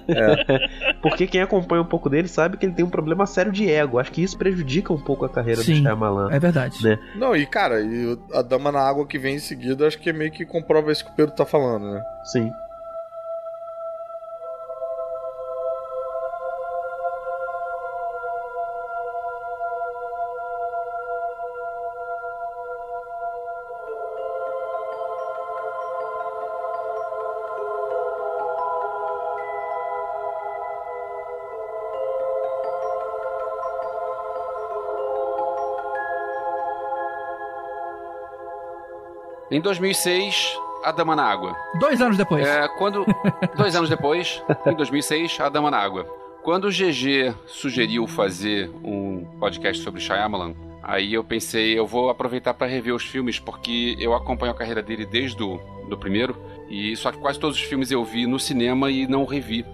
Porque 1.01 1.27
quem 1.27 1.41
acompanha 1.41 1.81
um 1.81 1.85
pouco 1.85 2.09
dele 2.09 2.27
sabe 2.27 2.57
que 2.57 2.65
ele 2.65 2.73
tem 2.73 2.83
um 2.83 2.89
problema 2.89 3.25
sério 3.25 3.51
de 3.51 3.69
ego. 3.69 3.99
Acho 3.99 4.11
que 4.11 4.21
isso 4.21 4.37
prejudica 4.37 4.91
um 4.91 4.99
pouco 4.99 5.25
a 5.25 5.29
carreira 5.29 5.61
Sim. 5.61 5.75
do 5.75 5.81
Shyamalan. 5.83 6.29
É 6.31 6.39
verdade. 6.39 6.83
Né? 6.83 6.99
Não, 7.15 7.35
e 7.35 7.45
cara, 7.45 7.81
e 7.81 8.17
a 8.33 8.41
Dama 8.41 8.71
na 8.71 8.81
Água 8.81 9.07
que 9.07 9.17
vem 9.17 9.35
em 9.35 9.39
seguida, 9.39 9.87
acho 9.87 9.97
que 9.99 10.09
é 10.09 10.13
meio 10.13 10.31
que 10.31 10.45
comprova 10.45 10.91
isso 10.91 11.05
que 11.05 11.11
o 11.11 11.15
Pedro 11.15 11.35
tá 11.35 11.45
falando, 11.45 11.91
né? 11.91 12.01
Sim. 12.25 12.51
Em 39.51 39.59
2006, 39.59 40.59
A 40.83 40.91
Dama 40.91 41.15
na 41.15 41.23
Água. 41.23 41.55
Dois 41.79 41.99
anos 41.99 42.17
depois. 42.17 42.47
É, 42.47 42.67
quando. 42.77 43.03
Dois 43.57 43.75
anos 43.75 43.89
depois, 43.89 44.43
em 44.67 44.75
2006, 44.75 45.39
A 45.39 45.49
Dama 45.49 45.71
na 45.71 45.77
Água. 45.77 46.05
Quando 46.43 46.65
o 46.65 46.69
GG 46.69 47.33
sugeriu 47.47 48.07
fazer 48.07 48.69
um 48.83 49.25
podcast 49.39 49.83
sobre 49.83 49.99
Shyamalan, 49.99 50.53
aí 50.83 51.13
eu 51.13 51.23
pensei, 51.23 51.77
eu 51.77 51.87
vou 51.87 52.09
aproveitar 52.09 52.53
para 52.53 52.67
rever 52.67 52.93
os 52.93 53.03
filmes, 53.03 53.39
porque 53.39 53.97
eu 53.99 54.13
acompanho 54.13 54.51
a 54.51 54.55
carreira 54.55 54.83
dele 54.83 55.05
desde 55.05 55.41
o 55.41 55.59
do 55.89 55.97
primeiro, 55.97 56.37
e 56.69 56.95
só 56.95 57.11
que 57.11 57.17
quase 57.17 57.39
todos 57.39 57.57
os 57.57 57.63
filmes 57.63 57.89
eu 57.91 58.05
vi 58.05 58.27
no 58.27 58.39
cinema 58.39 58.91
e 58.91 59.07
não 59.07 59.25
revi. 59.25 59.65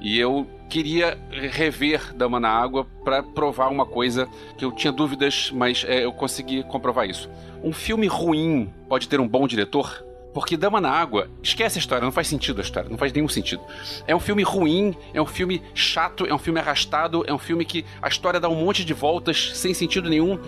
E 0.00 0.18
eu 0.18 0.46
queria 0.74 1.16
rever 1.30 2.12
Dama 2.16 2.40
na 2.40 2.48
Água 2.48 2.84
para 3.04 3.22
provar 3.22 3.68
uma 3.68 3.86
coisa 3.86 4.28
que 4.58 4.64
eu 4.64 4.72
tinha 4.72 4.92
dúvidas, 4.92 5.52
mas 5.54 5.84
é, 5.86 6.04
eu 6.04 6.12
consegui 6.12 6.64
comprovar 6.64 7.08
isso. 7.08 7.30
Um 7.62 7.72
filme 7.72 8.08
ruim 8.08 8.74
pode 8.88 9.08
ter 9.08 9.20
um 9.20 9.28
bom 9.28 9.46
diretor? 9.46 10.04
Porque 10.34 10.56
Dama 10.56 10.80
na 10.80 10.90
Água, 10.90 11.30
esquece 11.40 11.78
a 11.78 11.80
história, 11.80 12.04
não 12.04 12.10
faz 12.10 12.26
sentido 12.26 12.58
a 12.58 12.64
história, 12.64 12.90
não 12.90 12.98
faz 12.98 13.12
nenhum 13.12 13.28
sentido. 13.28 13.62
É 14.04 14.16
um 14.16 14.18
filme 14.18 14.42
ruim, 14.42 14.96
é 15.12 15.22
um 15.22 15.26
filme 15.26 15.62
chato, 15.76 16.26
é 16.26 16.34
um 16.34 16.38
filme 16.38 16.58
arrastado, 16.58 17.22
é 17.24 17.32
um 17.32 17.38
filme 17.38 17.64
que 17.64 17.84
a 18.02 18.08
história 18.08 18.40
dá 18.40 18.48
um 18.48 18.56
monte 18.56 18.84
de 18.84 18.92
voltas 18.92 19.52
sem 19.54 19.72
sentido 19.72 20.10
nenhum. 20.10 20.40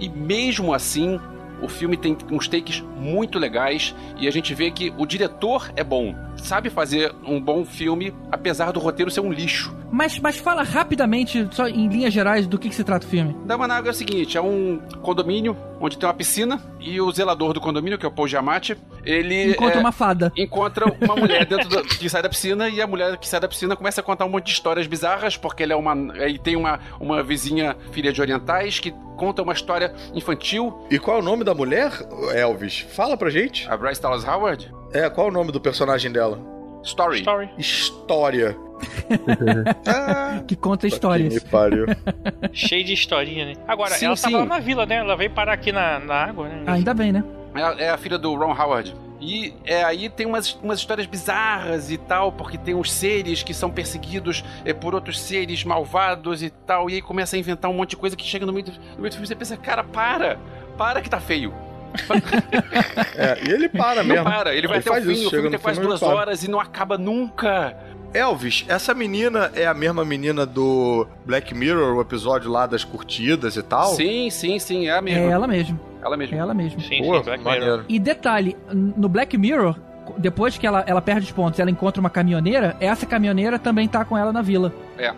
E 0.00 0.08
mesmo 0.08 0.72
assim, 0.72 1.20
o 1.60 1.68
filme 1.68 1.98
tem 1.98 2.16
uns 2.30 2.48
takes 2.48 2.80
muito 2.80 3.38
legais 3.38 3.94
e 4.18 4.26
a 4.26 4.30
gente 4.30 4.54
vê 4.54 4.70
que 4.70 4.94
o 4.96 5.04
diretor 5.04 5.70
é 5.76 5.84
bom, 5.84 6.14
sabe 6.36 6.70
fazer 6.70 7.14
um 7.26 7.40
bom 7.40 7.64
filme, 7.64 8.14
apesar 8.30 8.72
do 8.72 8.80
roteiro 8.80 9.10
ser 9.10 9.20
um 9.20 9.32
lixo. 9.32 9.74
Mas, 9.90 10.18
mas 10.18 10.36
fala 10.36 10.62
rapidamente, 10.62 11.46
só 11.52 11.68
em 11.68 11.88
linhas 11.88 12.12
gerais, 12.12 12.46
do 12.46 12.58
que, 12.58 12.68
que 12.68 12.74
se 12.74 12.84
trata 12.84 13.06
o 13.06 13.08
filme. 13.08 13.36
Dama 13.44 13.68
na 13.68 13.76
Água 13.76 13.90
é 13.90 13.92
o 13.92 13.94
seguinte, 13.94 14.36
é 14.36 14.40
um 14.42 14.80
condomínio 15.02 15.56
onde 15.80 15.98
tem 15.98 16.08
uma 16.08 16.14
piscina 16.14 16.60
e 16.80 17.00
o 17.00 17.10
zelador 17.12 17.52
do 17.52 17.60
condomínio, 17.60 17.98
que 17.98 18.04
é 18.04 18.08
o 18.08 18.12
Paul 18.12 18.26
Giamatti, 18.26 18.76
ele 19.04 19.50
Encontra 19.52 19.76
é, 19.76 19.80
uma 19.80 19.92
fada. 19.92 20.32
encontra 20.36 20.86
uma 21.00 21.14
mulher 21.14 21.44
dentro 21.46 21.68
do, 21.68 21.82
que 21.82 22.08
sai 22.08 22.22
da 22.22 22.28
piscina 22.28 22.68
e 22.68 22.80
a 22.80 22.86
mulher 22.86 23.16
que 23.18 23.28
sai 23.28 23.38
da 23.38 23.48
piscina 23.48 23.76
começa 23.76 24.00
a 24.00 24.04
contar 24.04 24.24
um 24.24 24.30
monte 24.30 24.46
de 24.46 24.52
histórias 24.52 24.86
bizarras 24.86 25.36
porque 25.36 25.62
ela 25.62 25.74
é 25.74 25.76
uma 25.76 25.94
e 26.26 26.38
tem 26.38 26.56
uma, 26.56 26.80
uma 26.98 27.22
vizinha 27.22 27.76
filha 27.92 28.12
de 28.12 28.20
orientais 28.20 28.78
que 28.78 28.92
conta 29.16 29.42
uma 29.42 29.52
história 29.52 29.94
infantil. 30.14 30.86
E 30.90 30.98
qual 30.98 31.18
é 31.18 31.20
o 31.20 31.24
nome 31.24 31.44
da 31.44 31.54
mulher, 31.54 31.92
Elvis? 32.34 32.80
Fala 32.80 33.16
pra 33.16 33.30
gente. 33.30 33.68
A 33.70 33.76
Bryce 33.76 34.00
Dallas 34.00 34.26
Howard, 34.26 34.72
É, 34.94 35.10
qual 35.10 35.26
é 35.26 35.30
o 35.30 35.32
nome 35.32 35.50
do 35.50 35.60
personagem 35.60 36.12
dela? 36.12 36.38
Story. 36.84 37.18
Story. 37.18 37.50
História. 37.58 38.56
ah, 39.86 40.40
Que 40.46 40.54
conta 40.54 40.86
que 40.86 40.94
histórias. 40.94 41.34
me 41.34 41.40
pariu. 41.40 41.86
Cheio 42.52 42.84
de 42.84 42.92
historinha, 42.92 43.46
né? 43.46 43.54
Agora, 43.66 43.90
Sim, 43.94 44.06
ela 44.06 44.16
sim. 44.16 44.22
tava 44.30 44.38
lá 44.38 44.44
na 44.44 44.58
vila, 44.60 44.86
né? 44.86 44.96
Ela 44.96 45.16
veio 45.16 45.30
parar 45.30 45.54
aqui 45.54 45.72
na, 45.72 45.98
na 45.98 46.14
água, 46.14 46.48
né? 46.48 46.62
Ah, 46.66 46.74
ainda 46.74 46.94
bem, 46.94 47.10
né? 47.10 47.24
É, 47.54 47.86
é 47.86 47.90
a 47.90 47.98
filha 47.98 48.16
do 48.18 48.34
Ron 48.34 48.52
Howard. 48.52 48.94
E 49.20 49.54
é, 49.64 49.82
aí 49.82 50.08
tem 50.10 50.26
umas, 50.26 50.52
umas 50.62 50.78
histórias 50.78 51.06
bizarras 51.06 51.90
e 51.90 51.96
tal, 51.96 52.30
porque 52.30 52.58
tem 52.58 52.74
os 52.74 52.92
seres 52.92 53.42
que 53.42 53.54
são 53.54 53.70
perseguidos 53.70 54.44
é, 54.64 54.72
por 54.72 54.94
outros 54.94 55.18
seres 55.18 55.64
malvados 55.64 56.42
e 56.42 56.50
tal. 56.50 56.88
E 56.88 56.94
aí 56.94 57.02
começa 57.02 57.34
a 57.34 57.38
inventar 57.38 57.70
um 57.70 57.74
monte 57.74 57.90
de 57.90 57.96
coisa 57.96 58.14
que 58.14 58.24
chega 58.24 58.44
no 58.46 58.52
meio 58.52 58.66
do, 58.66 58.72
no 58.72 58.98
meio 58.98 59.10
do 59.10 59.12
filme 59.12 59.24
e 59.24 59.26
você 59.26 59.34
pensa, 59.34 59.56
cara, 59.56 59.82
para! 59.82 60.38
Para 60.76 61.00
que 61.00 61.08
tá 61.08 61.18
feio. 61.20 61.54
É, 63.16 63.38
e 63.46 63.50
ele 63.52 63.68
para 63.68 64.02
Não 64.02 64.08
mesmo. 64.14 64.24
para, 64.24 64.54
ele 64.54 64.66
vai 64.66 64.78
até 64.78 64.90
o 64.90 64.94
fim, 65.02 65.12
isso, 65.12 65.28
o 65.28 65.30
filme 65.30 65.50
tem 65.50 65.58
quase 65.58 65.80
duas 65.80 66.02
ele 66.02 66.10
horas 66.10 66.42
e 66.42 66.50
não 66.50 66.58
acaba 66.60 66.98
nunca. 66.98 67.76
Elvis, 68.12 68.64
essa 68.68 68.94
menina 68.94 69.50
é 69.54 69.66
a 69.66 69.74
mesma 69.74 70.04
menina 70.04 70.44
do 70.46 71.06
Black 71.24 71.54
Mirror, 71.54 71.96
o 71.96 72.00
episódio 72.00 72.50
lá 72.50 72.66
das 72.66 72.84
curtidas 72.84 73.56
e 73.56 73.62
tal? 73.62 73.94
Sim, 73.94 74.30
sim, 74.30 74.58
sim, 74.58 74.86
é 74.88 74.92
a 74.92 74.96
É 74.98 75.00
mesma. 75.00 75.30
ela 75.32 75.46
mesmo. 75.48 75.80
Ela 76.02 76.16
mesma. 76.16 76.36
É 76.36 76.38
ela 76.40 76.54
mesmo. 76.54 76.80
Sim, 76.80 77.02
Pô, 77.02 77.16
sim, 77.18 77.24
Black 77.24 77.44
Mirror. 77.44 77.84
E 77.88 77.98
detalhe, 77.98 78.56
no 78.72 79.08
Black 79.08 79.36
Mirror, 79.36 79.76
depois 80.18 80.56
que 80.58 80.66
ela, 80.66 80.84
ela 80.86 81.00
perde 81.02 81.22
os 81.26 81.32
pontos 81.32 81.58
ela 81.58 81.70
encontra 81.70 82.00
uma 82.00 82.10
caminhoneira, 82.10 82.76
essa 82.78 83.06
caminhoneira 83.06 83.58
também 83.58 83.88
tá 83.88 84.04
com 84.04 84.16
ela 84.16 84.32
na 84.32 84.42
vila. 84.42 84.72
A 84.98 85.14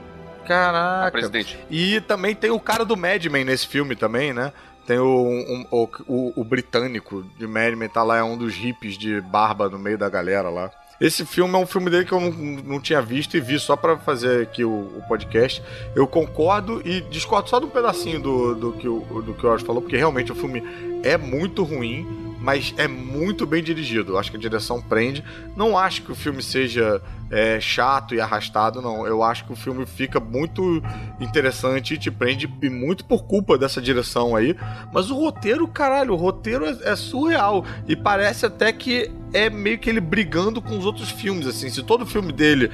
Caraca. 0.46 1.10
presidente. 1.10 1.58
E 1.68 2.00
também 2.02 2.34
tem 2.34 2.50
o 2.50 2.60
cara 2.60 2.84
do 2.84 2.96
Mad 2.96 3.24
Men 3.26 3.44
nesse 3.44 3.66
filme 3.66 3.96
também, 3.96 4.32
né? 4.32 4.52
Tem 4.86 4.98
o, 4.98 5.04
um- 5.06 5.66
o, 5.70 5.88
o, 6.06 6.40
o 6.40 6.44
britânico 6.44 7.24
de 7.38 7.46
Men, 7.46 7.88
tá 7.88 8.02
lá, 8.02 8.18
é 8.18 8.22
um 8.22 8.36
dos 8.36 8.54
hippies 8.54 8.96
de 8.96 9.20
barba 9.20 9.68
no 9.68 9.78
meio 9.78 9.98
da 9.98 10.08
galera 10.08 10.48
lá. 10.48 10.70
Esse 10.98 11.26
filme 11.26 11.54
é 11.54 11.58
um 11.58 11.66
filme 11.66 11.90
dele 11.90 12.06
que 12.06 12.12
eu 12.12 12.20
não, 12.20 12.30
não 12.30 12.80
tinha 12.80 13.02
visto 13.02 13.36
e 13.36 13.40
vi 13.40 13.58
só 13.58 13.76
pra 13.76 13.98
fazer 13.98 14.42
aqui 14.42 14.64
o, 14.64 14.70
o 14.70 15.02
podcast. 15.06 15.62
Eu 15.94 16.06
concordo 16.06 16.80
e 16.88 17.02
discordo 17.02 17.50
só 17.50 17.58
de 17.58 17.66
um 17.66 17.68
pedacinho 17.70 18.18
do, 18.18 18.54
do 18.54 18.72
que 18.72 18.88
o, 18.88 19.00
do 19.20 19.34
que 19.34 19.44
o 19.44 19.48
Oros 19.50 19.62
falou, 19.62 19.82
porque 19.82 19.96
realmente 19.96 20.32
o 20.32 20.34
filme 20.34 20.62
é 21.02 21.18
muito 21.18 21.62
ruim, 21.64 22.25
mas 22.46 22.72
é 22.76 22.86
muito 22.86 23.44
bem 23.44 23.60
dirigido. 23.60 24.16
Acho 24.16 24.30
que 24.30 24.36
a 24.36 24.40
direção 24.40 24.80
prende. 24.80 25.24
Não 25.56 25.76
acho 25.76 26.02
que 26.02 26.12
o 26.12 26.14
filme 26.14 26.40
seja 26.40 27.02
é, 27.28 27.58
chato 27.58 28.14
e 28.14 28.20
arrastado, 28.20 28.80
não. 28.80 29.04
Eu 29.04 29.20
acho 29.20 29.44
que 29.44 29.52
o 29.52 29.56
filme 29.56 29.84
fica 29.84 30.20
muito 30.20 30.80
interessante 31.18 31.94
e 31.94 31.98
te 31.98 32.08
prende, 32.08 32.48
e 32.62 32.70
muito 32.70 33.04
por 33.04 33.24
culpa 33.24 33.58
dessa 33.58 33.82
direção 33.82 34.36
aí. 34.36 34.54
Mas 34.92 35.10
o 35.10 35.16
roteiro, 35.16 35.66
caralho, 35.66 36.12
o 36.12 36.16
roteiro 36.16 36.64
é, 36.64 36.92
é 36.92 36.94
surreal. 36.94 37.64
E 37.88 37.96
parece 37.96 38.46
até 38.46 38.72
que 38.72 39.10
é 39.32 39.50
meio 39.50 39.80
que 39.80 39.90
ele 39.90 40.00
brigando 40.00 40.62
com 40.62 40.78
os 40.78 40.86
outros 40.86 41.10
filmes, 41.10 41.48
assim. 41.48 41.68
Se 41.68 41.82
todo 41.82 42.06
filme 42.06 42.32
dele 42.32 42.70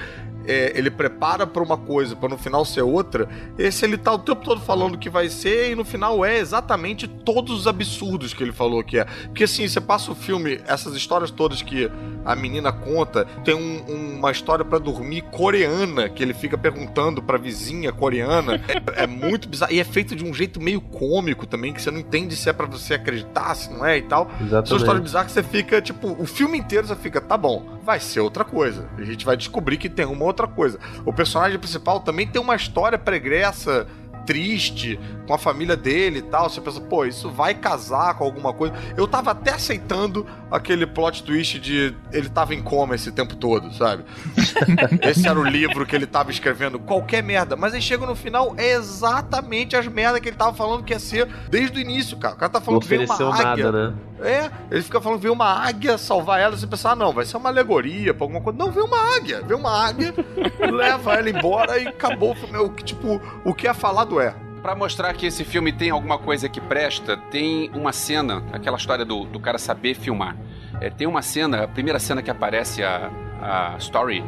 é, 0.46 0.72
ele 0.76 0.90
prepara 0.90 1.46
pra 1.46 1.62
uma 1.62 1.76
coisa 1.76 2.14
pra 2.16 2.28
no 2.28 2.38
final 2.38 2.64
ser 2.64 2.82
outra, 2.82 3.28
esse 3.58 3.84
ele 3.84 3.96
tá 3.98 4.12
o 4.12 4.18
tempo 4.18 4.42
todo 4.44 4.60
falando 4.60 4.98
que 4.98 5.08
vai 5.10 5.28
ser 5.28 5.70
e 5.70 5.74
no 5.74 5.84
final 5.84 6.24
é 6.24 6.38
exatamente 6.38 7.06
todos 7.06 7.60
os 7.60 7.66
absurdos 7.66 8.32
que 8.34 8.42
ele 8.42 8.52
falou 8.52 8.82
que 8.82 8.98
é. 8.98 9.04
Porque 9.26 9.44
assim, 9.44 9.66
você 9.66 9.80
passa 9.80 10.10
o 10.10 10.14
filme, 10.14 10.60
essas 10.66 10.94
histórias 10.94 11.30
todas 11.30 11.62
que 11.62 11.90
a 12.24 12.34
menina 12.36 12.72
conta, 12.72 13.24
tem 13.44 13.54
um- 13.54 14.16
uma 14.18 14.30
história 14.30 14.64
pra 14.64 14.78
dormir 14.78 15.22
coreana 15.22 16.08
que 16.08 16.22
ele 16.22 16.32
fica 16.34 16.56
perguntando 16.56 17.20
pra 17.22 17.36
vizinha 17.36 17.92
coreana. 17.92 18.60
É, 18.96 19.02
é 19.04 19.06
muito 19.06 19.48
bizarro. 19.48 19.72
E 19.72 19.80
é 19.80 19.84
feito 19.84 20.14
de 20.14 20.24
um 20.24 20.32
jeito 20.32 20.60
meio 20.60 20.80
cômico 20.80 21.46
também, 21.46 21.72
que 21.72 21.82
você 21.82 21.90
não 21.90 21.98
entende 21.98 22.36
se 22.36 22.48
é 22.48 22.52
pra 22.52 22.66
você 22.66 22.94
acreditar, 22.94 23.54
se 23.54 23.72
não 23.72 23.84
é 23.84 23.98
e 23.98 24.02
tal. 24.02 24.26
São 24.26 24.44
histórias 24.44 24.72
Exatamente. 24.72 25.02
bizarras 25.02 25.26
que 25.26 25.32
você 25.32 25.42
fica, 25.42 25.82
tipo, 25.82 26.16
o 26.18 26.24
filme 26.26 26.56
inteiro 26.58 26.86
você 26.86 26.94
fica, 26.96 27.20
tá 27.20 27.36
bom, 27.36 27.80
vai 27.82 28.00
ser 28.00 28.20
outra 28.20 28.44
coisa. 28.44 28.88
A 28.96 29.02
gente 29.02 29.24
vai 29.24 29.36
descobrir 29.36 29.76
que 29.76 29.88
tem 29.88 30.06
uma 30.06 30.24
outra 30.24 30.46
coisa. 30.46 30.78
O 31.04 31.12
personagem 31.12 31.58
principal 31.58 32.00
também 32.00 32.26
tem 32.26 32.40
uma 32.40 32.54
história 32.54 32.98
pregressa, 32.98 33.86
triste, 34.24 34.98
com 35.26 35.34
a 35.34 35.38
família 35.38 35.76
dele 35.76 36.18
e 36.18 36.22
tal. 36.22 36.48
Você 36.48 36.60
pensa, 36.60 36.80
pô, 36.80 37.04
isso 37.04 37.30
vai 37.30 37.54
casar 37.54 38.14
com 38.14 38.24
alguma 38.24 38.52
coisa. 38.52 38.74
Eu 38.96 39.06
tava 39.06 39.30
até 39.30 39.52
aceitando 39.52 40.26
aquele 40.50 40.86
plot 40.86 41.22
twist 41.22 41.58
de 41.58 41.94
ele 42.12 42.28
tava 42.28 42.54
em 42.54 42.62
coma 42.62 42.94
esse 42.94 43.10
tempo 43.12 43.36
todo, 43.36 43.72
sabe? 43.74 44.04
Esse 45.02 45.26
era 45.26 45.38
o 45.38 45.44
livro 45.44 45.86
que 45.86 45.96
ele 45.96 46.06
tava 46.06 46.30
escrevendo, 46.30 46.78
qualquer 46.78 47.22
merda. 47.22 47.56
Mas 47.56 47.74
aí 47.74 47.80
chega 47.82 48.06
no 48.06 48.14
final, 48.14 48.54
é 48.56 48.72
exatamente 48.72 49.76
as 49.76 49.86
merdas 49.86 50.20
que 50.20 50.28
ele 50.28 50.36
tava 50.36 50.54
falando 50.54 50.84
que 50.84 50.92
ia 50.92 50.98
ser 50.98 51.26
desde 51.48 51.78
o 51.78 51.80
início, 51.80 52.16
cara. 52.16 52.34
O 52.34 52.38
cara 52.38 52.52
tá 52.52 52.58
Não 52.58 52.66
falando 52.66 52.82
que 52.82 52.88
veio 52.88 53.04
uma 53.04 53.14
águia. 53.14 53.64
nada, 53.64 53.72
né? 53.90 53.94
É, 54.20 54.50
ele 54.70 54.82
fica 54.82 55.00
falando 55.00 55.18
que 55.18 55.22
veio 55.22 55.34
uma 55.34 55.66
águia 55.66 55.98
salvar 55.98 56.40
ela. 56.40 56.56
Você 56.56 56.66
pensa, 56.66 56.90
ah, 56.90 56.96
não, 56.96 57.12
vai 57.12 57.24
ser 57.24 57.36
uma 57.36 57.48
alegoria 57.48 58.14
pra 58.14 58.24
alguma 58.24 58.40
coisa. 58.40 58.58
Não, 58.58 58.70
veio 58.70 58.86
uma 58.86 59.16
águia. 59.16 59.42
Veio 59.42 59.58
uma 59.58 59.86
águia, 59.86 60.14
leva 60.70 61.14
ela 61.14 61.28
embora 61.28 61.78
e 61.78 61.88
acabou. 61.88 62.32
o 62.32 62.68
Tipo, 62.82 63.20
o 63.44 63.52
que 63.52 63.66
é 63.66 63.74
falado 63.74 64.11
é. 64.20 64.34
Pra 64.62 64.74
mostrar 64.76 65.12
que 65.14 65.26
esse 65.26 65.44
filme 65.44 65.72
tem 65.72 65.90
alguma 65.90 66.18
coisa 66.18 66.48
que 66.48 66.60
presta, 66.60 67.16
tem 67.16 67.68
uma 67.74 67.92
cena, 67.92 68.42
aquela 68.52 68.76
história 68.76 69.04
do, 69.04 69.24
do 69.24 69.40
cara 69.40 69.58
saber 69.58 69.94
filmar. 69.94 70.36
É, 70.80 70.88
tem 70.88 71.06
uma 71.06 71.20
cena, 71.22 71.64
a 71.64 71.68
primeira 71.68 71.98
cena 71.98 72.22
que 72.22 72.30
aparece 72.30 72.82
a, 72.84 73.10
a 73.40 73.76
story, 73.78 74.24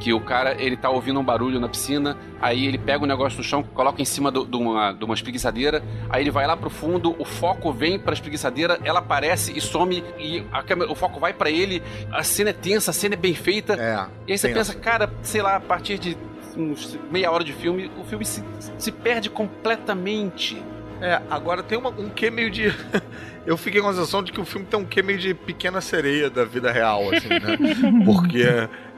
que 0.00 0.12
o 0.12 0.20
cara, 0.20 0.60
ele 0.60 0.76
tá 0.76 0.90
ouvindo 0.90 1.18
um 1.18 1.24
barulho 1.24 1.58
na 1.58 1.68
piscina, 1.68 2.16
aí 2.40 2.66
ele 2.66 2.76
pega 2.76 3.02
um 3.02 3.06
negócio 3.06 3.38
no 3.38 3.44
chão, 3.44 3.62
coloca 3.62 4.02
em 4.02 4.04
cima 4.04 4.30
do- 4.30 4.44
de 4.44 4.56
uma, 4.56 4.92
de 4.92 5.04
uma 5.04 5.14
espreguiçadeira, 5.14 5.82
aí 6.10 6.22
ele 6.22 6.30
vai 6.30 6.46
lá 6.46 6.54
pro 6.56 6.68
fundo, 6.68 7.14
o 7.18 7.24
foco 7.24 7.72
vem 7.72 7.98
pra 7.98 8.12
espreguiçadeira, 8.12 8.78
ela 8.84 8.98
aparece 8.98 9.56
e 9.56 9.60
some, 9.60 10.04
e 10.18 10.44
a 10.52 10.62
câmera, 10.62 10.90
o 10.92 10.94
foco 10.94 11.18
vai 11.18 11.32
pra 11.32 11.48
ele, 11.48 11.82
a 12.12 12.22
cena 12.22 12.50
é 12.50 12.52
tensa, 12.52 12.90
a 12.90 12.94
cena 12.94 13.14
é 13.14 13.16
bem 13.16 13.34
feita, 13.34 13.72
É. 13.74 14.04
e 14.26 14.32
aí 14.32 14.38
você 14.38 14.48
pensa, 14.52 14.74
cara, 14.74 15.10
sei 15.22 15.40
lá, 15.40 15.56
a 15.56 15.60
partir 15.60 15.98
de 15.98 16.14
uns 16.56 16.98
meia 17.10 17.30
hora 17.30 17.44
de 17.44 17.52
filme, 17.52 17.90
o 17.98 18.04
filme 18.04 18.24
se, 18.24 18.42
se 18.78 18.90
perde 18.92 19.28
completamente. 19.30 20.62
É, 21.00 21.20
agora 21.30 21.62
tem 21.62 21.76
uma- 21.76 21.90
um 21.90 22.08
quê 22.08 22.30
meio 22.30 22.50
de. 22.50 22.72
Eu 23.46 23.56
fiquei 23.56 23.80
com 23.80 23.88
a 23.88 23.92
sensação 23.92 24.22
de 24.24 24.32
que 24.32 24.40
o 24.40 24.44
filme 24.44 24.66
tem 24.66 24.80
um 24.80 24.84
quê 24.84 25.02
meio 25.02 25.18
de 25.18 25.32
pequena 25.34 25.80
sereia 25.80 26.28
da 26.28 26.44
vida 26.44 26.72
real, 26.72 27.02
assim, 27.14 27.28
né? 27.28 27.56
Porque 28.04 28.42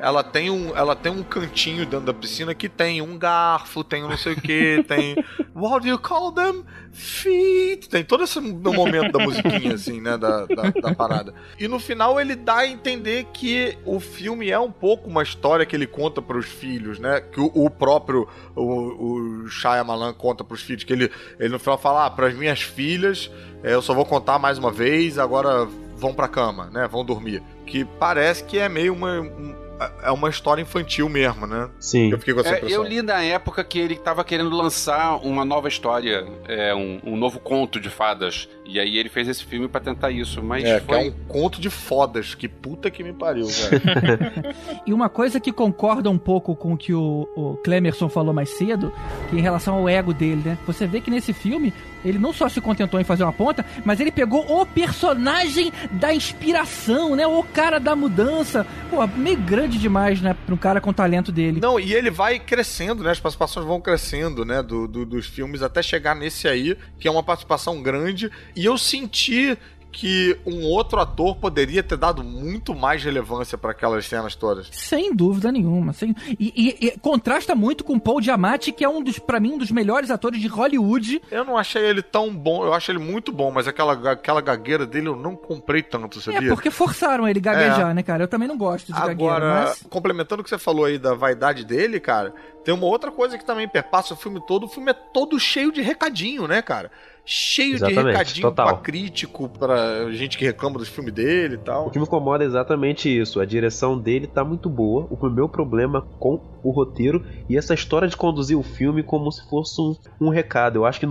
ela 0.01 0.23
tem 0.23 0.51
um, 0.51 0.77
ela 0.77 0.95
tem 0.95 1.11
um 1.11 1.23
cantinho 1.23 1.85
dentro 1.85 2.07
da 2.07 2.15
piscina 2.15 2.55
que 2.55 2.69
tem 2.69 3.03
um 3.03 3.19
garfo, 3.19 3.83
tem 3.83 4.05
um 4.05 4.09
não 4.09 4.17
sei 4.17 4.33
o 4.35 4.41
que, 4.41 4.85
tem. 4.87 5.17
What 5.55 5.83
do 5.83 5.89
you 5.89 5.99
call 5.99 6.33
them? 6.33 6.65
Feet. 6.93 7.89
Tem 7.89 8.05
todo 8.05 8.25
esse 8.25 8.41
momento 8.41 9.13
da 9.13 9.25
musiquinha, 9.25 9.75
assim, 9.75 10.01
né? 10.01 10.17
Da, 10.17 10.47
da, 10.47 10.71
da 10.71 10.95
parada. 10.95 11.35
E 11.59 11.67
no 11.69 11.79
final 11.79 12.21
ele 12.21 12.35
dá 12.35 12.59
a 12.59 12.67
entender 12.67 13.27
que 13.33 13.77
o 13.85 14.01
filme 14.01 14.51
é 14.51 14.59
um 14.59 14.71
pouco 14.71 15.09
uma 15.09 15.23
história 15.23 15.67
que 15.67 15.75
ele 15.77 15.87
conta 15.87 16.21
pros 16.23 16.47
filhos, 16.47 16.99
né? 16.99 17.21
Que 17.21 17.41
o, 17.41 17.51
o 17.55 17.71
próprio 17.71 18.29
o, 18.55 19.45
o 19.45 19.49
Shyamalan 19.49 20.13
conta 20.15 20.45
pros 20.45 20.63
filhos, 20.63 20.85
que 20.85 20.93
ele, 20.93 21.11
ele 21.39 21.51
no 21.51 21.59
final 21.59 21.79
fala, 21.79 22.07
ah, 22.07 22.11
pras 22.11 22.35
minhas 22.35 22.63
filhas, 22.63 23.31
é, 23.63 23.75
eu 23.75 23.83
só 23.83 23.95
vou 23.95 24.05
contar 24.05 24.39
mais 24.39 24.59
uma 24.59 24.71
vez, 24.71 25.19
agora 25.19 25.67
vão 25.97 26.15
pra 26.15 26.29
cama, 26.29 26.71
né? 26.73 26.87
Vão 26.89 27.05
dormir. 27.05 27.43
Que 27.67 27.85
parece 27.85 28.45
que 28.45 28.59
é 28.59 28.69
meio 28.69 28.93
uma. 28.95 29.21
um- 29.21 29.68
é 30.03 30.11
uma 30.11 30.29
história 30.29 30.61
infantil 30.63 31.09
mesmo, 31.09 31.47
né? 31.47 31.69
Sim. 31.79 32.11
Eu 32.11 32.19
fiquei 32.19 32.35
com 32.35 32.41
essa 32.41 32.51
É, 32.51 32.57
impressão. 32.59 32.83
eu 32.83 32.89
li 32.89 33.03
na 33.03 33.23
época 33.23 33.63
que 33.65 33.79
ele 33.79 33.97
tava 33.97 34.25
querendo 34.25 34.51
lançar 34.51 35.17
uma 35.25 35.45
nova 35.45 35.69
história, 35.69 36.27
é, 36.47 36.75
um, 36.75 37.01
um 37.05 37.17
novo 37.17 37.39
conto 37.41 37.81
de 37.81 37.89
fadas. 37.91 38.49
E 38.71 38.79
aí 38.79 38.99
ele 38.99 39.09
fez 39.09 39.27
esse 39.27 39.43
filme 39.45 39.67
pra 39.67 39.81
tentar 39.81 40.11
isso, 40.11 40.43
mas 40.43 40.63
É, 40.63 40.79
que 40.79 40.87
foi. 40.87 40.97
é 40.97 41.01
um 41.09 41.11
conto 41.27 41.59
de 41.59 41.71
fodas. 41.71 42.35
Que 42.35 42.47
puta 42.47 42.91
que 42.91 43.03
me 43.03 43.15
pariu, 43.15 43.47
velho. 43.47 43.81
E 44.87 44.93
uma 44.93 45.09
coisa 45.09 45.41
que 45.41 45.51
concorda 45.53 46.09
um 46.11 46.19
pouco 46.19 46.55
com 46.55 46.75
o 46.75 46.77
que 46.77 46.93
o, 46.95 47.29
o 47.37 47.57
Clemerson 47.65 48.09
falou 48.09 48.33
mais 48.35 48.51
cedo, 48.51 48.93
que 49.31 49.37
em 49.37 49.41
relação 49.41 49.75
ao 49.77 49.89
ego 49.89 50.13
dele, 50.15 50.43
né? 50.45 50.59
Você 50.67 50.87
vê 50.87 51.01
que 51.01 51.11
nesse 51.11 51.33
filme, 51.33 51.73
ele 52.05 52.19
não 52.19 52.33
só 52.33 52.49
se 52.49 52.61
contentou 52.61 52.99
em 53.01 53.05
fazer 53.05 53.23
uma 53.23 53.33
ponta, 53.33 53.65
mas 53.85 54.01
ele 54.01 54.11
pegou 54.13 54.45
o 54.61 54.65
personagem 54.67 55.73
da 55.93 56.13
inspiração, 56.15 57.15
né? 57.17 57.27
O 57.27 57.43
cara 57.43 57.79
da 57.79 57.95
mudança. 57.97 58.67
Pô, 58.91 59.07
meio 59.07 59.39
grande 59.39 59.79
demais, 59.79 60.21
né? 60.21 60.35
Pra 60.47 60.55
um 60.55 60.59
cara 60.59 60.81
com 60.81 60.91
o 60.91 60.95
talento 60.95 61.31
dele. 61.33 61.61
Não, 61.61 61.79
e 61.81 61.93
ele 61.95 62.11
vai 62.11 62.39
crescendo, 62.39 63.03
né? 63.03 63.11
As 63.11 63.21
participações 63.21 63.67
vão 63.67 63.81
crescendo, 63.81 64.45
né? 64.45 64.63
Do, 64.63 64.87
do- 64.87 65.07
dos 65.07 65.27
filmes 65.27 65.63
até 65.63 65.83
chegar 65.83 66.15
nesse 66.15 66.47
aí, 66.49 66.77
que 66.99 67.09
é 67.09 67.11
uma 67.11 67.23
participação 67.23 67.83
grande. 67.83 68.31
E 68.59 68.65
eu 68.65 68.77
senti 68.77 69.57
que 69.91 70.39
um 70.47 70.65
outro 70.67 71.01
ator 71.01 71.35
poderia 71.37 71.83
ter 71.83 71.97
dado 71.97 72.23
muito 72.23 72.75
mais 72.75 73.03
relevância 73.03 73.57
para 73.57 73.71
aquelas 73.73 74.05
cenas 74.07 74.35
todas. 74.37 74.69
Sem 74.71 75.15
dúvida 75.15 75.51
nenhuma. 75.51 75.93
Sem... 75.93 76.15
E, 76.39 76.53
e- 76.55 76.87
e 76.89 76.99
contrasta 76.99 77.55
muito 77.55 77.83
com 77.83 77.99
Paul 77.99 78.21
Giamatti, 78.21 78.71
que 78.71 78.85
é 78.85 78.89
um 78.89 79.03
dos, 79.03 79.19
para 79.19 79.41
mim, 79.41 79.55
um 79.55 79.59
dos 79.59 79.71
melhores 79.73 80.11
atores 80.11 80.41
de 80.41 80.47
Hollywood. 80.47 81.23
Eu 81.31 81.43
não 81.45 81.57
achei 81.57 81.83
ele 81.83 82.03
tão 82.03 82.33
bom, 82.33 82.65
eu 82.65 82.75
acho 82.75 82.93
ele 82.93 82.99
muito 82.99 83.33
bom, 83.33 83.51
mas 83.51 83.67
aquela, 83.67 84.13
aquela 84.13 84.41
gagueira 84.43 84.87
dele 84.87 85.09
eu 85.09 85.17
não 85.17 85.35
comprei 85.35 85.83
tanto, 85.83 86.19
É, 86.19 86.23
sabia? 86.23 86.49
porque 86.51 86.71
forçaram 86.71 87.27
ele 87.27 87.41
gaguejar, 87.41 87.93
né, 87.95 88.03
cara? 88.03 88.23
Eu 88.25 88.29
também 88.29 88.47
não 88.47 88.59
gosto 88.59 88.87
de 88.89 88.93
gagueira, 88.93 89.13
Agora, 89.13 89.65
mas... 89.69 89.83
complementando 89.89 90.43
o 90.43 90.45
que 90.45 90.51
você 90.51 90.59
falou 90.59 90.85
aí 90.85 90.99
da 90.99 91.15
vaidade 91.15 91.65
dele, 91.65 91.99
cara, 91.99 92.33
tem 92.63 92.75
uma 92.75 92.87
outra 92.87 93.11
coisa 93.11 93.39
que 93.39 93.45
também 93.45 93.67
perpassa 93.67 94.13
o 94.13 94.17
filme 94.17 94.41
todo. 94.47 94.65
O 94.67 94.69
filme 94.69 94.91
é 94.91 94.95
todo 94.95 95.41
cheio 95.41 95.73
de 95.73 95.81
recadinho, 95.81 96.47
né, 96.47 96.61
cara? 96.61 96.91
Cheio 97.31 97.77
de 97.77 97.85
Exatamente, 97.85 98.07
recadinho 98.07 98.43
total. 98.49 98.67
pra 98.69 98.77
crítico, 98.79 99.51
pra 99.51 100.11
gente 100.13 100.39
que 100.39 100.47
reclama 100.47 100.79
dos 100.79 100.89
filmes 100.89 101.13
dele 101.13 101.55
e 101.55 101.59
O 101.59 101.61
tal. 101.61 101.91
que 101.91 101.99
me 101.99 102.05
incomoda 102.07 102.43
é 102.43 102.47
exatamente 102.47 103.07
isso. 103.07 103.39
A 103.39 103.45
direção 103.45 103.99
dele 103.99 104.27
tá 104.27 104.43
muito 104.43 104.71
boa. 104.71 105.07
O 105.11 105.29
meu 105.29 105.47
problema 105.47 106.01
com 106.19 106.41
o 106.65 106.71
roteiro 106.71 107.23
e 107.47 107.59
essa 107.59 107.75
história 107.75 108.09
de 108.09 108.17
conduzir 108.17 108.57
o 108.59 108.63
filme 108.63 109.03
como 109.03 109.31
se 109.31 109.47
fosse 109.51 109.79
um, 109.79 109.95
um 110.19 110.29
recado. 110.31 110.77
Eu 110.77 110.87
acho 110.87 111.01
que 111.01 111.07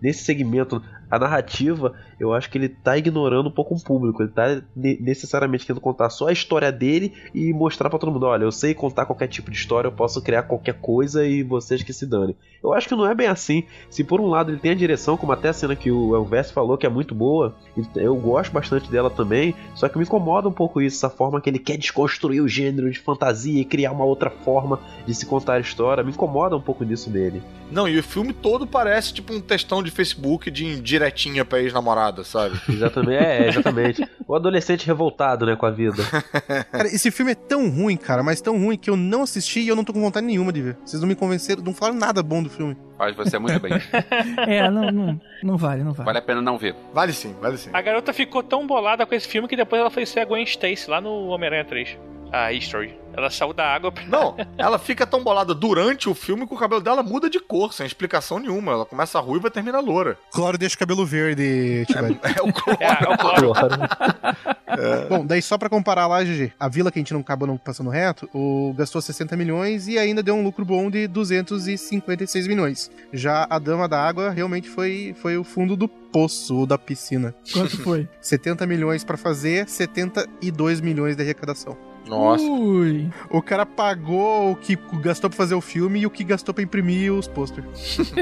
nesse 0.00 0.24
segmento. 0.24 0.82
A 1.12 1.18
narrativa, 1.18 1.92
eu 2.18 2.32
acho 2.32 2.48
que 2.48 2.56
ele 2.56 2.70
tá 2.70 2.96
ignorando 2.96 3.50
um 3.50 3.52
pouco 3.52 3.74
o 3.74 3.82
público. 3.84 4.22
Ele 4.22 4.30
tá 4.30 4.62
ne- 4.74 4.98
necessariamente 4.98 5.66
querendo 5.66 5.82
contar 5.82 6.08
só 6.08 6.28
a 6.28 6.32
história 6.32 6.72
dele 6.72 7.12
e 7.34 7.52
mostrar 7.52 7.90
pra 7.90 7.98
todo 7.98 8.10
mundo: 8.10 8.24
olha, 8.24 8.44
eu 8.44 8.50
sei 8.50 8.72
contar 8.72 9.04
qualquer 9.04 9.28
tipo 9.28 9.50
de 9.50 9.56
história, 9.58 9.88
eu 9.88 9.92
posso 9.92 10.22
criar 10.22 10.44
qualquer 10.44 10.74
coisa 10.80 11.26
e 11.26 11.42
vocês 11.42 11.82
que 11.82 11.92
se 11.92 12.06
dane. 12.06 12.34
Eu 12.62 12.72
acho 12.72 12.88
que 12.88 12.94
não 12.94 13.04
é 13.06 13.14
bem 13.14 13.26
assim. 13.26 13.64
Se 13.90 14.02
por 14.02 14.20
um 14.22 14.26
lado 14.28 14.50
ele 14.52 14.58
tem 14.58 14.70
a 14.70 14.74
direção, 14.74 15.16
como 15.18 15.32
até 15.32 15.50
a 15.50 15.52
cena 15.52 15.76
que 15.76 15.90
o 15.90 16.14
Elvis 16.14 16.50
falou, 16.50 16.78
que 16.78 16.86
é 16.86 16.88
muito 16.88 17.14
boa, 17.14 17.54
eu 17.96 18.16
gosto 18.16 18.52
bastante 18.52 18.90
dela 18.90 19.10
também, 19.10 19.54
só 19.74 19.88
que 19.88 19.98
me 19.98 20.04
incomoda 20.04 20.48
um 20.48 20.52
pouco 20.52 20.80
isso, 20.80 20.96
essa 20.96 21.10
forma 21.10 21.40
que 21.42 21.50
ele 21.50 21.58
quer 21.58 21.76
desconstruir 21.76 22.40
o 22.40 22.48
gênero 22.48 22.90
de 22.90 23.00
fantasia 23.00 23.60
e 23.60 23.64
criar 23.64 23.92
uma 23.92 24.04
outra 24.04 24.30
forma 24.30 24.80
de 25.04 25.14
se 25.14 25.26
contar 25.26 25.54
a 25.54 25.60
história. 25.60 26.02
Me 26.02 26.10
incomoda 26.10 26.56
um 26.56 26.60
pouco 26.60 26.86
disso 26.86 27.10
dele. 27.10 27.42
Não, 27.70 27.88
e 27.88 27.98
o 27.98 28.02
filme 28.02 28.32
todo 28.32 28.66
parece 28.66 29.12
tipo 29.12 29.32
um 29.34 29.40
textão 29.40 29.82
de 29.82 29.90
Facebook 29.90 30.50
de 30.50 30.80
diretinha 31.02 31.44
pra 31.44 31.60
ex-namorada, 31.60 32.22
sabe? 32.22 32.60
Exatamente, 32.68 33.24
é, 33.24 33.48
exatamente. 33.48 34.08
O 34.26 34.34
adolescente 34.34 34.86
revoltado, 34.86 35.44
né, 35.44 35.56
com 35.56 35.66
a 35.66 35.70
vida. 35.70 36.02
Cara, 36.70 36.86
esse 36.86 37.10
filme 37.10 37.32
é 37.32 37.34
tão 37.34 37.68
ruim, 37.68 37.96
cara, 37.96 38.22
mas 38.22 38.40
tão 38.40 38.58
ruim 38.58 38.78
que 38.78 38.88
eu 38.88 38.96
não 38.96 39.22
assisti 39.22 39.60
e 39.60 39.68
eu 39.68 39.76
não 39.76 39.84
tô 39.84 39.92
com 39.92 40.00
vontade 40.00 40.26
nenhuma 40.26 40.52
de 40.52 40.62
ver. 40.62 40.76
Vocês 40.84 41.00
não 41.00 41.08
me 41.08 41.14
convenceram, 41.14 41.62
não 41.62 41.74
falaram 41.74 41.98
nada 41.98 42.22
bom 42.22 42.42
do 42.42 42.48
filme. 42.48 42.76
Faz 42.96 43.16
você 43.16 43.38
muito 43.38 43.58
bem. 43.60 43.72
É, 44.46 44.68
não, 44.70 44.90
não, 44.90 45.20
não 45.42 45.56
vale, 45.56 45.82
não 45.82 45.92
vale. 45.92 46.06
Vale 46.06 46.18
a 46.18 46.22
pena 46.22 46.40
não 46.40 46.58
ver. 46.58 46.74
Vale 46.92 47.12
sim, 47.12 47.34
vale 47.40 47.56
sim. 47.56 47.70
A 47.72 47.80
garota 47.80 48.12
ficou 48.12 48.42
tão 48.42 48.66
bolada 48.66 49.06
com 49.06 49.14
esse 49.14 49.26
filme 49.26 49.48
que 49.48 49.56
depois 49.56 49.80
ela 49.80 49.90
foi 49.90 50.04
ser 50.06 50.20
a 50.20 50.24
Gwen 50.24 50.44
Stacy 50.44 50.90
lá 50.90 51.00
no 51.00 51.26
Homem-Aranha 51.28 51.64
3. 51.64 51.98
A 52.32 52.52
History. 52.52 52.98
Ela 53.14 53.28
saiu 53.30 53.52
da 53.52 53.66
água 53.66 53.92
pra... 53.92 54.04
Não, 54.06 54.34
ela 54.56 54.78
fica 54.78 55.06
tão 55.06 55.22
bolada 55.22 55.54
durante 55.54 56.08
o 56.08 56.14
filme 56.14 56.46
que 56.46 56.54
o 56.54 56.56
cabelo 56.56 56.80
dela 56.80 57.02
muda 57.02 57.28
de 57.28 57.38
cor, 57.38 57.72
sem 57.74 57.84
explicação 57.86 58.38
nenhuma. 58.38 58.72
Ela 58.72 58.86
começa 58.86 59.20
ruiva 59.20 59.48
e 59.48 59.50
termina 59.50 59.80
loura. 59.80 60.16
Cloro 60.32 60.56
deixa 60.56 60.74
o 60.74 60.78
cabelo 60.78 61.04
verde, 61.04 61.84
Tibete. 61.86 62.20
É 62.22 62.42
o 62.42 62.52
cloro. 62.52 62.78
É, 62.80 63.04
é 63.04 63.08
o 63.08 63.18
Cloro. 63.18 63.52
Bom, 65.08 65.26
daí 65.26 65.42
só 65.42 65.58
pra 65.58 65.68
comparar 65.68 66.06
lá, 66.06 66.22
GG, 66.24 66.52
a 66.58 66.68
vila 66.68 66.90
que 66.90 66.98
a 66.98 67.00
gente 67.00 67.12
não 67.12 67.20
acabou 67.20 67.46
não 67.46 67.58
passando 67.58 67.90
reto, 67.90 68.28
o 68.32 68.72
gastou 68.76 69.02
60 69.02 69.36
milhões 69.36 69.86
e 69.86 69.98
ainda 69.98 70.22
deu 70.22 70.34
um 70.34 70.42
lucro 70.42 70.64
bom 70.64 70.90
de 70.90 71.06
256 71.06 72.46
milhões. 72.46 72.90
Já 73.12 73.46
a 73.50 73.58
Dama 73.58 73.86
da 73.86 74.00
Água 74.00 74.30
realmente 74.30 74.70
foi, 74.70 75.14
foi 75.20 75.36
o 75.36 75.44
fundo 75.44 75.76
do 75.76 75.86
poço 75.86 76.56
ou 76.56 76.66
da 76.66 76.78
piscina. 76.78 77.34
Quanto 77.52 77.82
foi? 77.82 78.08
70 78.20 78.66
milhões 78.66 79.04
pra 79.04 79.18
fazer, 79.18 79.68
72 79.68 80.80
milhões 80.80 81.16
de 81.16 81.22
arrecadação. 81.22 81.76
Nossa. 82.06 82.44
Ui. 82.44 83.08
O 83.30 83.40
cara 83.40 83.64
pagou 83.64 84.52
o 84.52 84.56
que 84.56 84.76
gastou 85.00 85.30
pra 85.30 85.36
fazer 85.36 85.54
o 85.54 85.60
filme 85.60 86.00
e 86.00 86.06
o 86.06 86.10
que 86.10 86.24
gastou 86.24 86.52
pra 86.54 86.62
imprimir 86.62 87.12
os 87.12 87.26
posters. 87.28 87.98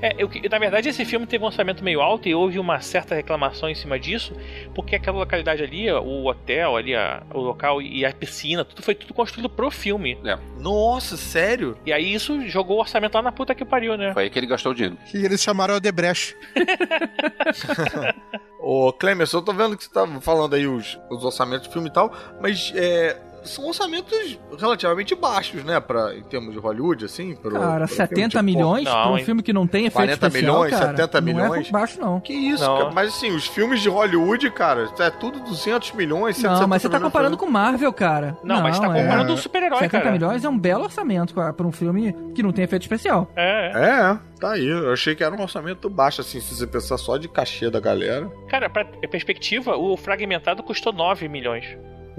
É, 0.00 0.14
eu, 0.16 0.30
na 0.50 0.58
verdade, 0.58 0.88
esse 0.88 1.04
filme 1.04 1.26
teve 1.26 1.42
um 1.42 1.46
orçamento 1.48 1.82
meio 1.82 2.00
alto 2.00 2.28
e 2.28 2.34
houve 2.34 2.58
uma 2.58 2.80
certa 2.80 3.14
reclamação 3.16 3.68
em 3.68 3.74
cima 3.74 3.98
disso, 3.98 4.32
porque 4.74 4.94
aquela 4.94 5.18
localidade 5.18 5.62
ali, 5.62 5.90
o 5.90 6.26
hotel 6.26 6.76
ali, 6.76 6.94
a- 6.94 7.22
o 7.34 7.40
local 7.40 7.82
e 7.82 8.04
a 8.04 8.12
piscina, 8.12 8.64
tudo 8.64 8.80
foi 8.82 8.94
tudo 8.94 9.12
construído 9.12 9.48
pro 9.50 9.70
filme. 9.70 10.16
Nossa, 10.60 11.16
sério? 11.16 11.76
E 11.84 11.92
aí 11.92 12.14
isso 12.14 12.40
jogou 12.48 12.76
o 12.76 12.80
orçamento 12.80 13.14
lá 13.14 13.22
na 13.22 13.32
puta 13.32 13.54
que 13.54 13.64
pariu, 13.64 13.96
né? 13.96 14.12
Foi 14.14 14.24
aí 14.24 14.30
que 14.30 14.38
ele 14.38 14.46
gastou 14.46 14.72
o 14.72 14.74
dinheiro. 14.74 14.96
E 15.12 15.24
eles 15.24 15.42
chamaram 15.42 15.74
a 15.74 15.78
Debreche. 15.80 16.36
Ô, 18.60 18.92
Clemens, 18.92 19.32
eu 19.32 19.42
tô 19.42 19.52
vendo 19.52 19.76
que 19.76 19.84
você 19.84 19.90
tá 19.90 20.06
falando 20.20 20.54
aí 20.54 20.66
os, 20.66 20.98
os 21.10 21.24
orçamentos 21.24 21.68
do 21.68 21.72
filme 21.72 21.88
e 21.88 21.92
tal, 21.92 22.12
mas 22.40 22.72
é, 22.74 23.16
são 23.48 23.66
orçamentos 23.66 24.38
relativamente 24.58 25.14
baixos, 25.14 25.64
né? 25.64 25.80
Pra, 25.80 26.14
em 26.16 26.22
termos 26.22 26.52
de 26.52 26.58
Hollywood, 26.58 27.04
assim. 27.04 27.34
Pro, 27.34 27.52
Cara, 27.52 27.86
pro 27.86 27.88
filme, 27.88 28.08
70 28.08 28.28
tipo, 28.28 28.42
milhões 28.44 28.84
não, 28.84 28.92
pra 28.92 29.10
um 29.10 29.18
hein? 29.18 29.24
filme 29.24 29.42
que 29.42 29.52
não 29.52 29.66
tem 29.66 29.86
efeito 29.86 29.94
40 29.94 30.26
especial, 30.26 30.54
milhões, 30.54 30.70
cara, 30.72 30.96
70 30.96 31.20
não 31.20 31.26
milhões. 31.26 31.68
é 31.68 31.70
baixo, 31.70 32.00
não. 32.00 32.20
Que 32.20 32.32
isso, 32.32 32.64
Não. 32.64 32.78
cara. 32.78 32.90
Mas 32.92 33.08
assim, 33.08 33.30
os 33.30 33.46
filmes 33.46 33.80
de 33.80 33.88
Hollywood, 33.88 34.50
cara, 34.50 34.88
é 34.98 35.10
tudo 35.10 35.40
200 35.40 35.92
milhões, 35.92 36.36
170 36.36 36.60
Não, 36.60 36.68
mas 36.68 36.82
você 36.82 36.88
tá 36.88 36.98
milhões. 36.98 37.12
comparando 37.12 37.36
com 37.36 37.46
Marvel, 37.46 37.92
cara. 37.92 38.36
Não, 38.42 38.62
mas 38.62 38.78
tá 38.78 38.86
comparando 38.86 39.30
é. 39.30 39.34
um 39.34 39.36
super-herói, 39.36 39.80
70 39.80 39.98
cara. 39.98 40.12
milhões 40.12 40.44
é 40.44 40.48
um 40.48 40.58
belo 40.58 40.84
orçamento 40.84 41.34
cara, 41.34 41.52
pra 41.52 41.66
um 41.66 41.72
filme 41.72 42.14
que 42.34 42.42
não 42.42 42.52
tem 42.52 42.64
efeito 42.64 42.82
especial. 42.82 43.30
É, 43.36 43.72
é. 43.74 43.88
É, 43.88 44.18
tá 44.38 44.52
aí. 44.52 44.66
Eu 44.66 44.92
achei 44.92 45.14
que 45.14 45.24
era 45.24 45.34
um 45.34 45.40
orçamento 45.40 45.88
baixo, 45.88 46.20
assim, 46.20 46.40
se 46.40 46.54
você 46.54 46.66
pensar 46.66 46.98
só 46.98 47.16
de 47.16 47.28
cachê 47.28 47.70
da 47.70 47.80
galera. 47.80 48.30
Cara, 48.48 48.68
pra 48.68 48.84
perspectiva, 48.84 49.76
o 49.76 49.96
Fragmentado 49.96 50.62
custou 50.62 50.92
9 50.92 51.28
milhões. 51.28 51.64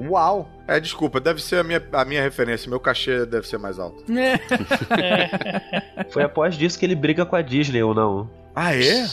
Uau! 0.08 0.50
É, 0.68 0.80
desculpa, 0.80 1.20
deve 1.20 1.42
ser 1.42 1.60
a 1.60 1.64
minha, 1.64 1.84
a 1.92 2.06
minha 2.06 2.22
referência. 2.22 2.70
Meu 2.70 2.80
cachê 2.80 3.26
deve 3.26 3.48
ser 3.48 3.58
mais 3.58 3.80
alto. 3.80 4.04
Foi 6.12 6.24
após 6.24 6.56
disso 6.56 6.80
que 6.80 6.86
ele 6.86 6.96
briga 6.96 7.26
com 7.26 7.36
a 7.36 7.42
Disney 7.42 7.84
ou 7.84 7.94
não? 7.94 8.30
Ah, 8.56 8.76
é? 8.76 9.06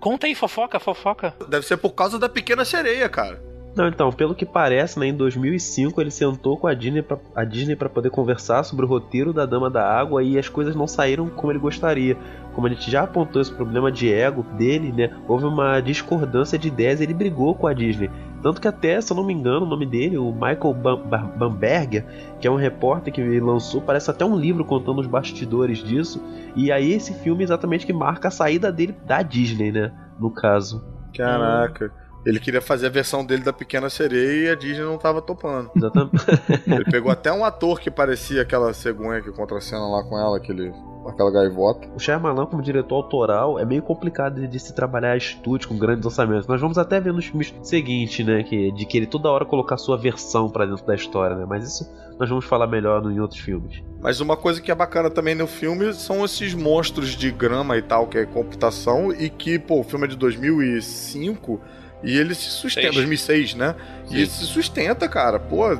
Conta 0.00 0.26
aí, 0.26 0.34
fofoca, 0.34 0.80
fofoca. 0.80 1.32
Deve 1.48 1.64
ser 1.64 1.76
por 1.76 1.90
causa 1.90 2.18
da 2.18 2.28
pequena 2.28 2.64
sereia, 2.64 3.08
cara. 3.08 3.40
Não, 3.74 3.88
então, 3.88 4.12
pelo 4.12 4.34
que 4.34 4.44
parece, 4.44 4.98
né, 4.98 5.06
em 5.06 5.14
2005 5.16 5.98
ele 5.98 6.10
sentou 6.10 6.58
com 6.58 6.66
a 6.66 6.74
Disney 6.74 7.00
pra, 7.00 7.16
para 7.16 7.88
poder 7.88 8.10
conversar 8.10 8.64
sobre 8.64 8.84
o 8.84 8.88
roteiro 8.88 9.32
da 9.32 9.46
Dama 9.46 9.70
da 9.70 9.82
Água 9.82 10.22
e 10.22 10.38
as 10.38 10.46
coisas 10.46 10.76
não 10.76 10.86
saíram 10.86 11.30
como 11.30 11.50
ele 11.50 11.58
gostaria. 11.58 12.14
Como 12.54 12.66
a 12.66 12.70
gente 12.70 12.90
já 12.90 13.04
apontou 13.04 13.40
esse 13.40 13.50
problema 13.50 13.90
de 13.90 14.12
ego 14.12 14.42
dele, 14.58 14.92
né, 14.92 15.16
houve 15.26 15.46
uma 15.46 15.80
discordância 15.80 16.58
de 16.58 16.68
ideias 16.68 17.00
e 17.00 17.04
ele 17.04 17.14
brigou 17.14 17.54
com 17.54 17.66
a 17.66 17.72
Disney. 17.72 18.10
Tanto 18.42 18.60
que 18.60 18.68
até, 18.68 19.00
se 19.00 19.10
eu 19.10 19.16
não 19.16 19.24
me 19.24 19.32
engano, 19.32 19.64
o 19.64 19.68
nome 19.68 19.86
dele, 19.86 20.18
o 20.18 20.32
Michael 20.32 20.74
Bam- 20.74 21.02
Bam- 21.06 21.30
Bamberger, 21.38 22.04
que 22.40 22.46
é 22.46 22.50
um 22.50 22.56
repórter 22.56 23.10
que 23.10 23.40
lançou, 23.40 23.80
parece 23.80 24.10
até 24.10 24.22
um 24.22 24.36
livro 24.36 24.66
contando 24.66 25.00
os 25.00 25.06
bastidores 25.06 25.78
disso. 25.78 26.22
E 26.54 26.70
aí 26.70 26.92
esse 26.92 27.14
filme 27.14 27.42
exatamente 27.42 27.86
que 27.86 27.92
marca 27.92 28.28
a 28.28 28.30
saída 28.32 28.70
dele 28.70 28.94
da 29.06 29.22
Disney, 29.22 29.72
né, 29.72 29.92
no 30.18 30.30
caso. 30.30 30.84
Caraca. 31.16 32.01
Ele 32.24 32.38
queria 32.38 32.60
fazer 32.60 32.86
a 32.86 32.90
versão 32.90 33.24
dele 33.24 33.42
da 33.42 33.52
Pequena 33.52 33.90
Sereia 33.90 34.48
e 34.48 34.50
a 34.50 34.54
Disney 34.54 34.84
não 34.84 34.96
tava 34.96 35.20
topando. 35.20 35.70
Exatamente. 35.74 36.16
Ele 36.66 36.84
pegou 36.84 37.10
até 37.10 37.32
um 37.32 37.44
ator 37.44 37.80
que 37.80 37.90
parecia 37.90 38.42
aquela 38.42 38.72
cegonha 38.72 39.20
que 39.20 39.32
contracena 39.32 39.86
lá 39.88 40.04
com 40.04 40.16
ela, 40.18 40.36
aquele, 40.36 40.72
aquela 41.06 41.32
gaivota. 41.32 41.88
O 41.94 41.98
Shyamalan 41.98 42.46
como 42.46 42.62
diretor 42.62 42.94
autoral 42.96 43.58
é 43.58 43.64
meio 43.64 43.82
complicado 43.82 44.40
de, 44.40 44.46
de 44.46 44.60
se 44.60 44.72
trabalhar 44.72 45.16
estúdio 45.16 45.68
com 45.68 45.76
grandes 45.76 46.06
orçamentos. 46.06 46.46
Nós 46.46 46.60
vamos 46.60 46.78
até 46.78 47.00
ver 47.00 47.12
nos 47.12 47.26
filmes 47.26 47.52
seguintes, 47.62 48.24
né, 48.24 48.44
que 48.44 48.70
de 48.72 48.86
que 48.86 48.96
ele 48.96 49.06
toda 49.06 49.28
hora 49.28 49.44
colocar 49.44 49.76
sua 49.76 49.96
versão 49.96 50.48
pra 50.48 50.64
dentro 50.64 50.86
da 50.86 50.94
história, 50.94 51.36
né? 51.36 51.44
Mas 51.48 51.64
isso 51.64 51.90
nós 52.18 52.28
vamos 52.28 52.44
falar 52.44 52.68
melhor 52.68 53.02
em 53.10 53.18
outros 53.18 53.40
filmes. 53.40 53.82
Mas 54.00 54.20
uma 54.20 54.36
coisa 54.36 54.60
que 54.60 54.70
é 54.70 54.74
bacana 54.74 55.10
também 55.10 55.34
no 55.34 55.48
filme 55.48 55.92
são 55.92 56.24
esses 56.24 56.54
monstros 56.54 57.10
de 57.10 57.32
grama 57.32 57.76
e 57.76 57.82
tal, 57.82 58.06
que 58.06 58.18
é 58.18 58.26
computação, 58.26 59.12
e 59.12 59.28
que, 59.28 59.58
pô, 59.58 59.80
o 59.80 59.84
filme 59.84 60.04
é 60.04 60.08
de 60.08 60.16
2005 60.16 61.60
e 62.02 62.16
ele 62.18 62.34
se 62.34 62.50
sustenta. 62.50 62.86
Seis. 62.88 62.94
2006, 62.94 63.54
né? 63.54 63.74
E 64.10 64.16
ele 64.16 64.26
se 64.26 64.44
sustenta, 64.44 65.08
cara. 65.08 65.38
Pô, 65.38 65.72
é, 65.72 65.78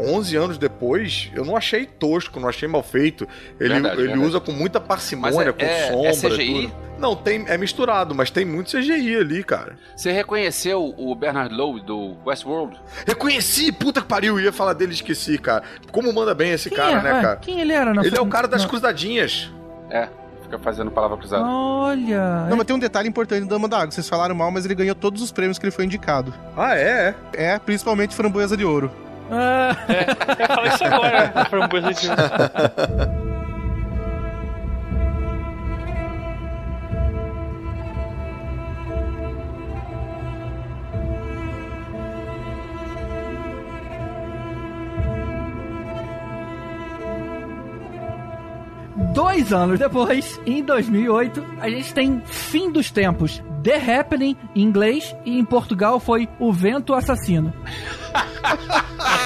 11 0.00 0.36
anos 0.36 0.58
depois, 0.58 1.30
eu 1.34 1.44
não 1.44 1.56
achei 1.56 1.86
tosco, 1.86 2.38
não 2.40 2.48
achei 2.48 2.68
mal 2.68 2.82
feito. 2.82 3.26
Ele, 3.58 3.74
Verdade, 3.74 3.94
ele 3.96 4.08
verdade. 4.08 4.26
usa 4.28 4.40
com 4.40 4.52
muita 4.52 4.80
parcimônia, 4.80 5.48
é- 5.48 5.52
com 5.52 5.62
é- 5.64 6.06
é 6.08 6.12
sombra. 6.12 6.36
CGI? 6.36 6.62
tudo. 6.68 6.90
Não, 7.00 7.16
tem, 7.16 7.46
é 7.48 7.56
misturado, 7.56 8.14
mas 8.14 8.30
tem 8.30 8.44
muito 8.44 8.70
CGI 8.72 9.16
ali, 9.16 9.42
cara. 9.42 9.78
Você 9.96 10.12
reconheceu 10.12 10.94
o 10.98 11.14
Bernard 11.14 11.54
Lowe 11.54 11.80
do 11.80 12.14
Westworld? 12.26 12.78
Reconheci, 13.06 13.72
puta 13.72 14.02
que 14.02 14.06
pariu, 14.06 14.38
eu 14.38 14.44
ia 14.44 14.52
falar 14.52 14.74
dele 14.74 14.92
e 14.92 14.94
esqueci, 14.96 15.38
cara. 15.38 15.62
Como 15.90 16.12
manda 16.12 16.34
bem 16.34 16.50
esse 16.50 16.68
Quem, 16.68 16.76
cara, 16.76 16.98
é? 16.98 17.02
né, 17.02 17.22
cara? 17.22 17.36
quem 17.36 17.58
ele 17.60 17.72
era? 17.72 17.94
na 17.94 18.04
Ele 18.04 18.14
é 18.18 18.20
o 18.20 18.26
cara 18.26 18.46
das 18.46 18.62
na- 18.64 18.68
cruzadinhas. 18.68 19.50
É, 19.88 20.08
fica 20.50 20.58
fazendo 20.58 20.90
palavra 20.90 21.16
cruzada. 21.16 21.44
Olha. 21.44 22.46
Não, 22.48 22.56
mas 22.56 22.66
tem 22.66 22.74
um 22.74 22.78
detalhe 22.78 23.08
importante 23.08 23.42
do 23.42 23.48
Dama 23.48 23.68
da 23.68 23.78
Água. 23.78 23.92
Vocês 23.92 24.08
falaram 24.08 24.34
mal, 24.34 24.50
mas 24.50 24.64
ele 24.64 24.74
ganhou 24.74 24.94
todos 24.94 25.22
os 25.22 25.30
prêmios 25.30 25.58
que 25.58 25.64
ele 25.64 25.70
foi 25.70 25.84
indicado. 25.84 26.34
Ah, 26.56 26.76
é? 26.76 27.14
é. 27.32 27.52
É, 27.52 27.58
principalmente 27.58 28.14
Framboesa 28.14 28.56
de 28.56 28.64
Ouro. 28.64 28.90
Ah, 29.30 29.76
Eu 30.40 30.46
falei 30.54 30.72
isso 30.72 30.84
agora, 30.84 31.32
a 31.36 31.44
framboesa 31.44 31.94
de 31.94 32.08
Dois 49.22 49.52
anos 49.52 49.78
depois, 49.78 50.40
em 50.46 50.64
2008, 50.64 51.44
a 51.60 51.68
gente 51.68 51.92
tem 51.92 52.22
Fim 52.24 52.72
dos 52.72 52.90
Tempos. 52.90 53.42
The 53.62 53.76
Happening 53.76 54.34
em 54.56 54.62
inglês 54.62 55.14
e 55.26 55.38
em 55.38 55.44
Portugal 55.44 56.00
foi 56.00 56.26
O 56.38 56.50
Vento 56.50 56.94
Assassino. 56.94 57.52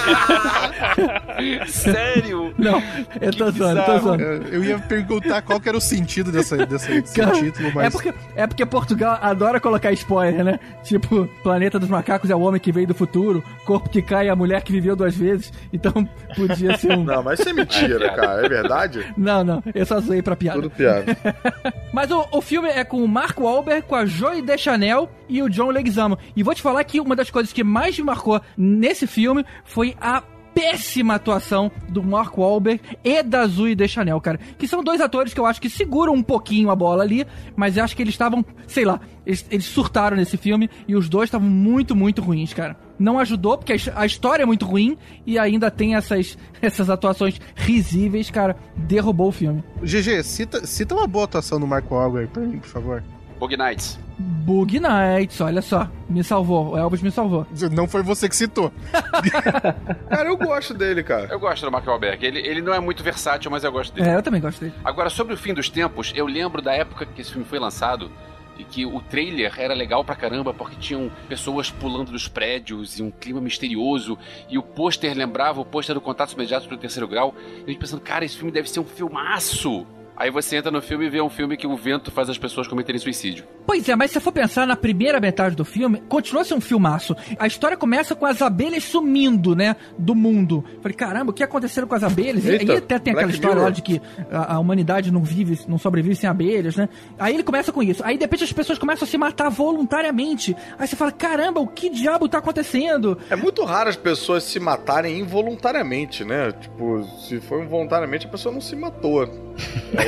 Sério? 1.67 2.53
Não, 2.57 2.81
eu 3.19 3.33
tô 3.33 3.51
zoando, 3.51 3.83
tô 3.83 3.99
zoando. 3.99 4.23
Eu, 4.23 4.63
ia 4.63 4.79
perguntar 4.79 5.41
qual 5.41 5.59
que 5.59 5.67
era 5.67 5.77
o 5.77 5.81
sentido 5.81 6.31
dessa, 6.31 6.57
dessa, 6.65 6.89
desse 6.89 7.15
Cara, 7.15 7.33
título, 7.33 7.71
mas. 7.73 7.87
É 7.87 7.89
porque, 7.89 8.13
é 8.35 8.47
porque 8.47 8.65
Portugal 8.65 9.17
adora 9.21 9.59
colocar 9.59 9.91
spoiler, 9.91 10.43
né? 10.43 10.59
Tipo, 10.83 11.27
Planeta 11.43 11.79
dos 11.79 11.89
Macacos 11.89 12.29
é 12.29 12.35
o 12.35 12.39
homem 12.39 12.59
que 12.59 12.71
veio 12.71 12.87
do 12.87 12.95
futuro, 12.95 13.43
corpo 13.65 13.89
que 13.89 14.01
cai 14.01 14.27
é 14.27 14.31
a 14.31 14.35
mulher 14.35 14.61
que 14.61 14.71
viveu 14.71 14.95
duas 14.95 15.15
vezes. 15.15 15.51
Então 15.71 16.07
podia 16.35 16.77
ser 16.77 16.93
um. 16.97 17.03
Não, 17.05 17.23
mas 17.23 17.39
isso 17.39 17.49
é 17.49 17.53
mentira, 17.53 18.11
cara. 18.15 18.45
É 18.45 18.49
verdade? 18.49 19.05
Não, 19.17 19.43
não, 19.43 19.63
eu 19.73 19.85
só 19.85 19.99
zoei 19.99 20.21
pra 20.21 20.35
piada. 20.35 20.61
Tudo 20.61 20.71
piada. 20.71 21.15
Mas 21.93 22.11
o, 22.11 22.27
o 22.31 22.41
filme 22.41 22.67
é 22.67 22.83
com 22.83 23.01
o 23.01 23.07
Mark 23.07 23.39
Wahlberg, 23.39 23.87
com 23.87 23.95
a 23.95 24.05
Joy 24.05 24.41
Deschanel 24.41 25.09
e 25.29 25.41
o 25.41 25.49
John 25.49 25.69
Leguizamo. 25.69 26.17
E 26.35 26.43
vou 26.43 26.53
te 26.53 26.61
falar 26.61 26.83
que 26.83 26.99
uma 26.99 27.15
das 27.15 27.29
coisas 27.29 27.53
que 27.53 27.63
mais 27.63 27.97
me 27.97 28.03
marcou 28.03 28.41
nesse 28.57 29.07
filme 29.07 29.45
foi 29.63 29.94
a 29.99 30.21
péssima 30.53 31.15
atuação 31.15 31.69
do 31.89 32.01
Mark 32.01 32.37
Wahlberg 32.37 32.79
e 33.03 33.21
da 33.21 33.45
Zoe 33.45 33.75
Deschanel, 33.75 34.21
cara. 34.21 34.39
Que 34.57 34.65
são 34.69 34.81
dois 34.81 35.01
atores 35.01 35.33
que 35.33 35.39
eu 35.39 35.45
acho 35.45 35.59
que 35.59 35.69
seguram 35.69 36.13
um 36.13 36.23
pouquinho 36.23 36.69
a 36.69 36.75
bola 36.75 37.03
ali, 37.03 37.27
mas 37.57 37.75
eu 37.75 37.83
acho 37.83 37.93
que 37.93 38.01
eles 38.01 38.13
estavam, 38.13 38.43
sei 38.65 38.85
lá, 38.85 39.01
eles, 39.25 39.45
eles 39.51 39.65
surtaram 39.65 40.15
nesse 40.15 40.37
filme 40.37 40.69
e 40.87 40.95
os 40.95 41.09
dois 41.09 41.27
estavam 41.27 41.49
muito, 41.49 41.93
muito 41.93 42.21
ruins, 42.21 42.53
cara. 42.53 42.77
Não 42.97 43.19
ajudou, 43.19 43.57
porque 43.57 43.73
a 43.73 43.75
his- 43.75 43.91
a 43.93 44.05
história 44.05 44.43
é 44.43 44.45
muito 44.45 44.65
ruim 44.65 44.97
e 45.25 45.37
ainda 45.37 45.69
tem 45.69 45.95
essas, 45.95 46.37
essas 46.61 46.89
atuações 46.89 47.37
risíveis, 47.53 48.31
cara. 48.31 48.55
Derrubou 48.77 49.27
o 49.27 49.31
filme. 49.33 49.61
GG, 49.83 50.23
cita, 50.23 50.65
cita 50.65 50.95
uma 50.95 51.05
boa 51.05 51.25
atuação 51.25 51.59
do 51.59 51.67
Mark 51.67 51.91
Wahlberg 51.91 52.31
pra 52.31 52.43
mim, 52.43 52.59
por 52.59 52.69
favor. 52.69 53.03
Bug 53.39 53.55
Nights. 53.57 53.99
Bug 54.17 54.79
Nights, 54.79 55.41
olha 55.41 55.61
só. 55.61 55.89
Me 56.07 56.23
salvou. 56.23 56.73
O 56.73 56.77
Elvis 56.77 57.01
me 57.01 57.11
salvou. 57.11 57.45
Não 57.71 57.87
foi 57.87 58.01
você 58.03 58.29
que 58.29 58.35
citou. 58.35 58.71
Cara, 60.09 60.29
eu 60.29 60.37
gosto 60.37 60.73
dele, 60.73 61.03
cara. 61.03 61.27
Eu 61.31 61.39
gosto 61.39 61.65
do 61.65 61.71
Mark 61.71 61.85
Wahlberg. 61.85 62.25
Ele, 62.25 62.39
ele 62.39 62.61
não 62.61 62.73
é 62.73 62.79
muito 62.79 63.03
versátil, 63.03 63.49
mas 63.51 63.63
eu 63.63 63.71
gosto 63.71 63.93
dele. 63.93 64.07
É, 64.07 64.15
eu 64.15 64.21
também 64.23 64.39
gosto 64.39 64.59
dele. 64.59 64.73
Agora, 64.83 65.09
sobre 65.09 65.33
o 65.33 65.37
fim 65.37 65.53
dos 65.53 65.69
tempos, 65.69 66.13
eu 66.15 66.27
lembro 66.27 66.61
da 66.61 66.73
época 66.73 67.05
que 67.05 67.21
esse 67.21 67.31
filme 67.31 67.45
foi 67.45 67.59
lançado 67.59 68.09
e 68.57 68.63
que 68.63 68.85
o 68.85 69.01
trailer 69.01 69.53
era 69.57 69.73
legal 69.73 70.03
pra 70.03 70.15
caramba 70.15 70.53
porque 70.53 70.75
tinham 70.77 71.11
pessoas 71.27 71.69
pulando 71.69 72.11
dos 72.11 72.27
prédios 72.27 72.97
e 72.99 73.03
um 73.03 73.11
clima 73.11 73.41
misterioso 73.41 74.17
e 74.49 74.57
o 74.57 74.63
pôster 74.63 75.15
lembrava 75.15 75.59
o 75.59 75.65
pôster 75.65 75.93
do 75.93 75.99
Contatos 76.01 76.33
Imediatos 76.35 76.67
do 76.67 76.77
Terceiro 76.77 77.07
Grau. 77.07 77.33
E 77.59 77.63
a 77.63 77.71
gente 77.71 77.79
pensando, 77.79 78.01
cara, 78.01 78.23
esse 78.23 78.37
filme 78.37 78.51
deve 78.51 78.69
ser 78.69 78.79
um 78.79 78.85
filmaço. 78.85 79.85
Aí 80.17 80.31
você 80.31 80.55
entra 80.57 80.71
no 80.71 80.81
filme 80.81 81.05
e 81.05 81.09
vê 81.09 81.21
um 81.21 81.29
filme 81.29 81.57
que 81.57 81.67
o 81.67 81.75
vento 81.75 82.09
faz 82.11 82.29
as 82.29 82.37
pessoas 82.37 82.67
cometerem 82.67 82.99
suicídio. 82.99 83.43
Pois 83.65 83.89
é, 83.89 83.95
mas 83.95 84.11
se 84.11 84.13
você 84.15 84.19
for 84.21 84.31
pensar 84.31 84.65
na 84.65 84.75
primeira 84.75 85.19
metade 85.19 85.55
do 85.55 85.65
filme, 85.65 86.01
continua 86.07 86.41
a 86.41 86.45
ser 86.45 86.53
um 86.53 86.61
filmaço. 86.61 87.15
A 87.37 87.45
história 87.47 87.75
começa 87.75 88.15
com 88.15 88.25
as 88.25 88.41
abelhas 88.41 88.83
sumindo, 88.83 89.55
né, 89.55 89.75
do 89.97 90.15
mundo. 90.15 90.63
Falei, 90.81 90.95
caramba, 90.95 91.31
o 91.31 91.33
que 91.33 91.43
aconteceu 91.43 91.85
com 91.85 91.95
as 91.95 92.03
abelhas? 92.03 92.45
E- 92.45 92.49
Eita, 92.51 92.73
e 92.73 92.77
até 92.77 92.97
tem 92.99 93.11
aquela 93.11 93.27
Black 93.27 93.33
história 93.33 93.55
Mirror. 93.55 93.65
lá 93.65 93.69
de 93.71 93.81
que 93.81 94.01
a, 94.31 94.55
a 94.55 94.59
humanidade 94.59 95.11
não 95.11 95.23
vive, 95.23 95.59
não 95.67 95.77
sobrevive 95.77 96.15
sem 96.15 96.29
abelhas, 96.29 96.75
né? 96.77 96.87
Aí 97.19 97.33
ele 97.33 97.43
começa 97.43 97.71
com 97.71 97.83
isso. 97.83 98.01
Aí 98.05 98.15
de 98.17 98.23
repente 98.23 98.43
as 98.45 98.53
pessoas 98.53 98.79
começam 98.79 99.05
a 99.05 99.09
se 99.09 99.17
matar 99.17 99.49
voluntariamente. 99.49 100.55
Aí 100.79 100.87
você 100.87 100.95
fala, 100.95 101.11
caramba, 101.11 101.59
o 101.59 101.67
que 101.67 101.89
diabo 101.89 102.29
tá 102.29 102.37
acontecendo? 102.37 103.17
É 103.29 103.35
muito 103.35 103.63
raro 103.65 103.89
as 103.89 103.95
pessoas 103.97 104.43
se 104.43 104.59
matarem 104.59 105.19
involuntariamente, 105.19 106.23
né? 106.23 106.51
Tipo, 106.53 107.03
se 107.27 107.39
for 107.41 107.61
involuntariamente, 107.61 108.25
a 108.27 108.29
pessoa 108.29 108.53
não 108.53 108.61
se 108.61 108.75
matou. 108.75 109.25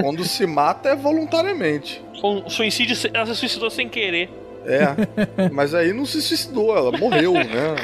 Quando 0.00 0.24
se 0.24 0.46
mata 0.46 0.90
é 0.90 0.96
voluntariamente. 0.96 2.02
Um 2.22 2.48
suicídio, 2.48 2.96
ela 3.12 3.26
se 3.26 3.34
suicidou 3.34 3.70
sem 3.70 3.88
querer. 3.88 4.28
É. 4.66 5.48
Mas 5.50 5.74
aí 5.74 5.92
não 5.92 6.04
se 6.04 6.20
suicidou, 6.20 6.76
ela 6.76 6.96
morreu, 6.96 7.32
né? 7.32 7.76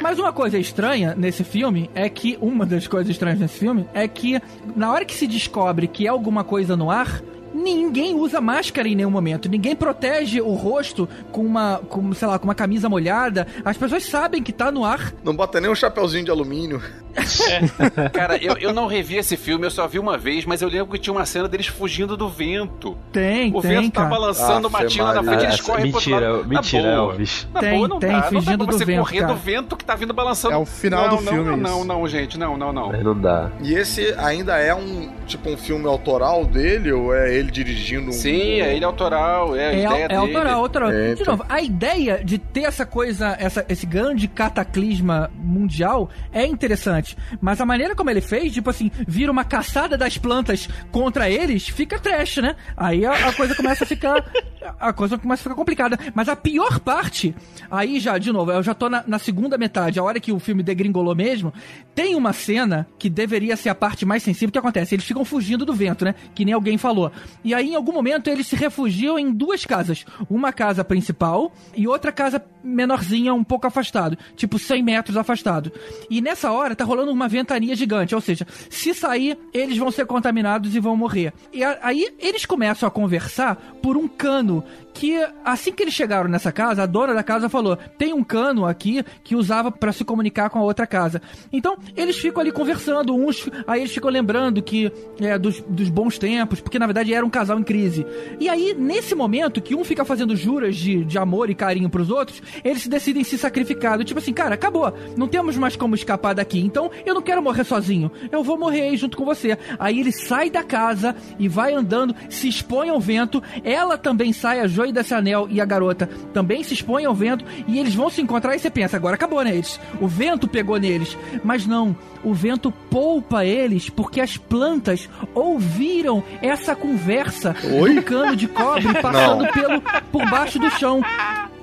Mas 0.00 0.18
uma 0.18 0.32
coisa 0.32 0.58
estranha 0.58 1.14
nesse 1.16 1.42
filme 1.42 1.90
é 1.94 2.08
que 2.08 2.38
uma 2.40 2.66
das 2.66 2.86
coisas 2.86 3.10
estranhas 3.10 3.40
nesse 3.40 3.58
filme 3.58 3.86
é 3.94 4.06
que 4.06 4.40
na 4.76 4.92
hora 4.92 5.04
que 5.04 5.14
se 5.14 5.26
descobre 5.26 5.88
que 5.88 6.06
é 6.06 6.10
alguma 6.10 6.44
coisa 6.44 6.76
no 6.76 6.90
ar, 6.90 7.22
ninguém 7.62 8.14
usa 8.14 8.40
máscara 8.40 8.88
em 8.88 8.94
nenhum 8.94 9.10
momento. 9.10 9.48
Ninguém 9.48 9.74
protege 9.76 10.40
o 10.40 10.52
rosto 10.54 11.08
com 11.32 11.42
uma, 11.44 11.80
com, 11.88 12.12
sei 12.12 12.28
lá, 12.28 12.38
com 12.38 12.44
uma 12.44 12.54
camisa 12.54 12.88
molhada. 12.88 13.46
As 13.64 13.76
pessoas 13.76 14.04
sabem 14.04 14.42
que 14.42 14.52
tá 14.52 14.70
no 14.70 14.84
ar. 14.84 15.12
Não 15.24 15.34
bota 15.34 15.60
nem 15.60 15.70
um 15.70 15.74
chapeuzinho 15.74 16.24
de 16.24 16.30
alumínio. 16.30 16.80
Cara, 18.12 18.36
eu, 18.42 18.56
eu 18.58 18.72
não 18.72 18.86
revi 18.86 19.16
esse 19.16 19.36
filme, 19.36 19.66
eu 19.66 19.70
só 19.70 19.86
vi 19.88 19.98
uma 19.98 20.16
vez, 20.16 20.44
mas 20.44 20.62
eu 20.62 20.68
lembro 20.68 20.86
que 20.92 20.98
tinha 20.98 21.12
uma 21.12 21.26
cena 21.26 21.48
deles 21.48 21.66
fugindo 21.66 22.16
do 22.16 22.28
vento. 22.28 22.96
Tem, 23.12 23.52
O 23.54 23.60
tem, 23.60 23.70
vento 23.82 23.92
tá 23.94 24.02
cara. 24.02 24.10
balançando, 24.14 24.68
Afe 24.68 24.82
matinho 24.84 25.04
lá 25.04 25.14
na 25.14 25.22
Maria. 25.22 25.40
frente, 25.40 25.48
eles 25.50 25.54
Essa- 25.60 25.70
correm 25.72 25.90
pro 25.90 25.96
outro 25.98 26.10
mentira, 26.10 26.32
lado. 26.32 26.48
mentira, 26.48 26.82
na 26.90 26.96
boa. 26.96 27.12
Elvis. 27.12 27.48
Na 27.52 27.60
Tem, 27.60 27.74
boa, 27.76 27.88
não 27.88 27.98
tem, 27.98 28.08
dá. 28.10 28.14
Não 28.16 28.20
dá 28.22 28.28
fugindo 28.28 28.64
pra 28.64 28.66
do 28.72 28.78
você 28.78 28.84
vento, 28.84 28.98
correr 29.00 29.20
cara. 29.20 29.32
do 29.32 29.38
vento 29.38 29.76
que 29.76 29.84
tá 29.84 29.94
vindo 29.96 30.12
balançando. 30.14 30.54
É 30.54 30.56
o 30.58 30.64
final 30.66 31.08
não, 31.08 31.16
do 31.16 31.22
não, 31.24 31.32
filme, 31.32 31.50
Não, 31.56 31.56
não, 31.56 31.84
não, 31.84 32.08
gente, 32.08 32.38
não, 32.38 32.56
não, 32.56 32.72
não. 32.72 32.92
Não 32.92 33.18
dá. 33.20 33.50
E 33.62 33.74
esse 33.74 34.14
ainda 34.18 34.56
é 34.58 34.74
um, 34.74 35.10
tipo, 35.26 35.50
um 35.50 35.56
filme 35.56 35.86
autoral 35.86 36.44
dele? 36.44 36.92
Ou 36.92 37.12
é 37.14 37.34
ele 37.34 37.47
dirigindo 37.50 38.08
um... 38.08 38.12
Sim, 38.12 38.60
é 38.60 38.74
ele 38.74 38.84
autoral, 38.84 39.54
é 39.56 39.68
a 39.68 39.72
É, 39.72 39.84
ideia 39.84 40.04
é 40.04 40.08
dele. 40.08 40.14
autoral, 40.20 40.60
autoral. 40.60 40.90
É, 40.90 41.14
De 41.14 41.22
então. 41.22 41.36
novo, 41.36 41.46
a 41.48 41.60
ideia 41.60 42.22
de 42.24 42.38
ter 42.38 42.62
essa 42.64 42.84
coisa, 42.86 43.36
essa, 43.38 43.64
esse 43.68 43.86
grande 43.86 44.28
cataclisma 44.28 45.30
mundial 45.34 46.10
é 46.32 46.44
interessante. 46.46 47.16
Mas 47.40 47.60
a 47.60 47.66
maneira 47.66 47.94
como 47.94 48.10
ele 48.10 48.20
fez, 48.20 48.52
tipo 48.52 48.70
assim, 48.70 48.90
vira 49.06 49.30
uma 49.32 49.44
caçada 49.44 49.96
das 49.96 50.18
plantas 50.18 50.68
contra 50.90 51.28
eles, 51.30 51.68
fica 51.68 51.98
trash, 51.98 52.38
né? 52.38 52.56
Aí 52.76 53.04
a, 53.06 53.28
a 53.28 53.32
coisa 53.32 53.54
começa 53.54 53.84
a 53.84 53.86
ficar. 53.86 54.24
A 54.78 54.92
coisa 54.92 55.16
começa 55.16 55.40
a 55.40 55.44
ficar 55.44 55.54
complicada. 55.54 55.96
Mas 56.14 56.28
a 56.28 56.36
pior 56.36 56.80
parte, 56.80 57.34
aí 57.70 57.98
já, 57.98 58.18
de 58.18 58.30
novo, 58.30 58.50
eu 58.52 58.62
já 58.62 58.74
tô 58.74 58.90
na, 58.90 59.02
na 59.06 59.18
segunda 59.18 59.56
metade, 59.56 59.98
a 59.98 60.02
hora 60.02 60.20
que 60.20 60.30
o 60.30 60.38
filme 60.38 60.62
degringolou 60.62 61.14
mesmo, 61.14 61.54
tem 61.94 62.14
uma 62.14 62.32
cena 62.34 62.86
que 62.98 63.08
deveria 63.08 63.56
ser 63.56 63.70
a 63.70 63.74
parte 63.74 64.04
mais 64.04 64.22
sensível. 64.22 64.48
O 64.50 64.52
que 64.52 64.58
acontece? 64.58 64.94
Eles 64.94 65.06
ficam 65.06 65.24
fugindo 65.24 65.64
do 65.64 65.72
vento, 65.72 66.04
né? 66.04 66.14
Que 66.34 66.44
nem 66.44 66.52
alguém 66.52 66.76
falou. 66.76 67.10
E 67.44 67.54
aí, 67.54 67.70
em 67.70 67.74
algum 67.74 67.92
momento, 67.92 68.28
eles 68.28 68.46
se 68.46 68.56
refugiam 68.56 69.18
em 69.18 69.32
duas 69.32 69.64
casas. 69.64 70.04
Uma 70.28 70.52
casa 70.52 70.84
principal 70.84 71.52
e 71.76 71.86
outra 71.86 72.12
casa 72.12 72.44
menorzinha, 72.62 73.32
um 73.34 73.44
pouco 73.44 73.66
afastado. 73.66 74.18
Tipo, 74.36 74.58
100 74.58 74.82
metros 74.82 75.16
afastado. 75.16 75.72
E 76.10 76.20
nessa 76.20 76.50
hora, 76.50 76.74
tá 76.74 76.84
rolando 76.84 77.12
uma 77.12 77.28
ventania 77.28 77.74
gigante. 77.74 78.14
Ou 78.14 78.20
seja, 78.20 78.46
se 78.68 78.94
sair, 78.94 79.38
eles 79.52 79.78
vão 79.78 79.90
ser 79.90 80.06
contaminados 80.06 80.74
e 80.74 80.80
vão 80.80 80.96
morrer. 80.96 81.32
E 81.52 81.62
aí, 81.64 82.08
eles 82.18 82.44
começam 82.44 82.86
a 82.86 82.90
conversar 82.90 83.56
por 83.82 83.96
um 83.96 84.08
cano 84.08 84.64
que 84.98 85.24
assim 85.44 85.72
que 85.72 85.84
eles 85.84 85.94
chegaram 85.94 86.28
nessa 86.28 86.50
casa, 86.50 86.82
a 86.82 86.86
dona 86.86 87.14
da 87.14 87.22
casa 87.22 87.48
falou: 87.48 87.78
tem 87.96 88.12
um 88.12 88.24
cano 88.24 88.66
aqui 88.66 89.04
que 89.22 89.36
usava 89.36 89.70
pra 89.70 89.92
se 89.92 90.04
comunicar 90.04 90.50
com 90.50 90.58
a 90.58 90.62
outra 90.62 90.88
casa. 90.88 91.22
Então 91.52 91.76
eles 91.96 92.16
ficam 92.18 92.40
ali 92.40 92.50
conversando, 92.50 93.14
uns 93.14 93.48
aí 93.64 93.82
eles 93.82 93.92
ficam 93.92 94.10
lembrando 94.10 94.60
que 94.60 94.92
é, 95.20 95.38
dos, 95.38 95.60
dos 95.68 95.88
bons 95.88 96.18
tempos, 96.18 96.60
porque 96.60 96.80
na 96.80 96.86
verdade 96.86 97.14
era 97.14 97.24
um 97.24 97.30
casal 97.30 97.60
em 97.60 97.62
crise. 97.62 98.04
E 98.40 98.48
aí 98.48 98.74
nesse 98.74 99.14
momento 99.14 99.62
que 99.62 99.72
um 99.72 99.84
fica 99.84 100.04
fazendo 100.04 100.34
juras 100.34 100.74
de, 100.74 101.04
de 101.04 101.16
amor 101.16 101.48
e 101.48 101.54
carinho 101.54 101.88
pros 101.88 102.10
outros, 102.10 102.42
eles 102.64 102.84
decidem 102.88 103.22
se 103.22 103.38
sacrificar. 103.38 104.02
Tipo 104.02 104.18
assim, 104.18 104.32
cara, 104.32 104.56
acabou, 104.56 104.92
não 105.16 105.28
temos 105.28 105.56
mais 105.56 105.76
como 105.76 105.94
escapar 105.94 106.34
daqui. 106.34 106.58
Então 106.58 106.90
eu 107.06 107.14
não 107.14 107.22
quero 107.22 107.40
morrer 107.40 107.62
sozinho, 107.62 108.10
eu 108.32 108.42
vou 108.42 108.58
morrer 108.58 108.82
aí 108.82 108.96
junto 108.96 109.16
com 109.16 109.24
você. 109.24 109.56
Aí 109.78 110.00
ele 110.00 110.10
sai 110.10 110.50
da 110.50 110.64
casa 110.64 111.14
e 111.38 111.46
vai 111.46 111.72
andando, 111.72 112.16
se 112.28 112.48
expõe 112.48 112.88
ao 112.88 112.98
vento. 112.98 113.40
Ela 113.62 113.96
também 113.96 114.32
sai, 114.32 114.58
a 114.58 114.66
Joy 114.66 114.87
desse 114.92 115.14
anel 115.14 115.46
e 115.50 115.60
a 115.60 115.64
garota 115.64 116.08
também 116.32 116.62
se 116.62 116.74
expõem 116.74 117.04
ao 117.04 117.14
vento 117.14 117.44
e 117.66 117.78
eles 117.78 117.94
vão 117.94 118.08
se 118.10 118.20
encontrar 118.20 118.54
e 118.54 118.58
você 118.58 118.70
pensa, 118.70 118.96
agora 118.96 119.14
acabou, 119.14 119.42
né? 119.42 119.50
Eles, 119.52 119.80
o 120.00 120.06
vento 120.08 120.46
pegou 120.48 120.78
neles. 120.78 121.16
Mas 121.44 121.66
não, 121.66 121.96
o 122.24 122.34
vento 122.34 122.70
poupa 122.90 123.44
eles 123.44 123.88
porque 123.90 124.20
as 124.20 124.36
plantas 124.36 125.08
ouviram 125.34 126.22
essa 126.42 126.74
conversa 126.74 127.54
Oi? 127.80 127.94
do 127.94 128.02
cano 128.02 128.36
de 128.36 128.46
cobre 128.48 128.92
passando 129.00 129.46
pelo 129.52 129.80
por 130.12 130.28
baixo 130.30 130.58
do 130.58 130.70
chão. 130.70 131.00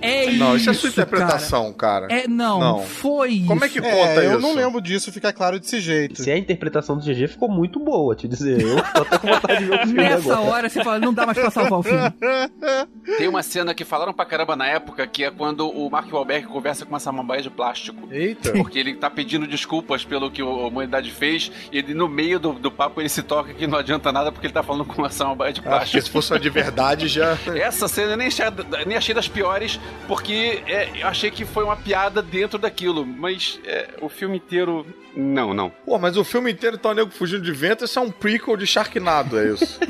É 0.01 0.25
isso. 0.25 0.37
Não, 0.37 0.55
isso 0.55 0.69
é 0.69 0.73
sua 0.73 0.91
cara. 0.91 1.07
interpretação, 1.07 1.73
cara. 1.73 2.07
É, 2.11 2.27
não, 2.27 2.59
Não. 2.59 2.79
foi 2.81 3.29
isso. 3.31 3.47
Como 3.47 3.63
é 3.65 3.69
que 3.69 3.81
conta 3.81 3.95
É, 3.95 4.25
eu 4.27 4.31
isso? 4.33 4.41
não 4.41 4.53
lembro 4.53 4.79
disso 4.79 5.11
ficar 5.11 5.33
claro 5.33 5.59
desse 5.59 5.79
jeito. 5.79 6.21
Se 6.21 6.29
a 6.29 6.37
interpretação 6.37 6.95
do 6.97 7.03
GG 7.03 7.27
ficou 7.29 7.49
muito 7.49 7.79
boa, 7.79 8.13
te 8.15 8.27
dizer. 8.27 8.61
Eu 8.61 8.75
tô 8.93 9.01
até 9.01 9.17
com 9.17 9.27
vontade 9.27 9.59
de 9.59 9.65
ver 9.65 9.73
o 9.75 9.79
filme 9.87 9.93
Nessa 9.95 10.33
agora. 10.33 10.51
hora 10.51 10.69
você 10.69 10.83
fala, 10.83 10.99
não 10.99 11.13
dá 11.13 11.25
mais 11.25 11.37
pra 11.39 11.49
salvar 11.49 11.79
o 11.79 11.83
filme. 11.83 11.99
Tem 13.17 13.27
uma 13.27 13.43
cena 13.43 13.73
que 13.73 13.85
falaram 13.85 14.13
pra 14.13 14.25
caramba 14.25 14.55
na 14.55 14.67
época, 14.67 15.05
que 15.07 15.23
é 15.23 15.31
quando 15.31 15.69
o 15.69 15.89
Mark 15.89 16.11
Wahlberg 16.11 16.47
conversa 16.47 16.85
com 16.85 16.91
uma 16.93 16.99
samambaia 16.99 17.41
de 17.41 17.49
plástico. 17.49 18.07
Eita. 18.11 18.51
Porque 18.53 18.79
ele 18.79 18.95
tá 18.95 19.09
pedindo 19.09 19.45
desculpas 19.47 20.03
pelo 20.03 20.31
que 20.31 20.41
a 20.41 20.45
humanidade 20.45 21.11
fez, 21.11 21.51
e 21.71 21.77
ele, 21.77 21.93
no 21.93 22.07
meio 22.07 22.39
do, 22.39 22.53
do 22.53 22.71
papo 22.71 22.99
ele 23.01 23.09
se 23.09 23.21
toca 23.23 23.53
que 23.53 23.67
não 23.67 23.77
adianta 23.77 24.11
nada 24.11 24.31
porque 24.31 24.47
ele 24.47 24.53
tá 24.53 24.63
falando 24.63 24.85
com 24.85 25.01
uma 25.01 25.09
samambaia 25.09 25.53
de 25.53 25.59
Ah, 25.59 25.63
porque 25.63 25.77
plástico. 25.77 26.03
se 26.05 26.09
fosse 26.11 26.33
uma 26.33 26.39
de 26.39 26.49
verdade, 26.49 27.07
já... 27.07 27.37
Essa 27.55 27.87
cena 27.87 28.11
eu 28.13 28.17
nem 28.17 28.27
achei, 28.27 28.45
nem 28.87 28.97
achei 28.97 29.13
das 29.13 29.27
piores, 29.27 29.79
porque 30.07 30.63
é, 30.67 30.89
eu 31.01 31.07
achei 31.07 31.29
que 31.31 31.45
foi 31.45 31.63
uma 31.63 31.75
piada 31.75 32.21
dentro 32.21 32.57
daquilo, 32.57 33.05
mas 33.05 33.59
é, 33.65 33.89
o 34.01 34.09
filme 34.09 34.37
inteiro. 34.37 34.85
Não, 35.15 35.53
não. 35.53 35.69
Pô, 35.85 35.97
mas 35.97 36.17
o 36.17 36.23
filme 36.23 36.51
inteiro 36.51 36.77
tá 36.77 36.89
o 36.89 36.93
nego 36.93 37.09
fugindo 37.11 37.41
de 37.43 37.51
vento, 37.51 37.85
isso 37.85 37.97
é 37.97 38.01
um 38.01 38.11
prequel 38.11 38.57
de 38.57 38.67
Sharknado, 38.67 39.39
é 39.39 39.53
isso. 39.53 39.79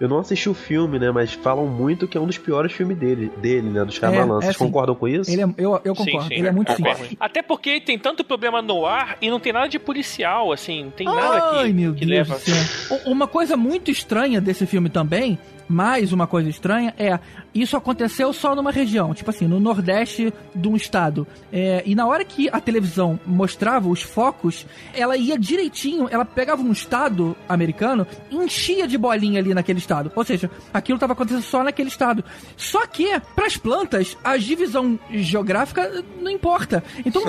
Eu 0.00 0.08
não 0.08 0.18
assisti 0.20 0.48
o 0.48 0.54
filme, 0.54 0.67
né? 0.98 1.10
Mas 1.10 1.32
falam 1.32 1.66
muito 1.66 2.06
que 2.08 2.16
é 2.16 2.20
um 2.20 2.26
dos 2.26 2.38
piores 2.38 2.72
filmes 2.72 2.96
dele, 2.98 3.30
dele 3.38 3.68
né? 3.70 3.84
Do 3.84 3.92
Shyamalan. 3.92 4.36
É, 4.36 4.38
é 4.38 4.40
Vocês 4.42 4.56
sim. 4.56 4.64
concordam 4.64 4.94
com 4.94 5.08
isso? 5.08 5.30
Ele 5.30 5.42
é, 5.42 5.44
eu, 5.56 5.80
eu 5.84 5.94
concordo, 5.94 6.22
Sim, 6.22 6.28
sim, 6.28 6.34
ele 6.34 6.48
é 6.48 6.52
muito 6.52 6.74
concordo. 6.74 7.04
Até 7.18 7.42
porque 7.42 7.80
tem 7.80 7.98
tanto 7.98 8.22
problema 8.24 8.60
no 8.60 8.84
ar 8.86 9.16
e 9.20 9.30
não 9.30 9.40
tem 9.40 9.52
nada 9.52 9.68
de 9.68 9.78
policial, 9.78 10.52
assim, 10.52 10.84
não 10.84 10.90
tem 10.90 11.06
nada 11.06 11.50
Ai, 11.58 11.68
que, 11.68 11.72
meu 11.72 11.94
que 11.94 12.04
Deus 12.06 12.28
leva. 12.28 12.34
do 12.34 12.40
céu. 12.40 12.98
U- 13.06 13.10
Uma 13.12 13.26
coisa 13.26 13.56
muito 13.56 13.90
estranha 13.90 14.40
desse 14.40 14.66
filme 14.66 14.88
também, 14.88 15.38
mais 15.68 16.12
uma 16.12 16.26
coisa 16.26 16.48
estranha, 16.48 16.94
é 16.98 17.18
isso 17.62 17.76
aconteceu 17.76 18.32
só 18.32 18.54
numa 18.54 18.70
região, 18.70 19.14
tipo 19.14 19.30
assim, 19.30 19.46
no 19.46 19.58
nordeste 19.60 20.32
de 20.54 20.68
um 20.68 20.76
estado. 20.76 21.26
É, 21.52 21.82
e 21.86 21.94
na 21.94 22.06
hora 22.06 22.24
que 22.24 22.48
a 22.50 22.60
televisão 22.60 23.18
mostrava 23.26 23.88
os 23.88 24.02
focos, 24.02 24.66
ela 24.94 25.16
ia 25.16 25.38
direitinho, 25.38 26.08
ela 26.10 26.24
pegava 26.24 26.62
um 26.62 26.72
estado 26.72 27.36
americano 27.48 28.06
e 28.30 28.36
enchia 28.36 28.86
de 28.86 28.96
bolinha 28.98 29.40
ali 29.40 29.54
naquele 29.54 29.78
estado. 29.78 30.10
Ou 30.14 30.24
seja, 30.24 30.50
aquilo 30.72 30.96
estava 30.96 31.12
acontecendo 31.12 31.42
só 31.42 31.62
naquele 31.62 31.88
estado. 31.88 32.24
Só 32.56 32.86
que, 32.86 33.18
para 33.34 33.46
as 33.46 33.56
plantas, 33.56 34.16
a 34.22 34.36
divisão 34.36 34.98
geográfica 35.10 36.04
não 36.20 36.30
importa. 36.30 36.82
Então, 37.04 37.22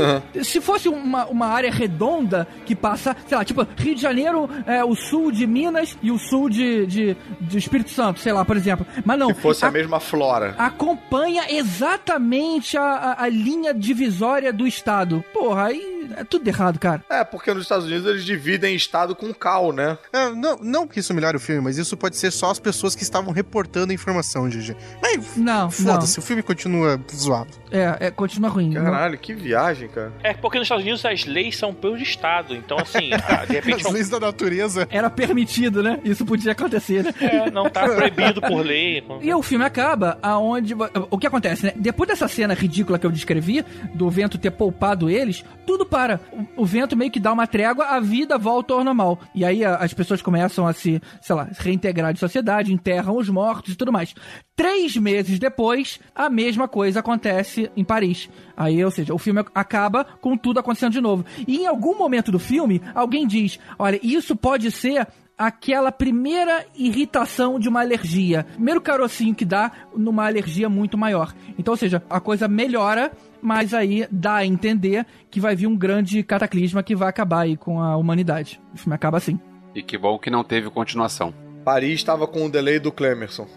se 0.43 0.59
fosse 0.61 0.89
uma, 0.89 1.25
uma 1.25 1.47
área 1.47 1.71
redonda 1.71 2.47
que 2.65 2.75
passa, 2.75 3.15
sei 3.27 3.37
lá, 3.37 3.43
tipo, 3.45 3.65
Rio 3.77 3.95
de 3.95 4.01
Janeiro, 4.01 4.49
é, 4.65 4.83
o 4.83 4.95
sul 4.95 5.31
de 5.31 5.45
Minas 5.47 5.97
e 6.01 6.11
o 6.11 6.17
sul 6.17 6.49
de, 6.49 6.85
de, 6.85 7.17
de 7.41 7.57
Espírito 7.57 7.89
Santo, 7.91 8.19
sei 8.19 8.33
lá, 8.33 8.43
por 8.43 8.57
exemplo. 8.57 8.85
Mas 9.05 9.17
não. 9.19 9.27
Se 9.29 9.35
fosse 9.35 9.65
a 9.65 9.67
a- 9.67 9.71
mesma 9.71 9.99
flora. 10.19 10.55
acompanha 10.57 11.45
exatamente 11.49 12.77
a, 12.77 12.81
a, 12.83 13.23
a 13.23 13.29
linha 13.29 13.73
divisória 13.73 14.51
do 14.51 14.67
estado. 14.67 15.23
Porra, 15.33 15.67
aí 15.67 16.09
é 16.17 16.23
tudo 16.23 16.47
errado, 16.47 16.77
cara. 16.79 17.03
É, 17.09 17.23
porque 17.23 17.53
nos 17.53 17.63
Estados 17.63 17.85
Unidos 17.85 18.05
eles 18.05 18.25
dividem 18.25 18.75
estado 18.75 19.15
com 19.15 19.33
cal, 19.33 19.71
né? 19.71 19.97
É, 20.11 20.29
não, 20.29 20.57
não 20.61 20.87
que 20.87 20.99
isso 20.99 21.13
melhore 21.13 21.37
o 21.37 21.39
filme, 21.39 21.61
mas 21.61 21.77
isso 21.77 21.95
pode 21.95 22.17
ser 22.17 22.31
só 22.31 22.51
as 22.51 22.59
pessoas 22.59 22.95
que 22.95 23.03
estavam 23.03 23.31
reportando 23.31 23.91
a 23.91 23.95
informação, 23.95 24.49
GG. 24.49 24.75
Mas 25.01 25.37
Não, 25.37 25.69
foda-se, 25.71 26.19
o 26.19 26.21
filme 26.21 26.43
continua 26.43 26.99
zoado. 27.13 27.49
não. 27.71 27.79
É, 27.79 27.97
é, 28.07 28.11
continua 28.11 28.49
ruim. 28.49 28.73
Caralho, 28.73 29.17
que 29.17 29.33
viagem, 29.33 29.87
cara. 29.87 30.11
É 30.23 30.33
porque 30.33 30.57
nos 30.57 30.65
Estados 30.65 30.83
Unidos 30.83 31.05
as 31.05 31.25
leis 31.25 31.57
são 31.57 31.73
pelo 31.73 31.97
Estado. 31.97 32.55
Então, 32.55 32.77
assim, 32.77 33.11
ah, 33.27 33.45
de 33.45 33.53
repente 33.53 33.77
As 33.77 33.83
não, 33.83 33.91
leis 33.91 34.09
da 34.09 34.19
natureza. 34.19 34.87
Era 34.89 35.09
permitido, 35.09 35.81
né? 35.83 35.99
Isso 36.03 36.25
podia 36.25 36.51
acontecer, 36.51 37.03
né? 37.03 37.13
é, 37.21 37.51
não 37.51 37.69
tá 37.69 37.87
proibido 37.87 38.41
por 38.41 38.65
lei. 38.65 39.03
E 39.21 39.33
o 39.33 39.41
filme 39.41 39.63
acaba 39.65 39.98
aonde. 40.21 40.73
O 41.09 41.17
que 41.17 41.27
acontece, 41.27 41.65
né? 41.65 41.73
Depois 41.75 42.07
dessa 42.09 42.27
cena 42.27 42.53
ridícula 42.53 42.97
que 42.99 43.05
eu 43.05 43.11
descrevi, 43.11 43.63
do 43.93 44.09
vento 44.09 44.37
ter 44.37 44.51
poupado 44.51 45.09
eles, 45.09 45.43
tudo 45.65 45.85
para. 45.85 46.19
O, 46.57 46.63
o 46.63 46.65
vento 46.65 46.95
meio 46.95 47.11
que 47.11 47.19
dá 47.19 47.31
uma 47.33 47.47
trégua, 47.47 47.85
a 47.85 47.99
vida 47.99 48.37
volta 48.37 48.73
ao 48.73 48.83
normal. 48.83 49.19
E 49.35 49.43
aí 49.45 49.63
a- 49.63 49.75
as 49.77 49.93
pessoas 49.93 50.21
começam 50.21 50.65
a 50.67 50.73
se, 50.73 51.01
sei 51.21 51.35
lá, 51.35 51.47
reintegrar 51.57 52.13
de 52.13 52.19
sociedade, 52.19 52.73
enterram 52.73 53.17
os 53.17 53.29
mortos 53.29 53.73
e 53.73 53.75
tudo 53.77 53.91
mais. 53.91 54.13
Três 54.55 54.97
meses 54.97 55.39
depois, 55.39 55.99
a 56.13 56.29
mesma 56.29 56.67
coisa 56.67 56.99
acontece 56.99 57.71
em 57.77 57.83
Paris. 57.83 58.29
Aí, 58.57 58.83
ou 58.83 58.91
seja, 58.91 59.13
o 59.13 59.17
filme 59.17 59.43
acaba 59.55 60.03
com 60.03 60.35
tudo 60.35 60.59
acontecendo 60.59 60.91
de 60.91 60.99
novo. 61.01 61.25
E 61.47 61.59
em 61.59 61.65
algum 61.67 61.97
momento 61.97 62.29
do 62.31 62.39
filme, 62.39 62.81
alguém 62.93 63.25
diz: 63.25 63.57
olha, 63.77 63.99
isso 64.03 64.35
pode 64.35 64.69
ser 64.71 65.07
aquela 65.39 65.89
primeira 65.89 66.65
irritação 66.75 67.57
de 67.57 67.69
uma 67.69 67.79
alergia. 67.79 68.43
Primeiro 68.43 68.81
carocinho 68.81 69.33
que 69.33 69.45
dá 69.45 69.71
numa 69.95 70.27
alergia 70.27 70.67
muito 70.67 70.97
maior. 70.97 71.33
Então, 71.57 71.71
ou 71.71 71.77
seja, 71.77 72.03
a 72.09 72.19
coisa 72.19 72.49
melhora, 72.49 73.09
mas 73.41 73.73
aí 73.73 74.05
dá 74.11 74.35
a 74.35 74.45
entender 74.45 75.05
que 75.31 75.39
vai 75.39 75.55
vir 75.55 75.67
um 75.67 75.77
grande 75.77 76.21
cataclisma 76.23 76.83
que 76.83 76.93
vai 76.93 77.07
acabar 77.07 77.43
aí 77.43 77.55
com 77.55 77.81
a 77.81 77.95
humanidade. 77.95 78.59
O 78.73 78.77
filme 78.77 78.93
acaba 78.93 79.17
assim. 79.17 79.39
E 79.73 79.81
que 79.81 79.97
bom 79.97 80.19
que 80.19 80.29
não 80.29 80.43
teve 80.43 80.69
continuação. 80.69 81.33
Paris 81.63 81.93
estava 81.93 82.27
com 82.27 82.45
o 82.45 82.49
delay 82.49 82.77
do 82.79 82.91
Clemerson. 82.91 83.47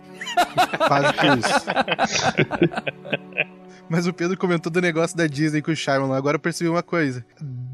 Quase 0.87 1.13
que 1.15 1.27
isso. 1.27 1.67
Mas 3.89 4.07
o 4.07 4.13
Pedro 4.13 4.39
comentou 4.39 4.73
do 4.73 4.81
negócio 4.81 5.15
da 5.17 5.27
Disney 5.27 5.61
com 5.61 5.71
o 5.71 5.77
Shyamalan. 5.77 6.17
Agora 6.17 6.37
eu 6.37 6.41
percebi 6.41 6.71
uma 6.71 6.83
coisa. 6.83 7.25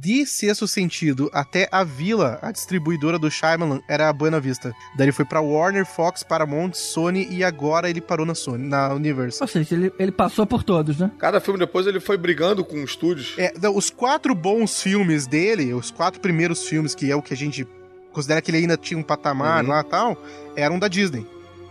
De 0.01 0.27
sexto 0.27 0.67
sentido, 0.67 1.31
até 1.33 1.69
a 1.71 1.85
Vila, 1.85 2.39
a 2.43 2.51
distribuidora 2.51 3.19
do 3.19 3.31
Shyamalan, 3.31 3.81
era 3.89 4.09
a 4.09 4.13
Buena 4.13 4.41
Vista. 4.41 4.73
Daí 4.97 5.05
ele 5.07 5.13
foi 5.13 5.25
pra 5.25 5.41
Warner, 5.41 5.87
Fox, 5.87 6.25
Paramount, 6.25 6.73
Sony 6.75 7.29
e 7.31 7.45
agora 7.45 7.89
ele 7.89 8.01
parou 8.01 8.27
na 8.27 8.35
Sony, 8.35 8.67
na 8.67 8.93
Universal. 8.95 9.47
Ou 9.47 9.49
seja, 9.53 9.75
ele, 9.77 9.93
ele 9.99 10.11
passou 10.11 10.45
por 10.47 10.65
todos, 10.65 10.99
né? 10.99 11.11
Cada 11.19 11.41
filme 11.41 11.59
depois 11.59 11.87
ele 11.87 12.01
foi 12.01 12.17
brigando 12.17 12.65
com 12.65 12.79
estúdios. 12.79 13.35
É, 13.39 13.53
não, 13.61 13.77
os 13.77 13.89
quatro 13.91 14.35
bons 14.35 14.83
filmes 14.83 15.27
dele, 15.27 15.73
os 15.73 15.91
quatro 15.93 16.21
primeiros 16.21 16.67
filmes, 16.67 16.95
que 16.97 17.11
é 17.11 17.15
o 17.15 17.23
que 17.23 17.33
a 17.35 17.37
gente 17.37 17.67
considera 18.13 18.43
que 18.43 18.51
ele 18.51 18.59
ainda 18.59 18.77
tinha 18.77 18.99
um 18.99 19.03
patamar 19.05 19.63
Uhum. 19.63 19.71
lá 19.71 19.81
e 19.81 19.85
tal, 19.85 20.21
eram 20.57 20.79
da 20.81 20.89
Disney. 20.89 21.25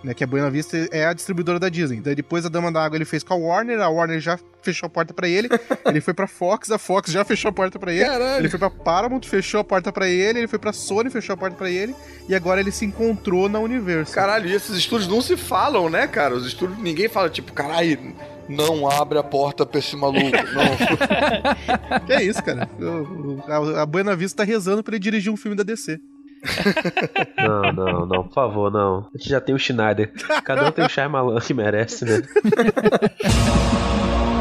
Né, 0.07 0.13
que 0.13 0.23
a 0.23 0.27
Buena 0.27 0.49
Vista 0.49 0.77
é 0.89 1.05
a 1.05 1.11
distribuidora 1.11 1.59
da 1.59 1.67
Disney. 1.67 1.99
Daí 1.99 2.15
depois 2.15 2.45
a 2.45 2.49
Dama 2.49 2.71
da 2.71 2.81
Água 2.81 2.97
ele 2.97 3.03
fez 3.03 3.23
com 3.23 3.33
a 3.33 3.35
Warner, 3.35 3.81
a 3.81 3.89
Warner 3.89 4.21
já 4.21 4.39
fechou 4.61 4.87
a 4.87 4.89
porta 4.89 5.13
pra 5.13 5.27
ele. 5.27 5.49
ele 5.85 5.99
foi 5.99 6.13
pra 6.13 6.27
Fox, 6.27 6.71
a 6.71 6.77
Fox 6.77 7.11
já 7.11 7.25
fechou 7.25 7.49
a 7.49 7.51
porta 7.51 7.77
pra 7.77 7.91
ele. 7.91 8.05
Caralho. 8.05 8.39
Ele 8.39 8.47
foi 8.49 8.57
pra 8.57 8.69
Paramount, 8.69 9.23
fechou 9.23 9.59
a 9.59 9.65
porta 9.65 9.91
pra 9.91 10.07
ele. 10.07 10.39
Ele 10.39 10.47
foi 10.47 10.57
pra 10.57 10.71
Sony, 10.71 11.09
fechou 11.09 11.33
a 11.33 11.37
porta 11.37 11.57
pra 11.57 11.69
ele. 11.69 11.93
E 12.29 12.33
agora 12.33 12.61
ele 12.61 12.71
se 12.71 12.85
encontrou 12.85 13.49
na 13.49 13.59
Universal. 13.59 14.15
Caralho, 14.15 14.47
e 14.47 14.53
esses 14.53 14.77
estúdios 14.77 15.09
não 15.09 15.21
se 15.21 15.35
falam, 15.35 15.89
né, 15.89 16.07
cara? 16.07 16.35
Os 16.35 16.47
estúdios, 16.47 16.79
ninguém 16.79 17.09
fala, 17.09 17.29
tipo, 17.29 17.51
caralho, 17.51 18.15
não 18.47 18.89
abre 18.89 19.17
a 19.17 19.23
porta 19.23 19.65
pra 19.65 19.79
esse 19.79 19.93
maluco. 19.97 20.21
Não. 20.55 21.99
Que 22.05 22.13
é 22.13 22.23
isso, 22.23 22.41
cara. 22.41 22.69
A, 23.45 23.81
a 23.81 23.85
Buena 23.85 24.15
Vista 24.15 24.37
tá 24.37 24.43
rezando 24.45 24.81
pra 24.81 24.95
ele 24.95 25.03
dirigir 25.03 25.33
um 25.33 25.35
filme 25.35 25.57
da 25.57 25.63
DC. 25.63 25.99
Não, 27.37 27.71
não, 27.71 28.05
não, 28.05 28.23
por 28.23 28.33
favor, 28.33 28.71
não. 28.71 29.07
A 29.13 29.17
gente 29.17 29.29
já 29.29 29.39
tem 29.39 29.55
o 29.55 29.59
Schneider. 29.59 30.11
Cada 30.43 30.67
um 30.67 30.71
tem 30.71 30.85
o 30.85 30.89
Shyamalan 30.89 31.39
que 31.39 31.53
merece, 31.53 32.05
né? 32.05 32.21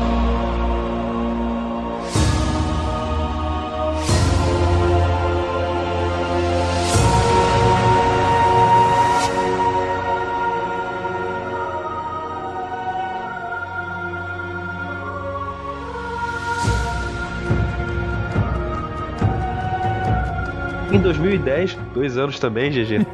Em 20.96 21.00
2010, 21.02 21.76
dois 21.92 22.16
anos 22.16 22.40
também, 22.40 22.70
GG. 22.70 23.06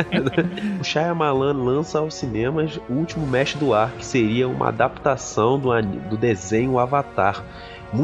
o 0.80 0.82
Shyamalan 0.82 1.52
lança 1.52 1.98
aos 1.98 2.14
cinemas 2.14 2.80
O 2.88 2.94
Último 2.94 3.26
Mestre 3.26 3.58
do 3.58 3.74
Ar, 3.74 3.92
que 3.92 4.06
seria 4.06 4.48
uma 4.48 4.68
adaptação 4.68 5.58
do, 5.58 5.68
do 6.08 6.16
desenho 6.16 6.78
Avatar. 6.78 7.44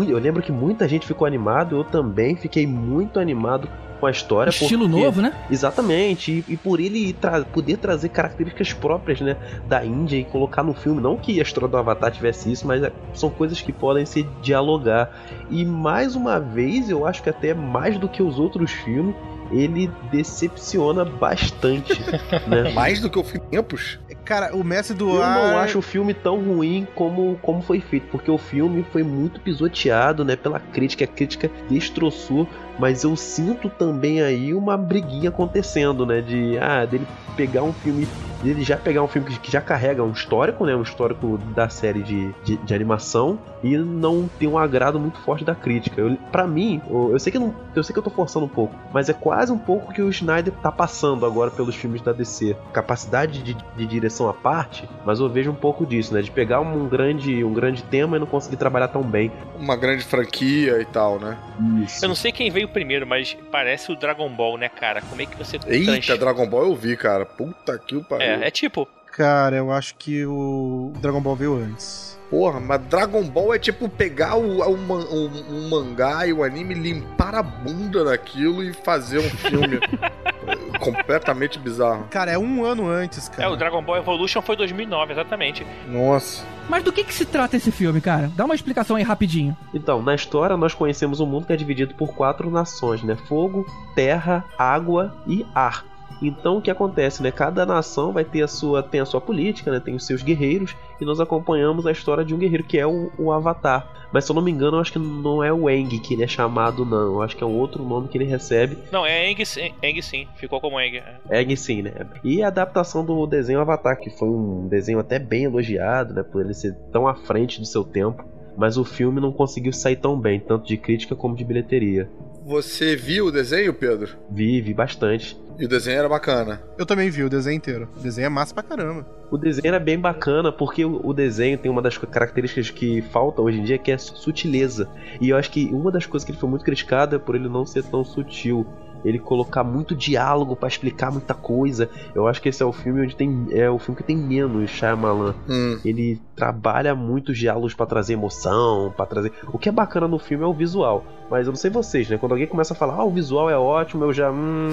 Eu 0.07 0.19
lembro 0.19 0.43
que 0.43 0.53
muita 0.53 0.87
gente 0.87 1.07
ficou 1.07 1.27
animado, 1.27 1.77
eu 1.77 1.85
também 1.85 2.37
fiquei 2.37 2.67
muito 2.67 3.19
animado 3.19 3.67
com 3.99 4.07
a 4.07 4.11
história. 4.11 4.51
Estilo 4.51 4.89
porque- 4.89 5.03
novo, 5.05 5.21
né? 5.21 5.33
Exatamente, 5.51 6.45
e, 6.49 6.53
e 6.53 6.57
por 6.57 6.81
ele 6.81 7.13
tra- 7.13 7.45
poder 7.45 7.77
trazer 7.79 8.09
características 8.09 8.73
próprias, 8.73 9.21
né, 9.21 9.37
da 9.69 9.85
Índia 9.85 10.17
e 10.17 10.25
colocar 10.25 10.63
no 10.63 10.75
filme, 10.75 11.01
não 11.01 11.17
que 11.17 11.39
a 11.39 11.43
história 11.43 11.69
do 11.69 11.77
Avatar 11.77 12.11
tivesse 12.11 12.51
isso, 12.51 12.67
mas 12.67 12.83
é, 12.83 12.93
são 13.15 13.31
coisas 13.31 13.61
que 13.61 13.73
podem 13.73 14.07
se 14.07 14.23
dialogar. 14.43 15.11
E 15.51 15.65
mais 15.65 16.15
uma 16.17 16.39
vez, 16.39 16.89
eu 16.91 17.07
acho 17.07 17.23
que 17.23 17.31
até 17.31 17.55
mais 17.55 17.99
do 17.99 18.09
que 18.09 18.23
os 18.23 18.39
outros 18.39 18.71
filmes, 18.71 19.15
ele 19.51 19.91
decepciona 20.13 21.05
bastante, 21.05 21.99
né? 22.47 22.71
Mais 22.75 23.01
do 23.01 23.09
que 23.09 23.19
o 23.19 23.25
tempos? 23.51 23.99
Cara, 24.25 24.55
o 24.55 24.63
Mestre 24.63 24.95
do 24.95 25.09
Eu 25.09 25.23
Ar... 25.23 25.39
não 25.53 25.59
acho 25.59 25.79
o 25.79 25.83
filme 25.83 26.13
tão 26.13 26.39
ruim 26.39 26.87
como, 26.95 27.39
como 27.41 27.63
foi 27.63 27.81
feito, 27.81 28.09
porque 28.11 28.31
o 28.31 28.37
filme 28.37 28.85
foi 28.93 29.03
muito 29.03 29.41
pisoteado, 29.41 30.23
né, 30.23 30.37
pela 30.37 30.61
crítica, 30.61 31.05
a 31.05 31.09
crítica 31.09 31.51
destroçou, 31.71 32.47
mas 32.79 33.05
eu 33.05 33.17
sinto 33.17 33.69
também 33.69 34.23
aí 34.23 34.55
uma 34.55 34.77
briguinha 34.77 35.29
acontecendo, 35.29 36.07
né, 36.07 36.21
de 36.21 36.59
ah, 36.59 36.85
dele 36.85 37.07
pegar 37.37 37.63
um 37.63 37.73
filme, 37.73 38.07
dele 38.43 38.65
já 38.65 38.77
pegar 38.77 39.03
um 39.03 39.07
filme 39.07 39.29
que, 39.29 39.39
que 39.39 39.53
já 39.53 39.61
carrega 39.61 40.03
um 40.03 40.11
histórico, 40.11 40.67
né, 40.67 40.75
um 40.75 40.83
histórico 40.83 41.39
da 41.55 41.69
série 41.69 42.03
de, 42.03 42.33
de, 42.45 42.57
de 42.57 42.75
animação 42.75 43.39
e 43.63 43.77
não 43.77 44.29
ter 44.39 44.47
um 44.47 44.59
agrado 44.59 44.99
muito 44.99 45.19
forte 45.21 45.45
da 45.45 45.55
crítica. 45.55 46.03
Para 46.33 46.47
mim, 46.47 46.83
eu, 46.91 47.13
eu 47.13 47.19
sei 47.19 47.31
que 47.31 47.37
eu 47.37 47.43
não, 47.43 47.55
eu 47.75 47.85
sei 47.85 47.93
que 47.93 47.99
eu 47.99 48.03
tô 48.03 48.11
forçando 48.11 48.47
um 48.47 48.49
pouco, 48.49 48.75
mas 48.93 49.09
é 49.09 49.13
quase 49.13 49.53
um 49.53 49.59
pouco 49.59 49.93
que 49.93 50.03
o 50.03 50.09
Snyder 50.11 50.53
tá 50.55 50.73
passando 50.73 51.25
agora 51.25 51.51
pelos 51.51 51.77
filmes 51.77 52.03
da 52.03 52.13
DC. 52.13 52.57
Capacidade 52.73 53.43
de, 53.43 53.57
de 53.77 53.87
direção 53.87 54.29
à 54.29 54.35
parte, 54.35 54.89
mas 55.05 55.21
eu 55.21 55.29
vejo 55.29 55.51
um 55.51 55.55
pouco 55.55 55.87
disso, 55.87 56.13
né? 56.13 56.21
De 56.21 56.31
pegar 56.31 56.61
um 56.61 56.89
grande, 56.89 57.45
um 57.45 57.53
grande 57.53 57.83
tema 57.85 58.17
e 58.17 58.21
não 58.21 58.27
conseguir 58.27 58.57
trabalhar 58.57 58.89
tão 58.89 59.03
bem. 59.03 59.31
Uma 59.59 59.77
grande 59.77 60.05
franquia 60.05 60.81
e 60.81 60.85
tal, 60.85 61.19
né? 61.19 61.37
Isso. 61.85 62.05
Eu 62.05 62.09
não 62.09 62.17
sei 62.17 62.33
quem 62.33 62.51
veio 62.51 62.68
primeiro, 62.69 63.07
mas 63.07 63.37
parece 63.51 63.91
o 63.91 63.97
Dragon 63.97 64.29
Ball, 64.31 64.57
né, 64.59 64.69
cara? 64.69 65.01
Como 65.03 65.21
é 65.23 65.27
que 65.27 65.37
você 65.37 65.59
Eita, 65.67 66.01
trans- 66.01 66.19
Dragon 66.21 66.47
Ball 66.49 66.65
eu 66.65 66.75
vi, 66.77 66.97
cara. 66.97 67.25
Puta 67.27 67.79
que 67.79 67.97
o 67.97 68.03
pariu. 68.05 68.27
É, 68.27 68.49
é 68.49 68.51
tipo, 68.51 68.87
Cara, 69.13 69.57
eu 69.57 69.73
acho 69.73 69.97
que 69.97 70.25
o 70.27 70.93
Dragon 71.01 71.21
Ball 71.21 71.35
veio 71.35 71.57
antes. 71.57 72.17
Porra, 72.31 72.61
mas 72.61 72.81
Dragon 72.83 73.23
Ball 73.25 73.55
é 73.55 73.59
tipo 73.59 73.89
pegar 73.89 74.37
o, 74.37 74.59
o, 74.61 74.75
o- 74.75 75.27
o 75.67 75.71
mangá 75.71 76.27
e 76.27 76.33
o 76.33 76.45
anime, 76.45 76.75
limpar 76.75 77.35
a 77.35 77.43
bunda 77.43 78.05
daquilo 78.05 78.63
e 78.63 78.73
fazer 78.73 79.19
um 79.19 79.31
filme 79.31 79.81
completamente 80.81 81.59
bizarro. 81.59 82.05
Cara, 82.11 82.31
é 82.31 82.39
um 82.39 82.65
ano 82.65 82.89
antes, 82.89 83.29
É, 83.31 83.37
cara. 83.37 83.51
o 83.51 83.57
Dragon 83.57 83.83
Ball 83.83 83.97
Evolution 83.99 84.41
foi 84.43 84.57
2009, 84.57 85.13
exatamente. 85.13 85.67
Nossa. 85.89 86.45
Mas 86.69 86.83
do 86.85 86.93
que 86.93 87.03
que 87.05 87.15
se 87.15 87.25
trata 87.25 87.57
esse 87.57 87.71
filme, 87.73 88.01
cara? 88.01 88.31
Dá 88.37 88.45
uma 88.45 88.55
explicação 88.55 88.97
aí 88.97 89.03
rapidinho. 89.03 89.57
Então, 89.73 90.03
na 90.03 90.15
história 90.15 90.57
nós 90.57 90.75
conhecemos 90.75 91.21
um 91.21 91.27
mundo 91.27 91.47
que 91.47 91.53
é 91.53 91.57
dividido 91.57 91.95
por 91.95 92.15
quatro 92.15 92.51
nações, 92.51 93.03
né? 93.03 93.17
Fogo, 93.29 93.67
terra, 93.95 94.45
água 94.59 95.15
e 95.27 95.47
ar. 95.55 95.85
Então 96.21 96.59
o 96.59 96.63
que 96.63 96.71
acontece, 96.71 97.23
né? 97.23 97.31
Cada 97.31 97.65
nação 97.65 98.13
vai 98.13 98.25
ter 98.25 98.43
a 98.43 98.49
sua 98.49 98.83
tem 98.83 99.01
a 99.01 99.05
sua 99.07 99.21
política, 99.21 99.71
né? 99.71 99.81
Tem 99.81 99.95
os 99.95 100.05
seus 100.07 100.23
guerreiros 100.23 100.75
e 101.01 101.05
nós 101.05 101.21
acompanhamos 101.21 101.87
a 101.87 101.93
história 101.93 102.25
de 102.25 102.35
um 102.35 102.39
guerreiro 102.39 102.65
que 102.65 102.79
é 102.79 102.87
o, 102.87 103.11
o 103.19 103.33
Avatar. 103.33 103.95
Mas 104.11 104.25
se 104.25 104.33
eu 104.33 104.35
não 104.35 104.43
me 104.43 104.51
engano, 104.51 104.79
eu 104.79 104.81
acho 104.81 104.91
que 104.93 104.99
não 104.99 105.45
é 105.45 105.53
o 105.53 105.69
Aang 105.69 105.99
que 106.01 106.15
ele 106.15 106.25
é 106.25 106.27
chamado, 106.27 106.85
não. 106.85 107.15
Eu 107.15 107.23
acho 107.23 107.37
que 107.37 107.45
é 107.45 107.47
um 107.47 107.55
outro 107.59 107.85
nome 107.85 108.09
que 108.09 108.17
ele 108.17 108.25
recebe. 108.25 108.79
Não, 108.91 109.05
é 109.05 109.31
Eng, 109.31 109.45
sim- 109.45 109.71
Aang 109.85 110.03
sim, 110.03 110.27
ficou 110.37 110.61
como 110.63 110.79
Aang. 110.79 110.97
é. 110.97 111.39
Aang 111.39 111.55
sim, 111.57 111.83
né? 111.83 111.93
E 112.25 112.43
a 112.43 112.49
adaptação 112.49 113.05
do 113.05 113.27
desenho 113.27 113.61
Avatar, 113.61 113.99
que 114.01 114.09
foi 114.09 114.29
um 114.29 114.67
desenho 114.67 114.99
até 114.99 115.19
bem 115.19 115.45
elogiado, 115.45 116.15
né? 116.15 116.23
Por 116.23 116.41
ele 116.43 116.55
ser 116.55 116.75
tão 116.91 117.07
à 117.07 117.15
frente 117.15 117.61
do 117.61 117.67
seu 117.67 117.85
tempo. 117.85 118.25
Mas 118.57 118.77
o 118.77 118.85
filme 118.85 119.21
não 119.21 119.31
conseguiu 119.31 119.73
sair 119.73 119.97
tão 119.97 120.19
bem, 120.19 120.41
tanto 120.41 120.67
de 120.67 120.77
crítica 120.77 121.15
como 121.15 121.37
de 121.37 121.45
bilheteria. 121.45 122.09
Você 122.45 122.97
viu 122.97 123.27
o 123.27 123.31
desenho, 123.31 123.73
Pedro? 123.75 124.17
Vive 124.31 124.73
bastante. 124.75 125.39
E 125.59 125.65
o 125.65 125.69
desenho 125.69 125.99
era 125.99 126.09
bacana. 126.09 126.63
Eu 126.79 126.87
também 126.87 127.11
vi 127.11 127.25
o 127.25 127.29
desenho 127.29 127.57
inteiro. 127.57 127.89
O 127.97 128.01
desenho 128.01 128.27
é 128.27 128.29
massa 128.29 128.55
pra 128.55 128.63
caramba. 128.63 129.05
O 129.31 129.37
desenho 129.37 129.67
era 129.67 129.81
bem 129.81 129.99
bacana 129.99 130.53
porque 130.53 130.85
o 130.85 131.13
desenho 131.13 131.59
tem 131.59 131.71
uma 131.71 131.83
das 131.83 131.99
características 131.99 132.71
que 132.71 133.03
falta 133.03 133.43
hoje 133.43 133.59
em 133.59 133.65
dia 133.65 133.77
que 133.77 133.91
é 133.91 133.95
a 133.95 133.99
sutileza. 133.99 134.89
E 135.21 135.31
eu 135.31 135.37
acho 135.37 135.51
que 135.51 135.67
uma 135.67 135.91
das 135.91 136.07
coisas 136.07 136.25
que 136.25 136.31
ele 136.31 136.39
foi 136.39 136.49
muito 136.49 136.65
criticado 136.65 137.17
é 137.17 137.19
por 137.19 137.35
ele 137.35 137.49
não 137.49 137.67
ser 137.67 137.83
tão 137.85 138.05
sutil. 138.05 138.65
Ele 139.05 139.19
colocar 139.19 139.63
muito 139.65 139.95
diálogo 139.95 140.57
pra 140.57 140.69
explicar 140.69 141.11
muita 141.11 141.35
coisa. 141.35 141.91
Eu 142.15 142.27
acho 142.27 142.41
que 142.41 142.49
esse 142.49 142.63
é 142.63 142.67
o 142.67 142.73
filme 142.73 143.03
onde 143.03 143.17
tem 143.17 143.49
é 143.51 143.69
o 143.69 143.79
filme 143.79 143.97
que 143.97 144.05
tem 144.05 144.17
menos 144.17 144.71
Shyamalan. 144.71 145.35
Hum. 145.49 145.79
Ele 145.85 146.21
trabalha 146.39 146.95
muito 146.95 147.33
os 147.33 147.39
diálogos 147.39 147.75
pra 147.75 147.85
trazer 147.85 148.13
emoção, 148.13 148.95
pra 148.97 149.05
trazer. 149.05 149.33
O 149.53 149.59
que 149.59 149.69
é 149.69 149.73
bacana 149.73 150.07
no 150.07 150.21
filme 150.21 150.45
é 150.45 150.47
o 150.47 150.55
visual. 150.55 151.05
Mas 151.29 151.47
eu 151.47 151.53
não 151.53 151.59
sei 151.59 151.69
vocês, 151.69 152.09
né? 152.09 152.17
Quando 152.17 152.33
alguém 152.33 152.47
começa 152.47 152.73
a 152.75 152.77
falar, 152.77 152.95
ah, 152.95 153.05
o 153.05 153.11
visual 153.11 153.51
é 153.51 153.59
ótimo, 153.59 154.05
eu 154.05 154.13
já. 154.13 154.31
Hum... 154.31 154.71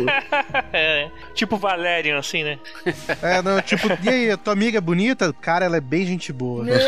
é, 0.72 1.10
tipo 1.34 1.58
Valerian, 1.58 2.18
assim, 2.18 2.42
né? 2.42 2.58
É, 3.22 3.42
não, 3.42 3.60
tipo, 3.60 3.86
e 4.02 4.08
aí, 4.08 4.30
a 4.30 4.38
tua 4.38 4.54
amiga 4.54 4.78
é 4.78 4.80
bonita? 4.80 5.30
Cara, 5.34 5.66
ela 5.66 5.76
é 5.76 5.80
bem 5.80 6.06
gente 6.06 6.32
boa. 6.32 6.64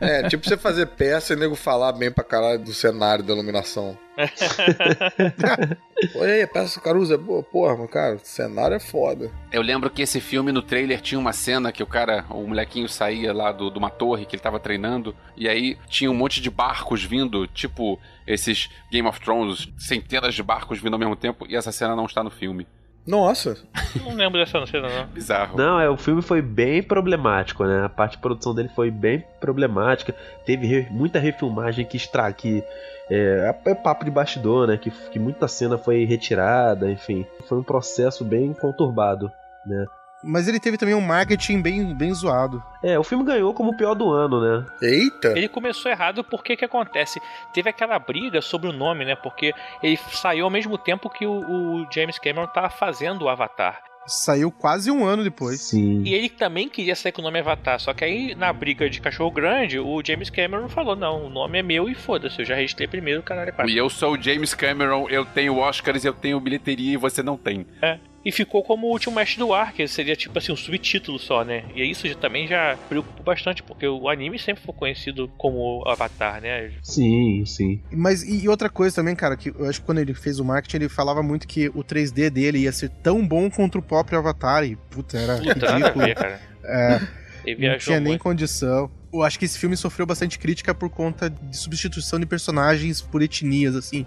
É, 0.00 0.28
tipo 0.28 0.46
você 0.46 0.56
fazer 0.56 0.86
peça 0.86 1.32
e 1.32 1.36
nego 1.36 1.54
falar 1.54 1.92
bem 1.92 2.10
pra 2.10 2.22
caralho 2.22 2.58
do 2.60 2.72
cenário 2.72 3.24
da 3.24 3.32
iluminação. 3.32 3.98
E 6.14 6.22
aí, 6.22 6.42
a 6.42 6.48
peça 6.48 6.78
do 6.78 6.82
Caruso 6.82 7.14
é 7.14 7.16
boa? 7.16 7.42
Porra, 7.42 7.74
mas, 7.74 7.90
cara, 7.90 8.16
o 8.16 8.20
cenário 8.22 8.74
é 8.76 8.80
foda. 8.80 9.30
Eu 9.50 9.62
lembro 9.62 9.88
que 9.88 10.02
esse 10.02 10.20
filme 10.20 10.52
no 10.52 10.60
trailer 10.60 11.00
tinha 11.00 11.18
uma 11.18 11.32
cena 11.32 11.72
que 11.72 11.82
o 11.82 11.86
cara, 11.86 12.24
o 12.28 12.45
molequinho 12.46 12.88
saía 12.88 13.32
lá 13.32 13.52
do, 13.52 13.70
de 13.70 13.78
uma 13.78 13.90
torre 13.90 14.24
que 14.26 14.36
ele 14.36 14.42
tava 14.42 14.58
treinando, 14.60 15.14
e 15.36 15.48
aí 15.48 15.76
tinha 15.88 16.10
um 16.10 16.14
monte 16.14 16.40
de 16.40 16.50
barcos 16.50 17.02
vindo, 17.04 17.46
tipo 17.46 17.98
esses 18.26 18.68
Game 18.90 19.08
of 19.08 19.20
Thrones, 19.20 19.68
centenas 19.78 20.34
de 20.34 20.42
barcos 20.42 20.80
vindo 20.80 20.94
ao 20.94 20.98
mesmo 20.98 21.16
tempo, 21.16 21.46
e 21.48 21.56
essa 21.56 21.72
cena 21.72 21.94
não 21.96 22.06
está 22.06 22.22
no 22.24 22.30
filme. 22.30 22.66
Nossa. 23.06 23.56
Não 24.04 24.14
lembro 24.16 24.40
dessa 24.40 24.66
cena, 24.66 24.88
não. 24.88 25.06
Bizarro. 25.06 25.56
Não, 25.56 25.78
é, 25.78 25.88
o 25.88 25.96
filme 25.96 26.20
foi 26.20 26.42
bem 26.42 26.82
problemático, 26.82 27.64
né? 27.64 27.84
A 27.84 27.88
parte 27.88 28.12
de 28.16 28.18
produção 28.18 28.52
dele 28.52 28.68
foi 28.74 28.90
bem 28.90 29.24
problemática. 29.40 30.12
Teve 30.44 30.66
re- 30.66 30.88
muita 30.90 31.20
refilmagem 31.20 31.84
que 31.86 31.96
extra 31.96 32.32
que 32.32 32.64
é, 33.08 33.54
é 33.64 33.74
papo 33.76 34.04
de 34.04 34.10
bastidor, 34.10 34.66
né? 34.66 34.76
Que, 34.76 34.90
que 34.90 35.20
muita 35.20 35.46
cena 35.46 35.78
foi 35.78 36.04
retirada, 36.04 36.90
enfim. 36.90 37.24
Foi 37.48 37.58
um 37.58 37.62
processo 37.62 38.24
bem 38.24 38.52
conturbado, 38.52 39.30
né? 39.64 39.86
Mas 40.26 40.48
ele 40.48 40.58
teve 40.58 40.76
também 40.76 40.94
um 40.94 41.00
marketing 41.00 41.62
bem, 41.62 41.94
bem 41.94 42.12
zoado. 42.12 42.62
É, 42.82 42.98
o 42.98 43.04
filme 43.04 43.24
ganhou 43.24 43.54
como 43.54 43.70
o 43.70 43.76
pior 43.76 43.94
do 43.94 44.10
ano, 44.10 44.40
né? 44.40 44.66
Eita! 44.82 45.28
Ele 45.36 45.48
começou 45.48 45.90
errado 45.90 46.24
porque 46.24 46.56
que 46.56 46.64
acontece? 46.64 47.20
Teve 47.54 47.70
aquela 47.70 47.98
briga 47.98 48.42
sobre 48.42 48.68
o 48.68 48.72
nome, 48.72 49.04
né? 49.04 49.14
Porque 49.14 49.52
ele 49.82 49.96
saiu 50.12 50.44
ao 50.44 50.50
mesmo 50.50 50.76
tempo 50.76 51.08
que 51.08 51.26
o, 51.26 51.32
o 51.32 51.86
James 51.92 52.18
Cameron 52.18 52.46
tava 52.48 52.68
fazendo 52.68 53.22
o 53.22 53.28
Avatar. 53.28 53.80
Saiu 54.06 54.52
quase 54.52 54.88
um 54.90 55.04
ano 55.04 55.24
depois. 55.24 55.60
Sim. 55.60 56.02
E 56.04 56.14
ele 56.14 56.28
também 56.28 56.68
queria 56.68 56.94
sair 56.94 57.10
com 57.10 57.20
o 57.20 57.24
nome 57.24 57.40
Avatar. 57.40 57.80
Só 57.80 57.92
que 57.92 58.04
aí, 58.04 58.34
na 58.36 58.52
briga 58.52 58.88
de 58.88 59.00
cachorro 59.00 59.32
grande, 59.32 59.80
o 59.80 60.00
James 60.04 60.30
Cameron 60.30 60.68
falou: 60.68 60.94
não, 60.94 61.26
o 61.26 61.28
nome 61.28 61.58
é 61.58 61.62
meu 61.62 61.88
e 61.88 61.94
foda-se, 61.94 62.40
eu 62.40 62.44
já 62.44 62.54
registrei 62.54 62.86
primeiro 62.86 63.20
o 63.20 63.24
canal 63.24 63.44
é. 63.44 63.66
E 63.66 63.76
eu 63.76 63.90
sou 63.90 64.12
o 64.12 64.22
James 64.22 64.54
Cameron, 64.54 65.08
eu 65.08 65.24
tenho 65.24 65.58
Oscars, 65.58 66.04
eu 66.04 66.12
tenho 66.12 66.38
bilheteria 66.38 66.94
e 66.94 66.96
você 66.96 67.22
não 67.22 67.36
tem. 67.36 67.66
É. 67.82 67.98
E 68.26 68.32
ficou 68.32 68.60
como 68.64 68.88
o 68.88 68.90
último 68.90 69.14
mestre 69.14 69.38
do 69.38 69.54
ar, 69.54 69.72
que 69.72 69.86
seria 69.86 70.16
tipo 70.16 70.36
assim, 70.36 70.50
um 70.50 70.56
subtítulo 70.56 71.16
só, 71.16 71.44
né? 71.44 71.62
E 71.76 71.88
isso 71.88 72.08
já- 72.08 72.14
também 72.16 72.48
já 72.48 72.76
preocupou 72.88 73.24
bastante, 73.24 73.62
porque 73.62 73.86
o 73.86 74.08
anime 74.08 74.36
sempre 74.36 74.64
foi 74.64 74.74
conhecido 74.74 75.28
como 75.38 75.84
Avatar, 75.86 76.40
né? 76.42 76.72
Sim, 76.82 77.44
sim. 77.46 77.80
Mas 77.92 78.24
e 78.24 78.48
outra 78.48 78.68
coisa 78.68 78.96
também, 78.96 79.14
cara, 79.14 79.36
que 79.36 79.50
eu 79.50 79.68
acho 79.68 79.78
que 79.80 79.86
quando 79.86 79.98
ele 80.00 80.12
fez 80.12 80.40
o 80.40 80.44
marketing, 80.44 80.76
ele 80.78 80.88
falava 80.88 81.22
muito 81.22 81.46
que 81.46 81.68
o 81.68 81.84
3D 81.84 82.28
dele 82.28 82.58
ia 82.58 82.72
ser 82.72 82.88
tão 82.88 83.24
bom 83.24 83.48
contra 83.48 83.78
o 83.78 83.82
próprio 83.82 84.18
Avatar. 84.18 84.64
E, 84.64 84.74
puta, 84.90 85.16
era 85.16 85.36
Puta, 85.36 85.66
nada 85.66 85.76
a 85.76 85.92
ridículo. 85.92 86.04
ver, 86.04 86.14
cara. 86.16 86.40
É, 86.64 87.00
Ele 87.44 87.68
não 87.68 87.78
tinha 87.78 88.00
nem 88.00 88.08
muito. 88.14 88.22
condição. 88.22 88.90
Eu 89.16 89.22
acho 89.22 89.38
que 89.38 89.44
esse 89.44 89.58
filme 89.58 89.76
sofreu 89.76 90.06
bastante 90.06 90.38
crítica 90.38 90.74
por 90.74 90.90
conta 90.90 91.30
de 91.30 91.56
substituição 91.56 92.18
de 92.20 92.26
personagens 92.26 93.00
por 93.00 93.22
etnias, 93.22 93.74
assim. 93.74 94.04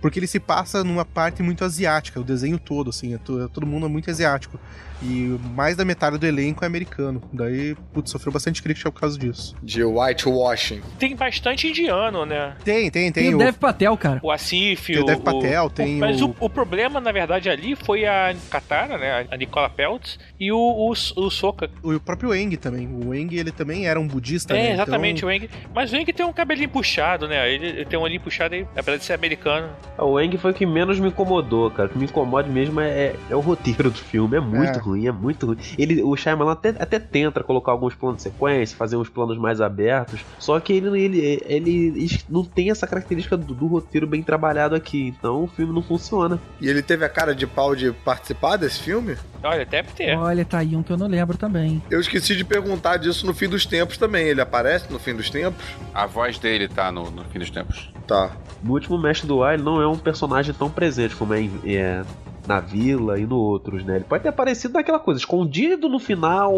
Porque 0.00 0.18
ele 0.18 0.26
se 0.26 0.38
passa 0.38 0.84
numa 0.84 1.04
parte 1.04 1.42
muito 1.42 1.64
asiática, 1.64 2.20
o 2.20 2.24
desenho 2.24 2.58
todo, 2.58 2.90
assim. 2.90 3.14
é 3.14 3.18
to- 3.18 3.48
todo 3.48 3.66
mundo 3.66 3.86
é 3.86 3.88
muito 3.88 4.10
asiático. 4.10 4.58
E 5.02 5.36
mais 5.54 5.76
da 5.76 5.84
metade 5.84 6.18
do 6.18 6.26
elenco 6.26 6.64
é 6.64 6.66
americano. 6.66 7.22
Daí, 7.32 7.74
putz, 7.92 8.10
sofreu 8.10 8.32
bastante 8.32 8.62
crítica 8.62 8.90
por 8.90 9.00
causa 9.00 9.18
disso. 9.18 9.54
De 9.62 9.82
whitewashing. 9.82 10.80
Tem 10.98 11.14
bastante 11.16 11.68
indiano, 11.68 12.26
né? 12.26 12.54
Tem, 12.64 12.90
tem, 12.90 13.10
tem. 13.10 13.24
Tem 13.24 13.34
o 13.34 13.36
o- 13.36 13.38
Dev 13.38 13.54
Patel, 13.56 13.96
cara. 13.96 14.20
O 14.22 14.30
Asif, 14.30 14.92
Tem 14.92 15.02
o 15.02 15.04
Dev 15.06 15.20
Patel, 15.20 15.70
tem 15.70 15.98
Mas 15.98 16.20
o- 16.20 16.28
o... 16.40 16.46
o 16.46 16.50
problema, 16.50 17.00
na 17.00 17.12
verdade, 17.12 17.48
ali 17.48 17.74
foi 17.76 18.04
a 18.06 18.34
Katara, 18.50 18.98
né? 18.98 19.26
A 19.30 19.36
Nicola 19.36 19.68
Peltz 19.70 20.18
e 20.38 20.52
o, 20.52 20.58
o, 20.58 20.90
o 20.90 21.30
Soka. 21.30 21.70
O 21.82 21.98
próprio 22.00 22.34
Eng 22.34 22.56
também. 22.56 22.88
O 22.88 23.14
Eng, 23.14 23.34
ele 23.34 23.50
também 23.52 23.86
era 23.86 23.98
um 23.98 24.06
budista, 24.06 24.54
É, 24.56 24.62
né? 24.62 24.72
exatamente, 24.74 25.18
Então, 25.18 25.28
o 25.28 25.32
Eng. 25.32 25.48
Mas 25.74 25.92
o 25.92 25.96
Eng 25.96 26.04
tem 26.12 26.26
um 26.26 26.32
cabelinho 26.32 26.68
puxado, 26.68 27.26
né? 27.28 27.52
Ele, 27.52 27.66
ele 27.66 27.84
tem 27.84 27.98
um 27.98 28.02
olhinho 28.02 28.20
puxado 28.20 28.54
aí, 28.54 28.66
apesar 28.76 28.96
de 28.98 29.04
ser 29.04 29.12
americano. 29.14 29.68
O 29.98 30.20
Eng 30.20 30.36
foi 30.36 30.50
o 30.50 30.54
que 30.54 30.66
menos 30.66 30.98
me 30.98 31.08
incomodou, 31.08 31.70
cara. 31.70 31.88
O 31.88 31.92
que 31.92 31.98
me 31.98 32.04
incomoda 32.04 32.48
mesmo 32.48 32.80
é, 32.80 32.88
é, 32.90 33.16
é 33.30 33.36
o 33.36 33.40
roteiro 33.40 33.90
do 33.90 33.98
filme. 33.98 34.36
É 34.36 34.40
muito 34.40 34.78
É. 34.78 34.82
ruim, 34.82 34.89
é 34.96 35.12
muito 35.12 35.46
ruim. 35.46 35.56
Ele, 35.78 36.02
o 36.02 36.16
Shyamalan 36.16 36.52
até, 36.52 36.68
até 36.70 36.98
tenta 36.98 37.42
colocar 37.42 37.72
alguns 37.72 37.94
planos 37.94 38.18
de 38.18 38.22
sequência, 38.24 38.76
fazer 38.76 38.96
uns 38.96 39.08
planos 39.08 39.36
mais 39.38 39.60
abertos. 39.60 40.20
Só 40.38 40.58
que 40.60 40.72
ele, 40.72 41.00
ele, 41.00 41.42
ele 41.46 42.18
não 42.28 42.44
tem 42.44 42.70
essa 42.70 42.86
característica 42.86 43.36
do, 43.36 43.54
do 43.54 43.66
roteiro 43.66 44.06
bem 44.06 44.22
trabalhado 44.22 44.74
aqui. 44.74 45.14
Então 45.18 45.44
o 45.44 45.46
filme 45.46 45.72
não 45.72 45.82
funciona. 45.82 46.38
E 46.60 46.68
ele 46.68 46.82
teve 46.82 47.04
a 47.04 47.08
cara 47.08 47.34
de 47.34 47.46
pau 47.46 47.74
de 47.74 47.92
participar 47.92 48.56
desse 48.56 48.80
filme? 48.80 49.16
Olha, 49.42 49.64
deve 49.64 49.88
ter. 49.92 50.16
Olha, 50.18 50.44
tá 50.44 50.58
aí 50.58 50.76
um 50.76 50.82
que 50.82 50.92
eu 50.92 50.96
não 50.98 51.06
lembro 51.06 51.36
também. 51.38 51.82
Eu 51.90 52.00
esqueci 52.00 52.36
de 52.36 52.44
perguntar 52.44 52.98
disso 52.98 53.24
no 53.26 53.32
fim 53.32 53.48
dos 53.48 53.64
tempos 53.64 53.96
também. 53.96 54.26
Ele 54.26 54.40
aparece 54.40 54.92
no 54.92 54.98
fim 54.98 55.14
dos 55.14 55.30
tempos? 55.30 55.64
A 55.94 56.06
voz 56.06 56.38
dele 56.38 56.68
tá 56.68 56.92
no, 56.92 57.10
no 57.10 57.24
fim 57.24 57.38
dos 57.38 57.50
tempos. 57.50 57.90
Tá. 58.06 58.32
No 58.62 58.72
último 58.72 58.98
Mestre 58.98 59.26
do 59.26 59.42
Ar, 59.42 59.54
ele 59.54 59.62
não 59.62 59.80
é 59.80 59.86
um 59.86 59.96
personagem 59.96 60.52
tão 60.52 60.68
presente 60.68 61.14
como 61.16 61.32
é, 61.32 61.40
em- 61.40 61.60
é 61.64 62.02
na 62.50 62.58
vila 62.58 63.16
e 63.16 63.24
no 63.24 63.36
outros, 63.36 63.84
né? 63.84 63.96
Ele 63.96 64.04
pode 64.04 64.24
ter 64.24 64.28
aparecido 64.28 64.74
naquela 64.74 64.98
coisa, 64.98 65.20
escondido 65.20 65.88
no 65.88 66.00
final 66.00 66.52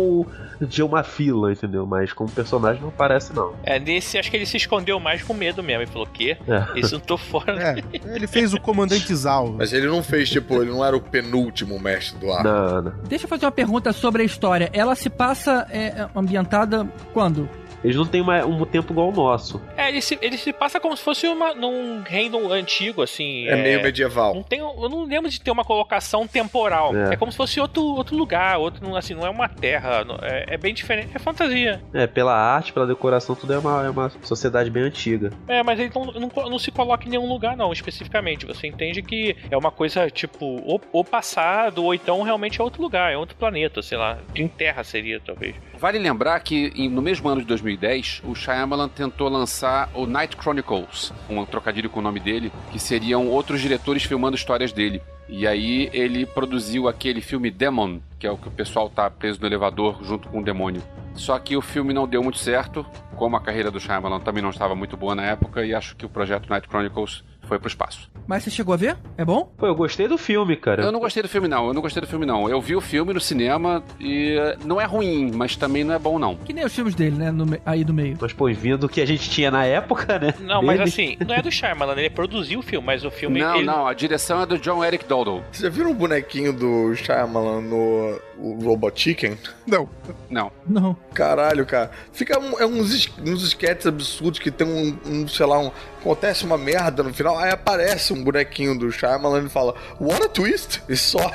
de 0.58 0.82
uma 0.82 1.02
fila, 1.02 1.52
entendeu? 1.52 1.84
Mas 1.84 2.14
como 2.14 2.30
personagem 2.30 2.80
não 2.80 2.88
aparece, 2.88 3.34
não. 3.34 3.52
É, 3.62 3.78
nesse 3.78 4.16
acho 4.18 4.30
que 4.30 4.36
ele 4.38 4.46
se 4.46 4.56
escondeu 4.56 4.98
mais 4.98 5.22
com 5.22 5.34
medo 5.34 5.62
mesmo. 5.62 5.82
Ele 5.82 5.90
falou: 5.90 6.08
quê? 6.10 6.38
É. 6.48 6.80
Isso 6.80 6.94
não 6.94 7.00
tô 7.00 7.18
fora. 7.18 7.52
É, 7.62 7.84
ele 8.14 8.26
fez 8.26 8.54
o 8.54 8.60
Comandante 8.60 9.14
Zal. 9.14 9.52
Mas 9.58 9.74
ele 9.74 9.86
não 9.86 10.02
fez, 10.02 10.30
tipo, 10.30 10.62
ele 10.62 10.70
não 10.70 10.82
era 10.82 10.96
o 10.96 11.00
penúltimo 11.00 11.78
mestre 11.78 12.18
do 12.18 12.32
ar. 12.32 12.42
Não, 12.42 12.82
não. 12.82 12.92
Deixa 13.06 13.26
eu 13.26 13.28
fazer 13.28 13.44
uma 13.44 13.52
pergunta 13.52 13.92
sobre 13.92 14.22
a 14.22 14.24
história. 14.24 14.70
Ela 14.72 14.94
se 14.94 15.10
passa 15.10 15.66
é, 15.70 16.08
ambientada 16.16 16.88
quando? 17.12 17.46
Eles 17.84 17.96
não 17.96 18.06
têm 18.06 18.20
uma, 18.20 18.44
um 18.44 18.64
tempo 18.64 18.92
igual 18.92 19.08
ao 19.08 19.12
nosso. 19.12 19.60
É, 19.76 19.88
ele 19.88 20.00
se, 20.00 20.18
ele 20.22 20.36
se 20.36 20.52
passa 20.52 20.78
como 20.78 20.96
se 20.96 21.02
fosse 21.02 21.26
uma, 21.26 21.54
num 21.54 22.02
reino 22.02 22.52
antigo, 22.52 23.02
assim. 23.02 23.46
É, 23.48 23.56
meio 23.56 23.82
medieval. 23.82 24.34
Não 24.34 24.42
tem, 24.42 24.60
eu 24.60 24.88
não 24.88 25.04
lembro 25.04 25.30
de 25.30 25.40
ter 25.40 25.50
uma 25.50 25.64
colocação 25.64 26.26
temporal. 26.26 26.94
É. 26.96 27.14
É, 27.14 27.16
como 27.16 27.30
se 27.32 27.36
fosse 27.36 27.60
outro, 27.60 27.82
outro 27.82 28.16
lugar, 28.16 28.58
outro, 28.58 28.84
não- 28.86 28.96
assim, 28.96 29.14
não 29.14 29.26
é 29.26 29.30
uma 29.30 29.48
terra. 29.48 30.04
não- 30.04 30.18
É, 30.22 30.44
é 30.54 30.56
bem 30.56 30.72
diferente. 30.72 31.10
É 31.14 31.18
fantasia. 31.18 31.80
É, 31.92 32.06
pela 32.06 32.34
arte, 32.34 32.72
pela 32.72 32.86
decoração, 32.86 33.34
tudo 33.34 33.52
é 33.52 33.58
uma, 33.58 33.84
é 33.86 33.90
uma 33.90 34.10
sociedade 34.22 34.70
bem 34.70 34.84
antiga. 34.84 35.30
É, 35.48 35.62
mas 35.62 35.78
ele 35.80 35.90
não, 35.94 36.04
não, 36.06 36.50
não 36.50 36.58
se 36.58 36.70
coloca 36.70 37.04
em 37.06 37.10
nenhum 37.10 37.28
lugar, 37.28 37.56
não, 37.56 37.72
especificamente. 37.72 38.46
Você 38.46 38.66
entende 38.66 39.02
que 39.02 39.36
é 39.50 39.56
uma 39.56 39.70
coisa, 39.70 40.08
tipo, 40.10 40.44
ou, 40.64 40.80
ou 40.92 41.04
passado, 41.04 41.84
ou 41.84 41.94
então 41.94 42.22
realmente 42.22 42.60
é 42.60 42.64
outro 42.64 42.80
lugar, 42.82 43.12
é 43.12 43.16
outro 43.16 43.36
planeta, 43.36 43.82
sei 43.82 43.98
lá. 43.98 44.18
Em 44.34 44.46
terra 44.48 44.84
seria, 44.84 45.20
talvez. 45.20 45.54
Vale 45.82 45.98
lembrar 45.98 46.38
que 46.38 46.88
no 46.88 47.02
mesmo 47.02 47.28
ano 47.28 47.40
de 47.40 47.46
2010, 47.48 48.22
o 48.22 48.36
Shyamalan 48.36 48.88
tentou 48.88 49.28
lançar 49.28 49.90
o 49.96 50.06
Night 50.06 50.36
Chronicles, 50.40 51.12
um 51.28 51.44
trocadilho 51.44 51.90
com 51.90 51.98
o 51.98 52.02
nome 52.02 52.20
dele, 52.20 52.52
que 52.70 52.78
seriam 52.78 53.26
outros 53.26 53.60
diretores 53.60 54.04
filmando 54.04 54.36
histórias 54.36 54.72
dele. 54.72 55.02
E 55.28 55.44
aí 55.44 55.90
ele 55.92 56.24
produziu 56.24 56.86
aquele 56.86 57.20
filme 57.20 57.50
Demon, 57.50 57.98
que 58.16 58.28
é 58.28 58.30
o 58.30 58.38
que 58.38 58.46
o 58.46 58.52
pessoal 58.52 58.88
tá 58.88 59.10
preso 59.10 59.40
no 59.40 59.46
elevador 59.48 59.98
junto 60.04 60.28
com 60.28 60.38
o 60.38 60.44
demônio. 60.44 60.80
Só 61.16 61.36
que 61.40 61.56
o 61.56 61.60
filme 61.60 61.92
não 61.92 62.06
deu 62.06 62.22
muito 62.22 62.38
certo, 62.38 62.86
como 63.16 63.36
a 63.36 63.40
carreira 63.40 63.68
do 63.68 63.80
Shyamalan 63.80 64.20
também 64.20 64.40
não 64.40 64.50
estava 64.50 64.76
muito 64.76 64.96
boa 64.96 65.16
na 65.16 65.24
época, 65.24 65.66
e 65.66 65.74
acho 65.74 65.96
que 65.96 66.06
o 66.06 66.08
projeto 66.08 66.48
Night 66.48 66.68
Chronicles 66.68 67.24
foi 67.52 67.58
pro 67.58 67.68
espaço. 67.68 68.10
Mas 68.26 68.42
você 68.44 68.50
chegou 68.50 68.72
a 68.72 68.76
ver? 68.78 68.96
É 69.18 69.24
bom? 69.26 69.52
Pô, 69.58 69.66
eu 69.66 69.74
gostei 69.74 70.08
do 70.08 70.16
filme, 70.16 70.56
cara. 70.56 70.82
Eu 70.82 70.90
não 70.92 71.00
gostei 71.00 71.22
do 71.22 71.28
filme 71.28 71.46
não, 71.48 71.66
eu 71.68 71.74
não 71.74 71.82
gostei 71.82 72.00
do 72.00 72.06
filme 72.06 72.24
não. 72.24 72.48
Eu 72.48 72.60
vi 72.62 72.74
o 72.74 72.80
filme 72.80 73.12
no 73.12 73.20
cinema 73.20 73.82
e 74.00 74.36
eh, 74.38 74.56
não 74.64 74.80
é 74.80 74.84
ruim, 74.86 75.30
mas 75.34 75.54
também 75.54 75.84
não 75.84 75.92
é 75.94 75.98
bom 75.98 76.18
não. 76.18 76.34
Que 76.36 76.52
nem 76.54 76.64
os 76.64 76.74
filmes 76.74 76.94
dele, 76.94 77.16
né? 77.16 77.30
no 77.30 77.44
aí 77.66 77.84
do 77.84 77.92
meio. 77.92 78.16
Mas, 78.18 78.32
pô, 78.32 78.46
vindo 78.46 78.78
do 78.78 78.88
que 78.88 79.00
a 79.02 79.06
gente 79.06 79.28
tinha 79.28 79.50
na 79.50 79.64
época, 79.66 80.18
né? 80.18 80.32
Não, 80.40 80.62
mas 80.62 80.78
Dele. 80.78 80.88
assim, 80.88 81.16
não 81.26 81.34
é 81.34 81.42
do 81.42 81.50
Shyamalan, 81.50 81.92
ele 81.98 82.08
produziu 82.08 82.60
o 82.60 82.62
filme, 82.62 82.86
mas 82.86 83.04
o 83.04 83.10
filme. 83.10 83.38
Não, 83.40 83.56
ele- 83.56 83.66
não, 83.66 83.86
a 83.86 83.92
direção 83.92 84.40
é 84.40 84.46
do 84.46 84.56
John 84.58 84.82
Eric 84.82 85.04
Doddle. 85.04 85.42
Vocês 85.52 85.62
já 85.64 85.68
viram 85.68 85.90
o 85.90 85.94
bonequinho 85.94 86.52
do 86.54 86.94
Shyamalan 86.94 87.60
no 87.60 88.18
o 88.38 88.58
Robot 88.64 88.98
Chicken? 89.00 89.36
Não. 89.66 89.88
Não. 90.30 90.50
Não. 90.66 90.96
Caralho, 91.12 91.66
cara. 91.66 91.90
Fica 92.12 92.38
um- 92.40 92.58
é 92.58 92.64
uns, 92.66 93.08
uns 93.24 93.42
sketches 93.44 93.86
absurdos 93.86 94.38
que 94.38 94.50
tem 94.50 94.66
um, 94.66 94.96
um, 95.06 95.28
sei 95.28 95.46
lá, 95.46 95.58
um, 95.58 95.70
acontece 96.02 96.44
uma 96.44 96.58
merda 96.58 97.02
no 97.02 97.14
final, 97.14 97.38
aí 97.38 97.52
aparece 97.52 98.12
um 98.12 98.22
bonequinho 98.22 98.76
do 98.76 98.90
Shyamalan 98.90 99.46
e 99.46 99.48
fala, 99.48 99.74
what 100.00 100.22
a 100.22 100.28
twist! 100.28 100.82
E 100.88 100.96
só. 100.96 101.30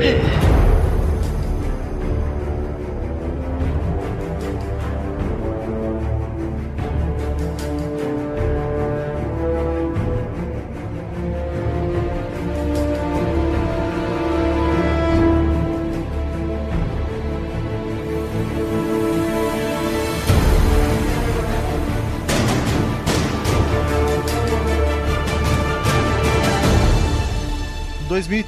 Em 0.00 0.82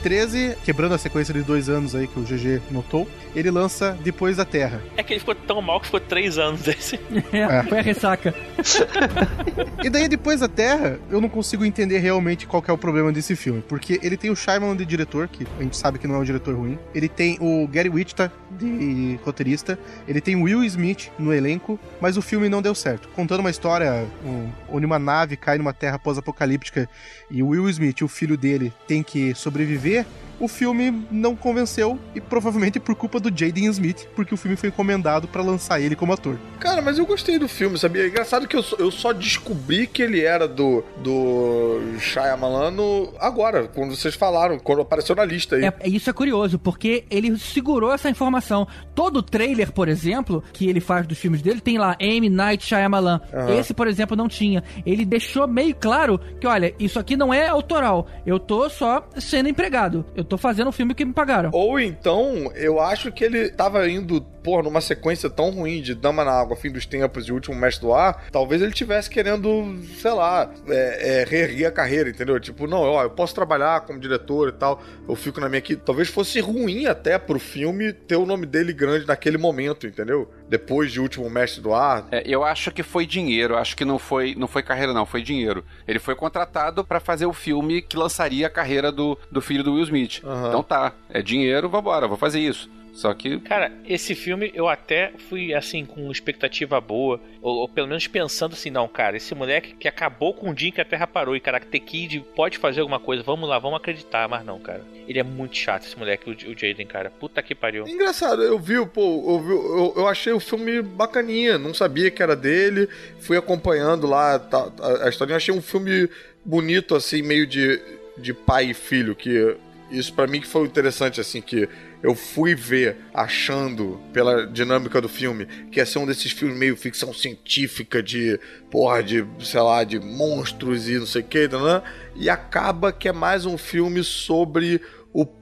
2013, 0.09 0.57
quebrando 0.65 0.95
a 0.95 0.99
sequência 0.99 1.35
de 1.35 1.43
dois 1.43 1.69
anos 1.69 1.95
aí 1.95 2.07
que 2.07 2.19
o 2.19 2.23
GG 2.23 2.63
notou, 2.71 3.07
ele 3.37 3.51
lança 3.51 3.97
Depois 4.03 4.39
da 4.39 4.45
Terra. 4.45 4.83
É 4.97 5.03
que 5.03 5.13
ele 5.13 5.21
ficou 5.21 5.35
tão 5.35 5.61
mal 5.61 5.79
que 5.81 5.87
ficou 5.87 6.01
três 6.01 6.39
anos 6.39 6.63
desse. 6.63 6.99
É, 7.31 7.63
foi 7.63 7.79
a 7.79 7.83
ressaca. 7.83 8.35
E 9.85 9.91
daí, 9.91 10.09
Depois 10.09 10.41
da 10.41 10.49
Terra, 10.49 10.99
eu 11.11 11.21
não 11.21 11.29
consigo 11.29 11.65
entender 11.65 11.99
realmente 11.99 12.47
qual 12.47 12.63
que 12.63 12.71
é 12.71 12.75
o 12.75 12.79
problema 12.79 13.13
desse 13.13 13.37
filme. 13.37 13.63
Porque 13.69 14.01
ele 14.03 14.17
tem 14.17 14.31
o 14.31 14.37
Shyamalan 14.37 14.77
de 14.77 14.85
diretor, 14.85 15.29
que 15.29 15.47
a 15.59 15.63
gente 15.63 15.77
sabe 15.77 15.99
que 15.99 16.07
não 16.07 16.17
é 16.17 16.19
um 16.19 16.25
diretor 16.25 16.55
ruim. 16.55 16.79
Ele 16.95 17.09
tem 17.09 17.37
o 17.41 17.67
Gary 17.69 17.89
Wichita 17.89 18.33
de 18.51 19.19
roteirista. 19.25 19.79
Ele 20.07 20.21
tem 20.21 20.35
o 20.37 20.43
Will 20.43 20.65
Smith 20.65 21.11
no 21.19 21.33
elenco. 21.33 21.79
Mas 22.01 22.17
o 22.17 22.23
filme 22.23 22.49
não 22.49 22.63
deu 22.63 22.75
certo. 22.75 23.09
Contando 23.11 23.41
uma 23.41 23.51
história 23.51 24.07
um, 24.25 24.49
onde 24.69 24.87
uma 24.87 24.99
nave 24.99 25.37
cai 25.37 25.59
numa 25.59 25.73
terra 25.73 25.99
pós-apocalíptica 25.99 26.89
e 27.31 27.43
o 27.43 27.49
Will 27.49 27.69
Smith, 27.69 28.03
o 28.03 28.09
filho 28.09 28.37
dele, 28.37 28.73
tem 28.87 29.03
que 29.03 29.35
sobreviver. 29.35 29.98
you? 29.99 30.28
O 30.41 30.47
filme 30.49 31.07
não 31.11 31.35
convenceu 31.35 31.99
e 32.15 32.21
provavelmente 32.21 32.79
por 32.79 32.95
culpa 32.95 33.19
do 33.19 33.29
Jaden 33.29 33.67
Smith, 33.67 34.07
porque 34.15 34.33
o 34.35 34.37
filme 34.37 34.57
foi 34.57 34.69
encomendado 34.69 35.27
pra 35.29 35.43
lançar 35.43 35.81
ele 35.81 35.97
como 35.97 36.13
ator. 36.13 36.39
Cara, 36.61 36.81
mas 36.83 36.99
eu 36.99 37.07
gostei 37.07 37.39
do 37.39 37.49
filme, 37.49 37.79
sabia? 37.79 38.07
Engraçado 38.07 38.47
que 38.47 38.57
eu 38.57 38.63
só, 38.63 38.77
eu 38.77 38.91
só 38.91 39.13
descobri 39.13 39.87
que 39.87 40.03
ele 40.03 40.21
era 40.23 40.47
do, 40.47 40.85
do 41.03 41.81
Shyamalan 41.99 42.71
no- 42.71 43.13
agora, 43.19 43.69
quando 43.69 43.95
vocês 43.97 44.15
falaram, 44.15 44.59
quando 44.59 44.83
apareceu 44.83 45.15
na 45.17 45.25
lista 45.25 45.57
aí. 45.57 45.65
É, 45.65 45.73
é- 45.81 45.89
isso 45.89 46.09
é 46.09 46.13
curioso, 46.13 46.59
porque 46.59 47.05
ele 47.11 47.37
segurou 47.39 47.93
essa 47.93 48.09
informação. 48.09 48.67
Todo 48.95 49.23
trailer, 49.23 49.73
por 49.73 49.89
exemplo, 49.89 50.43
que 50.53 50.69
ele 50.69 50.81
faz 50.81 51.07
dos 51.07 51.19
filmes 51.19 51.43
dele, 51.43 51.61
tem 51.61 51.79
lá 51.79 51.97
M. 51.99 52.29
Night 52.29 52.65
Shyamalan. 52.65 53.21
Aham. 53.33 53.55
Esse, 53.59 53.75
por 53.75 53.87
exemplo, 53.89 54.17
não 54.17 54.29
tinha. 54.29 54.63
Ele 54.87 55.05
deixou 55.05 55.47
meio 55.47 55.75
claro 55.75 56.19
que, 56.41 56.47
olha, 56.47 56.75
isso 56.79 56.99
aqui 56.99 57.17
não 57.17 57.33
é 57.33 57.49
autoral. 57.49 58.07
Eu 58.27 58.39
tô 58.39 58.69
só 58.71 59.07
sendo 59.19 59.49
empregado. 59.49 60.05
Eu 60.15 60.25
tô 60.29 60.39
fazendo 60.39 60.69
um 60.69 60.73
filme 60.73 60.95
que 60.95 61.05
me 61.05 61.13
pagaram. 61.13 61.51
Ou 61.53 61.81
então, 61.81 62.53
eu 62.55 62.81
acho 62.81 63.11
que 63.11 63.25
ele 63.25 63.49
tava 63.49 63.89
indo, 63.89 64.21
pô, 64.43 64.63
numa 64.63 64.81
sequência 64.81 65.29
tão 65.29 65.51
ruim 65.51 65.81
de 65.81 65.95
Dama 65.95 66.25
na 66.25 66.33
Água, 66.33 66.57
Fim 66.57 66.71
dos 66.71 66.87
Tempos 66.87 67.27
e 67.27 67.33
Último 67.33 67.57
Mestre 67.57 67.87
do 67.87 67.95
Ar, 67.95 68.27
talvez 68.31 68.63
ele 68.63 68.73
tivesse 68.73 69.11
querendo, 69.11 69.79
sei 70.01 70.13
lá, 70.13 70.51
é, 70.69 71.23
é, 71.23 71.25
reerguer 71.25 71.69
a 71.69 71.73
carreira, 71.73 72.11
entendeu? 72.11 72.39
Tipo, 72.39 72.67
não, 72.67 72.81
ó, 72.81 73.03
eu 73.03 73.11
posso 73.11 73.35
trabalhar 73.35 73.81
como 73.81 73.99
diretor 73.99 74.49
e 74.49 74.53
tal, 74.53 74.83
eu 75.09 75.17
fico 75.17 75.41
na 75.41 75.49
minha 75.49 75.59
aqui. 75.59 75.75
Talvez 75.75 76.09
fosse 76.09 76.41
ruim 76.41 76.87
até 76.87 77.19
pro 77.19 77.39
filme 77.39 77.93
ter 77.93 78.17
o 78.17 78.27
nome 78.27 78.47
dele 78.47 78.73
grande 78.73 79.07
naquele 79.07 79.39
momento, 79.39 79.87
entendeu? 79.87 80.31
Depois 80.49 80.91
de 80.91 81.01
Último 81.01 81.29
Mestre 81.29 81.61
do 81.61 81.75
Ar. 81.75 82.07
É, 82.11 82.23
eu 82.27 82.43
acho 82.45 82.71
que 82.71 82.83
foi 82.83 83.07
dinheiro, 83.07 83.57
acho 83.57 83.77
que 83.77 83.85
não 83.85 83.99
foi, 83.99 84.35
não 84.35 84.49
foi 84.49 84.63
carreira 84.63 84.93
não, 84.93 85.05
foi 85.05 85.23
dinheiro. 85.23 85.65
Ele 85.87 85.99
foi 85.99 86.15
contratado 86.15 86.85
pra 86.85 87.01
fazer 87.01 87.27
o 87.27 87.33
filme 87.33 87.83
que 87.83 87.97
lançaria 87.97 88.47
a 88.47 88.51
carreira 88.51 88.91
do, 88.91 89.19
do 89.31 89.41
filho 89.41 89.63
do 89.63 89.75
Will 89.75 89.85
Smith. 89.85 90.23
Aham. 90.25 90.49
Então 90.49 90.63
tá, 90.63 90.93
é 91.11 91.21
dinheiro, 91.23 91.69
vambora, 91.69 92.09
vou 92.09 92.17
fazer 92.17 92.41
isso. 92.41 92.71
Só 92.99 93.15
que 93.15 93.39
Cara, 93.39 93.71
esse 93.87 94.13
filme 94.13 94.51
eu 94.57 94.67
até 94.67 95.13
fui 95.29 95.55
assim 95.55 95.85
com 95.87 96.11
expectativa 96.11 96.81
boa, 96.81 97.21
ou, 97.41 97.59
ou 97.59 97.69
pelo 97.69 97.87
menos 97.87 98.09
pensando 98.09 98.55
assim, 98.55 98.71
não, 98.71 98.89
cara, 98.89 99.17
esse 99.17 99.33
moleque 99.37 99.77
que 99.77 99.87
acabou 99.87 100.35
com 100.35 100.51
o 100.51 100.55
dia 100.55 100.71
em 100.71 100.73
que 100.73 100.81
a 100.81 100.85
Terra 100.85 101.07
parou 101.07 101.37
e 101.37 101.41
Karate 101.41 101.79
Kid 101.79 102.25
pode 102.35 102.59
fazer 102.59 102.81
alguma 102.81 102.99
coisa, 102.99 103.23
vamos 103.23 103.49
lá, 103.49 103.57
vamos 103.61 103.77
acreditar, 103.77 104.29
mas 104.29 104.45
não, 104.45 104.59
cara. 104.59 104.85
Ele 105.07 105.17
é 105.17 105.23
muito 105.23 105.57
chato 105.57 105.85
esse 105.87 105.97
moleque, 105.97 106.29
o, 106.29 106.33
o 106.33 106.59
Jaden, 106.59 106.89
cara. 106.89 107.09
Puta 107.09 107.41
que 107.41 107.55
pariu. 107.55 107.87
Engraçado, 107.87 108.43
eu 108.43 108.59
vi, 108.59 108.85
pô, 108.87 109.01
eu, 109.29 109.41
vi- 109.43 109.53
eu, 109.53 109.95
eu 109.99 110.09
achei 110.09 110.33
o 110.33 110.41
filme 110.41 110.83
bacaninha, 110.83 111.57
não 111.57 111.73
sabia 111.73 112.11
que 112.11 112.21
era 112.21 112.35
dele, 112.35 112.89
fui 113.21 113.37
acompanhando 113.37 114.09
lá 114.09 114.41
tá, 114.41 114.73
a, 114.81 115.07
a 115.07 115.09
história, 115.09 115.37
achei 115.37 115.55
um 115.55 115.63
filme 115.63 116.11
bonito, 116.45 116.97
assim, 116.97 117.23
meio 117.23 117.47
de, 117.47 117.81
de 118.17 118.35
pai 118.35 118.71
e 118.71 118.75
filho, 118.75 119.15
que 119.15 119.57
isso 119.89 120.13
pra 120.13 120.27
mim 120.27 120.41
que 120.41 120.49
foi 120.49 120.67
interessante, 120.67 121.21
assim, 121.21 121.41
que 121.41 121.69
eu 122.03 122.15
fui 122.15 122.55
ver 122.55 122.97
achando, 123.13 124.01
pela 124.13 124.47
dinâmica 124.47 125.01
do 125.01 125.09
filme, 125.09 125.47
que 125.71 125.81
ia 125.81 125.87
ser 125.87 125.99
um 125.99 126.07
desses 126.07 126.33
filmes 126.33 126.57
meio 126.57 126.77
ficção 126.77 127.13
científica 127.13 128.03
de, 128.03 128.39
porra, 128.71 129.03
de, 129.03 129.27
sei 129.41 129.61
lá, 129.61 129.83
de 129.85 129.99
monstros 129.99 130.89
e 130.89 130.99
não 130.99 131.07
sei 131.07 131.23
o 131.23 131.25
que, 131.25 131.49
né? 131.49 131.83
e 132.15 132.29
acaba 132.29 132.93
que 132.93 133.09
é 133.09 133.13
mais 133.13 133.47
um 133.47 133.57
filme 133.57 134.03
sobre 134.03 134.81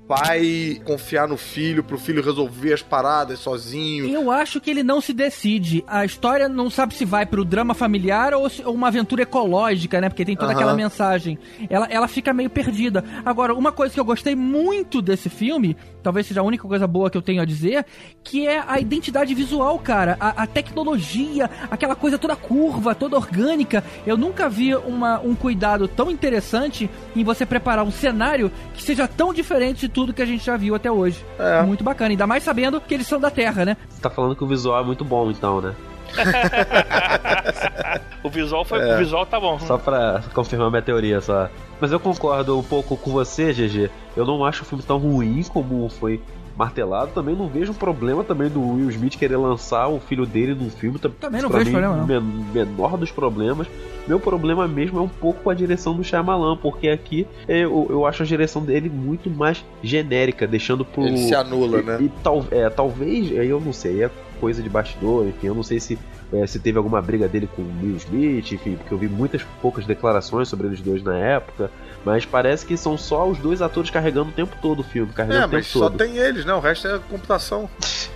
pai 0.06 0.80
confiar 0.84 1.26
no 1.26 1.36
filho, 1.36 1.82
pro 1.82 1.98
filho 1.98 2.22
resolver 2.22 2.72
as 2.72 2.82
paradas 2.82 3.38
sozinho. 3.40 4.06
Eu 4.08 4.30
acho 4.30 4.60
que 4.60 4.70
ele 4.70 4.82
não 4.82 5.00
se 5.00 5.12
decide. 5.12 5.84
A 5.86 6.04
história 6.04 6.48
não 6.48 6.70
sabe 6.70 6.94
se 6.94 7.04
vai 7.04 7.26
pro 7.26 7.44
drama 7.44 7.74
familiar 7.74 8.32
ou, 8.34 8.48
se- 8.48 8.64
ou 8.64 8.74
uma 8.74 8.88
aventura 8.88 9.22
ecológica, 9.22 10.00
né? 10.00 10.08
Porque 10.08 10.24
tem 10.24 10.36
toda 10.36 10.52
Aham. 10.52 10.54
aquela 10.60 10.74
mensagem. 10.74 11.38
Ela, 11.68 11.86
ela 11.90 12.08
fica 12.08 12.32
meio 12.32 12.48
perdida. 12.48 13.04
Agora, 13.24 13.54
uma 13.54 13.72
coisa 13.72 13.92
que 13.92 14.00
eu 14.00 14.04
gostei 14.04 14.34
muito 14.36 15.02
desse 15.02 15.28
filme, 15.28 15.76
talvez 16.02 16.26
seja 16.26 16.40
a 16.40 16.44
única 16.44 16.66
coisa 16.68 16.86
boa 16.86 17.10
que 17.10 17.16
eu 17.18 17.22
tenho 17.22 17.42
a 17.42 17.44
dizer, 17.44 17.84
que 18.22 18.46
é 18.46 18.62
a 18.66 18.78
identidade 18.78 19.34
visual, 19.34 19.78
cara. 19.78 20.16
A, 20.20 20.42
a 20.42 20.46
tecnologia, 20.46 21.50
aquela 21.70 21.96
coisa 21.96 22.16
toda 22.18 22.36
curva, 22.36 22.94
toda 22.94 23.16
orgânica. 23.16 23.82
Eu 24.06 24.16
nunca 24.16 24.48
vi 24.48 24.74
uma, 24.74 25.18
um 25.20 25.34
cuidado 25.34 25.88
tão 25.88 26.10
interessante 26.10 26.88
em 27.14 27.24
você 27.24 27.44
preparar 27.44 27.84
um 27.84 27.90
cenário 27.90 28.52
que 28.74 28.82
seja 28.82 29.08
tão 29.08 29.34
diferente 29.34 29.80
de 29.80 29.88
tudo 29.96 30.12
que 30.12 30.20
a 30.20 30.26
gente 30.26 30.44
já 30.44 30.58
viu 30.58 30.74
até 30.74 30.92
hoje. 30.92 31.24
É. 31.38 31.62
Muito 31.62 31.82
bacana. 31.82 32.10
Ainda 32.10 32.26
mais 32.26 32.42
sabendo 32.42 32.78
que 32.82 32.92
eles 32.92 33.06
são 33.06 33.18
da 33.18 33.30
Terra, 33.30 33.64
né? 33.64 33.76
Você 33.88 34.02
tá 34.02 34.10
falando 34.10 34.36
que 34.36 34.44
o 34.44 34.46
visual 34.46 34.82
é 34.82 34.84
muito 34.84 35.02
bom, 35.06 35.30
então, 35.30 35.58
né? 35.62 35.74
O 38.22 38.28
visual 38.28 38.62
foi, 38.64 38.80
É. 38.80 38.94
o 38.94 38.98
visual 38.98 39.24
tá 39.24 39.40
bom. 39.40 39.58
Só 39.60 39.78
pra 39.78 40.22
confirmar 40.34 40.68
minha 40.70 40.82
teoria, 40.82 41.20
só. 41.22 41.48
Mas 41.80 41.92
eu 41.92 41.98
concordo 42.00 42.58
um 42.58 42.62
pouco 42.62 42.94
com 42.96 43.10
você, 43.10 43.52
GG. 43.54 43.88
Eu 44.16 44.26
não 44.26 44.44
acho 44.44 44.62
o 44.62 44.66
filme 44.66 44.82
tão 44.84 44.98
ruim 44.98 45.42
como 45.44 45.88
foi 45.88 46.20
martelado, 46.56 47.10
também 47.12 47.34
não 47.36 47.48
vejo 47.48 47.72
um 47.72 47.74
problema 47.74 48.24
também 48.24 48.48
do 48.48 48.60
Will 48.60 48.88
Smith 48.90 49.16
querer 49.16 49.36
lançar 49.36 49.88
o 49.88 50.00
filho 50.00 50.24
dele 50.24 50.54
num 50.54 50.70
filme. 50.70 50.98
Também 50.98 51.42
não 51.42 51.48
Pra 51.50 51.58
vejo 51.58 51.70
mim, 51.70 51.76
problema, 51.80 51.96
não. 51.96 52.06
men- 52.06 52.44
menor 52.54 52.96
dos 52.96 53.10
problemas. 53.10 53.66
Meu 54.08 54.18
problema 54.20 54.66
mesmo 54.68 54.98
é 54.98 55.02
um 55.02 55.08
pouco 55.08 55.42
com 55.42 55.50
a 55.50 55.54
direção 55.54 55.94
do 55.94 56.02
Shyamalan, 56.04 56.56
porque 56.56 56.88
aqui 56.88 57.26
é, 57.48 57.64
eu, 57.64 57.86
eu 57.90 58.06
acho 58.06 58.22
a 58.22 58.26
direção 58.26 58.62
dele 58.62 58.88
muito 58.88 59.28
mais 59.28 59.64
genérica, 59.82 60.46
deixando 60.46 60.84
pro. 60.84 61.02
Ele 61.04 61.16
se 61.18 61.34
anula, 61.34 61.80
e, 61.80 61.82
né? 61.82 61.98
E 62.00 62.08
tal, 62.22 62.44
é, 62.50 62.70
talvez, 62.70 63.30
aí 63.38 63.48
eu 63.48 63.60
não 63.60 63.72
sei, 63.72 64.04
é 64.04 64.10
coisa 64.40 64.62
de 64.62 64.68
bastidor, 64.68 65.26
enfim, 65.26 65.46
eu 65.48 65.54
não 65.54 65.62
sei 65.62 65.80
se, 65.80 65.98
é, 66.32 66.46
se 66.46 66.58
teve 66.60 66.76
alguma 66.76 67.00
briga 67.00 67.26
dele 67.26 67.48
com 67.56 67.62
o 67.62 67.66
Will 67.82 67.96
Smith, 67.96 68.52
enfim, 68.52 68.76
porque 68.76 68.92
eu 68.92 68.98
vi 68.98 69.08
muitas 69.08 69.42
poucas 69.62 69.86
declarações 69.86 70.46
sobre 70.48 70.66
eles 70.66 70.80
dois 70.82 71.02
na 71.02 71.16
época, 71.18 71.70
mas 72.06 72.24
parece 72.24 72.64
que 72.64 72.76
são 72.76 72.96
só 72.96 73.26
os 73.28 73.36
dois 73.38 73.60
atores 73.60 73.90
carregando 73.90 74.30
o 74.30 74.32
tempo 74.32 74.56
todo 74.62 74.78
o 74.78 74.82
filme, 74.84 75.12
carregando 75.12 75.40
É, 75.42 75.46
o 75.46 75.48
tempo 75.50 75.56
mas 75.56 75.66
só 75.66 75.80
todo. 75.90 75.98
tem 75.98 76.16
eles, 76.16 76.44
né? 76.44 76.54
O 76.54 76.60
resto 76.60 76.86
é 76.86 76.98
computação. 77.00 77.68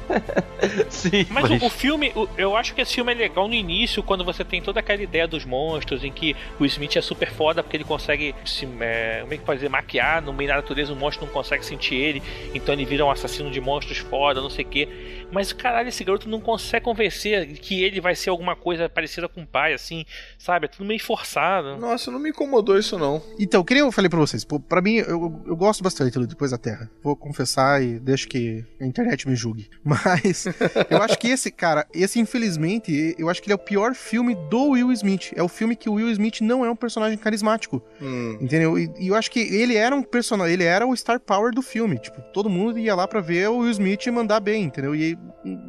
Sim, 0.88 1.26
Mas, 1.30 1.50
O, 1.50 1.66
o 1.66 1.70
filme, 1.70 2.12
o- 2.14 2.28
eu 2.36 2.56
acho 2.56 2.74
que 2.74 2.80
esse 2.80 2.94
filme 2.94 3.12
é 3.12 3.14
legal 3.14 3.48
no 3.48 3.54
início, 3.54 4.02
quando 4.02 4.24
você 4.24 4.44
tem 4.44 4.60
toda 4.60 4.80
aquela 4.80 5.02
ideia 5.02 5.26
dos 5.26 5.44
monstros, 5.44 6.04
em 6.04 6.12
que 6.12 6.36
o 6.58 6.64
Smith 6.66 6.96
é 6.96 7.00
super 7.00 7.30
foda 7.32 7.62
porque 7.62 7.76
ele 7.76 7.84
consegue 7.84 8.34
se. 8.44 8.68
É, 8.80 9.18
como 9.22 9.34
é 9.34 9.36
que 9.38 9.44
pode 9.44 9.58
dizer? 9.58 9.68
Maquiar 9.68 10.22
no 10.22 10.32
meio 10.32 10.48
da 10.50 10.56
natureza, 10.56 10.92
o 10.92 10.96
monstro 10.96 11.26
não 11.26 11.32
consegue 11.32 11.64
sentir 11.64 11.94
ele, 11.96 12.22
então 12.54 12.74
ele 12.74 12.84
vira 12.84 13.04
um 13.04 13.10
assassino 13.10 13.50
de 13.50 13.60
monstros 13.60 13.98
foda, 13.98 14.40
não 14.40 14.50
sei 14.50 14.64
o 14.64 14.68
quê. 14.68 14.88
Mas 15.32 15.52
caralho, 15.52 15.88
esse 15.88 16.02
garoto 16.04 16.28
não 16.28 16.40
consegue 16.40 16.84
convencer 16.84 17.46
que 17.58 17.82
ele 17.82 18.00
vai 18.00 18.14
ser 18.14 18.30
alguma 18.30 18.54
coisa 18.56 18.88
parecida 18.88 19.28
com 19.28 19.42
o 19.42 19.46
pai, 19.46 19.72
assim, 19.72 20.04
sabe? 20.38 20.66
É 20.66 20.68
tudo 20.68 20.84
meio 20.84 21.00
forçado. 21.02 21.76
Nossa, 21.76 22.10
não 22.10 22.18
me 22.18 22.30
incomodou 22.30 22.78
isso, 22.78 22.98
não. 22.98 23.22
Então, 23.38 23.62
que 23.64 23.74
nem 23.74 23.79
eu 23.86 23.92
falei 23.92 24.08
pra 24.08 24.18
vocês, 24.18 24.44
pô, 24.44 24.58
pra 24.58 24.80
mim, 24.80 24.96
eu, 24.96 25.42
eu 25.46 25.56
gosto 25.56 25.82
bastante 25.82 26.18
do 26.18 26.26
Depois 26.26 26.50
da 26.50 26.58
Terra. 26.58 26.90
Vou 27.02 27.16
confessar 27.16 27.82
e 27.82 27.98
deixo 27.98 28.28
que 28.28 28.64
a 28.80 28.86
internet 28.86 29.28
me 29.28 29.34
julgue. 29.34 29.68
Mas 29.84 30.46
eu 30.88 31.02
acho 31.02 31.18
que 31.18 31.28
esse, 31.28 31.50
cara, 31.50 31.86
esse, 31.92 32.18
infelizmente, 32.18 33.14
eu 33.18 33.28
acho 33.28 33.42
que 33.42 33.48
ele 33.48 33.52
é 33.52 33.56
o 33.56 33.58
pior 33.58 33.94
filme 33.94 34.34
do 34.48 34.70
Will 34.70 34.92
Smith. 34.92 35.32
É 35.34 35.42
o 35.42 35.48
filme 35.48 35.76
que 35.76 35.88
o 35.88 35.94
Will 35.94 36.10
Smith 36.10 36.40
não 36.40 36.64
é 36.64 36.70
um 36.70 36.76
personagem 36.76 37.18
carismático. 37.18 37.82
Hum. 38.00 38.38
Entendeu? 38.40 38.78
E, 38.78 38.90
e 38.98 39.08
eu 39.08 39.14
acho 39.14 39.30
que 39.30 39.40
ele 39.40 39.76
era 39.76 39.94
um 39.94 40.02
personagem, 40.02 40.54
ele 40.54 40.64
era 40.64 40.86
o 40.86 40.96
star 40.96 41.20
power 41.20 41.52
do 41.52 41.62
filme. 41.62 41.98
Tipo, 41.98 42.20
todo 42.32 42.48
mundo 42.48 42.78
ia 42.78 42.94
lá 42.94 43.06
pra 43.06 43.20
ver 43.20 43.48
o 43.48 43.58
Will 43.58 43.70
Smith 43.70 44.06
mandar 44.08 44.40
bem, 44.40 44.64
entendeu? 44.64 44.94
E 44.94 45.18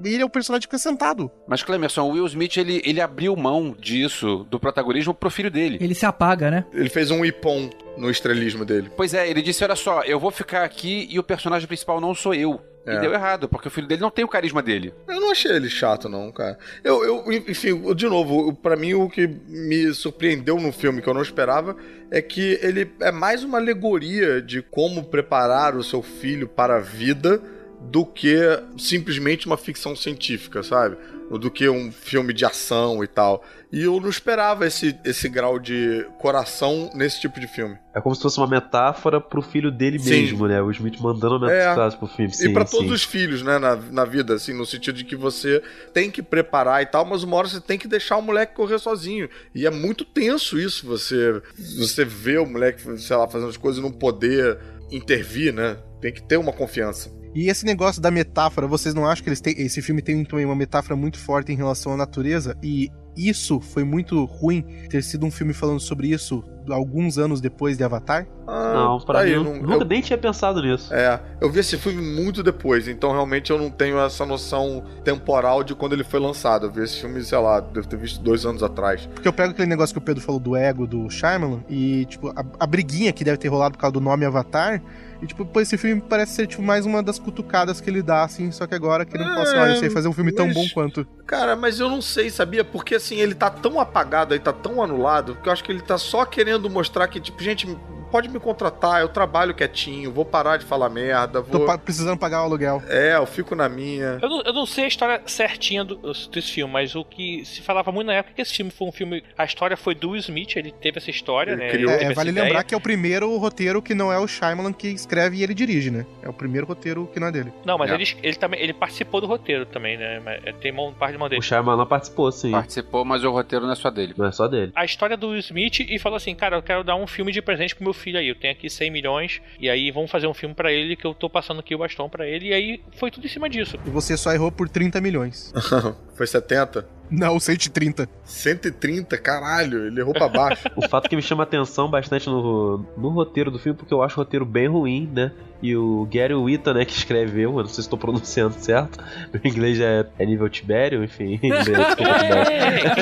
ele 0.03 0.21
é 0.21 0.25
o 0.25 0.29
personagem 0.29 0.65
acrescentado. 0.65 1.31
Mas, 1.47 1.63
Clemerson, 1.63 2.03
o 2.03 2.11
Will 2.11 2.25
Smith, 2.27 2.57
ele, 2.57 2.81
ele 2.85 3.01
abriu 3.01 3.35
mão 3.35 3.75
disso, 3.79 4.45
do 4.49 4.59
protagonismo, 4.59 5.13
pro 5.13 5.29
filho 5.29 5.51
dele. 5.51 5.77
Ele 5.79 5.95
se 5.95 6.05
apaga, 6.05 6.51
né? 6.51 6.65
Ele 6.73 6.89
fez 6.89 7.11
um 7.11 7.23
ipom 7.23 7.69
no 7.97 8.09
estrelismo 8.09 8.65
dele. 8.65 8.91
Pois 8.95 9.13
é, 9.13 9.30
ele 9.30 9.41
disse, 9.41 9.63
olha 9.63 9.76
só, 9.76 10.01
eu 10.03 10.19
vou 10.19 10.31
ficar 10.31 10.63
aqui 10.63 11.07
e 11.09 11.19
o 11.19 11.23
personagem 11.23 11.68
principal 11.68 11.99
não 11.99 12.13
sou 12.15 12.34
eu. 12.34 12.61
É. 12.85 12.95
E 12.95 12.99
deu 12.99 13.13
errado, 13.13 13.47
porque 13.47 13.68
o 13.68 13.72
filho 13.72 13.88
dele 13.88 14.01
não 14.01 14.09
tem 14.09 14.26
o 14.26 14.27
carisma 14.27 14.61
dele. 14.61 14.93
Eu 15.07 15.22
não 15.22 15.31
achei 15.31 15.51
ele 15.51 15.69
chato, 15.69 16.09
não, 16.09 16.31
cara. 16.31 16.57
Eu, 16.84 17.03
eu 17.03 17.31
enfim, 17.31 17.93
de 17.93 18.07
novo, 18.07 18.55
pra 18.55 18.76
mim 18.76 18.95
o 18.95 19.07
que 19.07 19.27
me 19.47 19.93
surpreendeu 19.93 20.59
no 20.59 20.72
filme, 20.72 21.01
que 21.01 21.07
eu 21.07 21.13
não 21.13 21.22
esperava, 21.22 21.76
é 22.09 22.22
que 22.22 22.59
ele 22.61 22.91
é 22.99 23.11
mais 23.11 23.43
uma 23.43 23.59
alegoria 23.59 24.41
de 24.41 24.63
como 24.63 25.03
preparar 25.03 25.76
o 25.76 25.84
seu 25.84 26.01
filho 26.01 26.47
para 26.47 26.77
a 26.77 26.80
vida 26.80 27.39
do 27.80 28.05
que 28.05 28.35
simplesmente 28.77 29.45
uma 29.45 29.57
ficção 29.57 29.95
científica, 29.95 30.63
sabe? 30.63 30.97
Do 31.38 31.49
que 31.49 31.68
um 31.70 31.91
filme 31.91 32.34
de 32.34 32.45
ação 32.45 33.03
e 33.03 33.08
tal. 33.08 33.44
E 33.72 33.84
eu 33.84 33.99
não 34.02 34.10
esperava 34.10 34.68
esse, 34.68 34.98
esse 35.06 35.30
grau 35.30 35.58
de 35.58 36.06
coração 36.20 36.91
nesse 36.94 37.22
tipo 37.22 37.40
de 37.40 37.48
filme. 37.48 37.78
É 37.95 38.02
como 38.02 38.14
se 38.14 38.22
fosse 38.22 38.38
uma 38.38 38.48
metáfora 38.48 39.22
pro 39.22 39.41
filho 39.41 39.72
dele 39.72 39.98
Sim. 39.98 40.10
mesmo, 40.10 40.48
né? 40.48 40.62
O 40.62 40.70
Smith 40.72 40.99
mandando 40.99 41.38
uma 41.38 41.52
É. 41.52 41.70
metáfora 41.70 41.98
pro 41.98 42.08
filme. 42.08 42.34
Sim, 42.34 42.49
e 42.49 42.53
pra 42.53 42.66
sim. 42.66 42.78
todos 42.78 42.91
os 42.91 43.03
filhos, 43.03 43.41
né, 43.41 43.58
na, 43.60 43.76
na 43.78 44.03
vida, 44.03 44.34
assim, 44.34 44.53
no 44.53 44.66
sentido 44.66 44.95
de 44.95 45.06
que 45.06 45.16
você 45.16 45.62
tem 45.94 46.12
que 46.12 46.22
preparar 46.22 46.82
e 46.82 46.86
tal, 46.86 47.06
mas 47.06 47.24
uma 47.24 47.38
hora 47.38 47.48
você 47.48 47.62
tem 47.62 47.78
que 47.80 47.88
deixar 47.88 48.18
o 48.18 48.22
moleque 48.22 48.53
correr 48.56 48.78
sozinho. 48.80 49.30
E 49.56 49.66
é 49.66 49.70
muito 49.72 50.03
tenso 50.03 50.60
isso, 50.60 50.86
você 50.86 51.41
você 51.78 52.03
vê 52.03 52.38
o 52.38 52.45
moleque, 52.45 52.82
sei 52.99 53.16
lá, 53.16 53.28
fazendo 53.28 53.49
as 53.49 53.58
coisas 53.58 53.80
e 53.80 53.84
não 53.84 53.91
poder 53.91 54.58
intervir, 54.91 55.53
né? 55.53 55.78
Tem 56.02 56.12
que 56.12 56.22
ter 56.22 56.38
uma 56.38 56.52
confiança. 56.52 57.10
E 57.34 57.48
esse 57.49 57.66
negócio 57.66 58.02
da 58.02 58.12
metáfora, 58.12 58.68
vocês 58.68 58.94
não 58.94 59.06
acham 59.08 59.24
que 59.24 59.30
eles 59.30 59.41
têm, 59.41 59.53
esse 59.58 59.82
filme 59.82 60.02
tem 60.02 60.24
também 60.26 60.45
uma 60.45 60.56
metáfora 60.56 60.95
muito 60.95 61.18
forte 61.18 61.52
em 61.52 61.56
relação 61.56 61.94
à 61.94 61.98
natureza? 61.98 62.58
E 62.62 62.90
isso 63.16 63.60
foi 63.60 63.84
muito 63.84 64.24
ruim 64.26 64.62
ter 64.90 65.03
sido 65.03 65.26
um 65.26 65.32
filme 65.32 65.53
falando 65.53 65.80
sobre 65.82 66.08
isso 66.08 66.44
alguns 66.70 67.18
anos 67.18 67.41
depois 67.41 67.78
de 67.78 67.84
Avatar? 67.84 68.26
Ah, 68.48 68.74
Não, 68.74 68.99
pra 69.02 69.20
aí, 69.22 69.30
mim, 69.32 69.36
eu 69.36 69.44
não- 69.44 69.56
nunca 69.62 69.84
eu- 69.84 69.86
nem 69.86 70.02
tinha 70.02 70.18
pensado 70.18 70.62
nisso. 70.62 70.94
É, 70.94 71.20
eu 71.41 71.49
vi 71.52 71.60
esse 71.60 71.78
filme 71.78 72.02
muito 72.02 72.41
depois, 72.44 72.88
então 72.88 73.12
realmente 73.12 73.49
eu 73.52 73.58
não 73.58 73.70
tenho 73.70 73.99
essa 73.99 74.26
noção 74.26 74.84
temporal 75.03 75.64
de 75.64 75.74
quando 75.76 75.94
ele 75.94 76.03
foi 76.03 76.20
lançado. 76.20 76.68
Eu 76.68 76.72
vi 76.72 76.84
esse 76.84 77.02
filme, 77.02 77.22
sei 77.24 77.38
lá, 77.38 77.60
devo 77.60 77.88
ter 77.88 77.98
visto 77.98 78.22
dois 78.22 78.45
anos 78.45 78.62
atrás. 78.64 79.06
Porque 79.08 79.28
eu 79.28 79.34
pego 79.34 79.52
aquele 79.52 79.68
negócio 79.68 79.94
que 79.94 79.99
o 79.99 80.02
Pedro 80.02 80.22
falou 80.24 80.40
do 80.40 80.56
ego 80.56 80.86
do 80.88 81.10
Shyamalan 81.10 81.62
e, 81.70 82.06
tipo, 82.06 82.30
a, 82.30 82.45
a 82.60 82.68
briguinha 82.68 83.12
que 83.12 83.24
deve 83.24 83.38
ter 83.38 83.48
rolado 83.49 83.74
por 83.74 83.80
causa 83.82 83.94
do 83.94 84.02
nome 84.02 84.26
Avatar. 84.26 84.82
E, 85.22 85.27
tipo, 85.27 85.45
pô, 85.45 85.61
esse 85.61 85.77
filme 85.77 86.02
parece 86.02 86.34
ser, 86.34 86.48
tipo, 86.48 86.64
mais 86.64 86.85
uma 86.85 87.03
das 87.03 87.19
cutucadas 87.19 87.80
que 87.80 87.89
ele 87.89 88.02
dá, 88.02 88.23
assim, 88.23 88.52
só 88.52 88.65
que 88.65 88.73
agora 88.73 89.06
que 89.06 89.15
ele 89.15 89.23
fala 89.23 89.43
assim, 89.43 89.56
É, 89.56 89.60
olha, 89.60 89.72
eu 89.73 89.76
sei 89.80 89.89
fazer 89.89 90.07
um 90.07 90.14
filme 90.14 90.31
tão 90.31 90.48
mas- 90.48 90.56
bom 90.56 90.65
quanto. 90.73 91.06
Cara, 91.27 91.56
mas 91.56 91.80
eu 91.80 91.88
não 91.89 92.02
sei, 92.02 92.30
sabia? 92.30 92.64
Porque 92.64 92.95
assim, 92.95 93.18
ele 93.18 93.35
tá 93.35 93.49
tão 93.49 93.80
apagado 93.80 94.34
aí, 94.34 94.39
tá 94.39 94.52
tão 94.52 94.81
anulado, 94.81 95.35
que 95.41 95.48
eu 95.48 95.53
acho 95.53 95.64
que 95.64 95.72
ele 95.72 95.81
tá 95.81 95.98
só 95.98 96.26
querendo 96.26 96.69
mostrar 96.69 97.07
que, 97.07 97.19
tipo, 97.19 97.41
gente, 97.43 97.68
pode 98.11 98.29
me 98.29 98.39
contratar, 98.39 99.01
eu 99.01 99.07
trabalho 99.09 99.53
quietinho, 99.53 100.11
vou 100.11 100.25
parar 100.25 100.57
de 100.57 100.65
falar 100.65 100.89
merda, 100.89 101.41
Tô 101.41 101.57
vou. 101.59 101.65
pa- 101.67 101.77
precisando 101.77 102.17
pagar 102.17 102.41
o 102.41 102.45
aluguel. 102.45 102.81
É, 102.88 103.15
eu 103.15 103.25
fico 103.25 103.55
na 103.55 103.69
minha. 103.69 104.19
Eu 104.21 104.29
não, 104.29 104.41
eu 104.41 104.53
não 104.53 104.65
sei 104.65 104.85
a 104.85 104.88
história 104.88 105.21
certinha 105.25 105.83
do, 105.83 105.95
desse 106.31 106.51
filme, 106.51 106.71
mas 106.73 106.95
o 106.95 107.03
que 107.05 107.43
se 107.45 107.61
falava 107.61 107.91
muito 107.91 108.07
na 108.07 108.13
época 108.13 108.33
é 108.33 108.35
que 108.35 108.41
esse 108.41 108.53
filme 108.53 108.71
foi 108.71 108.88
um 108.88 108.91
filme. 108.91 109.23
A 109.38 109.45
história 109.45 109.77
foi 109.77 109.95
do 109.95 110.15
Smith, 110.17 110.55
ele 110.55 110.71
teve 110.71 110.97
essa 110.97 111.09
história, 111.09 111.51
Ele 111.53 111.61
né? 111.63 111.69
criou. 111.69 111.91
É, 111.91 112.13
vale 112.13 112.29
ideia. 112.31 112.45
lembrar 112.45 112.63
que 112.63 112.73
é 112.73 112.77
o 112.77 112.81
primeiro 112.81 113.35
roteiro 113.38 113.81
que 113.81 113.93
não 113.95 114.11
é 114.11 114.19
o 114.19 114.27
Shyamalan 114.27 114.73
que 114.73 114.88
escreve 114.88 115.38
e 115.38 115.43
ele 115.43 115.53
dirige, 115.53 115.89
né? 115.91 116.05
É 116.21 116.29
o 116.29 116.33
primeiro 116.33 116.67
roteiro 116.67 117.07
que 117.13 117.19
não 117.19 117.27
é 117.27 117.31
dele. 117.31 117.53
Não, 117.65 117.77
mas 117.77 117.89
É. 117.91 117.93
ele, 117.95 118.03
ele 118.21 118.35
também 118.35 118.59
ele 118.61 118.73
participou 118.73 119.21
do 119.21 119.27
roteiro 119.27 119.65
também, 119.65 119.97
né? 119.97 120.21
É, 120.45 120.51
Tem 120.51 120.71
mão, 120.71 120.93
parte 120.93 121.13
de 121.13 121.17
mão 121.17 121.29
dele. 121.29 121.39
O 121.39 121.43
Shyamalan 121.43 121.85
participou, 121.85 122.31
sim. 122.31 122.51
Participou, 122.51 123.05
mas 123.05 123.23
o 123.23 123.31
roteiro 123.31 123.65
não 123.65 123.71
é 123.73 123.75
só 123.75 123.89
dele. 123.89 124.13
Não 124.17 124.25
é 124.25 124.31
só 124.31 124.47
dele. 124.47 124.71
A 124.75 124.83
história 124.85 125.15
do 125.17 125.35
Smith 125.38 125.79
e 125.79 125.97
falou 125.99 126.17
assim: 126.17 126.35
Cara, 126.35 126.57
eu 126.57 126.61
quero 126.63 126.83
dar 126.83 126.95
um 126.95 127.07
filme 127.07 127.31
de 127.31 127.41
presente 127.41 127.75
pro 127.75 127.83
meu 127.83 127.93
filho 128.02 128.19
aí. 128.19 128.28
Eu 128.28 128.36
tenho 128.36 128.53
aqui 128.53 128.69
100 128.69 128.90
milhões 128.91 129.41
e 129.60 129.69
aí 129.69 129.91
vamos 129.91 130.11
fazer 130.11 130.28
um 130.28 130.34
filme 130.34 130.53
pra 130.56 130.72
ele 130.72 130.95
que 130.95 131.06
eu 131.06 131.14
tô 131.14 131.30
passando 131.30 131.60
aqui 131.60 131.73
o 131.76 131.78
bastão 131.78 132.10
pra 132.10 132.28
ele. 132.28 132.49
E 132.49 132.53
aí 132.53 132.82
foi 132.98 133.11
tudo 133.11 133.26
em 133.26 133.30
cima 133.30 133.49
disso. 133.49 133.78
E 133.86 133.90
você 133.90 134.18
só 134.18 134.34
errou 134.34 134.52
por 134.52 134.68
30 134.68 134.99
milhões. 134.99 135.53
Foi 136.15 136.28
70? 136.28 137.01
Não, 137.11 137.38
130. 137.39 138.07
130, 138.23 139.17
caralho, 139.17 139.88
ele 139.88 139.99
errou 139.99 140.13
pra 140.13 140.29
baixo. 140.29 140.69
O 140.75 140.88
fato 140.88 141.09
que 141.09 141.15
me 141.15 141.21
chama 141.21 141.43
atenção 141.43 141.89
bastante 141.89 142.27
no, 142.27 142.85
no 142.97 143.09
roteiro 143.09 143.51
do 143.51 143.59
filme, 143.59 143.77
porque 143.77 143.93
eu 143.93 144.01
acho 144.01 144.15
o 144.15 144.23
roteiro 144.23 144.45
bem 144.45 144.67
ruim, 144.67 145.09
né? 145.13 145.31
E 145.61 145.75
o 145.75 146.07
Gary 146.11 146.33
Whitta, 146.33 146.73
né, 146.73 146.85
que 146.85 146.93
escreveu, 146.93 147.51
eu 147.51 147.57
não 147.57 147.65
sei 147.65 147.75
se 147.75 147.81
estou 147.81 147.99
pronunciando 147.99 148.55
certo. 148.55 148.97
Meu 149.31 149.41
inglês 149.45 149.79
é, 149.79 150.07
é 150.17 150.25
nível 150.25 150.49
Tibério, 150.49 151.03
enfim. 151.03 151.39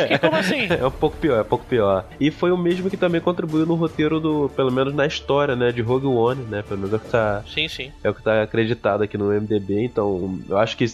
É, 0.10 0.18
como 0.18 0.36
assim? 0.36 0.68
É 0.70 0.86
um 0.86 0.92
pouco 0.92 1.16
pior, 1.18 1.38
é 1.38 1.42
um 1.42 1.46
pouco 1.46 1.66
pior. 1.66 2.06
E 2.20 2.32
foi 2.32 2.52
o 2.52 2.58
mesmo 2.58 2.90
que 2.90 2.98
também 2.98 3.22
contribuiu 3.22 3.66
no 3.66 3.76
roteiro 3.76 4.20
do, 4.20 4.50
pelo 4.56 4.72
menos 4.72 4.94
na 4.94 5.06
história, 5.06 5.56
né, 5.56 5.72
de 5.72 5.82
Rogue 5.82 6.08
One, 6.08 6.44
né? 6.46 6.62
Pelo 6.64 6.80
menos 6.82 6.94
é 6.94 6.98
o 6.98 7.00
que 7.00 7.10
tá, 7.10 7.44
Sim, 7.54 7.68
sim. 7.68 7.92
é 8.04 8.10
o 8.10 8.14
que 8.14 8.24
tá 8.24 8.44
acreditado 8.44 9.04
aqui 9.04 9.18
no 9.18 9.28
MDB, 9.30 9.84
então 9.86 10.40
eu 10.50 10.58
acho 10.58 10.76
que 10.76 10.86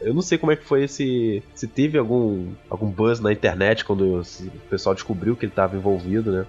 eu 0.00 0.14
não 0.14 0.22
sei 0.22 0.38
como 0.38 0.52
é 0.52 0.56
que 0.56 0.64
foi 0.64 0.84
esse 0.84 1.42
se 1.54 1.66
teve 1.66 1.98
algum 1.98 2.52
algum 2.68 2.88
buzz 2.88 3.20
na 3.20 3.32
internet 3.32 3.84
quando 3.84 4.20
o 4.20 4.50
pessoal 4.70 4.94
descobriu 4.94 5.36
que 5.36 5.46
ele 5.46 5.52
tava 5.52 5.76
envolvido, 5.76 6.32
né? 6.32 6.46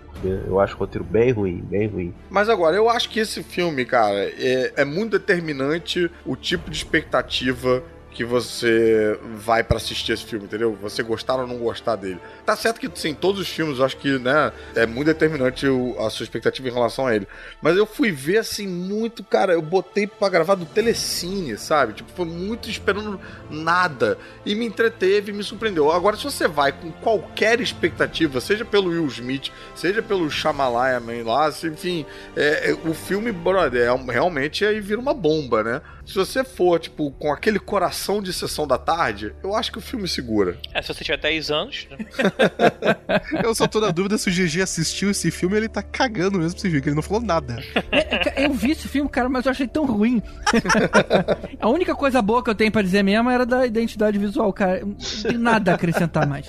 Eu 0.48 0.60
acho 0.60 0.76
o 0.76 0.78
roteiro 0.78 1.04
bem 1.04 1.32
ruim, 1.32 1.58
bem 1.58 1.88
ruim. 1.88 2.14
Mas 2.30 2.50
agora, 2.50 2.76
eu 2.76 2.90
acho 2.90 3.10
que 3.10 3.20
esse 3.20 3.44
filme, 3.44 3.86
cara, 3.86 4.18
é, 4.38 4.74
é 4.78 4.86
muito 4.86 5.12
determinante 5.12 6.10
o 6.26 6.36
tipo 6.36 6.70
de 6.70 6.78
expectativa 6.78 7.84
que 8.16 8.24
você 8.24 9.20
vai 9.36 9.62
pra 9.64 9.76
assistir 9.78 10.14
esse 10.14 10.24
filme, 10.26 10.46
entendeu? 10.46 10.76
Você 10.82 11.04
gostar 11.04 11.36
ou 11.36 11.46
não 11.46 11.58
gostar 11.58 11.98
dele. 11.98 12.18
Tá 12.46 12.56
certo 12.56 12.80
que, 12.80 12.90
sim, 12.98 13.14
todos 13.14 13.42
os 13.42 13.48
filmes, 13.50 13.78
eu 13.80 13.86
acho 13.86 13.98
que, 13.98 14.18
né, 14.18 14.54
é 14.74 14.86
muito 14.86 15.08
determinante 15.08 15.68
o- 15.68 15.96
a 16.00 16.10
sua 16.10 16.24
expectativa 16.24 16.68
em 16.70 16.72
relação 16.72 17.06
a 17.06 17.14
ele. 17.16 17.28
Mas 17.62 17.76
eu 17.76 17.86
fui 17.86 18.12
ver, 18.12 18.38
assim, 18.38 18.66
muito, 18.68 19.22
cara, 19.24 19.52
eu 19.54 19.62
botei 19.62 20.08
pra 20.08 20.30
gravar 20.30 20.56
do 20.56 20.66
Telecine, 20.66 21.58
sabe? 21.58 21.94
Tipo, 21.94 22.10
foi 22.16 22.26
muito 22.26 22.70
esperando 22.70 23.20
nada. 23.50 24.18
E 24.46 24.56
me 24.56 24.66
entreteve, 24.66 25.34
me 25.34 25.44
surpreendeu. 25.44 25.92
Agora, 25.92 26.16
se 26.16 26.24
você 26.24 26.48
vai 26.48 26.72
com 26.72 26.92
qualquer 26.94 27.60
expectativa, 27.60 28.40
seja 28.40 28.64
pelo 28.64 28.90
Will 28.92 29.06
Smith, 29.08 29.52
seja 29.76 30.02
pelo 30.02 30.30
Shyamalan 30.32 31.02
lá, 31.26 31.50
enfim, 31.66 32.06
é, 32.36 32.72
é, 32.72 32.74
o 32.90 32.94
filme, 32.94 33.32
brother, 33.32 33.82
é, 33.90 34.12
realmente 34.12 34.64
aí 34.66 34.80
vira 34.80 35.02
uma 35.02 35.14
bomba, 35.14 35.64
né? 35.64 35.82
Se 36.06 36.14
você 36.14 36.44
for, 36.44 36.80
tipo, 36.80 37.10
com 37.12 37.32
aquele 37.32 37.58
coração 37.60 38.22
de 38.22 38.32
sessão 38.32 38.68
da 38.68 38.78
tarde, 38.78 39.34
eu 39.44 39.56
acho 39.56 39.72
que 39.72 39.80
o 39.80 39.82
filme 39.82 40.08
segura. 40.08 40.58
É, 40.74 40.82
se 40.82 40.94
você 40.94 41.04
tiver 41.04 41.18
10 41.18 41.52
anos. 41.52 41.88
né? 41.90 41.98
Eu 43.44 43.56
só 43.56 43.68
tô 43.68 43.80
na 43.80 43.90
dúvida 43.90 44.18
se 44.18 44.30
o 44.30 44.32
GG 44.32 44.62
assistiu 44.62 45.10
esse 45.10 45.32
filme 45.32 45.58
ele 45.58 45.68
tá 45.68 45.82
cagando 45.82 46.38
mesmo 46.38 46.54
pra 46.54 46.62
você 46.62 46.70
ver, 46.70 46.82
que 46.82 46.90
ele 46.90 46.96
não 46.96 47.02
falou 47.02 47.22
nada. 47.22 47.62
É, 47.92 48.44
é, 48.44 48.46
Eu 48.46 48.54
vi 48.54 48.72
esse 48.72 48.88
filme, 48.88 49.10
cara, 49.10 49.28
mas 49.28 49.46
eu 49.46 49.52
achei 49.52 49.68
tão 49.68 49.86
ruim. 49.86 50.22
A 51.60 51.70
única 51.70 51.96
coisa 51.96 52.22
boa 52.22 52.44
que 52.44 52.50
eu 52.50 52.56
tenho 52.56 52.72
pra 52.72 52.82
dizer 52.82 53.04
mesmo 53.04 53.30
era 53.30 53.46
da 53.46 53.66
identidade 53.66 54.18
visual, 54.20 54.54
cara. 54.54 54.86
Não 54.86 54.96
tem 55.24 55.38
nada 55.38 55.72
a 55.72 55.76
acrescentar 55.76 56.28
mais. 56.28 56.46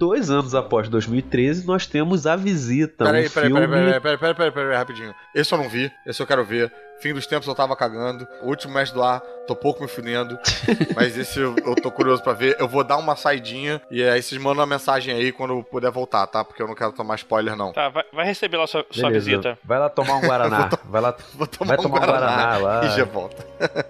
Dois 0.00 0.30
anos 0.30 0.54
após 0.54 0.88
2013, 0.88 1.66
nós 1.66 1.86
temos 1.86 2.26
A 2.26 2.34
Visita, 2.34 3.04
Peraí, 3.04 3.26
um 3.26 3.30
peraí, 3.30 3.50
filme... 3.50 3.68
peraí, 3.68 3.68
peraí, 3.68 4.00
peraí, 4.00 4.16
peraí, 4.16 4.34
peraí, 4.34 4.52
peraí, 4.52 4.74
rapidinho. 4.74 5.14
Esse 5.34 5.52
eu 5.52 5.58
não 5.58 5.68
vi, 5.68 5.92
esse 6.06 6.22
eu 6.22 6.26
quero 6.26 6.42
ver. 6.42 6.72
Fim 7.00 7.14
dos 7.14 7.26
tempos 7.26 7.48
eu 7.48 7.54
tava 7.54 7.74
cagando. 7.74 8.28
O 8.42 8.48
último 8.48 8.74
mestre 8.74 8.94
do 8.98 9.02
ar, 9.02 9.20
tô 9.46 9.56
pouco 9.56 9.82
me 9.82 9.88
fudendo. 9.88 10.38
mas 10.94 11.16
esse 11.16 11.40
eu, 11.40 11.56
eu 11.64 11.74
tô 11.74 11.90
curioso 11.90 12.22
pra 12.22 12.32
ver. 12.34 12.56
Eu 12.60 12.68
vou 12.68 12.84
dar 12.84 12.98
uma 12.98 13.16
saidinha 13.16 13.80
e 13.90 14.02
aí 14.02 14.22
vocês 14.22 14.40
mandam 14.40 14.60
uma 14.60 14.66
mensagem 14.66 15.14
aí 15.14 15.32
quando 15.32 15.54
eu 15.54 15.62
puder 15.62 15.90
voltar, 15.90 16.26
tá? 16.26 16.44
Porque 16.44 16.62
eu 16.62 16.68
não 16.68 16.74
quero 16.74 16.92
tomar 16.92 17.14
spoiler, 17.16 17.56
não. 17.56 17.72
Tá, 17.72 17.88
vai, 17.88 18.04
vai 18.12 18.26
receber 18.26 18.58
lá 18.58 18.66
sua, 18.66 18.84
sua 18.90 19.10
visita. 19.10 19.58
Vai 19.64 19.78
lá 19.78 19.88
tomar 19.88 20.16
um 20.16 20.20
Guaraná. 20.20 20.68
Vai 20.90 21.00
lá, 21.00 21.14
Vou 21.34 21.46
tomar, 21.46 21.76
vai 21.76 21.78
um, 21.78 21.82
tomar 21.82 21.96
um 21.96 22.06
Guaraná, 22.06 22.58
Guaraná 22.58 22.58
lá. 22.58 22.84
e 22.86 22.96
já 22.96 23.04
volta. 23.04 23.46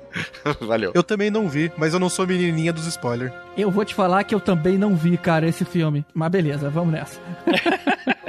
Valeu. 0.61 0.93
Eu 0.95 1.03
também 1.03 1.31
não 1.31 1.49
vi, 1.49 1.73
mas 1.77 1.95
eu 1.95 2.01
não 2.01 2.09
sou 2.09 2.27
menininha 2.27 2.73
dos 2.73 2.87
spoilers. 2.87 3.32
Eu 3.57 3.70
vou 3.70 3.85
te 3.85 3.95
falar 3.95 4.23
que 4.24 4.35
eu 4.35 4.41
também 4.41 4.77
não 4.77 4.95
vi, 4.95 5.16
cara, 5.16 5.47
esse 5.49 5.65
filme. 5.65 6.05
Mas 6.12 6.31
beleza, 6.31 6.69
vamos 6.69 6.93
nessa. 6.93 7.20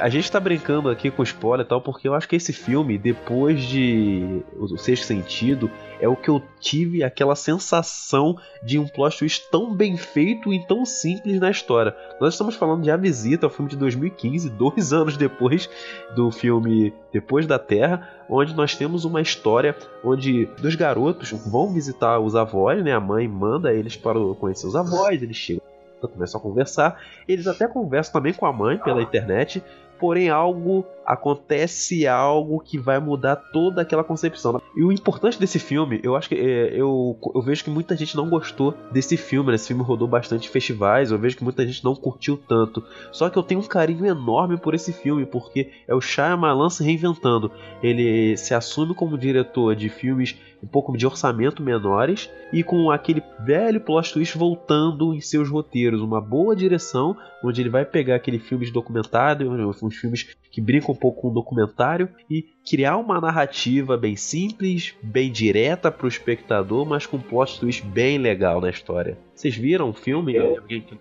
A 0.02 0.10
gente 0.10 0.32
tá 0.32 0.40
brincando 0.40 0.90
aqui 0.90 1.12
com 1.12 1.22
spoiler 1.22 1.64
e 1.64 1.70
tal, 1.70 1.80
porque 1.80 2.08
eu 2.08 2.16
acho 2.16 2.28
que 2.28 2.36
esse 2.36 2.52
filme, 2.52 2.98
depois 2.98 3.62
de 3.62 4.42
O 4.58 4.76
Sexto 4.76 5.06
Sentido, 5.06 5.70
é 6.00 6.08
o 6.08 6.16
que 6.16 6.28
eu 6.28 6.42
tive 6.60 7.04
aquela 7.04 7.36
sensação 7.36 8.36
de 8.64 8.80
um 8.80 8.88
plot 8.88 9.20
twist 9.20 9.48
tão 9.52 9.72
bem 9.72 9.96
feito 9.96 10.52
e 10.52 10.66
tão 10.66 10.84
simples 10.88 11.40
na 11.40 11.52
história. 11.52 11.96
Nós 12.20 12.34
estamos 12.34 12.56
falando 12.56 12.82
de 12.82 12.90
A 12.90 12.98
Visita, 12.98 13.46
o 13.46 13.50
filme 13.52 13.70
de 13.70 13.78
2015, 13.78 14.50
dois 14.50 14.92
anos 14.92 15.18
depois 15.18 15.70
do 16.16 16.32
filme 16.32 16.92
Depois 17.14 17.46
da 17.46 17.60
Terra, 17.60 18.10
onde 18.28 18.56
nós 18.56 18.76
temos 18.76 19.06
uma 19.06 19.22
história 19.22 19.76
onde 20.04 20.50
dois 20.60 20.74
garotos 20.74 21.30
vão 21.30 21.72
visitar 21.72 22.20
os 22.20 22.36
avós, 22.36 22.84
né? 22.84 22.92
A 22.92 23.00
mãe 23.00 23.28
manda 23.28 23.72
eles 23.72 23.96
para 23.96 24.18
conhecer 24.40 24.66
os 24.66 24.76
avós, 24.76 25.22
eles 25.22 25.38
chegam 25.38 25.72
começam 26.08 26.40
a 26.40 26.44
conversar. 26.44 27.00
Eles 27.28 27.48
até 27.48 27.68
conversam 27.68 28.14
também 28.14 28.34
com 28.34 28.46
a 28.46 28.54
mãe 28.54 28.78
pela 28.78 29.02
internet, 29.02 29.64
porém 30.02 30.30
algo 30.30 30.84
acontece 31.06 32.08
algo 32.08 32.60
que 32.60 32.78
vai 32.78 33.00
mudar 33.00 33.36
toda 33.36 33.82
aquela 33.82 34.04
concepção. 34.04 34.62
E 34.76 34.84
o 34.84 34.92
importante 34.92 35.40
desse 35.40 35.60
filme, 35.60 36.00
eu 36.04 36.16
acho 36.16 36.30
que 36.30 36.36
é, 36.36 36.74
eu, 36.74 37.18
eu 37.34 37.42
vejo 37.42 37.64
que 37.64 37.70
muita 37.70 37.96
gente 37.96 38.16
não 38.16 38.30
gostou 38.30 38.74
desse 38.92 39.18
filme, 39.18 39.50
né? 39.50 39.56
Esse 39.56 39.68
filme 39.68 39.84
rodou 39.84 40.08
bastante 40.08 40.50
festivais, 40.50 41.12
eu 41.12 41.18
vejo 41.18 41.38
que 41.38 41.44
muita 41.44 41.66
gente 41.66 41.84
não 41.84 41.96
curtiu 41.96 42.38
tanto. 42.38 42.84
Só 43.12 43.30
que 43.30 43.38
eu 43.38 43.44
tenho 43.44 43.60
um 43.62 43.68
carinho 43.68 44.06
enorme 44.06 44.58
por 44.58 44.74
esse 44.74 44.94
filme, 44.94 45.26
porque 45.26 45.72
é 45.88 45.94
o 45.94 46.02
Shyamalan 46.02 46.70
se 46.70 46.84
reinventando. 46.84 47.52
Ele 47.82 48.38
se 48.38 48.54
assume 48.54 48.94
como 48.94 49.18
diretor 49.18 49.76
de 49.76 49.90
filmes 49.90 50.36
um 50.64 50.68
pouco 50.68 50.96
de 50.96 51.06
orçamento 51.06 51.64
menores 51.64 52.30
e 52.54 52.64
com 52.64 52.92
aquele 52.92 53.24
velho 53.40 53.82
plot 53.82 54.14
twist 54.14 54.38
voltando 54.38 55.14
em 55.14 55.22
seus 55.22 55.50
roteiros, 55.50 56.02
uma 56.02 56.22
boa 56.22 56.56
direção, 56.56 57.18
onde 57.44 57.62
ele 57.62 57.70
vai 57.70 57.84
pegar 57.84 58.16
aquele 58.16 58.40
filme 58.40 58.66
de 58.66 58.72
documentário, 58.72 59.52
uns 59.82 59.96
filmes 59.96 60.36
que 60.52 60.62
brincam 60.62 60.91
um 60.92 60.96
pouco 60.96 61.22
com 61.22 61.28
o 61.30 61.34
documentário 61.34 62.10
e 62.30 62.46
criar 62.70 62.98
uma 62.98 63.20
narrativa 63.20 63.98
bem 63.98 64.16
simples, 64.16 64.94
bem 65.02 65.32
direta 65.32 65.92
para 65.92 66.06
o 66.06 66.10
espectador, 66.10 66.86
mas 66.86 67.06
com 67.06 67.18
um 67.18 67.22
plot 67.22 67.60
twist 67.60 67.86
bem 67.86 68.18
legal 68.18 68.62
na 68.62 68.70
história. 68.70 69.18
Vocês 69.34 69.56
viram 69.56 69.90
o 69.90 69.94
filme? 69.94 70.36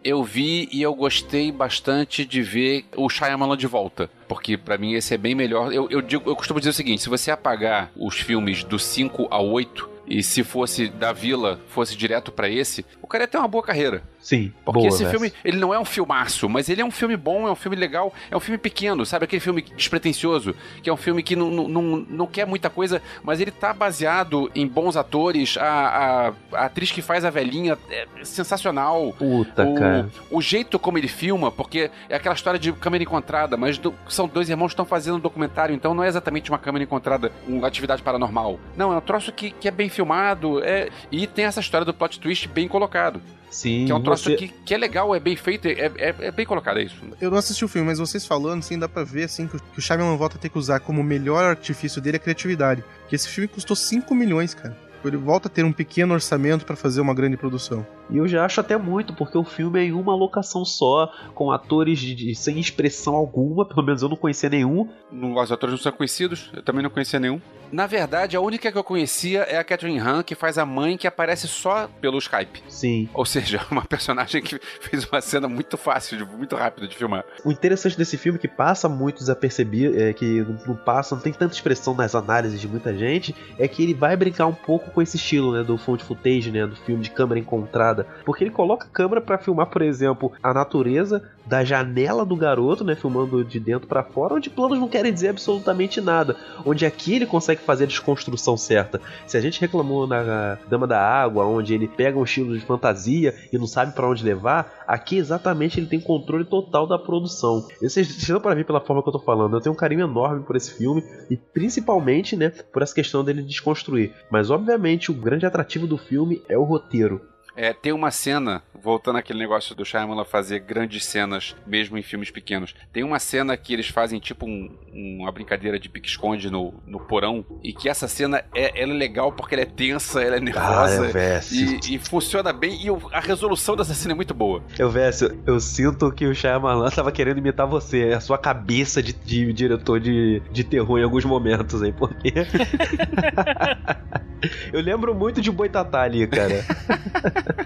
Eu 0.02 0.24
vi 0.24 0.68
e 0.72 0.80
eu 0.80 0.94
gostei 0.94 1.52
bastante 1.52 2.24
de 2.24 2.42
ver 2.42 2.86
o 2.96 3.08
Shyamalan 3.08 3.56
de 3.56 3.66
volta. 3.66 4.10
Porque 4.26 4.56
pra 4.56 4.78
mim 4.78 4.94
esse 4.94 5.12
é 5.12 5.18
bem 5.18 5.34
melhor. 5.34 5.72
Eu, 5.72 5.90
eu, 5.90 6.00
digo, 6.00 6.28
eu 6.28 6.34
costumo 6.34 6.58
dizer 6.58 6.70
o 6.70 6.74
seguinte: 6.74 7.02
se 7.02 7.08
você 7.08 7.30
apagar 7.30 7.92
os 7.96 8.18
filmes 8.18 8.64
do 8.64 8.78
5 8.78 9.26
ao 9.30 9.46
8, 9.46 9.90
e 10.10 10.24
se 10.24 10.42
fosse 10.42 10.88
da 10.88 11.12
Vila, 11.12 11.60
fosse 11.68 11.96
direto 11.96 12.32
pra 12.32 12.48
esse, 12.48 12.84
o 13.00 13.06
cara 13.06 13.24
ia 13.24 13.28
ter 13.28 13.38
uma 13.38 13.46
boa 13.46 13.62
carreira. 13.62 14.02
Sim, 14.20 14.52
Porque 14.64 14.80
boa, 14.80 14.88
esse 14.88 15.04
filme, 15.06 15.32
ele 15.42 15.56
não 15.56 15.72
é 15.72 15.78
um 15.78 15.84
filmaço, 15.84 16.48
mas 16.48 16.68
ele 16.68 16.82
é 16.82 16.84
um 16.84 16.90
filme 16.90 17.16
bom, 17.16 17.48
é 17.48 17.50
um 17.52 17.54
filme 17.56 17.74
legal, 17.76 18.12
é 18.30 18.36
um 18.36 18.40
filme 18.40 18.58
pequeno, 18.58 19.04
sabe? 19.06 19.24
Aquele 19.24 19.40
filme 19.40 19.62
despretensioso, 19.62 20.54
que 20.82 20.90
é 20.90 20.92
um 20.92 20.96
filme 20.96 21.22
que 21.22 21.34
não, 21.34 21.50
não, 21.50 21.68
não, 21.68 21.82
não 22.08 22.26
quer 22.26 22.46
muita 22.46 22.68
coisa, 22.68 23.00
mas 23.24 23.40
ele 23.40 23.50
tá 23.50 23.72
baseado 23.72 24.50
em 24.54 24.66
bons 24.66 24.96
atores. 24.96 25.56
A, 25.56 26.32
a, 26.52 26.58
a 26.58 26.64
atriz 26.66 26.92
que 26.92 27.00
faz 27.00 27.24
a 27.24 27.30
velhinha 27.30 27.78
é 27.90 28.06
sensacional. 28.22 29.14
Puta, 29.18 29.64
o, 29.66 29.74
cara. 29.74 30.08
o 30.30 30.40
jeito 30.42 30.78
como 30.78 30.98
ele 30.98 31.08
filma, 31.08 31.50
porque 31.50 31.90
é 32.08 32.16
aquela 32.16 32.34
história 32.34 32.58
de 32.60 32.72
câmera 32.72 33.02
encontrada, 33.02 33.56
mas 33.56 33.78
do- 33.78 33.94
são 34.08 34.28
dois 34.28 34.48
irmãos 34.50 34.68
que 34.68 34.72
estão 34.74 34.84
fazendo 34.84 35.16
um 35.16 35.20
documentário, 35.20 35.74
então 35.74 35.94
não 35.94 36.04
é 36.04 36.08
exatamente 36.08 36.50
uma 36.50 36.58
câmera 36.58 36.84
encontrada, 36.84 37.32
uma 37.48 37.66
atividade 37.66 38.02
paranormal. 38.02 38.58
Não, 38.76 38.92
é 38.92 38.96
um 38.96 39.00
troço 39.00 39.32
que, 39.32 39.50
que 39.50 39.66
é 39.66 39.70
bem 39.70 39.88
filmado, 39.88 40.62
é, 40.62 40.88
e 41.10 41.26
tem 41.26 41.44
essa 41.46 41.60
história 41.60 41.84
do 41.84 41.94
plot 41.94 42.20
twist 42.20 42.46
bem 42.48 42.68
colocado. 42.68 43.20
Sim, 43.50 43.84
Que 43.86 43.92
é 43.92 43.94
um 43.94 44.02
troço 44.02 44.24
você- 44.24 44.36
que, 44.36 44.48
que 44.48 44.72
é 44.74 44.78
legal, 44.78 45.14
é 45.14 45.18
bem 45.20 45.34
feito, 45.36 45.66
é, 45.66 45.72
é, 45.96 46.14
é 46.20 46.30
bem 46.30 46.46
colocado, 46.46 46.78
é 46.78 46.84
isso. 46.84 46.96
Eu 47.20 47.30
não 47.30 47.38
assisti 47.38 47.64
o 47.64 47.68
filme, 47.68 47.86
mas 47.88 47.98
vocês 47.98 48.24
falando, 48.24 48.60
assim, 48.60 48.78
dá 48.78 48.88
pra 48.88 49.02
ver, 49.02 49.24
assim, 49.24 49.46
que 49.48 49.56
o- 49.56 49.60
que 49.60 49.78
o 49.78 49.82
Shyamalan 49.82 50.16
volta 50.16 50.36
a 50.36 50.40
ter 50.40 50.48
que 50.48 50.58
usar 50.58 50.78
como 50.80 51.02
melhor 51.02 51.44
artifício 51.44 52.00
dele 52.00 52.16
a 52.16 52.20
criatividade. 52.20 52.84
Que 53.08 53.16
esse 53.16 53.28
filme 53.28 53.48
custou 53.48 53.74
5 53.76 54.14
milhões, 54.14 54.54
cara. 54.54 54.76
Ele 55.08 55.16
volta 55.16 55.48
a 55.48 55.50
ter 55.50 55.64
um 55.64 55.72
pequeno 55.72 56.14
orçamento 56.14 56.64
pra 56.64 56.76
fazer 56.76 57.00
uma 57.00 57.14
grande 57.14 57.36
produção. 57.36 57.86
E 58.10 58.16
eu 58.16 58.26
já 58.26 58.44
acho 58.44 58.60
até 58.60 58.76
muito, 58.76 59.12
porque 59.14 59.38
o 59.38 59.44
filme 59.44 59.78
é 59.80 59.84
em 59.84 59.92
uma 59.92 60.14
locação 60.14 60.64
só, 60.64 61.10
com 61.34 61.50
atores 61.52 61.98
de- 61.98 62.14
de- 62.14 62.34
sem 62.34 62.58
expressão 62.58 63.14
alguma, 63.14 63.64
pelo 63.66 63.84
menos 63.84 64.02
eu 64.02 64.08
não 64.08 64.16
conhecia 64.16 64.48
nenhum. 64.50 64.88
Não- 65.10 65.34
Os 65.40 65.50
atores 65.52 65.72
não 65.74 65.80
são 65.80 65.92
conhecidos, 65.92 66.50
eu 66.52 66.62
também 66.62 66.82
não 66.82 66.90
conhecia 66.90 67.18
nenhum. 67.20 67.40
Na 67.72 67.86
verdade, 67.86 68.36
a 68.36 68.40
única 68.40 68.70
que 68.72 68.76
eu 68.76 68.82
conhecia 68.82 69.42
é 69.42 69.56
a 69.56 69.62
Catherine 69.62 70.00
Han, 70.00 70.24
que 70.24 70.34
faz 70.34 70.58
a 70.58 70.66
mãe 70.66 70.96
que 70.96 71.06
aparece 71.06 71.46
só 71.46 71.88
pelo 72.00 72.18
Skype. 72.18 72.64
Sim. 72.68 73.08
Ou 73.14 73.24
seja, 73.24 73.60
uma 73.70 73.84
personagem 73.84 74.42
que 74.42 74.58
fez 74.80 75.04
uma 75.04 75.20
cena 75.20 75.48
muito 75.48 75.76
fácil, 75.78 76.18
de- 76.18 76.24
muito 76.36 76.56
rápida 76.56 76.88
de 76.88 76.96
filmar. 76.96 77.24
O 77.44 77.52
interessante 77.52 77.96
desse 77.96 78.16
filme 78.16 78.40
que 78.40 78.48
passa 78.48 78.88
muito 78.88 79.18
desapercebido, 79.18 79.96
é 80.00 80.12
que 80.12 80.40
não, 80.42 80.58
não 80.66 80.76
passa, 80.76 81.14
não 81.14 81.22
tem 81.22 81.32
tanta 81.32 81.54
expressão 81.54 81.94
nas 81.94 82.14
análises 82.16 82.60
de 82.60 82.66
muita 82.66 82.92
gente, 82.96 83.34
é 83.56 83.68
que 83.68 83.82
ele 83.84 83.94
vai 83.94 84.16
brincar 84.16 84.46
um 84.46 84.54
pouco 84.54 84.89
com 84.90 85.00
esse 85.00 85.16
estilo, 85.16 85.52
né, 85.52 85.62
do 85.62 85.78
found 85.78 86.02
footage, 86.04 86.50
né, 86.50 86.66
do 86.66 86.76
filme 86.76 87.02
de 87.02 87.10
câmera 87.10 87.40
encontrada, 87.40 88.06
porque 88.24 88.44
ele 88.44 88.50
coloca 88.50 88.86
a 88.86 88.90
câmera 88.90 89.20
pra 89.20 89.38
filmar, 89.38 89.66
por 89.66 89.82
exemplo, 89.82 90.32
a 90.42 90.52
natureza 90.52 91.22
da 91.46 91.64
janela 91.64 92.24
do 92.24 92.36
garoto, 92.36 92.84
né, 92.84 92.94
filmando 92.94 93.44
de 93.44 93.58
dentro 93.58 93.88
pra 93.88 94.02
fora, 94.02 94.34
onde 94.34 94.50
planos 94.50 94.78
não 94.78 94.88
querem 94.88 95.12
dizer 95.12 95.30
absolutamente 95.30 96.00
nada, 96.00 96.36
onde 96.64 96.86
aqui 96.86 97.16
ele 97.16 97.26
consegue 97.26 97.60
fazer 97.60 97.84
a 97.84 97.86
desconstrução 97.88 98.56
certa. 98.56 99.00
Se 99.26 99.36
a 99.36 99.40
gente 99.40 99.60
reclamou 99.60 100.06
na 100.06 100.58
Dama 100.68 100.86
da 100.86 101.00
Água, 101.00 101.44
onde 101.44 101.74
ele 101.74 101.88
pega 101.88 102.18
um 102.18 102.24
estilo 102.24 102.56
de 102.56 102.64
fantasia 102.64 103.34
e 103.52 103.58
não 103.58 103.66
sabe 103.66 103.92
pra 103.92 104.08
onde 104.08 104.24
levar, 104.24 104.79
aqui 104.90 105.16
exatamente 105.16 105.78
ele 105.78 105.86
tem 105.86 106.00
controle 106.00 106.44
total 106.44 106.84
da 106.86 106.98
produção. 106.98 107.66
Vocês 107.80 108.08
vocês 108.08 108.26
dão 108.26 108.40
pra 108.40 108.54
ver 108.54 108.66
pela 108.66 108.80
forma 108.80 109.02
que 109.02 109.08
eu 109.08 109.12
tô 109.12 109.20
falando, 109.20 109.56
eu 109.56 109.60
tenho 109.60 109.72
um 109.72 109.78
carinho 109.78 110.02
enorme 110.02 110.42
por 110.42 110.56
esse 110.56 110.74
filme 110.74 111.04
e 111.30 111.36
principalmente, 111.36 112.36
né, 112.36 112.50
por 112.72 112.82
essa 112.82 112.94
questão 112.94 113.22
dele 113.22 113.42
desconstruir. 113.42 114.12
Mas 114.30 114.50
obviamente 114.50 115.10
o 115.10 115.14
grande 115.14 115.46
atrativo 115.46 115.86
do 115.86 115.96
filme 115.96 116.42
é 116.48 116.58
o 116.58 116.64
roteiro. 116.64 117.20
É, 117.56 117.72
tem 117.72 117.92
uma 117.92 118.10
cena, 118.10 118.62
voltando 118.74 119.18
àquele 119.18 119.38
negócio 119.38 119.74
do 119.74 119.84
Shyamalan 119.84 120.24
fazer 120.24 120.60
grandes 120.60 121.04
cenas, 121.04 121.54
mesmo 121.66 121.98
em 121.98 122.02
filmes 122.02 122.30
pequenos. 122.30 122.74
Tem 122.92 123.02
uma 123.02 123.18
cena 123.18 123.56
que 123.56 123.72
eles 123.72 123.88
fazem 123.88 124.18
tipo 124.20 124.46
um- 124.46 124.70
uma 124.92 125.30
brincadeira 125.32 125.78
de 125.78 125.88
pique-esconde 125.88 126.50
no, 126.50 126.74
no 126.86 127.00
porão, 127.00 127.44
e 127.62 127.72
que 127.72 127.88
essa 127.88 128.06
cena 128.08 128.42
é, 128.54 128.80
ela 128.82 128.92
é 128.92 128.96
legal 128.96 129.32
porque 129.32 129.54
ela 129.54 129.62
é 129.62 129.66
tensa, 129.66 130.22
ela 130.22 130.36
é 130.36 130.40
nervosa, 130.40 131.08
Vécio. 131.08 131.78
e, 131.84 131.94
e 131.96 131.98
funciona 131.98 132.52
bem, 132.52 132.84
e 132.84 132.90
o- 132.90 133.00
a 133.12 133.20
resolução 133.20 133.76
dessa 133.76 133.94
cena 133.94 134.12
é 134.12 134.16
muito 134.16 134.34
boa. 134.34 134.62
Eu, 134.78 134.90
Vécio, 134.90 135.38
eu 135.46 135.58
sinto 135.60 136.10
que 136.12 136.26
o 136.26 136.34
Shyamalan 136.34 136.90
tava 136.90 137.12
querendo 137.12 137.38
imitar 137.38 137.66
você, 137.66 138.12
a 138.14 138.20
sua 138.20 138.38
cabeça 138.38 139.02
de, 139.02 139.12
de 139.12 139.52
diretor 139.52 140.00
de, 140.00 140.40
de 140.52 140.64
terror 140.64 140.98
em 140.98 141.04
alguns 141.04 141.24
momentos 141.24 141.82
aí, 141.82 141.92
porque... 141.92 142.32
eu 144.72 144.80
lembro 144.80 145.14
muito 145.14 145.40
de 145.40 145.50
Boitatá 145.50 146.02
ali, 146.02 146.26
cara. 146.26 146.64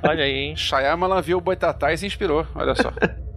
Olha 0.02 0.24
aí, 0.24 0.32
hein? 0.32 0.56
Shyamalan 0.56 1.20
viu 1.20 1.38
o 1.38 1.40
Boitatá 1.40 1.92
e 1.92 1.98
se 1.98 2.06
inspirou, 2.06 2.46
olha 2.54 2.74
só. 2.74 2.92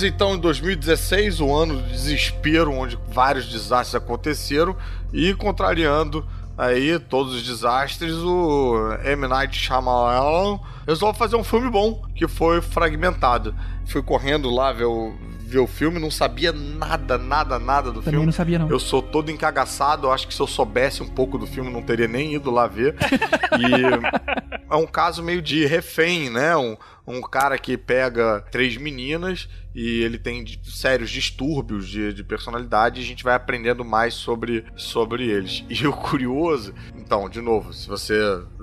Estamos 0.00 0.02
então 0.04 0.34
em 0.34 0.38
2016, 0.38 1.40
o 1.40 1.54
ano 1.54 1.76
do 1.76 1.82
desespero, 1.82 2.72
onde 2.72 2.98
vários 3.08 3.46
desastres 3.46 3.94
aconteceram 3.94 4.74
e 5.12 5.34
contrariando 5.34 6.26
aí 6.56 6.98
todos 6.98 7.34
os 7.34 7.42
desastres, 7.42 8.14
o 8.14 8.94
M. 9.04 9.28
Night 9.28 9.58
Shyamalan 9.58 10.58
resolve 10.86 11.18
fazer 11.18 11.36
um 11.36 11.44
filme 11.44 11.70
bom, 11.70 12.02
que 12.14 12.26
foi 12.26 12.62
Fragmentado. 12.62 13.54
Fui 13.86 14.02
correndo 14.02 14.48
lá 14.48 14.72
ver 14.72 14.84
o, 14.84 15.12
ver 15.40 15.58
o 15.58 15.66
filme, 15.66 15.98
não 15.98 16.10
sabia 16.10 16.52
nada, 16.52 17.18
nada, 17.18 17.58
nada 17.58 17.90
do 17.90 18.00
Também 18.00 18.12
filme. 18.12 18.26
não 18.26 18.32
sabia, 18.32 18.58
não. 18.58 18.70
Eu 18.70 18.78
sou 18.78 19.02
todo 19.02 19.30
encagaçado, 19.30 20.06
eu 20.06 20.12
acho 20.12 20.26
que 20.26 20.32
se 20.32 20.40
eu 20.40 20.46
soubesse 20.46 21.02
um 21.02 21.08
pouco 21.08 21.36
do 21.36 21.46
filme, 21.46 21.70
não 21.70 21.82
teria 21.82 22.08
nem 22.08 22.34
ido 22.34 22.50
lá 22.50 22.66
ver. 22.66 22.94
E 23.58 24.64
é 24.70 24.76
um 24.76 24.86
caso 24.86 25.22
meio 25.22 25.42
de 25.42 25.66
refém, 25.66 26.30
né? 26.30 26.56
Um, 26.56 26.76
um 27.06 27.20
cara 27.20 27.58
que 27.58 27.76
pega 27.76 28.44
três 28.50 28.76
meninas 28.76 29.48
e 29.74 30.02
ele 30.02 30.18
tem 30.18 30.44
sérios 30.64 31.10
distúrbios 31.10 31.88
de, 31.88 32.12
de 32.12 32.24
personalidade 32.24 33.00
e 33.00 33.04
a 33.04 33.06
gente 33.06 33.24
vai 33.24 33.34
aprendendo 33.34 33.84
mais 33.84 34.14
sobre, 34.14 34.64
sobre 34.76 35.28
eles. 35.28 35.64
E 35.68 35.86
o 35.86 35.92
curioso, 35.92 36.74
então, 36.94 37.28
de 37.28 37.40
novo, 37.40 37.72
se 37.72 37.88
você 37.88 38.14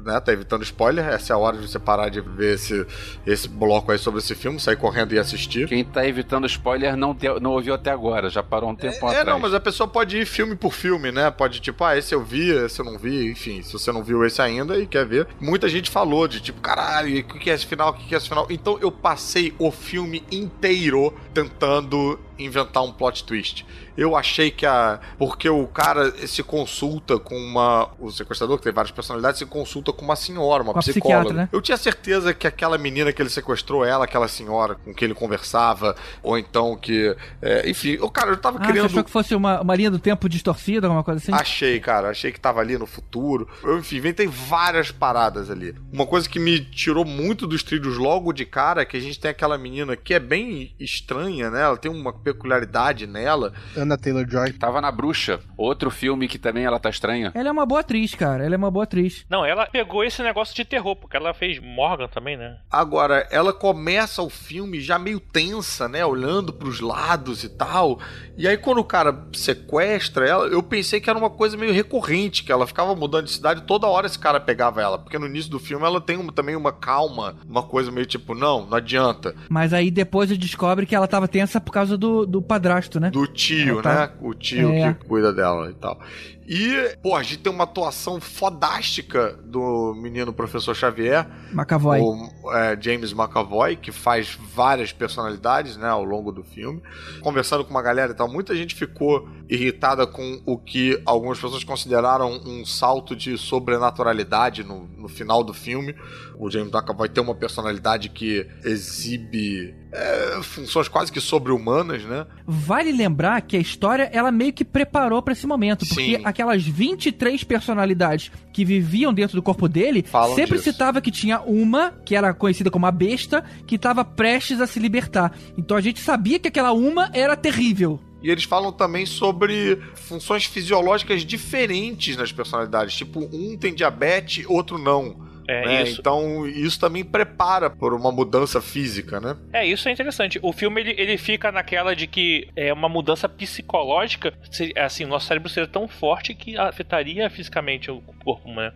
né, 0.06 0.20
tá 0.20 0.32
evitando 0.32 0.64
spoiler, 0.64 1.06
essa 1.08 1.34
é 1.34 1.36
a 1.36 1.38
hora 1.38 1.58
de 1.58 1.68
você 1.68 1.80
parar 1.80 2.10
de 2.10 2.22
ver 2.22 2.56
esse, 2.56 2.86
esse 3.26 3.48
bloco 3.48 3.92
aí 3.92 3.98
sobre 3.98 4.20
esse 4.20 4.36
filme, 4.36 4.60
sair 4.60 4.76
correndo 4.78 5.14
e 5.14 5.20
assistir. 5.20 5.68
Quem 5.68 5.84
tá 5.84 6.06
evitando 6.08 6.46
spoiler 6.48 6.96
não, 6.96 7.14
te- 7.16 7.40
não 7.40 7.52
ouviu 7.52 7.74
até 7.74 7.90
agora, 7.92 8.30
já 8.30 8.42
parou 8.44 8.70
um 8.70 8.76
tempo 8.76 8.96
É, 9.06 9.10
atrás. 9.10 9.26
não, 9.26 9.40
mas 9.40 9.54
a 9.54 9.60
pessoa 9.60 9.88
pode 9.88 10.18
ir 10.18 10.26
filme 10.26 10.56
por 10.56 10.74
filme, 10.74 11.12
né? 11.12 11.30
Pode, 11.32 11.60
tipo, 11.60 11.84
ah, 11.84 11.98
esse 11.98 12.14
eu 12.14 12.24
vi, 12.24 12.50
esse 12.52 12.80
eu 12.80 12.86
não 12.86 12.98
vi, 12.98 13.32
enfim, 13.32 13.62
se 13.62 13.74
você 13.74 13.92
não 13.92 14.04
viu 14.04 14.24
esse 14.26 14.42
ainda 14.42 14.78
e 14.80 14.86
quer 14.86 15.06
ver. 15.06 15.28
Muita 15.40 15.68
gente 15.68 15.90
falou 15.90 16.28
de, 16.28 16.40
tipo, 16.42 16.62
caralho, 16.62 17.20
o 17.20 17.24
que 17.24 17.40
que 17.40 17.50
é 17.50 17.54
esse 17.54 17.66
final, 17.66 17.90
o 17.90 17.94
que 17.94 18.06
que 18.08 18.14
é 18.16 18.18
esse 18.18 18.28
final? 18.30 18.48
Então 18.50 18.78
eu 18.82 18.92
passei 18.92 19.54
o 19.60 19.72
filme 19.72 20.24
inteiro 20.32 21.14
tentando 21.34 22.20
inventar 22.40 22.84
um 22.84 22.92
plot 22.92 23.24
twist. 23.24 23.66
Eu 23.96 24.16
achei 24.16 24.52
que 24.52 24.66
a. 24.66 25.00
Porque 25.18 25.50
o 25.50 25.66
cara 25.68 26.12
se 26.28 26.44
consulta 26.44 27.18
com 27.18 27.36
uma. 27.36 27.90
O 28.00 28.12
sequestrador, 28.12 28.58
que 28.58 28.64
tem 28.64 28.72
várias 28.74 28.92
personalidades, 28.92 29.40
se 29.40 29.46
consulta 29.46 29.92
com 29.92 30.06
uma 30.06 30.16
senhora, 30.16 30.62
uma 30.62 30.74
Com 30.74 30.80
a 30.80 30.82
psicóloga. 30.84 31.20
psiquiatra, 31.26 31.44
né? 31.44 31.50
Eu 31.52 31.62
tinha 31.62 31.78
certeza 31.78 32.32
que 32.34 32.46
aquela 32.46 32.78
menina 32.78 33.12
que 33.12 33.20
ele 33.20 33.30
sequestrou, 33.30 33.84
ela, 33.84 34.06
aquela 34.06 34.28
senhora 34.28 34.76
com 34.76 34.94
quem 34.94 35.08
ele 35.08 35.16
conversava, 35.16 35.96
ou 36.22 36.38
então 36.38 36.76
que. 36.78 37.16
é, 37.42 37.68
enfim, 37.68 37.98
o 38.00 38.10
cara, 38.10 38.30
eu 38.32 38.38
tava 38.38 38.58
Ah, 38.60 38.62
você 38.62 38.68
querendo. 38.68 38.86
achou 38.86 39.04
que 39.04 39.10
fosse 39.10 39.34
uma, 39.34 39.62
uma 39.62 39.76
linha 39.76 39.90
do 39.90 39.98
tempo 40.00 40.30
distorcida, 40.30 40.86
alguma 40.86 41.04
coisa 41.04 41.20
assim? 41.20 41.34
Achei, 41.34 41.80
cara. 41.80 42.10
Achei 42.10 42.32
que 42.32 42.40
tava 42.40 42.60
ali 42.60 42.78
no 42.78 42.86
futuro. 42.86 43.48
Eu, 43.64 43.80
enfim, 43.80 43.98
inventei 43.98 44.28
várias 44.28 44.92
paradas 44.92 45.50
ali. 45.50 45.74
Uma 45.92 46.06
coisa 46.06 46.30
que 46.30 46.38
me 46.40 46.60
tirou 46.60 47.04
muito 47.04 47.48
dos 47.48 47.64
trilhos 47.64 47.98
logo 47.98 48.32
de 48.32 48.46
cara 48.46 48.84
é 48.84 48.86
que 48.86 48.96
a 48.96 49.00
gente 49.02 49.20
tem 49.20 49.32
aquela 49.32 49.58
menina 49.58 49.96
que 49.96 50.14
é 50.14 50.20
bem 50.20 50.76
estranha, 50.80 51.50
né? 51.50 51.62
Ela 51.64 51.78
tem 51.78 51.90
uma 51.92 52.14
peculiaridade 52.34 53.08
nela. 53.08 53.54
Anna 53.76 53.98
Taylor-Joy. 53.98 54.54
Tava 54.54 54.82
na 54.82 54.92
Bruxa, 54.92 55.40
outro 55.58 55.90
filme 55.90 56.28
que 56.28 56.38
também 56.38 56.66
ela 56.66 56.80
tá 56.80 56.90
estranha. 56.90 57.32
Ela 57.34 57.50
é 57.50 57.52
uma 57.52 57.66
boa 57.66 57.82
atriz, 57.82 58.14
cara. 58.16 58.44
Ela 58.46 58.56
é 58.56 58.58
uma 58.58 58.72
boa 58.72 58.84
atriz. 58.84 59.26
Não, 59.30 59.46
ela 59.46 59.66
pegou 59.68 60.04
esse 60.04 60.22
negócio 60.22 60.56
de 60.56 60.66
terror, 60.66 60.96
porque 60.96 61.16
ela 61.18 61.34
fez 61.34 61.60
Morgan 61.60 62.08
também, 62.08 62.38
né? 62.38 62.58
Agora, 62.72 63.28
ela 63.32 63.54
começa 63.54 64.22
o 64.22 64.30
filme 64.30 64.80
já 64.80 64.98
meio 65.00 65.20
tensa, 65.20 65.88
né? 65.88 66.06
Olhando 66.06 66.52
pros 66.54 66.80
lados 66.80 67.44
e 67.44 67.50
tal. 67.50 68.00
E 68.38 68.48
aí, 68.48 68.58
quando 68.58 68.80
o 68.80 68.84
cara 68.84 69.26
sequestra 69.34 70.28
ela, 70.28 70.46
eu 70.48 70.62
pensei 70.62 71.00
que 71.00 71.10
era 71.10 71.18
uma 71.18 71.30
coisa 71.30 71.58
meio 71.58 71.74
recorrente, 71.74 72.44
que 72.44 72.52
ela 72.52 72.68
ficava 72.68 72.96
mudando 72.96 73.26
de 73.26 73.32
cidade 73.32 73.62
toda 73.64 73.88
hora 73.88 74.06
esse 74.08 74.20
cara 74.20 74.40
pegava 74.40 74.82
ela. 74.82 74.98
Porque 75.00 75.18
no 75.18 75.26
início 75.26 75.50
do 75.52 75.60
filme 75.60 75.86
ela 75.86 76.00
tem 76.02 76.18
uma- 76.18 76.32
também 76.32 76.56
uma 76.56 76.72
calma, 76.72 77.36
uma 77.48 77.64
coisa 77.64 77.92
meio 77.92 78.06
tipo, 78.06 78.34
não, 78.36 78.66
não 78.66 78.78
adianta. 78.78 79.36
Mas 79.50 79.74
aí 79.74 79.90
depois 79.90 80.30
ele 80.30 80.40
descobre 80.40 80.86
que 80.86 80.96
ela 80.96 81.08
tava 81.08 81.28
tensa 81.28 81.60
por 81.60 81.72
causa 81.72 81.98
do, 81.98 82.17
do 82.26 82.42
padrasto, 82.42 83.00
né? 83.00 83.10
Do 83.12 83.28
tio, 83.28 83.82
tá- 83.82 84.08
né? 84.08 84.10
O 84.22 84.34
tio 84.34 84.70
É. 84.72 84.94
que 84.94 85.06
cuida 85.06 85.32
dela 85.34 85.70
e 85.70 85.74
tal. 85.76 86.00
E, 86.48 86.96
pô, 87.04 87.14
a 87.14 87.24
gente 87.24 87.40
tem 87.40 87.52
uma 87.52 87.66
atuação 87.66 88.22
fodástica 88.22 89.38
do 89.44 89.94
menino 89.96 90.32
professor 90.32 90.74
Xavier. 90.74 91.28
McAvoy. 91.52 92.00
O 92.00 92.54
é, 92.54 92.78
James 92.80 93.12
McAvoy, 93.12 93.76
que 93.76 93.92
faz 93.92 94.38
várias 94.56 94.94
personalidades, 94.94 95.76
né, 95.76 95.90
ao 95.90 96.06
longo 96.06 96.32
do 96.32 96.44
filme. 96.44 96.82
Conversando 97.22 97.66
com 97.66 97.72
uma 97.72 97.82
galera 97.82 98.14
e 98.14 98.16
tal, 98.16 98.32
muita 98.32 98.56
gente 98.56 98.76
ficou 98.76 99.28
irritada 99.50 100.08
com 100.08 100.42
o 100.46 100.58
que 100.58 101.02
algumas 101.06 101.38
pessoas 101.38 101.66
consideraram 101.66 102.42
um 102.46 102.66
salto 102.66 103.14
de 103.14 103.38
sobrenaturalidade 103.38 104.64
no, 104.64 104.88
no 104.98 105.10
final 105.10 105.44
do 105.44 105.54
filme. 105.54 105.94
O 106.40 106.50
James 106.50 106.72
McAvoy 106.72 107.10
tem 107.10 107.22
uma 107.22 107.36
personalidade 107.36 108.10
que 108.10 108.48
exibe 108.64 109.76
é, 109.92 110.40
funções 110.44 110.88
quase 110.88 111.12
que 111.12 111.20
sobre-humanas, 111.20 112.04
né? 112.04 112.26
Vale 112.46 112.92
lembrar 112.92 113.42
que 113.42 113.58
a 113.58 113.60
história, 113.60 114.10
ela 114.14 114.32
meio 114.32 114.54
que 114.54 114.64
preparou 114.64 115.22
pra 115.22 115.34
esse 115.34 115.48
momento, 115.48 115.86
porque 115.88 116.18
Sim. 116.18 116.22
Aquelas 116.38 116.64
23 116.64 117.44
personalidades 117.44 118.32
que 118.54 118.64
viviam 118.64 119.12
dentro 119.12 119.36
do 119.36 119.42
corpo 119.42 119.68
dele, 119.68 120.04
Falam 120.04 120.36
sempre 120.36 120.58
disso. 120.58 120.72
citava 120.72 121.02
que 121.02 121.10
tinha 121.10 121.40
uma, 121.42 121.92
que 122.06 122.16
era 122.16 122.32
conhecida 122.34 122.70
como 122.70 122.86
a 122.86 122.92
besta, 122.92 123.44
que 123.66 123.76
estava 123.76 124.06
prestes 124.06 124.62
a 124.62 124.68
se 124.68 124.80
libertar. 124.80 125.36
Então 125.58 125.76
a 125.76 125.82
gente 125.82 126.00
sabia 126.00 126.38
que 126.38 126.48
aquela 126.48 126.72
uma 126.74 127.10
era 127.12 127.36
terrível. 127.36 128.00
E 128.22 128.30
eles 128.30 128.44
falam 128.44 128.72
também 128.72 129.06
sobre 129.06 129.80
funções 129.96 130.46
fisiológicas 130.46 131.24
diferentes 131.26 132.16
nas 132.16 132.32
personalidades. 132.32 132.96
Tipo, 132.96 133.20
um 133.32 133.58
tem 133.58 133.74
diabetes, 133.74 134.46
outro 134.48 134.78
não. 134.78 135.16
É 135.48 135.66
né? 135.66 135.84
isso. 135.84 136.00
Então, 136.02 136.46
isso 136.46 136.80
também 136.80 137.04
prepara 137.06 137.70
por 137.70 137.94
uma 137.94 138.12
mudança 138.12 138.60
física, 138.62 139.20
né? 139.20 139.36
É, 139.54 139.66
isso 139.66 139.88
é 139.88 139.92
interessante. 139.92 140.40
O 140.42 140.52
filme 140.52 140.82
ele, 140.82 140.96
ele 140.98 141.18
fica 141.18 141.52
naquela 141.52 141.96
de 141.96 142.06
que 142.08 142.48
é 142.56 142.74
uma 142.74 142.90
mudança 142.90 143.30
psicológica, 143.30 144.34
se- 144.52 144.74
assim, 144.78 145.06
o 145.06 145.08
nosso 145.08 145.28
cérebro 145.28 145.50
seria 145.50 145.68
tão 145.70 145.88
forte 145.88 146.34
que 146.34 146.58
afetaria 146.58 147.30
fisicamente 147.30 147.90
o 147.92 148.02
corpo 148.24 148.50
humano. 148.50 148.74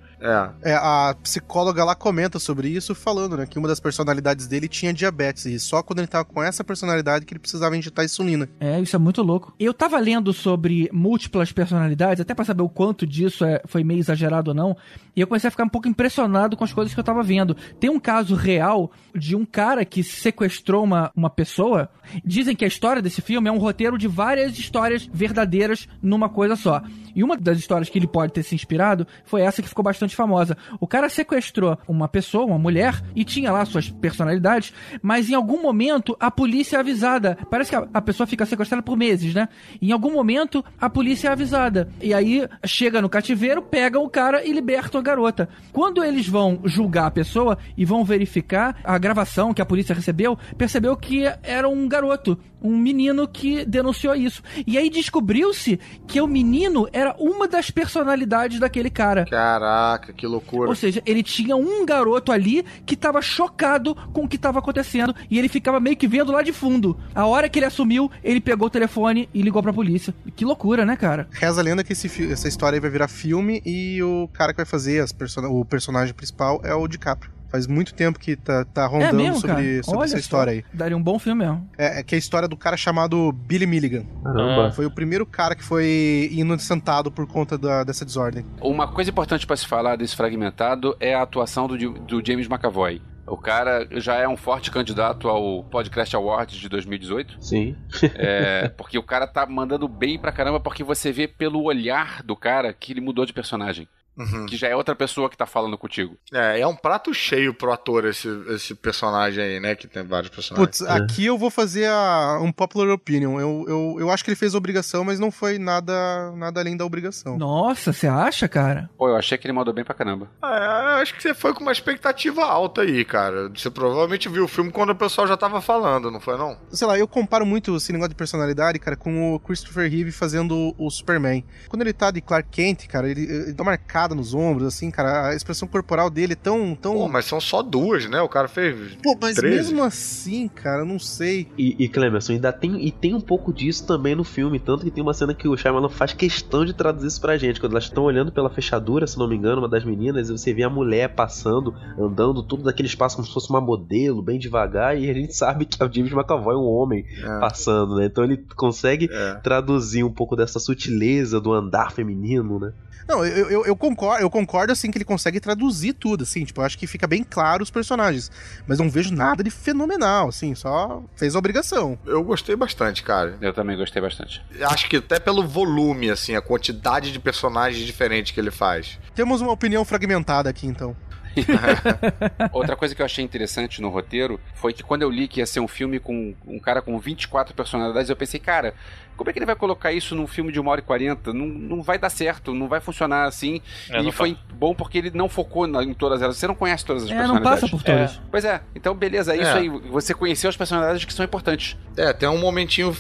É. 0.64 0.72
É, 0.72 0.74
a 0.76 1.16
psicóloga 1.22 1.84
lá 1.84 1.96
comenta 1.96 2.38
sobre 2.40 2.68
isso, 2.70 2.94
falando, 2.94 3.36
né, 3.38 3.46
que 3.48 3.58
uma 3.58 3.68
das 3.68 3.80
personalidades 3.80 4.48
dele 4.48 4.68
tinha 4.68 4.94
diabetes, 4.94 5.46
e 5.46 5.60
só 5.60 5.82
quando 5.82 6.00
ele 6.00 6.08
tava 6.08 6.26
com 6.26 6.42
essa 6.44 6.64
personalidade 6.64 7.26
que 7.26 7.34
ele 7.34 7.40
precisava 7.40 7.76
injetar 7.76 8.06
insulina. 8.06 8.48
É, 8.60 8.80
isso 8.80 8.96
é 8.96 9.00
muito 9.00 9.22
louco. 9.24 9.54
Eu 9.60 9.74
tava 9.74 10.00
lendo 10.00 10.32
sobre 10.32 10.90
múltiplas 10.94 11.52
personalidades, 11.52 12.22
até 12.22 12.34
pra 12.36 12.46
saber 12.46 12.62
o 12.62 12.70
quanto 12.70 13.06
disso 13.08 13.44
é- 13.44 13.62
foi 13.66 13.84
meio 13.84 14.00
exagerado 14.00 14.52
ou 14.52 14.56
não, 14.56 14.78
e 15.16 15.22
eu 15.22 15.28
comecei 15.28 15.48
a 15.48 15.52
ficar 15.52 15.64
um 15.64 15.70
pouco 15.70 15.88
impressionado 15.88 16.56
com 16.62 16.66
as 16.66 16.74
coisas 16.74 16.94
que 16.94 17.00
eu 17.00 17.04
tava 17.04 17.24
vendo. 17.24 17.56
Tem 17.80 17.90
um 17.90 18.00
caso 18.00 18.36
real 18.36 18.92
de 19.16 19.36
um 19.36 19.44
cara 19.44 19.84
que 19.84 20.04
sequestrou 20.04 20.84
uma, 20.84 21.12
uma 21.16 21.30
pessoa. 21.30 21.90
Dizem 22.24 22.56
que 22.56 22.64
a 22.64 22.68
história 22.68 23.02
desse 23.02 23.20
filme 23.20 23.50
é 23.50 23.52
um 23.52 23.58
roteiro 23.58 23.98
de 23.98 24.08
várias 24.08 24.58
histórias 24.60 25.10
verdadeiras 25.12 25.88
numa 26.04 26.30
coisa 26.30 26.56
só. 26.56 26.84
E 27.16 27.24
uma 27.24 27.36
das 27.36 27.58
histórias 27.58 27.90
que 27.90 27.98
ele 27.98 28.08
pode 28.08 28.32
ter 28.32 28.44
se 28.44 28.54
inspirado 28.54 29.08
foi 29.26 29.42
essa 29.42 29.62
que 29.62 29.68
ficou 29.68 29.84
bastante 29.84 30.16
famosa. 30.16 30.56
O 30.80 30.86
cara 30.86 31.10
sequestrou 31.10 31.78
uma 31.88 32.08
pessoa, 32.08 32.46
uma 32.46 32.60
mulher, 32.60 33.02
e 33.16 33.26
tinha 33.26 33.52
lá 33.52 33.66
suas 33.66 33.90
personalidades, 33.90 34.72
mas 35.02 35.30
em 35.30 35.34
algum 35.34 35.62
momento 35.62 36.16
a 36.20 36.30
polícia 36.30 36.78
é 36.78 36.80
avisada. 36.80 37.38
Parece 37.50 37.72
que 37.72 37.76
a, 37.76 37.88
a 37.94 38.02
pessoa 38.02 38.28
fica 38.28 38.46
sequestrada 38.46 38.84
por 38.84 38.96
meses, 38.96 39.34
né? 39.34 39.50
Em 39.82 39.92
algum 39.92 40.14
momento 40.14 40.64
a 40.80 40.90
polícia 40.90 41.28
é 41.28 41.32
avisada. 41.32 41.90
E 42.02 42.14
aí 42.14 42.48
chega 42.66 43.02
no 43.02 43.10
cativeiro, 43.10 43.64
pega 43.64 44.00
o 44.00 44.10
cara 44.10 44.46
e 44.46 44.52
liberta 44.52 45.00
a 45.00 45.02
garota. 45.02 45.50
Quando 45.74 46.04
eles 46.04 46.28
vão 46.28 46.51
julgar 46.66 47.08
a 47.08 47.12
pessoa 47.12 47.58
e 47.78 47.86
vão 47.86 48.04
verificar 48.04 48.80
a 48.84 48.98
gravação 48.98 49.54
que 49.54 49.62
a 49.62 49.66
polícia 49.66 49.96
recebeu, 49.96 50.38
percebeu 50.58 50.96
que 50.96 51.24
era 51.44 51.68
um 51.68 51.88
garoto, 51.88 52.38
um 52.62 52.78
menino 52.78 53.28
que 53.28 53.66
denunciou 53.66 54.16
isso. 54.16 54.44
E 54.66 54.78
aí 54.78 54.90
descobriu-se 54.90 55.80
que 56.08 56.22
o 56.22 56.28
menino 56.28 56.88
era 56.94 57.16
uma 57.20 57.48
das 57.48 57.72
personalidades 57.72 58.60
daquele 58.60 58.90
cara. 58.90 59.26
Caraca, 59.26 60.14
que 60.14 60.28
loucura. 60.28 60.70
Ou 60.70 60.76
seja, 60.76 61.02
ele 61.06 61.24
tinha 61.24 61.56
um 61.56 61.86
garoto 61.86 62.32
ali 62.32 62.64
que 62.86 62.96
tava 62.96 63.22
chocado 63.22 63.96
com 64.14 64.26
o 64.26 64.28
que 64.28 64.38
tava 64.38 64.60
acontecendo 64.60 65.16
e 65.30 65.40
ele 65.40 65.50
ficava 65.50 65.80
meio 65.80 65.98
que 65.98 66.08
vendo 66.08 66.32
lá 66.32 66.42
de 66.42 66.54
fundo. 66.54 66.98
A 67.16 67.26
hora 67.26 67.50
que 67.50 67.60
ele 67.60 67.66
assumiu, 67.66 68.12
ele 68.24 68.40
pegou 68.40 68.68
o 68.68 68.72
telefone 68.72 69.28
e 69.34 69.42
ligou 69.42 69.62
pra 69.62 69.74
polícia. 69.74 70.14
Que 70.36 70.46
loucura, 70.46 70.86
né, 70.86 70.96
cara? 70.96 71.28
Reza 71.32 71.62
a 71.62 71.64
lenda 71.64 71.84
que 71.84 71.94
esse 71.94 72.32
essa 72.32 72.48
história 72.48 72.76
aí 72.76 72.80
vai 72.80 72.90
virar 72.90 73.08
filme 73.08 73.62
e 73.66 74.02
o 74.04 74.28
cara 74.34 74.54
que 74.54 74.58
vai 74.58 74.66
fazer 74.66 75.06
o 75.50 75.66
personagem 75.66 76.14
principal 76.14 76.41
é 76.64 76.74
o 76.74 76.88
DiCaprio. 76.88 77.32
Faz 77.50 77.68
muito 77.68 77.94
tempo 77.94 78.18
que 78.18 78.38
tá, 78.38 78.64
tá 78.64 78.84
é 78.84 78.88
rondando 78.88 79.16
mesmo, 79.18 79.40
sobre, 79.42 79.84
sobre 79.84 80.06
essa 80.06 80.14
só. 80.14 80.18
história 80.20 80.52
aí. 80.54 80.64
Daria 80.72 80.96
um 80.96 81.04
bom 81.04 81.20
filme 81.20 81.44
mesmo. 81.44 81.70
É, 81.78 82.00
é 82.00 82.04
que 82.04 82.16
é 82.16 82.18
a 82.18 82.20
história 82.20 82.48
do 82.48 82.56
cara 82.56 82.78
chamado 82.78 83.30
Billy 83.34 83.66
Milligan. 83.66 84.06
Caramba. 84.24 84.72
Foi 84.72 84.86
o 84.86 84.92
primeiro 84.92 85.26
cara 85.26 85.54
que 85.54 85.64
foi 85.64 86.30
inocentado 86.32 87.12
por 87.12 87.28
conta 87.28 87.58
da- 87.58 87.84
dessa 87.84 88.06
desordem. 88.06 88.46
Uma 88.62 88.88
coisa 88.88 89.10
importante 89.10 89.46
pra 89.46 89.58
se 89.58 89.68
falar 89.68 89.98
desse 89.98 90.16
fragmentado 90.16 90.96
é 90.98 91.14
a 91.14 91.24
atuação 91.24 91.68
do, 91.68 91.78
do 91.78 92.26
James 92.26 92.48
McAvoy. 92.48 93.02
O 93.28 93.38
cara 93.38 93.86
já 94.00 94.16
é 94.16 94.28
um 94.28 94.36
forte 94.38 94.72
candidato 94.72 95.28
ao 95.28 95.64
Podcast 95.66 96.16
Awards 96.16 96.58
de 96.58 96.68
2018. 96.68 97.36
Sim. 97.40 97.76
É, 98.16 98.70
porque 98.78 98.98
o 98.98 99.04
cara 99.04 99.28
tá 99.28 99.46
mandando 99.46 99.88
bem 99.88 100.18
pra 100.18 100.32
caramba, 100.32 100.60
porque 100.60 100.84
você 100.84 101.12
vê 101.12 101.28
pelo 101.28 101.64
olhar 101.64 102.24
do 102.24 102.36
cara 102.36 102.74
que 102.74 102.94
ele 102.94 103.02
mudou 103.02 103.26
de 103.26 103.32
personagem. 103.34 103.88
Uhum. 104.18 104.46
Que 104.46 104.58
já 104.58 104.68
é 104.68 104.76
outra 104.76 104.96
pessoa 104.96 105.30
que 105.30 105.38
tá 105.38 105.46
falando 105.46 105.78
contigo. 105.78 106.18
É, 106.34 106.60
é 106.60 106.68
um 106.68 106.76
prato 106.76 107.14
cheio 107.14 107.54
pro 107.54 107.72
ator 107.72 108.06
esse, 108.06 108.28
esse 108.50 108.76
personagem 108.76 109.44
aí, 109.44 109.60
né? 109.60 109.76
Que 109.76 109.88
tem 109.88 110.04
vários 110.04 110.30
personagens. 110.30 110.80
Putz, 110.80 110.82
aqui 110.82 111.26
eu 111.26 111.38
vou 111.38 111.50
fazer 111.50 111.88
a, 111.88 112.40
um 112.42 112.52
popular 112.52 112.90
opinion. 112.90 113.40
Eu, 113.40 113.66
eu, 113.68 113.96
eu 114.00 114.12
acho 114.12 114.24
que 114.24 114.30
ele 114.30 114.36
fez 114.36 114.54
a 114.54 114.58
obrigação, 114.58 115.04
mas 115.04 115.20
não 115.20 115.32
foi 115.32 115.58
nada, 115.58 116.32
nada 116.36 116.60
além 116.60 116.76
da 116.76 116.86
obrigação. 116.86 117.38
Nossa, 117.38 117.94
você 117.94 118.08
acha, 118.08 118.48
cara? 118.48 118.90
Pô, 118.98 119.08
eu 119.08 119.16
achei 119.16 119.38
que 119.38 119.48
ele 119.48 119.54
mandou 119.54 119.74
bem 119.74 119.84
pra 119.84 119.96
caramba. 119.96 120.30
É, 120.44 121.02
acho 121.02 121.16
que 121.16 121.22
você 121.22 121.34
foi 121.34 121.54
com 121.54 121.62
uma 121.62 121.72
expectativa 121.72 122.44
alta 122.44 122.82
aí, 122.82 123.04
cara. 123.06 123.50
Você 123.50 123.70
provavelmente 123.70 124.28
viu 124.30 124.44
o 124.44 124.48
filme 124.48 124.72
quando 124.72 124.92
o 124.92 124.96
pessoal 124.96 125.28
já 125.28 125.38
tava 125.38 125.62
falando, 125.62 126.12
não 126.12 126.20
foi 126.20 126.38
não? 126.38 126.58
Sei 126.70 126.88
lá, 126.88 126.98
eu 126.98 127.08
comparo 127.08 127.46
muito 127.46 127.76
esse 127.76 127.92
negócio 127.92 128.10
de 128.10 128.16
personalidade, 128.16 128.80
cara, 128.80 128.96
com 128.96 129.34
o 129.34 129.40
Christopher 129.40 129.90
Reeve 129.90 130.12
fazendo 130.12 130.76
o 130.78 130.90
Superman. 130.90 131.44
Quando 131.68 131.82
ele 131.82 131.94
tá 131.94 132.12
de 132.12 132.22
Clark 132.22 132.50
Kent, 132.50 132.88
cara, 132.88 133.10
ele, 133.10 133.24
ele 133.24 133.54
dá 133.54 133.64
nos 134.10 134.34
ombros, 134.34 134.68
assim, 134.68 134.90
cara, 134.92 135.30
a 135.30 135.36
expressão 135.36 135.68
corporal 135.68 136.10
dele 136.10 136.34
é 136.34 136.36
tão... 136.36 136.76
tão... 136.76 136.94
Pô, 136.94 137.08
mas 137.08 137.26
são 137.26 137.40
só 137.40 137.62
duas, 137.62 138.10
né? 138.10 138.22
O 138.22 138.30
cara 138.30 138.48
fez 138.48 138.96
Pô, 139.04 139.16
mas 139.22 139.36
13. 139.36 139.56
mesmo 139.56 139.84
assim, 139.84 140.48
cara, 140.48 140.82
eu 140.82 140.86
não 140.86 141.00
sei. 141.00 141.48
E, 141.58 141.76
e 141.84 141.88
Clemerson, 141.90 142.34
ainda 142.34 142.52
tem, 142.52 142.86
e 142.86 142.92
tem 142.92 143.14
um 143.14 143.22
pouco 143.22 143.54
disso 143.54 143.86
também 143.86 144.16
no 144.16 144.24
filme, 144.24 144.60
tanto 144.60 144.84
que 144.84 144.92
tem 144.92 145.04
uma 145.04 145.14
cena 145.14 145.34
que 145.34 145.48
o 145.48 145.56
Shyamalan 145.58 145.90
faz 145.90 146.14
questão 146.14 146.66
de 146.66 146.74
traduzir 146.74 147.08
isso 147.08 147.22
pra 147.22 147.38
gente, 147.38 147.60
quando 147.60 147.74
elas 147.74 147.86
estão 147.86 148.04
olhando 148.04 148.32
pela 148.32 148.50
fechadura, 148.50 149.06
se 149.08 149.18
não 149.18 149.28
me 149.28 149.36
engano, 149.36 149.62
uma 149.62 149.70
das 149.70 149.84
meninas, 149.84 150.30
e 150.30 150.32
você 150.32 150.54
vê 150.54 150.64
a 150.64 150.70
mulher 150.70 151.10
passando, 151.16 151.74
andando 151.98 152.42
tudo 152.44 152.64
daquele 152.64 152.88
espaço 152.88 153.16
como 153.16 153.28
se 153.28 153.34
fosse 153.34 153.50
uma 153.50 153.62
modelo, 153.62 154.22
bem 154.22 154.40
devagar, 154.40 154.98
e 155.00 155.10
a 155.10 155.14
gente 155.14 155.36
sabe 155.36 155.66
que 155.66 155.82
é 155.82 155.86
o 155.86 155.94
James 155.94 156.12
McAvoy, 156.12 156.56
um 156.56 156.68
homem 156.68 157.06
É. 157.24 157.40
passando, 157.40 157.96
né? 157.98 158.06
Então 158.06 158.24
ele 158.24 158.38
consegue 158.56 159.10
É. 159.12 159.36
traduzir 159.44 160.04
um 160.04 160.12
pouco 160.12 160.36
dessa 160.36 160.60
sutileza 160.60 161.40
do 161.40 161.52
andar 161.54 161.92
feminino, 161.92 162.60
né? 162.60 162.72
Não, 163.08 163.26
eu, 163.26 163.50
eu, 163.50 163.66
eu 163.66 163.76
concordo, 163.76 164.24
eu 164.24 164.30
concordo 164.30 164.72
assim 164.72 164.92
que 164.92 164.98
ele 164.98 165.06
consegue 165.06 165.40
traduzir 165.40 165.94
tudo, 165.94 166.24
assim, 166.24 166.46
tipo, 166.46 166.62
eu 166.62 166.66
acho 166.66 166.78
que 166.78 166.88
fica 166.88 167.08
bem 167.08 167.24
claro 167.24 167.64
os 167.64 167.72
personagens, 167.72 168.32
mas 168.68 168.80
não 168.80 168.90
vejo 168.90 169.14
nada 169.14 169.44
de 169.44 169.50
fenomenal, 169.50 170.30
assim, 170.30 170.56
só 170.56 171.04
fez 171.16 171.36
a 171.36 171.40
obrigação. 171.40 171.98
Eu 172.06 172.24
gostei 172.24 172.56
bastante, 172.56 173.04
cara. 173.04 173.38
Eu 173.42 173.54
também 173.54 173.78
gostei 173.78 174.02
bastante. 174.02 174.44
Acho 174.62 174.90
que 174.90 174.98
até 174.98 175.20
pelo 175.20 175.48
volume, 175.48 176.10
assim, 176.10 176.36
a 176.36 176.42
quantidade 176.42 177.12
de 177.12 177.20
personagens 177.20 177.86
diferentes 177.86 178.32
que 178.32 178.40
ele 178.40 178.52
faz. 178.52 179.00
Temos 179.16 179.42
uma 179.42 179.52
opinião 179.52 179.84
fragmentada 179.84 180.50
aqui, 180.50 180.68
então. 180.68 180.96
Outra 182.52 182.76
coisa 182.76 182.94
que 182.94 183.02
eu 183.02 183.06
achei 183.06 183.24
interessante 183.24 183.82
no 183.82 183.90
roteiro 183.90 184.40
foi 184.54 184.74
que 184.74 184.84
quando 184.84 185.04
eu 185.04 185.10
li 185.10 185.28
que 185.28 185.40
ia 185.40 185.46
ser 185.46 185.60
um 185.60 185.68
filme 185.68 186.00
com 186.00 186.36
um 186.46 186.60
cara 186.60 186.82
com 186.82 186.98
24 187.00 187.56
personalidades, 187.56 188.10
eu 188.10 188.16
pensei, 188.16 188.40
cara, 188.40 188.74
como 189.22 189.30
é 189.30 189.34
que 189.34 189.40
ele 189.40 189.46
vai 189.46 189.56
colocar 189.56 189.92
isso 189.92 190.16
num 190.16 190.28
filme 190.28 190.52
de 190.52 190.60
1 190.60 190.68
hora 190.68 190.80
e 190.82 190.84
40? 190.84 191.32
Não, 191.34 191.46
não 191.46 191.82
vai 191.82 191.98
dar 192.00 192.10
certo, 192.10 192.54
não 192.54 192.68
vai 192.68 192.80
funcionar 192.80 193.26
assim. 193.26 193.62
É, 193.90 194.00
e 194.00 194.04
não 194.04 194.12
foi 194.12 194.38
bom 194.54 194.74
porque 194.76 194.98
ele 194.98 195.12
não 195.14 195.30
focou 195.30 195.68
na- 195.68 195.84
em 195.84 195.94
todas 195.94 196.22
elas. 196.22 196.38
Você 196.38 196.48
não 196.48 196.56
conhece 196.56 196.86
todas 196.86 197.04
as 197.04 197.10
É, 197.10 197.14
não 197.14 197.20
personalidades. 197.20 197.62
passa 197.62 197.72
por 197.78 197.84
todas. 197.84 198.22
Pois 198.30 198.46
é, 198.46 198.62
então 198.76 198.94
beleza, 198.96 199.34
é 199.34 199.38
isso 199.38 199.52
É. 199.52 199.60
aí. 199.60 199.70
Você 199.70 200.14
conheceu 200.14 200.50
as 200.50 200.58
personalidades 200.58 201.06
que 201.06 201.14
são 201.14 201.24
importantes. 201.26 201.78
É, 201.98 202.12
tem 202.14 202.28
um 202.30 202.38
momentinho 202.40 202.96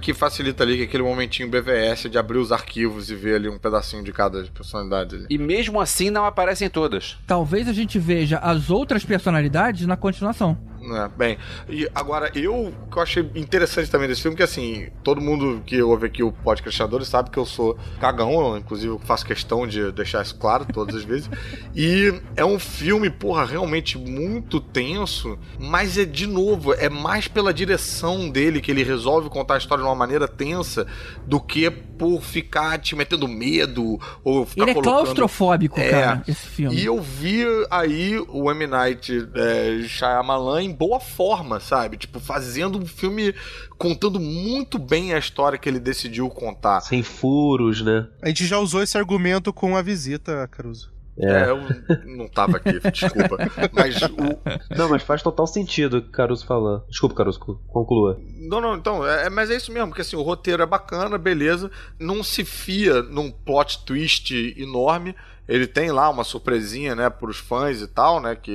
que 0.00 0.14
facilita 0.14 0.62
ali, 0.64 0.76
que 0.76 0.82
é 0.82 0.84
aquele 0.86 1.02
momentinho 1.02 1.48
BVS 1.48 2.08
de 2.08 2.18
abrir 2.18 2.38
os 2.38 2.52
arquivos 2.52 3.10
e 3.10 3.14
ver 3.14 3.36
ali 3.36 3.48
um 3.48 3.58
pedacinho 3.58 4.02
de 4.02 4.12
cada 4.12 4.42
personalidade. 4.44 5.16
ali. 5.16 5.26
E 5.30 5.38
mesmo 5.38 5.80
assim 5.80 6.10
não 6.10 6.24
aparecem 6.24 6.68
todas. 6.70 7.18
Talvez 7.26 7.68
a 7.68 7.72
gente 7.72 7.98
veja 7.98 8.38
as 8.38 8.70
outras 8.70 9.04
personalidades 9.04 9.86
na 9.86 9.96
continuação. 9.96 10.56
É, 10.94 11.08
bem, 11.16 11.38
e 11.68 11.88
agora 11.94 12.30
eu 12.34 12.72
que 12.90 12.98
eu 12.98 13.02
achei 13.02 13.30
interessante 13.34 13.90
também 13.90 14.06
desse 14.08 14.22
filme 14.22 14.36
que 14.36 14.42
assim, 14.42 14.88
todo 15.02 15.20
mundo 15.20 15.62
que 15.66 15.82
ouve 15.82 16.06
aqui 16.06 16.22
o 16.22 16.30
podcastadores 16.32 17.08
sabe 17.08 17.30
que 17.30 17.38
eu 17.38 17.46
sou 17.46 17.76
cagão, 18.00 18.32
eu, 18.32 18.58
inclusive 18.58 18.92
eu 18.92 18.98
faço 19.00 19.24
questão 19.26 19.66
de 19.66 19.90
deixar 19.92 20.22
isso 20.22 20.36
claro 20.36 20.64
todas 20.72 20.94
as 20.94 21.04
vezes. 21.04 21.28
E 21.74 22.12
é 22.36 22.44
um 22.44 22.58
filme, 22.58 23.10
porra, 23.10 23.44
realmente 23.44 23.98
muito 23.98 24.60
tenso, 24.60 25.38
mas 25.58 25.98
é 25.98 26.04
de 26.06 26.26
novo, 26.26 26.72
é 26.72 26.88
mais 26.88 27.28
pela 27.28 27.52
direção 27.52 28.30
dele 28.30 28.60
que 28.62 28.70
ele 28.70 28.82
resolve 28.82 29.28
contar 29.28 29.54
a 29.54 29.58
história 29.58 29.82
de 29.82 29.88
uma 29.88 29.94
maneira 29.94 30.26
tensa 30.26 30.86
do 31.26 31.38
que 31.38 31.70
por 31.70 32.22
ficar 32.22 32.78
te 32.78 32.94
metendo 32.96 33.28
medo 33.28 33.98
ou 34.24 34.46
ficar 34.46 34.62
Ele 34.62 34.70
é 34.70 34.74
colocando... 34.74 34.94
claustrofóbico, 35.04 35.78
É. 35.80 35.90
cara, 35.90 36.22
esse 36.26 36.46
filme. 36.46 36.76
E 36.76 36.84
eu 36.84 37.00
vi 37.00 37.44
aí 37.70 38.18
o 38.28 38.50
M. 38.50 38.66
Night 38.66 39.28
é, 39.34 39.82
Shyamalan 39.86 40.62
boa 40.76 41.00
forma, 41.00 41.58
sabe? 41.58 41.96
Tipo, 41.96 42.20
fazendo 42.20 42.78
um 42.78 42.86
filme 42.86 43.34
contando 43.78 44.20
muito 44.20 44.78
bem 44.78 45.14
a 45.14 45.18
história 45.18 45.58
que 45.58 45.68
ele 45.68 45.80
decidiu 45.80 46.28
contar. 46.28 46.80
Sem 46.80 47.02
furos, 47.02 47.82
né? 47.82 48.06
A 48.22 48.28
gente 48.28 48.46
já 48.46 48.58
usou 48.58 48.82
esse 48.82 48.98
argumento 48.98 49.52
com 49.52 49.76
a 49.76 49.82
visita, 49.82 50.46
Caruso. 50.48 50.94
É, 51.18 51.48
eu 51.48 51.58
não 52.04 52.28
tava 52.28 52.58
aqui, 52.58 52.78
desculpa. 52.92 53.38
Mas 53.72 54.02
o. 54.02 54.76
Não, 54.76 54.90
mas 54.90 55.02
faz 55.02 55.22
total 55.22 55.46
sentido 55.46 55.96
o 55.96 56.02
que 56.02 56.08
o 56.08 56.12
Caruso 56.12 56.44
falou. 56.44 56.84
Desculpa, 56.90 57.14
Caruso, 57.14 57.40
conclua. 57.68 58.20
Não, 58.38 58.60
não, 58.60 58.76
então, 58.76 59.06
é, 59.06 59.30
mas 59.30 59.50
é 59.50 59.56
isso 59.56 59.72
mesmo, 59.72 59.88
porque 59.88 60.02
assim, 60.02 60.16
o 60.16 60.22
roteiro 60.22 60.62
é 60.62 60.66
bacana, 60.66 61.16
beleza. 61.16 61.70
Não 61.98 62.22
se 62.22 62.44
fia 62.44 63.02
num 63.02 63.30
plot 63.30 63.84
twist 63.86 64.30
enorme. 64.58 65.14
Ele 65.48 65.66
tem 65.66 65.90
lá 65.90 66.08
uma 66.08 66.24
surpresinha, 66.24 66.94
né, 66.94 67.08
pros 67.10 67.38
fãs 67.38 67.80
e 67.80 67.86
tal, 67.86 68.20
né, 68.20 68.34
que, 68.34 68.52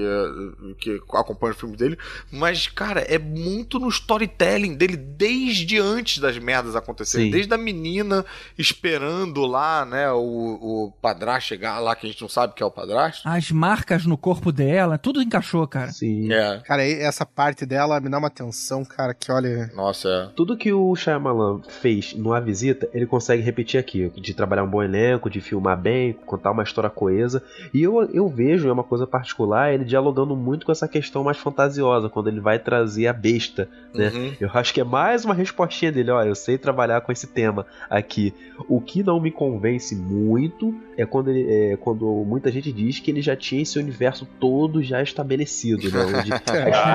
que 0.80 1.02
acompanham 1.14 1.54
o 1.54 1.58
filme 1.58 1.76
dele. 1.76 1.98
Mas, 2.32 2.68
cara, 2.68 3.02
é 3.02 3.18
muito 3.18 3.80
no 3.80 3.90
storytelling 3.90 4.76
dele 4.76 4.98
desde 4.98 5.80
antes 5.80 6.20
das 6.20 6.38
merdas 6.38 6.76
acontecerem. 6.76 7.28
Sim. 7.28 7.32
Desde 7.32 7.54
a 7.54 7.58
menina 7.58 8.26
esperando 8.58 9.46
lá, 9.46 9.86
né, 9.86 10.12
o, 10.12 10.18
o 10.20 10.94
padrasto 11.02 11.50
chegar 11.50 11.80
lá, 11.80 11.96
que 11.96 12.06
a 12.06 12.10
gente 12.10 12.22
não 12.22 12.30
sabe 12.30 12.54
que 12.54 12.64
é 12.64 12.66
o 12.66 12.72
padrasto. 12.72 13.28
As 13.28 13.52
marcas 13.52 14.06
no 14.06 14.18
corpo 14.18 14.52
dela, 14.52 14.98
tudo 14.98 15.22
encaixou, 15.22 15.68
cara. 15.68 15.92
Sim. 15.92 16.32
É, 16.32 16.60
Cara, 16.66 16.84
essa 16.88 17.26
parte 17.26 17.66
dela 17.66 18.00
me 18.00 18.10
dá 18.10 18.18
uma 18.18 18.28
atenção, 18.28 18.86
cara, 18.86 19.14
que 19.14 19.32
olha. 19.32 19.72
nossa, 19.76 20.08
é. 20.10 20.30
Tudo 20.36 20.58
que 20.58 20.72
o 20.72 20.96
Shyamalan 20.96 21.62
fez 21.68 22.14
numa 22.14 22.40
visita, 22.40 22.90
ele 22.94 23.06
consegue 23.06 23.42
repetir 23.42 23.80
aqui. 23.80 24.12
De 24.16 24.34
trabalhar 24.34 24.64
um 24.64 24.70
bom 24.70 24.82
elenco, 24.84 25.30
de 25.30 25.42
filmar 25.42 25.78
bem, 25.78 26.14
contar 26.26 26.52
uma 26.52 26.64
história 26.64 26.81
coesa. 26.90 27.44
E 27.74 27.84
eu, 27.84 28.02
eu 28.14 28.28
vejo, 28.28 28.68
é 28.68 28.72
uma 28.72 28.84
coisa 28.84 29.06
particular, 29.06 29.74
ele 29.74 29.86
dialogando 29.86 30.36
muito 30.36 30.66
com 30.66 30.72
essa 30.72 30.88
questão 30.88 31.24
mais 31.24 31.38
fantasiosa, 31.38 32.10
quando 32.10 32.28
ele 32.28 32.40
vai 32.40 32.58
trazer 32.60 33.08
a 33.08 33.14
besta, 33.14 33.70
né? 33.94 34.12
Uhum. 34.14 34.34
Eu 34.40 34.50
acho 34.54 34.74
que 34.74 34.82
é 34.82 34.84
mais 34.84 35.24
uma 35.26 35.34
respostinha 35.34 35.92
dele, 35.92 36.12
ó, 36.12 36.24
eu 36.24 36.36
sei 36.36 36.58
trabalhar 36.58 37.02
com 37.02 37.12
esse 37.12 37.28
tema 37.28 37.66
aqui. 37.90 38.34
O 38.68 38.80
que 38.82 39.04
não 39.04 39.20
me 39.20 39.32
convence 39.32 39.96
muito 39.96 40.74
é 40.98 41.06
quando, 41.06 41.30
ele, 41.30 41.72
é 41.74 41.78
quando 41.78 42.06
muita 42.26 42.52
gente 42.52 42.72
diz 42.72 43.00
que 43.00 43.12
ele 43.12 43.22
já 43.22 43.36
tinha 43.36 43.62
esse 43.62 43.78
universo 43.80 44.28
todo 44.40 44.82
já 44.84 45.02
estabelecido, 45.02 45.90
né? 45.92 46.06
Onde 46.06 46.32
a 46.34 46.42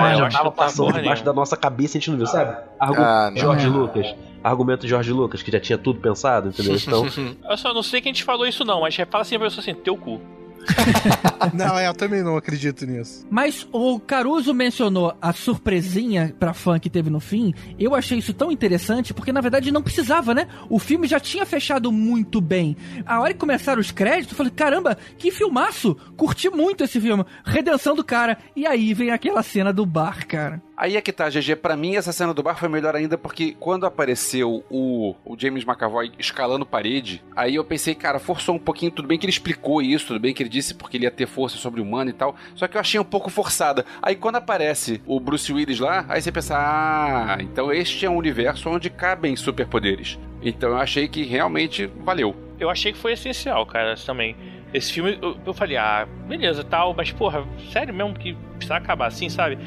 Ah, 0.03 0.15
já 0.15 0.29
tava 0.29 0.45
tá 0.45 0.51
passando 0.51 0.87
debaixo 0.87 1.03
nenhuma. 1.23 1.25
da 1.25 1.33
nossa 1.33 1.57
cabeça 1.57 1.95
e 1.95 1.97
a 1.97 1.99
gente 1.99 2.09
não 2.11 2.17
viu, 2.17 2.27
sabe? 2.27 2.57
Argu 2.79 3.01
Ah, 3.01 3.29
não. 3.31 3.37
Jorge 3.37 3.65
É. 3.65 3.69
Lucas. 3.69 4.15
Argumento 4.43 4.87
Jorge 4.87 5.11
Lucas, 5.11 5.41
que 5.41 5.51
já 5.51 5.59
tinha 5.59 5.77
tudo 5.77 5.99
pensado, 5.99 6.49
entendeu? 6.49 6.75
Então, 6.75 7.05
Eu 7.49 7.57
só 7.57 7.73
não 7.73 7.83
sei 7.83 8.01
quem 8.01 8.13
te 8.13 8.23
falou 8.23 8.47
isso 8.47 8.63
não, 8.63 8.81
mas 8.81 8.95
fala 8.95 9.21
assim 9.21 9.37
pra 9.37 9.47
pessoa 9.47 9.61
assim, 9.61 9.73
teu 9.73 9.97
cu. 9.97 10.21
Não, 11.53 11.77
é, 11.77 11.87
eu 11.87 11.93
também 11.93 12.21
não 12.21 12.37
acredito 12.37 12.85
nisso. 12.85 13.25
Mas 13.29 13.67
o 13.71 13.99
Caruso 13.99 14.53
mencionou 14.53 15.15
a 15.21 15.31
surpresinha 15.33 16.35
pra 16.37 16.53
fã 16.53 16.79
que 16.79 16.89
teve 16.89 17.09
no 17.09 17.19
fim. 17.19 17.53
Eu 17.79 17.95
achei 17.95 18.17
isso 18.17 18.33
tão 18.33 18.51
interessante 18.51 19.13
porque 19.13 19.31
na 19.31 19.41
verdade 19.41 19.71
não 19.71 19.81
precisava, 19.81 20.33
né? 20.33 20.47
O 20.69 20.79
filme 20.79 21.07
já 21.07 21.19
tinha 21.19 21.45
fechado 21.45 21.91
muito 21.91 22.41
bem. 22.41 22.75
A 23.05 23.19
hora 23.19 23.33
que 23.33 23.39
começaram 23.39 23.79
os 23.79 23.91
créditos, 23.91 24.31
eu 24.31 24.37
falei: 24.37 24.51
caramba, 24.51 24.97
que 25.17 25.31
filmaço! 25.31 25.95
Curti 26.15 26.49
muito 26.49 26.83
esse 26.83 26.99
filme. 26.99 27.25
Redenção 27.45 27.95
do 27.95 28.03
cara. 28.03 28.37
E 28.55 28.65
aí 28.65 28.93
vem 28.93 29.11
aquela 29.11 29.43
cena 29.43 29.71
do 29.71 29.85
bar, 29.85 30.27
cara. 30.27 30.61
Aí 30.77 30.95
é 30.95 31.01
que 31.01 31.11
tá, 31.11 31.27
GG. 31.27 31.55
Pra 31.55 31.75
mim, 31.75 31.95
essa 31.95 32.11
cena 32.13 32.35
do 32.35 32.43
bar 32.43 32.53
foi 32.53 32.69
melhor 32.69 32.95
ainda 32.95 33.17
porque 33.17 33.55
quando 33.59 33.87
apareceu 33.87 34.63
o, 34.69 35.15
o 35.25 35.35
James 35.35 35.65
McAvoy 35.65 36.11
escalando 36.19 36.67
parede, 36.67 37.23
aí 37.35 37.55
eu 37.55 37.65
pensei, 37.65 37.95
cara, 37.95 38.19
forçou 38.19 38.53
um 38.53 38.59
pouquinho. 38.59 38.91
Tudo 38.91 39.07
bem 39.07 39.17
que 39.17 39.25
ele 39.25 39.31
explicou 39.31 39.81
isso, 39.81 40.05
tudo 40.05 40.19
bem 40.19 40.35
que 40.35 40.43
ele 40.43 40.49
disse 40.49 40.75
porque 40.75 40.95
ele 40.95 41.05
ia 41.05 41.11
ter 41.11 41.25
força 41.25 41.57
sobre-humana 41.57 42.11
e 42.11 42.13
tal. 42.13 42.35
Só 42.53 42.67
que 42.67 42.77
eu 42.77 42.81
achei 42.81 42.99
um 42.99 43.03
pouco 43.03 43.31
forçada. 43.31 43.83
Aí 43.99 44.15
quando 44.15 44.35
aparece 44.35 45.01
o 45.07 45.19
Bruce 45.19 45.51
Willis 45.51 45.79
lá, 45.79 46.05
aí 46.07 46.21
você 46.21 46.31
pensa, 46.31 46.55
ah, 46.55 47.37
então 47.41 47.73
este 47.73 48.05
é 48.05 48.09
um 48.09 48.15
universo 48.15 48.69
onde 48.69 48.91
cabem 48.91 49.35
superpoderes. 49.35 50.19
Então 50.43 50.69
eu 50.69 50.77
achei 50.77 51.07
que 51.07 51.23
realmente 51.23 51.87
valeu. 51.87 52.35
Eu 52.59 52.69
achei 52.69 52.91
que 52.91 52.99
foi 52.99 53.13
essencial, 53.13 53.65
cara, 53.65 53.95
também. 54.05 54.35
Esse 54.71 54.91
filme, 54.93 55.17
eu, 55.21 55.37
eu 55.43 55.53
falei, 55.53 55.77
ah, 55.77 56.07
beleza, 56.27 56.63
tal, 56.63 56.93
mas 56.93 57.11
porra, 57.11 57.47
sério 57.71 57.93
mesmo 57.93 58.13
que 58.13 58.35
precisa 58.57 58.75
acabar 58.75 59.07
assim, 59.07 59.29
sabe? 59.29 59.57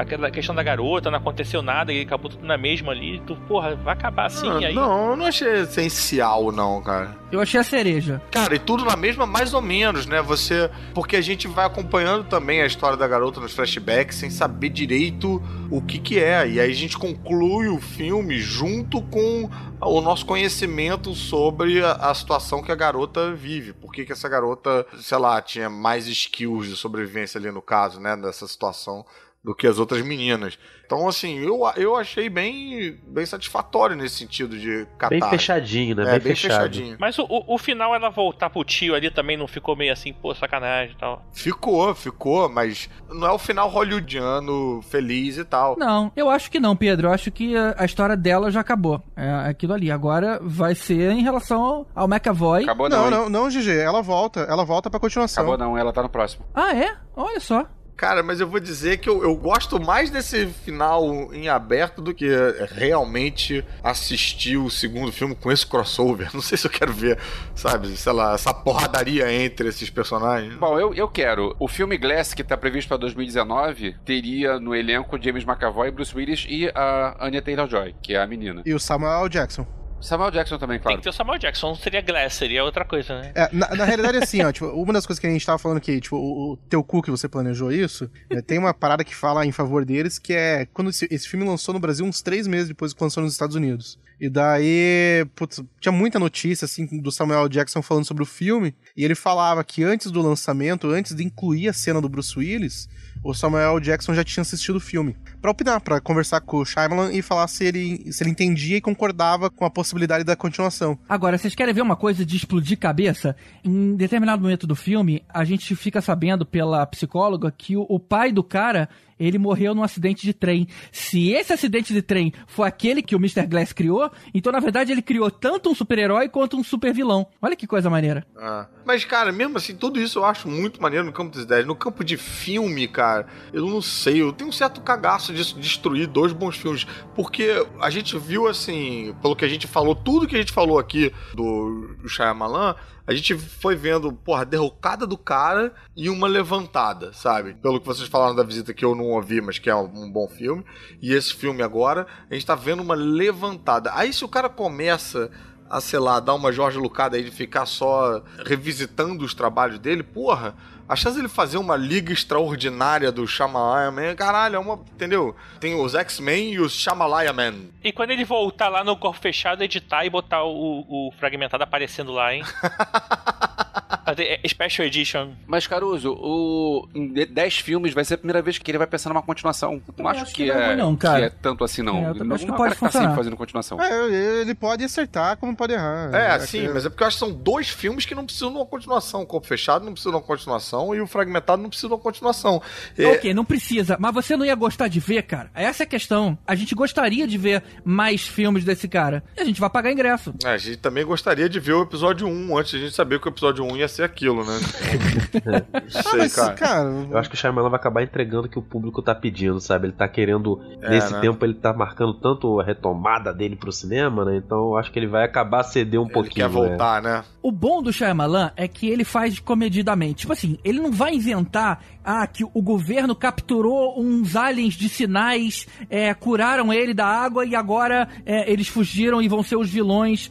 Aquela 0.00 0.30
questão 0.30 0.54
da 0.54 0.62
garota, 0.62 1.10
não 1.10 1.18
aconteceu 1.18 1.62
nada, 1.62 1.92
e 1.92 2.02
acabou 2.02 2.30
tudo 2.30 2.44
na 2.46 2.56
mesma 2.56 2.92
ali. 2.92 3.20
Tu, 3.26 3.36
porra, 3.48 3.74
vai 3.76 3.94
acabar 3.94 4.26
assim 4.26 4.48
Ah, 4.48 4.68
aí. 4.68 4.74
Não, 4.74 5.10
eu 5.10 5.16
não 5.16 5.26
achei 5.26 5.60
essencial, 5.60 6.50
não, 6.52 6.80
cara. 6.82 7.16
Eu 7.30 7.40
achei 7.40 7.60
a 7.60 7.64
cereja. 7.64 8.20
Cara, 8.30 8.54
e 8.54 8.58
tudo 8.58 8.84
na 8.84 8.96
mesma, 8.96 9.26
mais 9.26 9.54
ou 9.54 9.62
menos, 9.62 10.06
né? 10.06 10.20
Você. 10.22 10.70
Porque 10.94 11.16
a 11.16 11.20
gente 11.20 11.46
vai 11.46 11.64
acompanhando 11.64 12.24
também 12.24 12.60
a 12.60 12.66
história 12.66 12.96
da 12.96 13.06
garota 13.06 13.40
nos 13.40 13.52
flashbacks 13.52 14.16
sem 14.16 14.30
saber 14.30 14.70
direito 14.70 15.42
o 15.70 15.80
que 15.80 15.98
que 15.98 16.18
é. 16.18 16.48
E 16.48 16.58
aí 16.60 16.70
a 16.70 16.74
gente 16.74 16.98
conclui 16.98 17.68
o 17.68 17.80
filme 17.80 18.38
junto 18.38 19.00
com 19.02 19.48
o 19.80 20.00
nosso 20.00 20.26
conhecimento 20.26 21.14
sobre 21.14 21.84
a, 21.84 21.92
a 21.92 22.14
situação 22.14 22.62
que 22.62 22.72
a 22.72 22.76
garota 22.76 23.32
vive. 23.32 23.72
Por 23.72 23.92
que 23.92 24.04
que 24.04 24.12
essa 24.12 24.28
garota, 24.28 24.84
sei 24.98 25.18
lá, 25.18 25.40
tinha 25.40 25.70
mais 25.70 26.06
skills 26.08 26.66
de 26.66 26.76
sobrevivência 26.76 27.38
ali 27.38 27.50
no 27.50 27.62
caso, 27.62 28.00
né? 28.00 28.16
Dessa 28.16 28.46
situação 28.48 29.04
do 29.42 29.54
que 29.54 29.66
as 29.66 29.78
outras 29.78 30.02
meninas. 30.02 30.58
Então, 30.84 31.08
assim, 31.08 31.38
eu, 31.38 31.60
eu 31.76 31.96
achei 31.96 32.28
bem, 32.28 33.00
bem 33.06 33.24
satisfatório 33.24 33.96
nesse 33.96 34.16
sentido 34.16 34.58
de 34.58 34.86
catar. 34.98 35.08
Bem 35.08 35.30
fechadinho, 35.30 35.96
né? 35.96 36.02
É, 36.02 36.10
bem, 36.12 36.20
bem 36.20 36.34
fechado. 36.34 36.68
fechadinho. 36.68 36.96
Mas 37.00 37.18
o, 37.18 37.26
o, 37.28 37.56
final, 37.56 37.94
ela 37.94 38.10
voltar 38.10 38.50
pro 38.50 38.62
tio 38.64 38.94
ali 38.94 39.10
também 39.10 39.36
não 39.36 39.46
ficou 39.46 39.74
meio 39.74 39.92
assim, 39.92 40.12
pô, 40.12 40.34
sacanagem 40.34 40.94
e 40.94 40.98
tal. 40.98 41.24
Ficou, 41.32 41.94
ficou, 41.94 42.48
mas 42.48 42.90
não 43.08 43.26
é 43.26 43.32
o 43.32 43.38
final 43.38 43.68
hollywoodiano 43.68 44.82
feliz 44.82 45.38
e 45.38 45.44
tal. 45.44 45.76
Não, 45.78 46.12
eu 46.14 46.28
acho 46.28 46.50
que 46.50 46.60
não, 46.60 46.76
Pedro. 46.76 47.08
Eu 47.08 47.12
acho 47.12 47.30
que 47.30 47.54
a, 47.56 47.84
história 47.84 48.16
dela 48.16 48.50
já 48.50 48.60
acabou. 48.60 49.02
É 49.16 49.48
aquilo 49.48 49.72
ali. 49.72 49.90
Agora 49.90 50.38
vai 50.42 50.74
ser 50.74 51.12
em 51.12 51.22
relação 51.22 51.86
ao, 51.94 52.06
McAvoy. 52.06 52.64
Acabou 52.64 52.88
não, 52.88 53.10
Não, 53.10 53.28
não, 53.28 53.28
não, 53.30 53.48
GG. 53.48 53.70
Ela 53.70 54.02
volta. 54.02 54.40
Ela 54.40 54.64
volta 54.64 54.90
pra 54.90 55.00
continuação. 55.00 55.44
Acabou 55.44 55.58
não, 55.58 55.78
ela 55.78 55.92
tá 55.92 56.02
no 56.02 56.08
próximo. 56.10 56.44
Ah, 56.52 56.74
é? 56.74 56.96
Olha 57.16 57.40
só. 57.40 57.66
Cara, 58.00 58.22
mas 58.22 58.40
eu 58.40 58.48
vou 58.48 58.58
dizer 58.58 58.96
que 58.96 59.10
eu, 59.10 59.22
eu 59.22 59.36
gosto 59.36 59.78
mais 59.78 60.08
desse 60.08 60.46
final 60.46 61.34
em 61.34 61.50
aberto 61.50 62.00
do 62.00 62.14
que 62.14 62.26
realmente 62.70 63.62
assistir 63.84 64.56
o 64.56 64.70
segundo 64.70 65.12
filme 65.12 65.34
com 65.34 65.52
esse 65.52 65.66
crossover. 65.66 66.30
Não 66.32 66.40
sei 66.40 66.56
se 66.56 66.66
eu 66.66 66.70
quero 66.70 66.94
ver, 66.94 67.18
sabe, 67.54 67.94
sei 67.94 68.12
lá, 68.14 68.32
essa 68.32 68.54
porradaria 68.54 69.30
entre 69.30 69.68
esses 69.68 69.90
personagens. 69.90 70.54
Bom, 70.54 70.80
eu, 70.80 70.94
eu 70.94 71.06
quero. 71.08 71.54
O 71.58 71.68
filme 71.68 71.98
Glass, 71.98 72.32
que 72.32 72.42
tá 72.42 72.56
previsto 72.56 72.88
pra 72.88 72.96
2019, 72.96 73.94
teria 74.02 74.58
no 74.58 74.74
elenco 74.74 75.22
James 75.22 75.44
McAvoy, 75.44 75.90
Bruce 75.90 76.16
Willis 76.16 76.46
e 76.48 76.70
a 76.74 77.18
Anya 77.20 77.42
Taylor-Joy, 77.42 77.96
que 78.00 78.14
é 78.14 78.22
a 78.22 78.26
menina. 78.26 78.62
E 78.64 78.72
o 78.72 78.80
Samuel 78.80 79.28
Jackson. 79.28 79.79
Samuel 80.00 80.30
Jackson 80.30 80.58
também, 80.58 80.78
Tem 80.78 80.82
claro. 80.82 80.98
que 80.98 81.02
ter 81.04 81.10
o 81.10 81.12
Samuel 81.12 81.38
Jackson, 81.38 81.68
não 81.68 81.74
seria 81.74 82.00
Glass, 82.00 82.34
seria 82.34 82.64
outra 82.64 82.84
coisa, 82.84 83.20
né? 83.20 83.32
É, 83.34 83.48
na, 83.52 83.74
na 83.74 83.84
realidade 83.84 84.18
é 84.18 84.22
assim, 84.22 84.42
ó, 84.42 84.50
tipo, 84.50 84.66
uma 84.66 84.92
das 84.92 85.06
coisas 85.06 85.18
que 85.20 85.26
a 85.26 85.30
gente 85.30 85.44
tava 85.44 85.58
falando 85.58 85.80
que, 85.80 86.00
tipo, 86.00 86.16
o, 86.16 86.52
o 86.52 86.56
teu 86.56 86.82
cu 86.82 87.02
que 87.02 87.10
você 87.10 87.28
planejou 87.28 87.70
isso, 87.70 88.10
é, 88.30 88.40
tem 88.40 88.58
uma 88.58 88.72
parada 88.72 89.04
que 89.04 89.14
fala 89.14 89.44
em 89.44 89.52
favor 89.52 89.84
deles, 89.84 90.18
que 90.18 90.32
é 90.32 90.66
quando 90.72 90.90
esse, 90.90 91.06
esse 91.10 91.28
filme 91.28 91.46
lançou 91.46 91.72
no 91.72 91.80
Brasil 91.80 92.04
uns 92.04 92.22
três 92.22 92.46
meses 92.46 92.68
depois 92.68 92.92
que 92.92 93.02
lançou 93.02 93.22
nos 93.22 93.32
Estados 93.32 93.56
Unidos. 93.56 93.98
E 94.20 94.28
daí, 94.28 95.26
putz, 95.34 95.62
tinha 95.80 95.92
muita 95.92 96.18
notícia, 96.18 96.66
assim, 96.66 96.86
do 97.00 97.10
Samuel 97.10 97.48
Jackson 97.48 97.80
falando 97.80 98.04
sobre 98.04 98.22
o 98.22 98.26
filme, 98.26 98.74
e 98.96 99.04
ele 99.04 99.14
falava 99.14 99.64
que 99.64 99.82
antes 99.82 100.10
do 100.10 100.20
lançamento, 100.20 100.88
antes 100.88 101.14
de 101.14 101.24
incluir 101.24 101.68
a 101.68 101.72
cena 101.72 102.00
do 102.00 102.08
Bruce 102.08 102.38
Willis, 102.38 102.88
o 103.22 103.34
Samuel 103.34 103.78
Jackson 103.80 104.14
já 104.14 104.24
tinha 104.24 104.42
assistido 104.42 104.76
o 104.76 104.80
filme. 104.80 105.16
Pra 105.40 105.50
opinar, 105.50 105.80
pra 105.80 106.00
conversar 106.00 106.40
com 106.40 106.58
o 106.58 106.64
Shyamalan 106.64 107.12
e 107.12 107.22
falar 107.22 107.46
se 107.48 107.64
ele, 107.64 108.12
se 108.12 108.22
ele 108.22 108.30
entendia 108.30 108.76
e 108.76 108.80
concordava 108.80 109.50
com 109.50 109.64
a 109.64 109.70
possibilidade 109.70 110.24
da 110.24 110.36
continuação. 110.36 110.98
Agora, 111.08 111.36
vocês 111.38 111.54
querem 111.54 111.74
ver 111.74 111.82
uma 111.82 111.96
coisa 111.96 112.24
de 112.24 112.36
explodir 112.36 112.78
cabeça? 112.78 113.36
Em 113.64 113.94
determinado 113.94 114.42
momento 114.42 114.66
do 114.66 114.76
filme, 114.76 115.22
a 115.28 115.44
gente 115.44 115.74
fica 115.76 116.00
sabendo 116.00 116.44
pela 116.44 116.86
psicóloga 116.86 117.50
que 117.50 117.76
o, 117.76 117.86
o 117.88 117.98
pai 117.98 118.32
do 118.32 118.42
cara, 118.42 118.88
ele 119.20 119.38
morreu 119.38 119.74
num 119.74 119.82
acidente 119.82 120.22
de 120.22 120.32
trem. 120.32 120.66
Se 120.90 121.30
esse 121.30 121.52
acidente 121.52 121.92
de 121.92 122.00
trem 122.00 122.32
foi 122.46 122.66
aquele 122.66 123.02
que 123.02 123.14
o 123.14 123.18
Mr. 123.18 123.46
Glass 123.46 123.72
criou, 123.72 124.10
então 124.34 124.50
na 124.50 124.58
verdade 124.60 124.90
ele 124.90 125.02
criou 125.02 125.30
tanto 125.30 125.70
um 125.70 125.74
super-herói 125.74 126.28
quanto 126.28 126.56
um 126.56 126.64
super-vilão. 126.64 127.26
Olha 127.40 127.54
que 127.54 127.66
coisa 127.66 127.90
maneira. 127.90 128.26
Ah. 128.36 128.66
Mas, 128.84 129.04
cara, 129.04 129.30
mesmo 129.30 129.56
assim, 129.56 129.76
tudo 129.76 130.00
isso 130.00 130.18
eu 130.18 130.24
acho 130.24 130.48
muito 130.48 130.82
maneiro 130.82 131.04
no 131.04 131.12
campo 131.12 131.34
das 131.34 131.44
ideias. 131.44 131.66
No 131.66 131.76
campo 131.76 132.02
de 132.02 132.16
filme, 132.16 132.88
cara, 132.88 133.26
eu 133.52 133.66
não 133.66 133.80
sei, 133.80 134.20
eu 134.20 134.32
tenho 134.32 134.50
um 134.50 134.52
certo 134.52 134.80
cagaço 134.80 135.32
de 135.32 135.54
destruir 135.54 136.06
dois 136.06 136.32
bons 136.32 136.56
filmes. 136.56 136.86
Porque 137.14 137.64
a 137.80 137.90
gente 137.90 138.18
viu, 138.18 138.48
assim, 138.48 139.14
pelo 139.22 139.36
que 139.36 139.44
a 139.44 139.48
gente 139.48 139.66
falou, 139.66 139.94
tudo 139.94 140.26
que 140.26 140.34
a 140.34 140.40
gente 140.40 140.52
falou 140.52 140.78
aqui 140.78 141.12
do 141.34 141.94
Shyamalan, 142.08 142.74
a 143.10 143.12
gente 143.12 143.36
foi 143.36 143.74
vendo, 143.74 144.12
porra, 144.12 144.44
derrocada 144.44 145.04
do 145.04 145.18
cara 145.18 145.74
e 145.96 146.08
uma 146.08 146.28
levantada, 146.28 147.12
sabe? 147.12 147.54
Pelo 147.54 147.80
que 147.80 147.86
vocês 147.86 148.08
falaram 148.08 148.36
da 148.36 148.44
visita 148.44 148.72
que 148.72 148.84
eu 148.84 148.94
não 148.94 149.06
ouvi, 149.06 149.40
mas 149.40 149.58
que 149.58 149.68
é 149.68 149.74
um, 149.74 150.04
um 150.04 150.08
bom 150.08 150.28
filme. 150.28 150.64
E 151.02 151.12
esse 151.12 151.34
filme 151.34 151.60
agora, 151.60 152.06
a 152.30 152.34
gente 152.34 152.46
tá 152.46 152.54
vendo 152.54 152.84
uma 152.84 152.94
levantada. 152.94 153.90
Aí 153.94 154.12
se 154.12 154.24
o 154.24 154.28
cara 154.28 154.48
começa 154.48 155.28
a, 155.68 155.80
sei 155.80 155.98
lá, 155.98 156.20
dar 156.20 156.34
uma 156.34 156.52
Jorge 156.52 156.78
Lucada 156.78 157.16
aí 157.16 157.24
de 157.24 157.32
ficar 157.32 157.66
só 157.66 158.22
revisitando 158.46 159.24
os 159.24 159.34
trabalhos 159.34 159.80
dele, 159.80 160.04
porra, 160.04 160.54
a 160.90 160.96
chance 160.96 161.14
dele 161.14 161.28
fazer 161.28 161.56
uma 161.56 161.76
liga 161.76 162.12
extraordinária 162.12 163.12
do 163.12 163.24
Shyamalan 163.24 163.92
Man, 163.92 164.16
caralho, 164.16 164.56
é 164.56 164.58
uma, 164.58 164.74
entendeu? 164.92 165.36
Tem 165.60 165.72
os 165.72 165.94
X-Men 165.94 166.54
e 166.54 166.58
os 166.58 166.72
Shyamalan 166.72 167.32
Man. 167.32 167.54
E 167.84 167.92
quando 167.92 168.10
ele 168.10 168.24
voltar 168.24 168.68
lá 168.68 168.82
no 168.82 168.96
corpo 168.96 169.20
fechado, 169.20 169.62
editar 169.62 170.04
e 170.04 170.10
botar 170.10 170.42
o, 170.42 170.84
o 170.88 171.12
fragmentado 171.12 171.62
aparecendo 171.62 172.10
lá, 172.10 172.34
hein? 172.34 172.42
É, 174.18 174.40
Special 174.48 174.86
Edition. 174.86 175.30
Mas, 175.46 175.66
Caruso, 175.66 176.12
o... 176.12 176.88
em 176.94 177.12
10 177.12 177.58
filmes 177.58 177.94
vai 177.94 178.04
ser 178.04 178.14
a 178.14 178.18
primeira 178.18 178.42
vez 178.42 178.58
que 178.58 178.70
ele 178.70 178.78
vai 178.78 178.86
pensar 178.86 179.08
numa 179.10 179.22
continuação. 179.22 179.80
Não 179.96 180.08
acho, 180.08 180.22
acho 180.22 180.34
que, 180.34 180.44
que 180.44 180.52
não 180.52 180.60
é 180.60 180.72
é, 180.72 180.76
não, 180.76 180.96
cara. 180.96 181.20
que 181.20 181.26
é 181.26 181.30
tanto 181.42 181.64
assim, 181.64 181.82
não. 181.82 181.96
É, 181.98 182.08
eu 182.10 182.12
também 182.14 182.28
não 182.28 182.34
acho 182.36 182.44
que 182.46 182.50
é 182.52 182.56
pode 182.56 182.62
cara 182.62 182.74
que 182.74 182.80
tá 182.80 182.86
funcionar. 182.86 183.06
sempre 183.08 183.16
fazendo 183.16 183.36
continuação. 183.36 183.80
É, 183.80 184.40
ele 184.40 184.54
pode 184.54 184.84
acertar 184.84 185.36
como 185.36 185.54
pode 185.56 185.72
errar. 185.72 186.10
É, 186.14 186.38
que- 186.38 186.46
sim, 186.46 186.68
mas 186.68 186.84
é 186.86 186.88
porque 186.88 187.02
eu 187.02 187.06
acho 187.06 187.16
que 187.16 187.20
são 187.20 187.32
dois 187.32 187.68
filmes 187.68 188.04
que 188.04 188.14
não 188.14 188.24
precisam 188.24 188.50
de 188.50 188.56
uma 188.56 188.66
continuação. 188.66 189.22
O 189.22 189.26
Corpo 189.26 189.46
Fechado 189.46 189.84
não 189.84 189.92
precisa 189.92 190.10
de 190.10 190.16
uma 190.16 190.22
continuação 190.22 190.94
e 190.94 191.00
o 191.00 191.06
Fragmentado 191.06 191.62
não 191.62 191.68
precisa 191.68 191.88
de 191.88 191.94
uma 191.94 192.00
continuação. 192.00 192.62
É, 192.98 193.06
Ok, 193.06 193.32
não 193.34 193.44
precisa. 193.44 193.96
Mas 194.00 194.12
você 194.14 194.36
não 194.36 194.44
ia 194.44 194.54
gostar 194.54 194.88
de 194.88 195.00
ver, 195.00 195.22
cara? 195.22 195.50
Essa 195.54 195.82
é 195.82 195.84
a 195.84 195.88
questão. 195.88 196.36
A 196.46 196.54
gente 196.54 196.74
gostaria 196.74 197.26
de 197.26 197.38
ver 197.38 197.62
mais 197.84 198.22
filmes 198.26 198.64
desse 198.64 198.88
cara. 198.88 199.22
E 199.36 199.40
a 199.40 199.44
gente 199.44 199.60
vai 199.60 199.70
pagar 199.70 199.92
ingresso. 199.92 200.34
a 200.44 200.56
gente 200.56 200.76
também 200.78 201.04
gostaria 201.04 201.48
de 201.48 201.60
ver 201.60 201.72
o 201.74 201.82
episódio 201.82 202.26
1 202.26 202.56
antes 202.58 202.70
de 202.72 202.76
a 202.78 202.80
gente 202.80 202.94
saber 202.94 203.20
que 203.20 203.26
o 203.26 203.30
episódio 203.30 203.59
1 203.60 203.76
ia 203.76 203.88
ser 203.88 204.02
aquilo, 204.02 204.44
né? 204.44 204.58
Não 205.44 205.80
Ah, 205.94 206.02
sei, 206.02 206.18
mas, 206.18 206.34
cara. 206.34 206.54
cara, 206.54 206.88
Eu 207.10 207.18
acho 207.18 207.28
que 207.28 207.34
o 207.34 207.38
Shyamalan 207.38 207.68
vai 207.70 207.78
acabar 207.78 208.02
entregando 208.02 208.46
o 208.46 208.50
que 208.50 208.58
o 208.58 208.62
público 208.62 209.02
tá 209.02 209.14
pedindo, 209.14 209.60
sabe? 209.60 209.86
Ele 209.86 209.92
tá 209.92 210.08
querendo. 210.08 210.60
É, 210.82 210.90
nesse 210.90 211.12
né? 211.12 211.20
tempo 211.20 211.44
ele 211.44 211.54
tá 211.54 211.72
marcando 211.72 212.14
tanto 212.14 212.60
a 212.60 212.64
retomada 212.64 213.32
dele 213.32 213.56
pro 213.56 213.72
cinema, 213.72 214.24
né? 214.24 214.36
Então 214.36 214.58
eu 214.70 214.76
acho 214.76 214.90
que 214.90 214.98
ele 214.98 215.06
vai 215.06 215.24
acabar 215.24 215.62
ceder 215.62 216.00
um 216.00 216.04
Ele 216.04 216.12
pouquinho. 216.12 216.34
quer 216.34 216.42
né? 216.48 216.68
voltar, 216.68 217.02
né? 217.02 217.24
O 217.42 217.50
bom 217.52 217.82
do 217.82 217.92
Shyamalan 217.92 218.50
é 218.56 218.68
que 218.68 218.88
ele 218.88 219.04
faz 219.04 219.38
comedidamente. 219.38 220.20
Tipo 220.20 220.32
assim, 220.32 220.58
ele 220.64 220.80
não 220.80 220.92
vai 220.92 221.14
inventar 221.14 221.82
ah, 222.04 222.26
que 222.26 222.44
o 222.44 222.62
governo 222.62 223.14
capturou 223.14 224.00
uns 224.00 224.36
aliens 224.36 224.74
de 224.74 224.88
sinais, 224.88 225.66
é, 225.88 226.12
curaram 226.14 226.72
ele 226.72 226.94
da 226.94 227.06
água 227.06 227.44
e 227.44 227.54
agora 227.54 228.08
é, 228.24 228.50
eles 228.50 228.68
fugiram 228.68 229.20
e 229.20 229.28
vão 229.28 229.42
ser 229.42 229.56
os 229.56 229.68
vilões. 229.68 230.30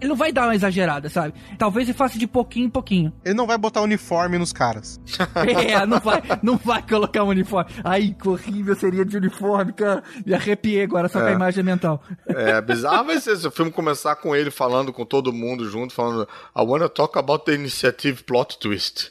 Ele 0.00 0.08
não 0.08 0.16
vai 0.16 0.32
dar 0.32 0.44
uma 0.44 0.54
exagerada, 0.54 1.08
sabe? 1.08 1.34
Talvez 1.58 1.88
ele 1.88 1.96
faça 1.96 2.18
de 2.18 2.26
pouquinho 2.26 2.66
em 2.66 2.70
pouquinho. 2.70 3.12
ele 3.24 3.34
não 3.34 3.46
vai 3.46 3.58
botar 3.58 3.82
uniforme 3.82 4.38
nos 4.38 4.52
caras. 4.52 5.00
É, 5.72 5.86
não 5.86 5.98
vai, 6.00 6.22
não 6.42 6.56
vai 6.56 6.82
colocar 6.82 7.24
um 7.24 7.28
uniforme. 7.28 7.70
Ai, 7.84 8.14
que 8.20 8.28
horrível 8.28 8.74
seria 8.74 9.04
de 9.04 9.16
uniforme, 9.16 9.72
cara. 9.72 10.02
Me 10.24 10.34
arrepiei 10.34 10.82
agora 10.82 11.08
só 11.08 11.18
com 11.20 11.26
a 11.26 11.30
É. 11.30 11.34
imagem 11.34 11.62
mental. 11.64 12.02
É 12.26 12.60
bizarro 12.60 13.06
vai 13.06 13.20
ser 13.20 13.36
se 13.36 13.46
o 13.46 13.50
filme 13.50 13.70
começar 13.70 14.16
com 14.16 14.34
ele 14.34 14.50
falando 14.50 14.92
com 14.92 15.04
todo 15.04 15.32
mundo 15.32 15.68
junto, 15.68 15.92
falando 15.94 16.22
I 16.56 16.62
wanna 16.62 16.88
talk 16.88 17.18
about 17.18 17.44
the 17.44 17.54
initiative 17.54 18.22
plot 18.24 18.58
twist. 18.58 19.10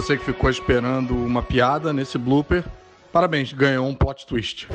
você 0.00 0.16
que 0.16 0.24
ficou 0.24 0.48
esperando 0.48 1.14
uma 1.14 1.42
piada 1.42 1.92
nesse 1.92 2.16
blooper, 2.16 2.64
parabéns, 3.12 3.52
ganhou 3.52 3.86
um 3.86 3.94
plot 3.94 4.26
twist. 4.26 4.66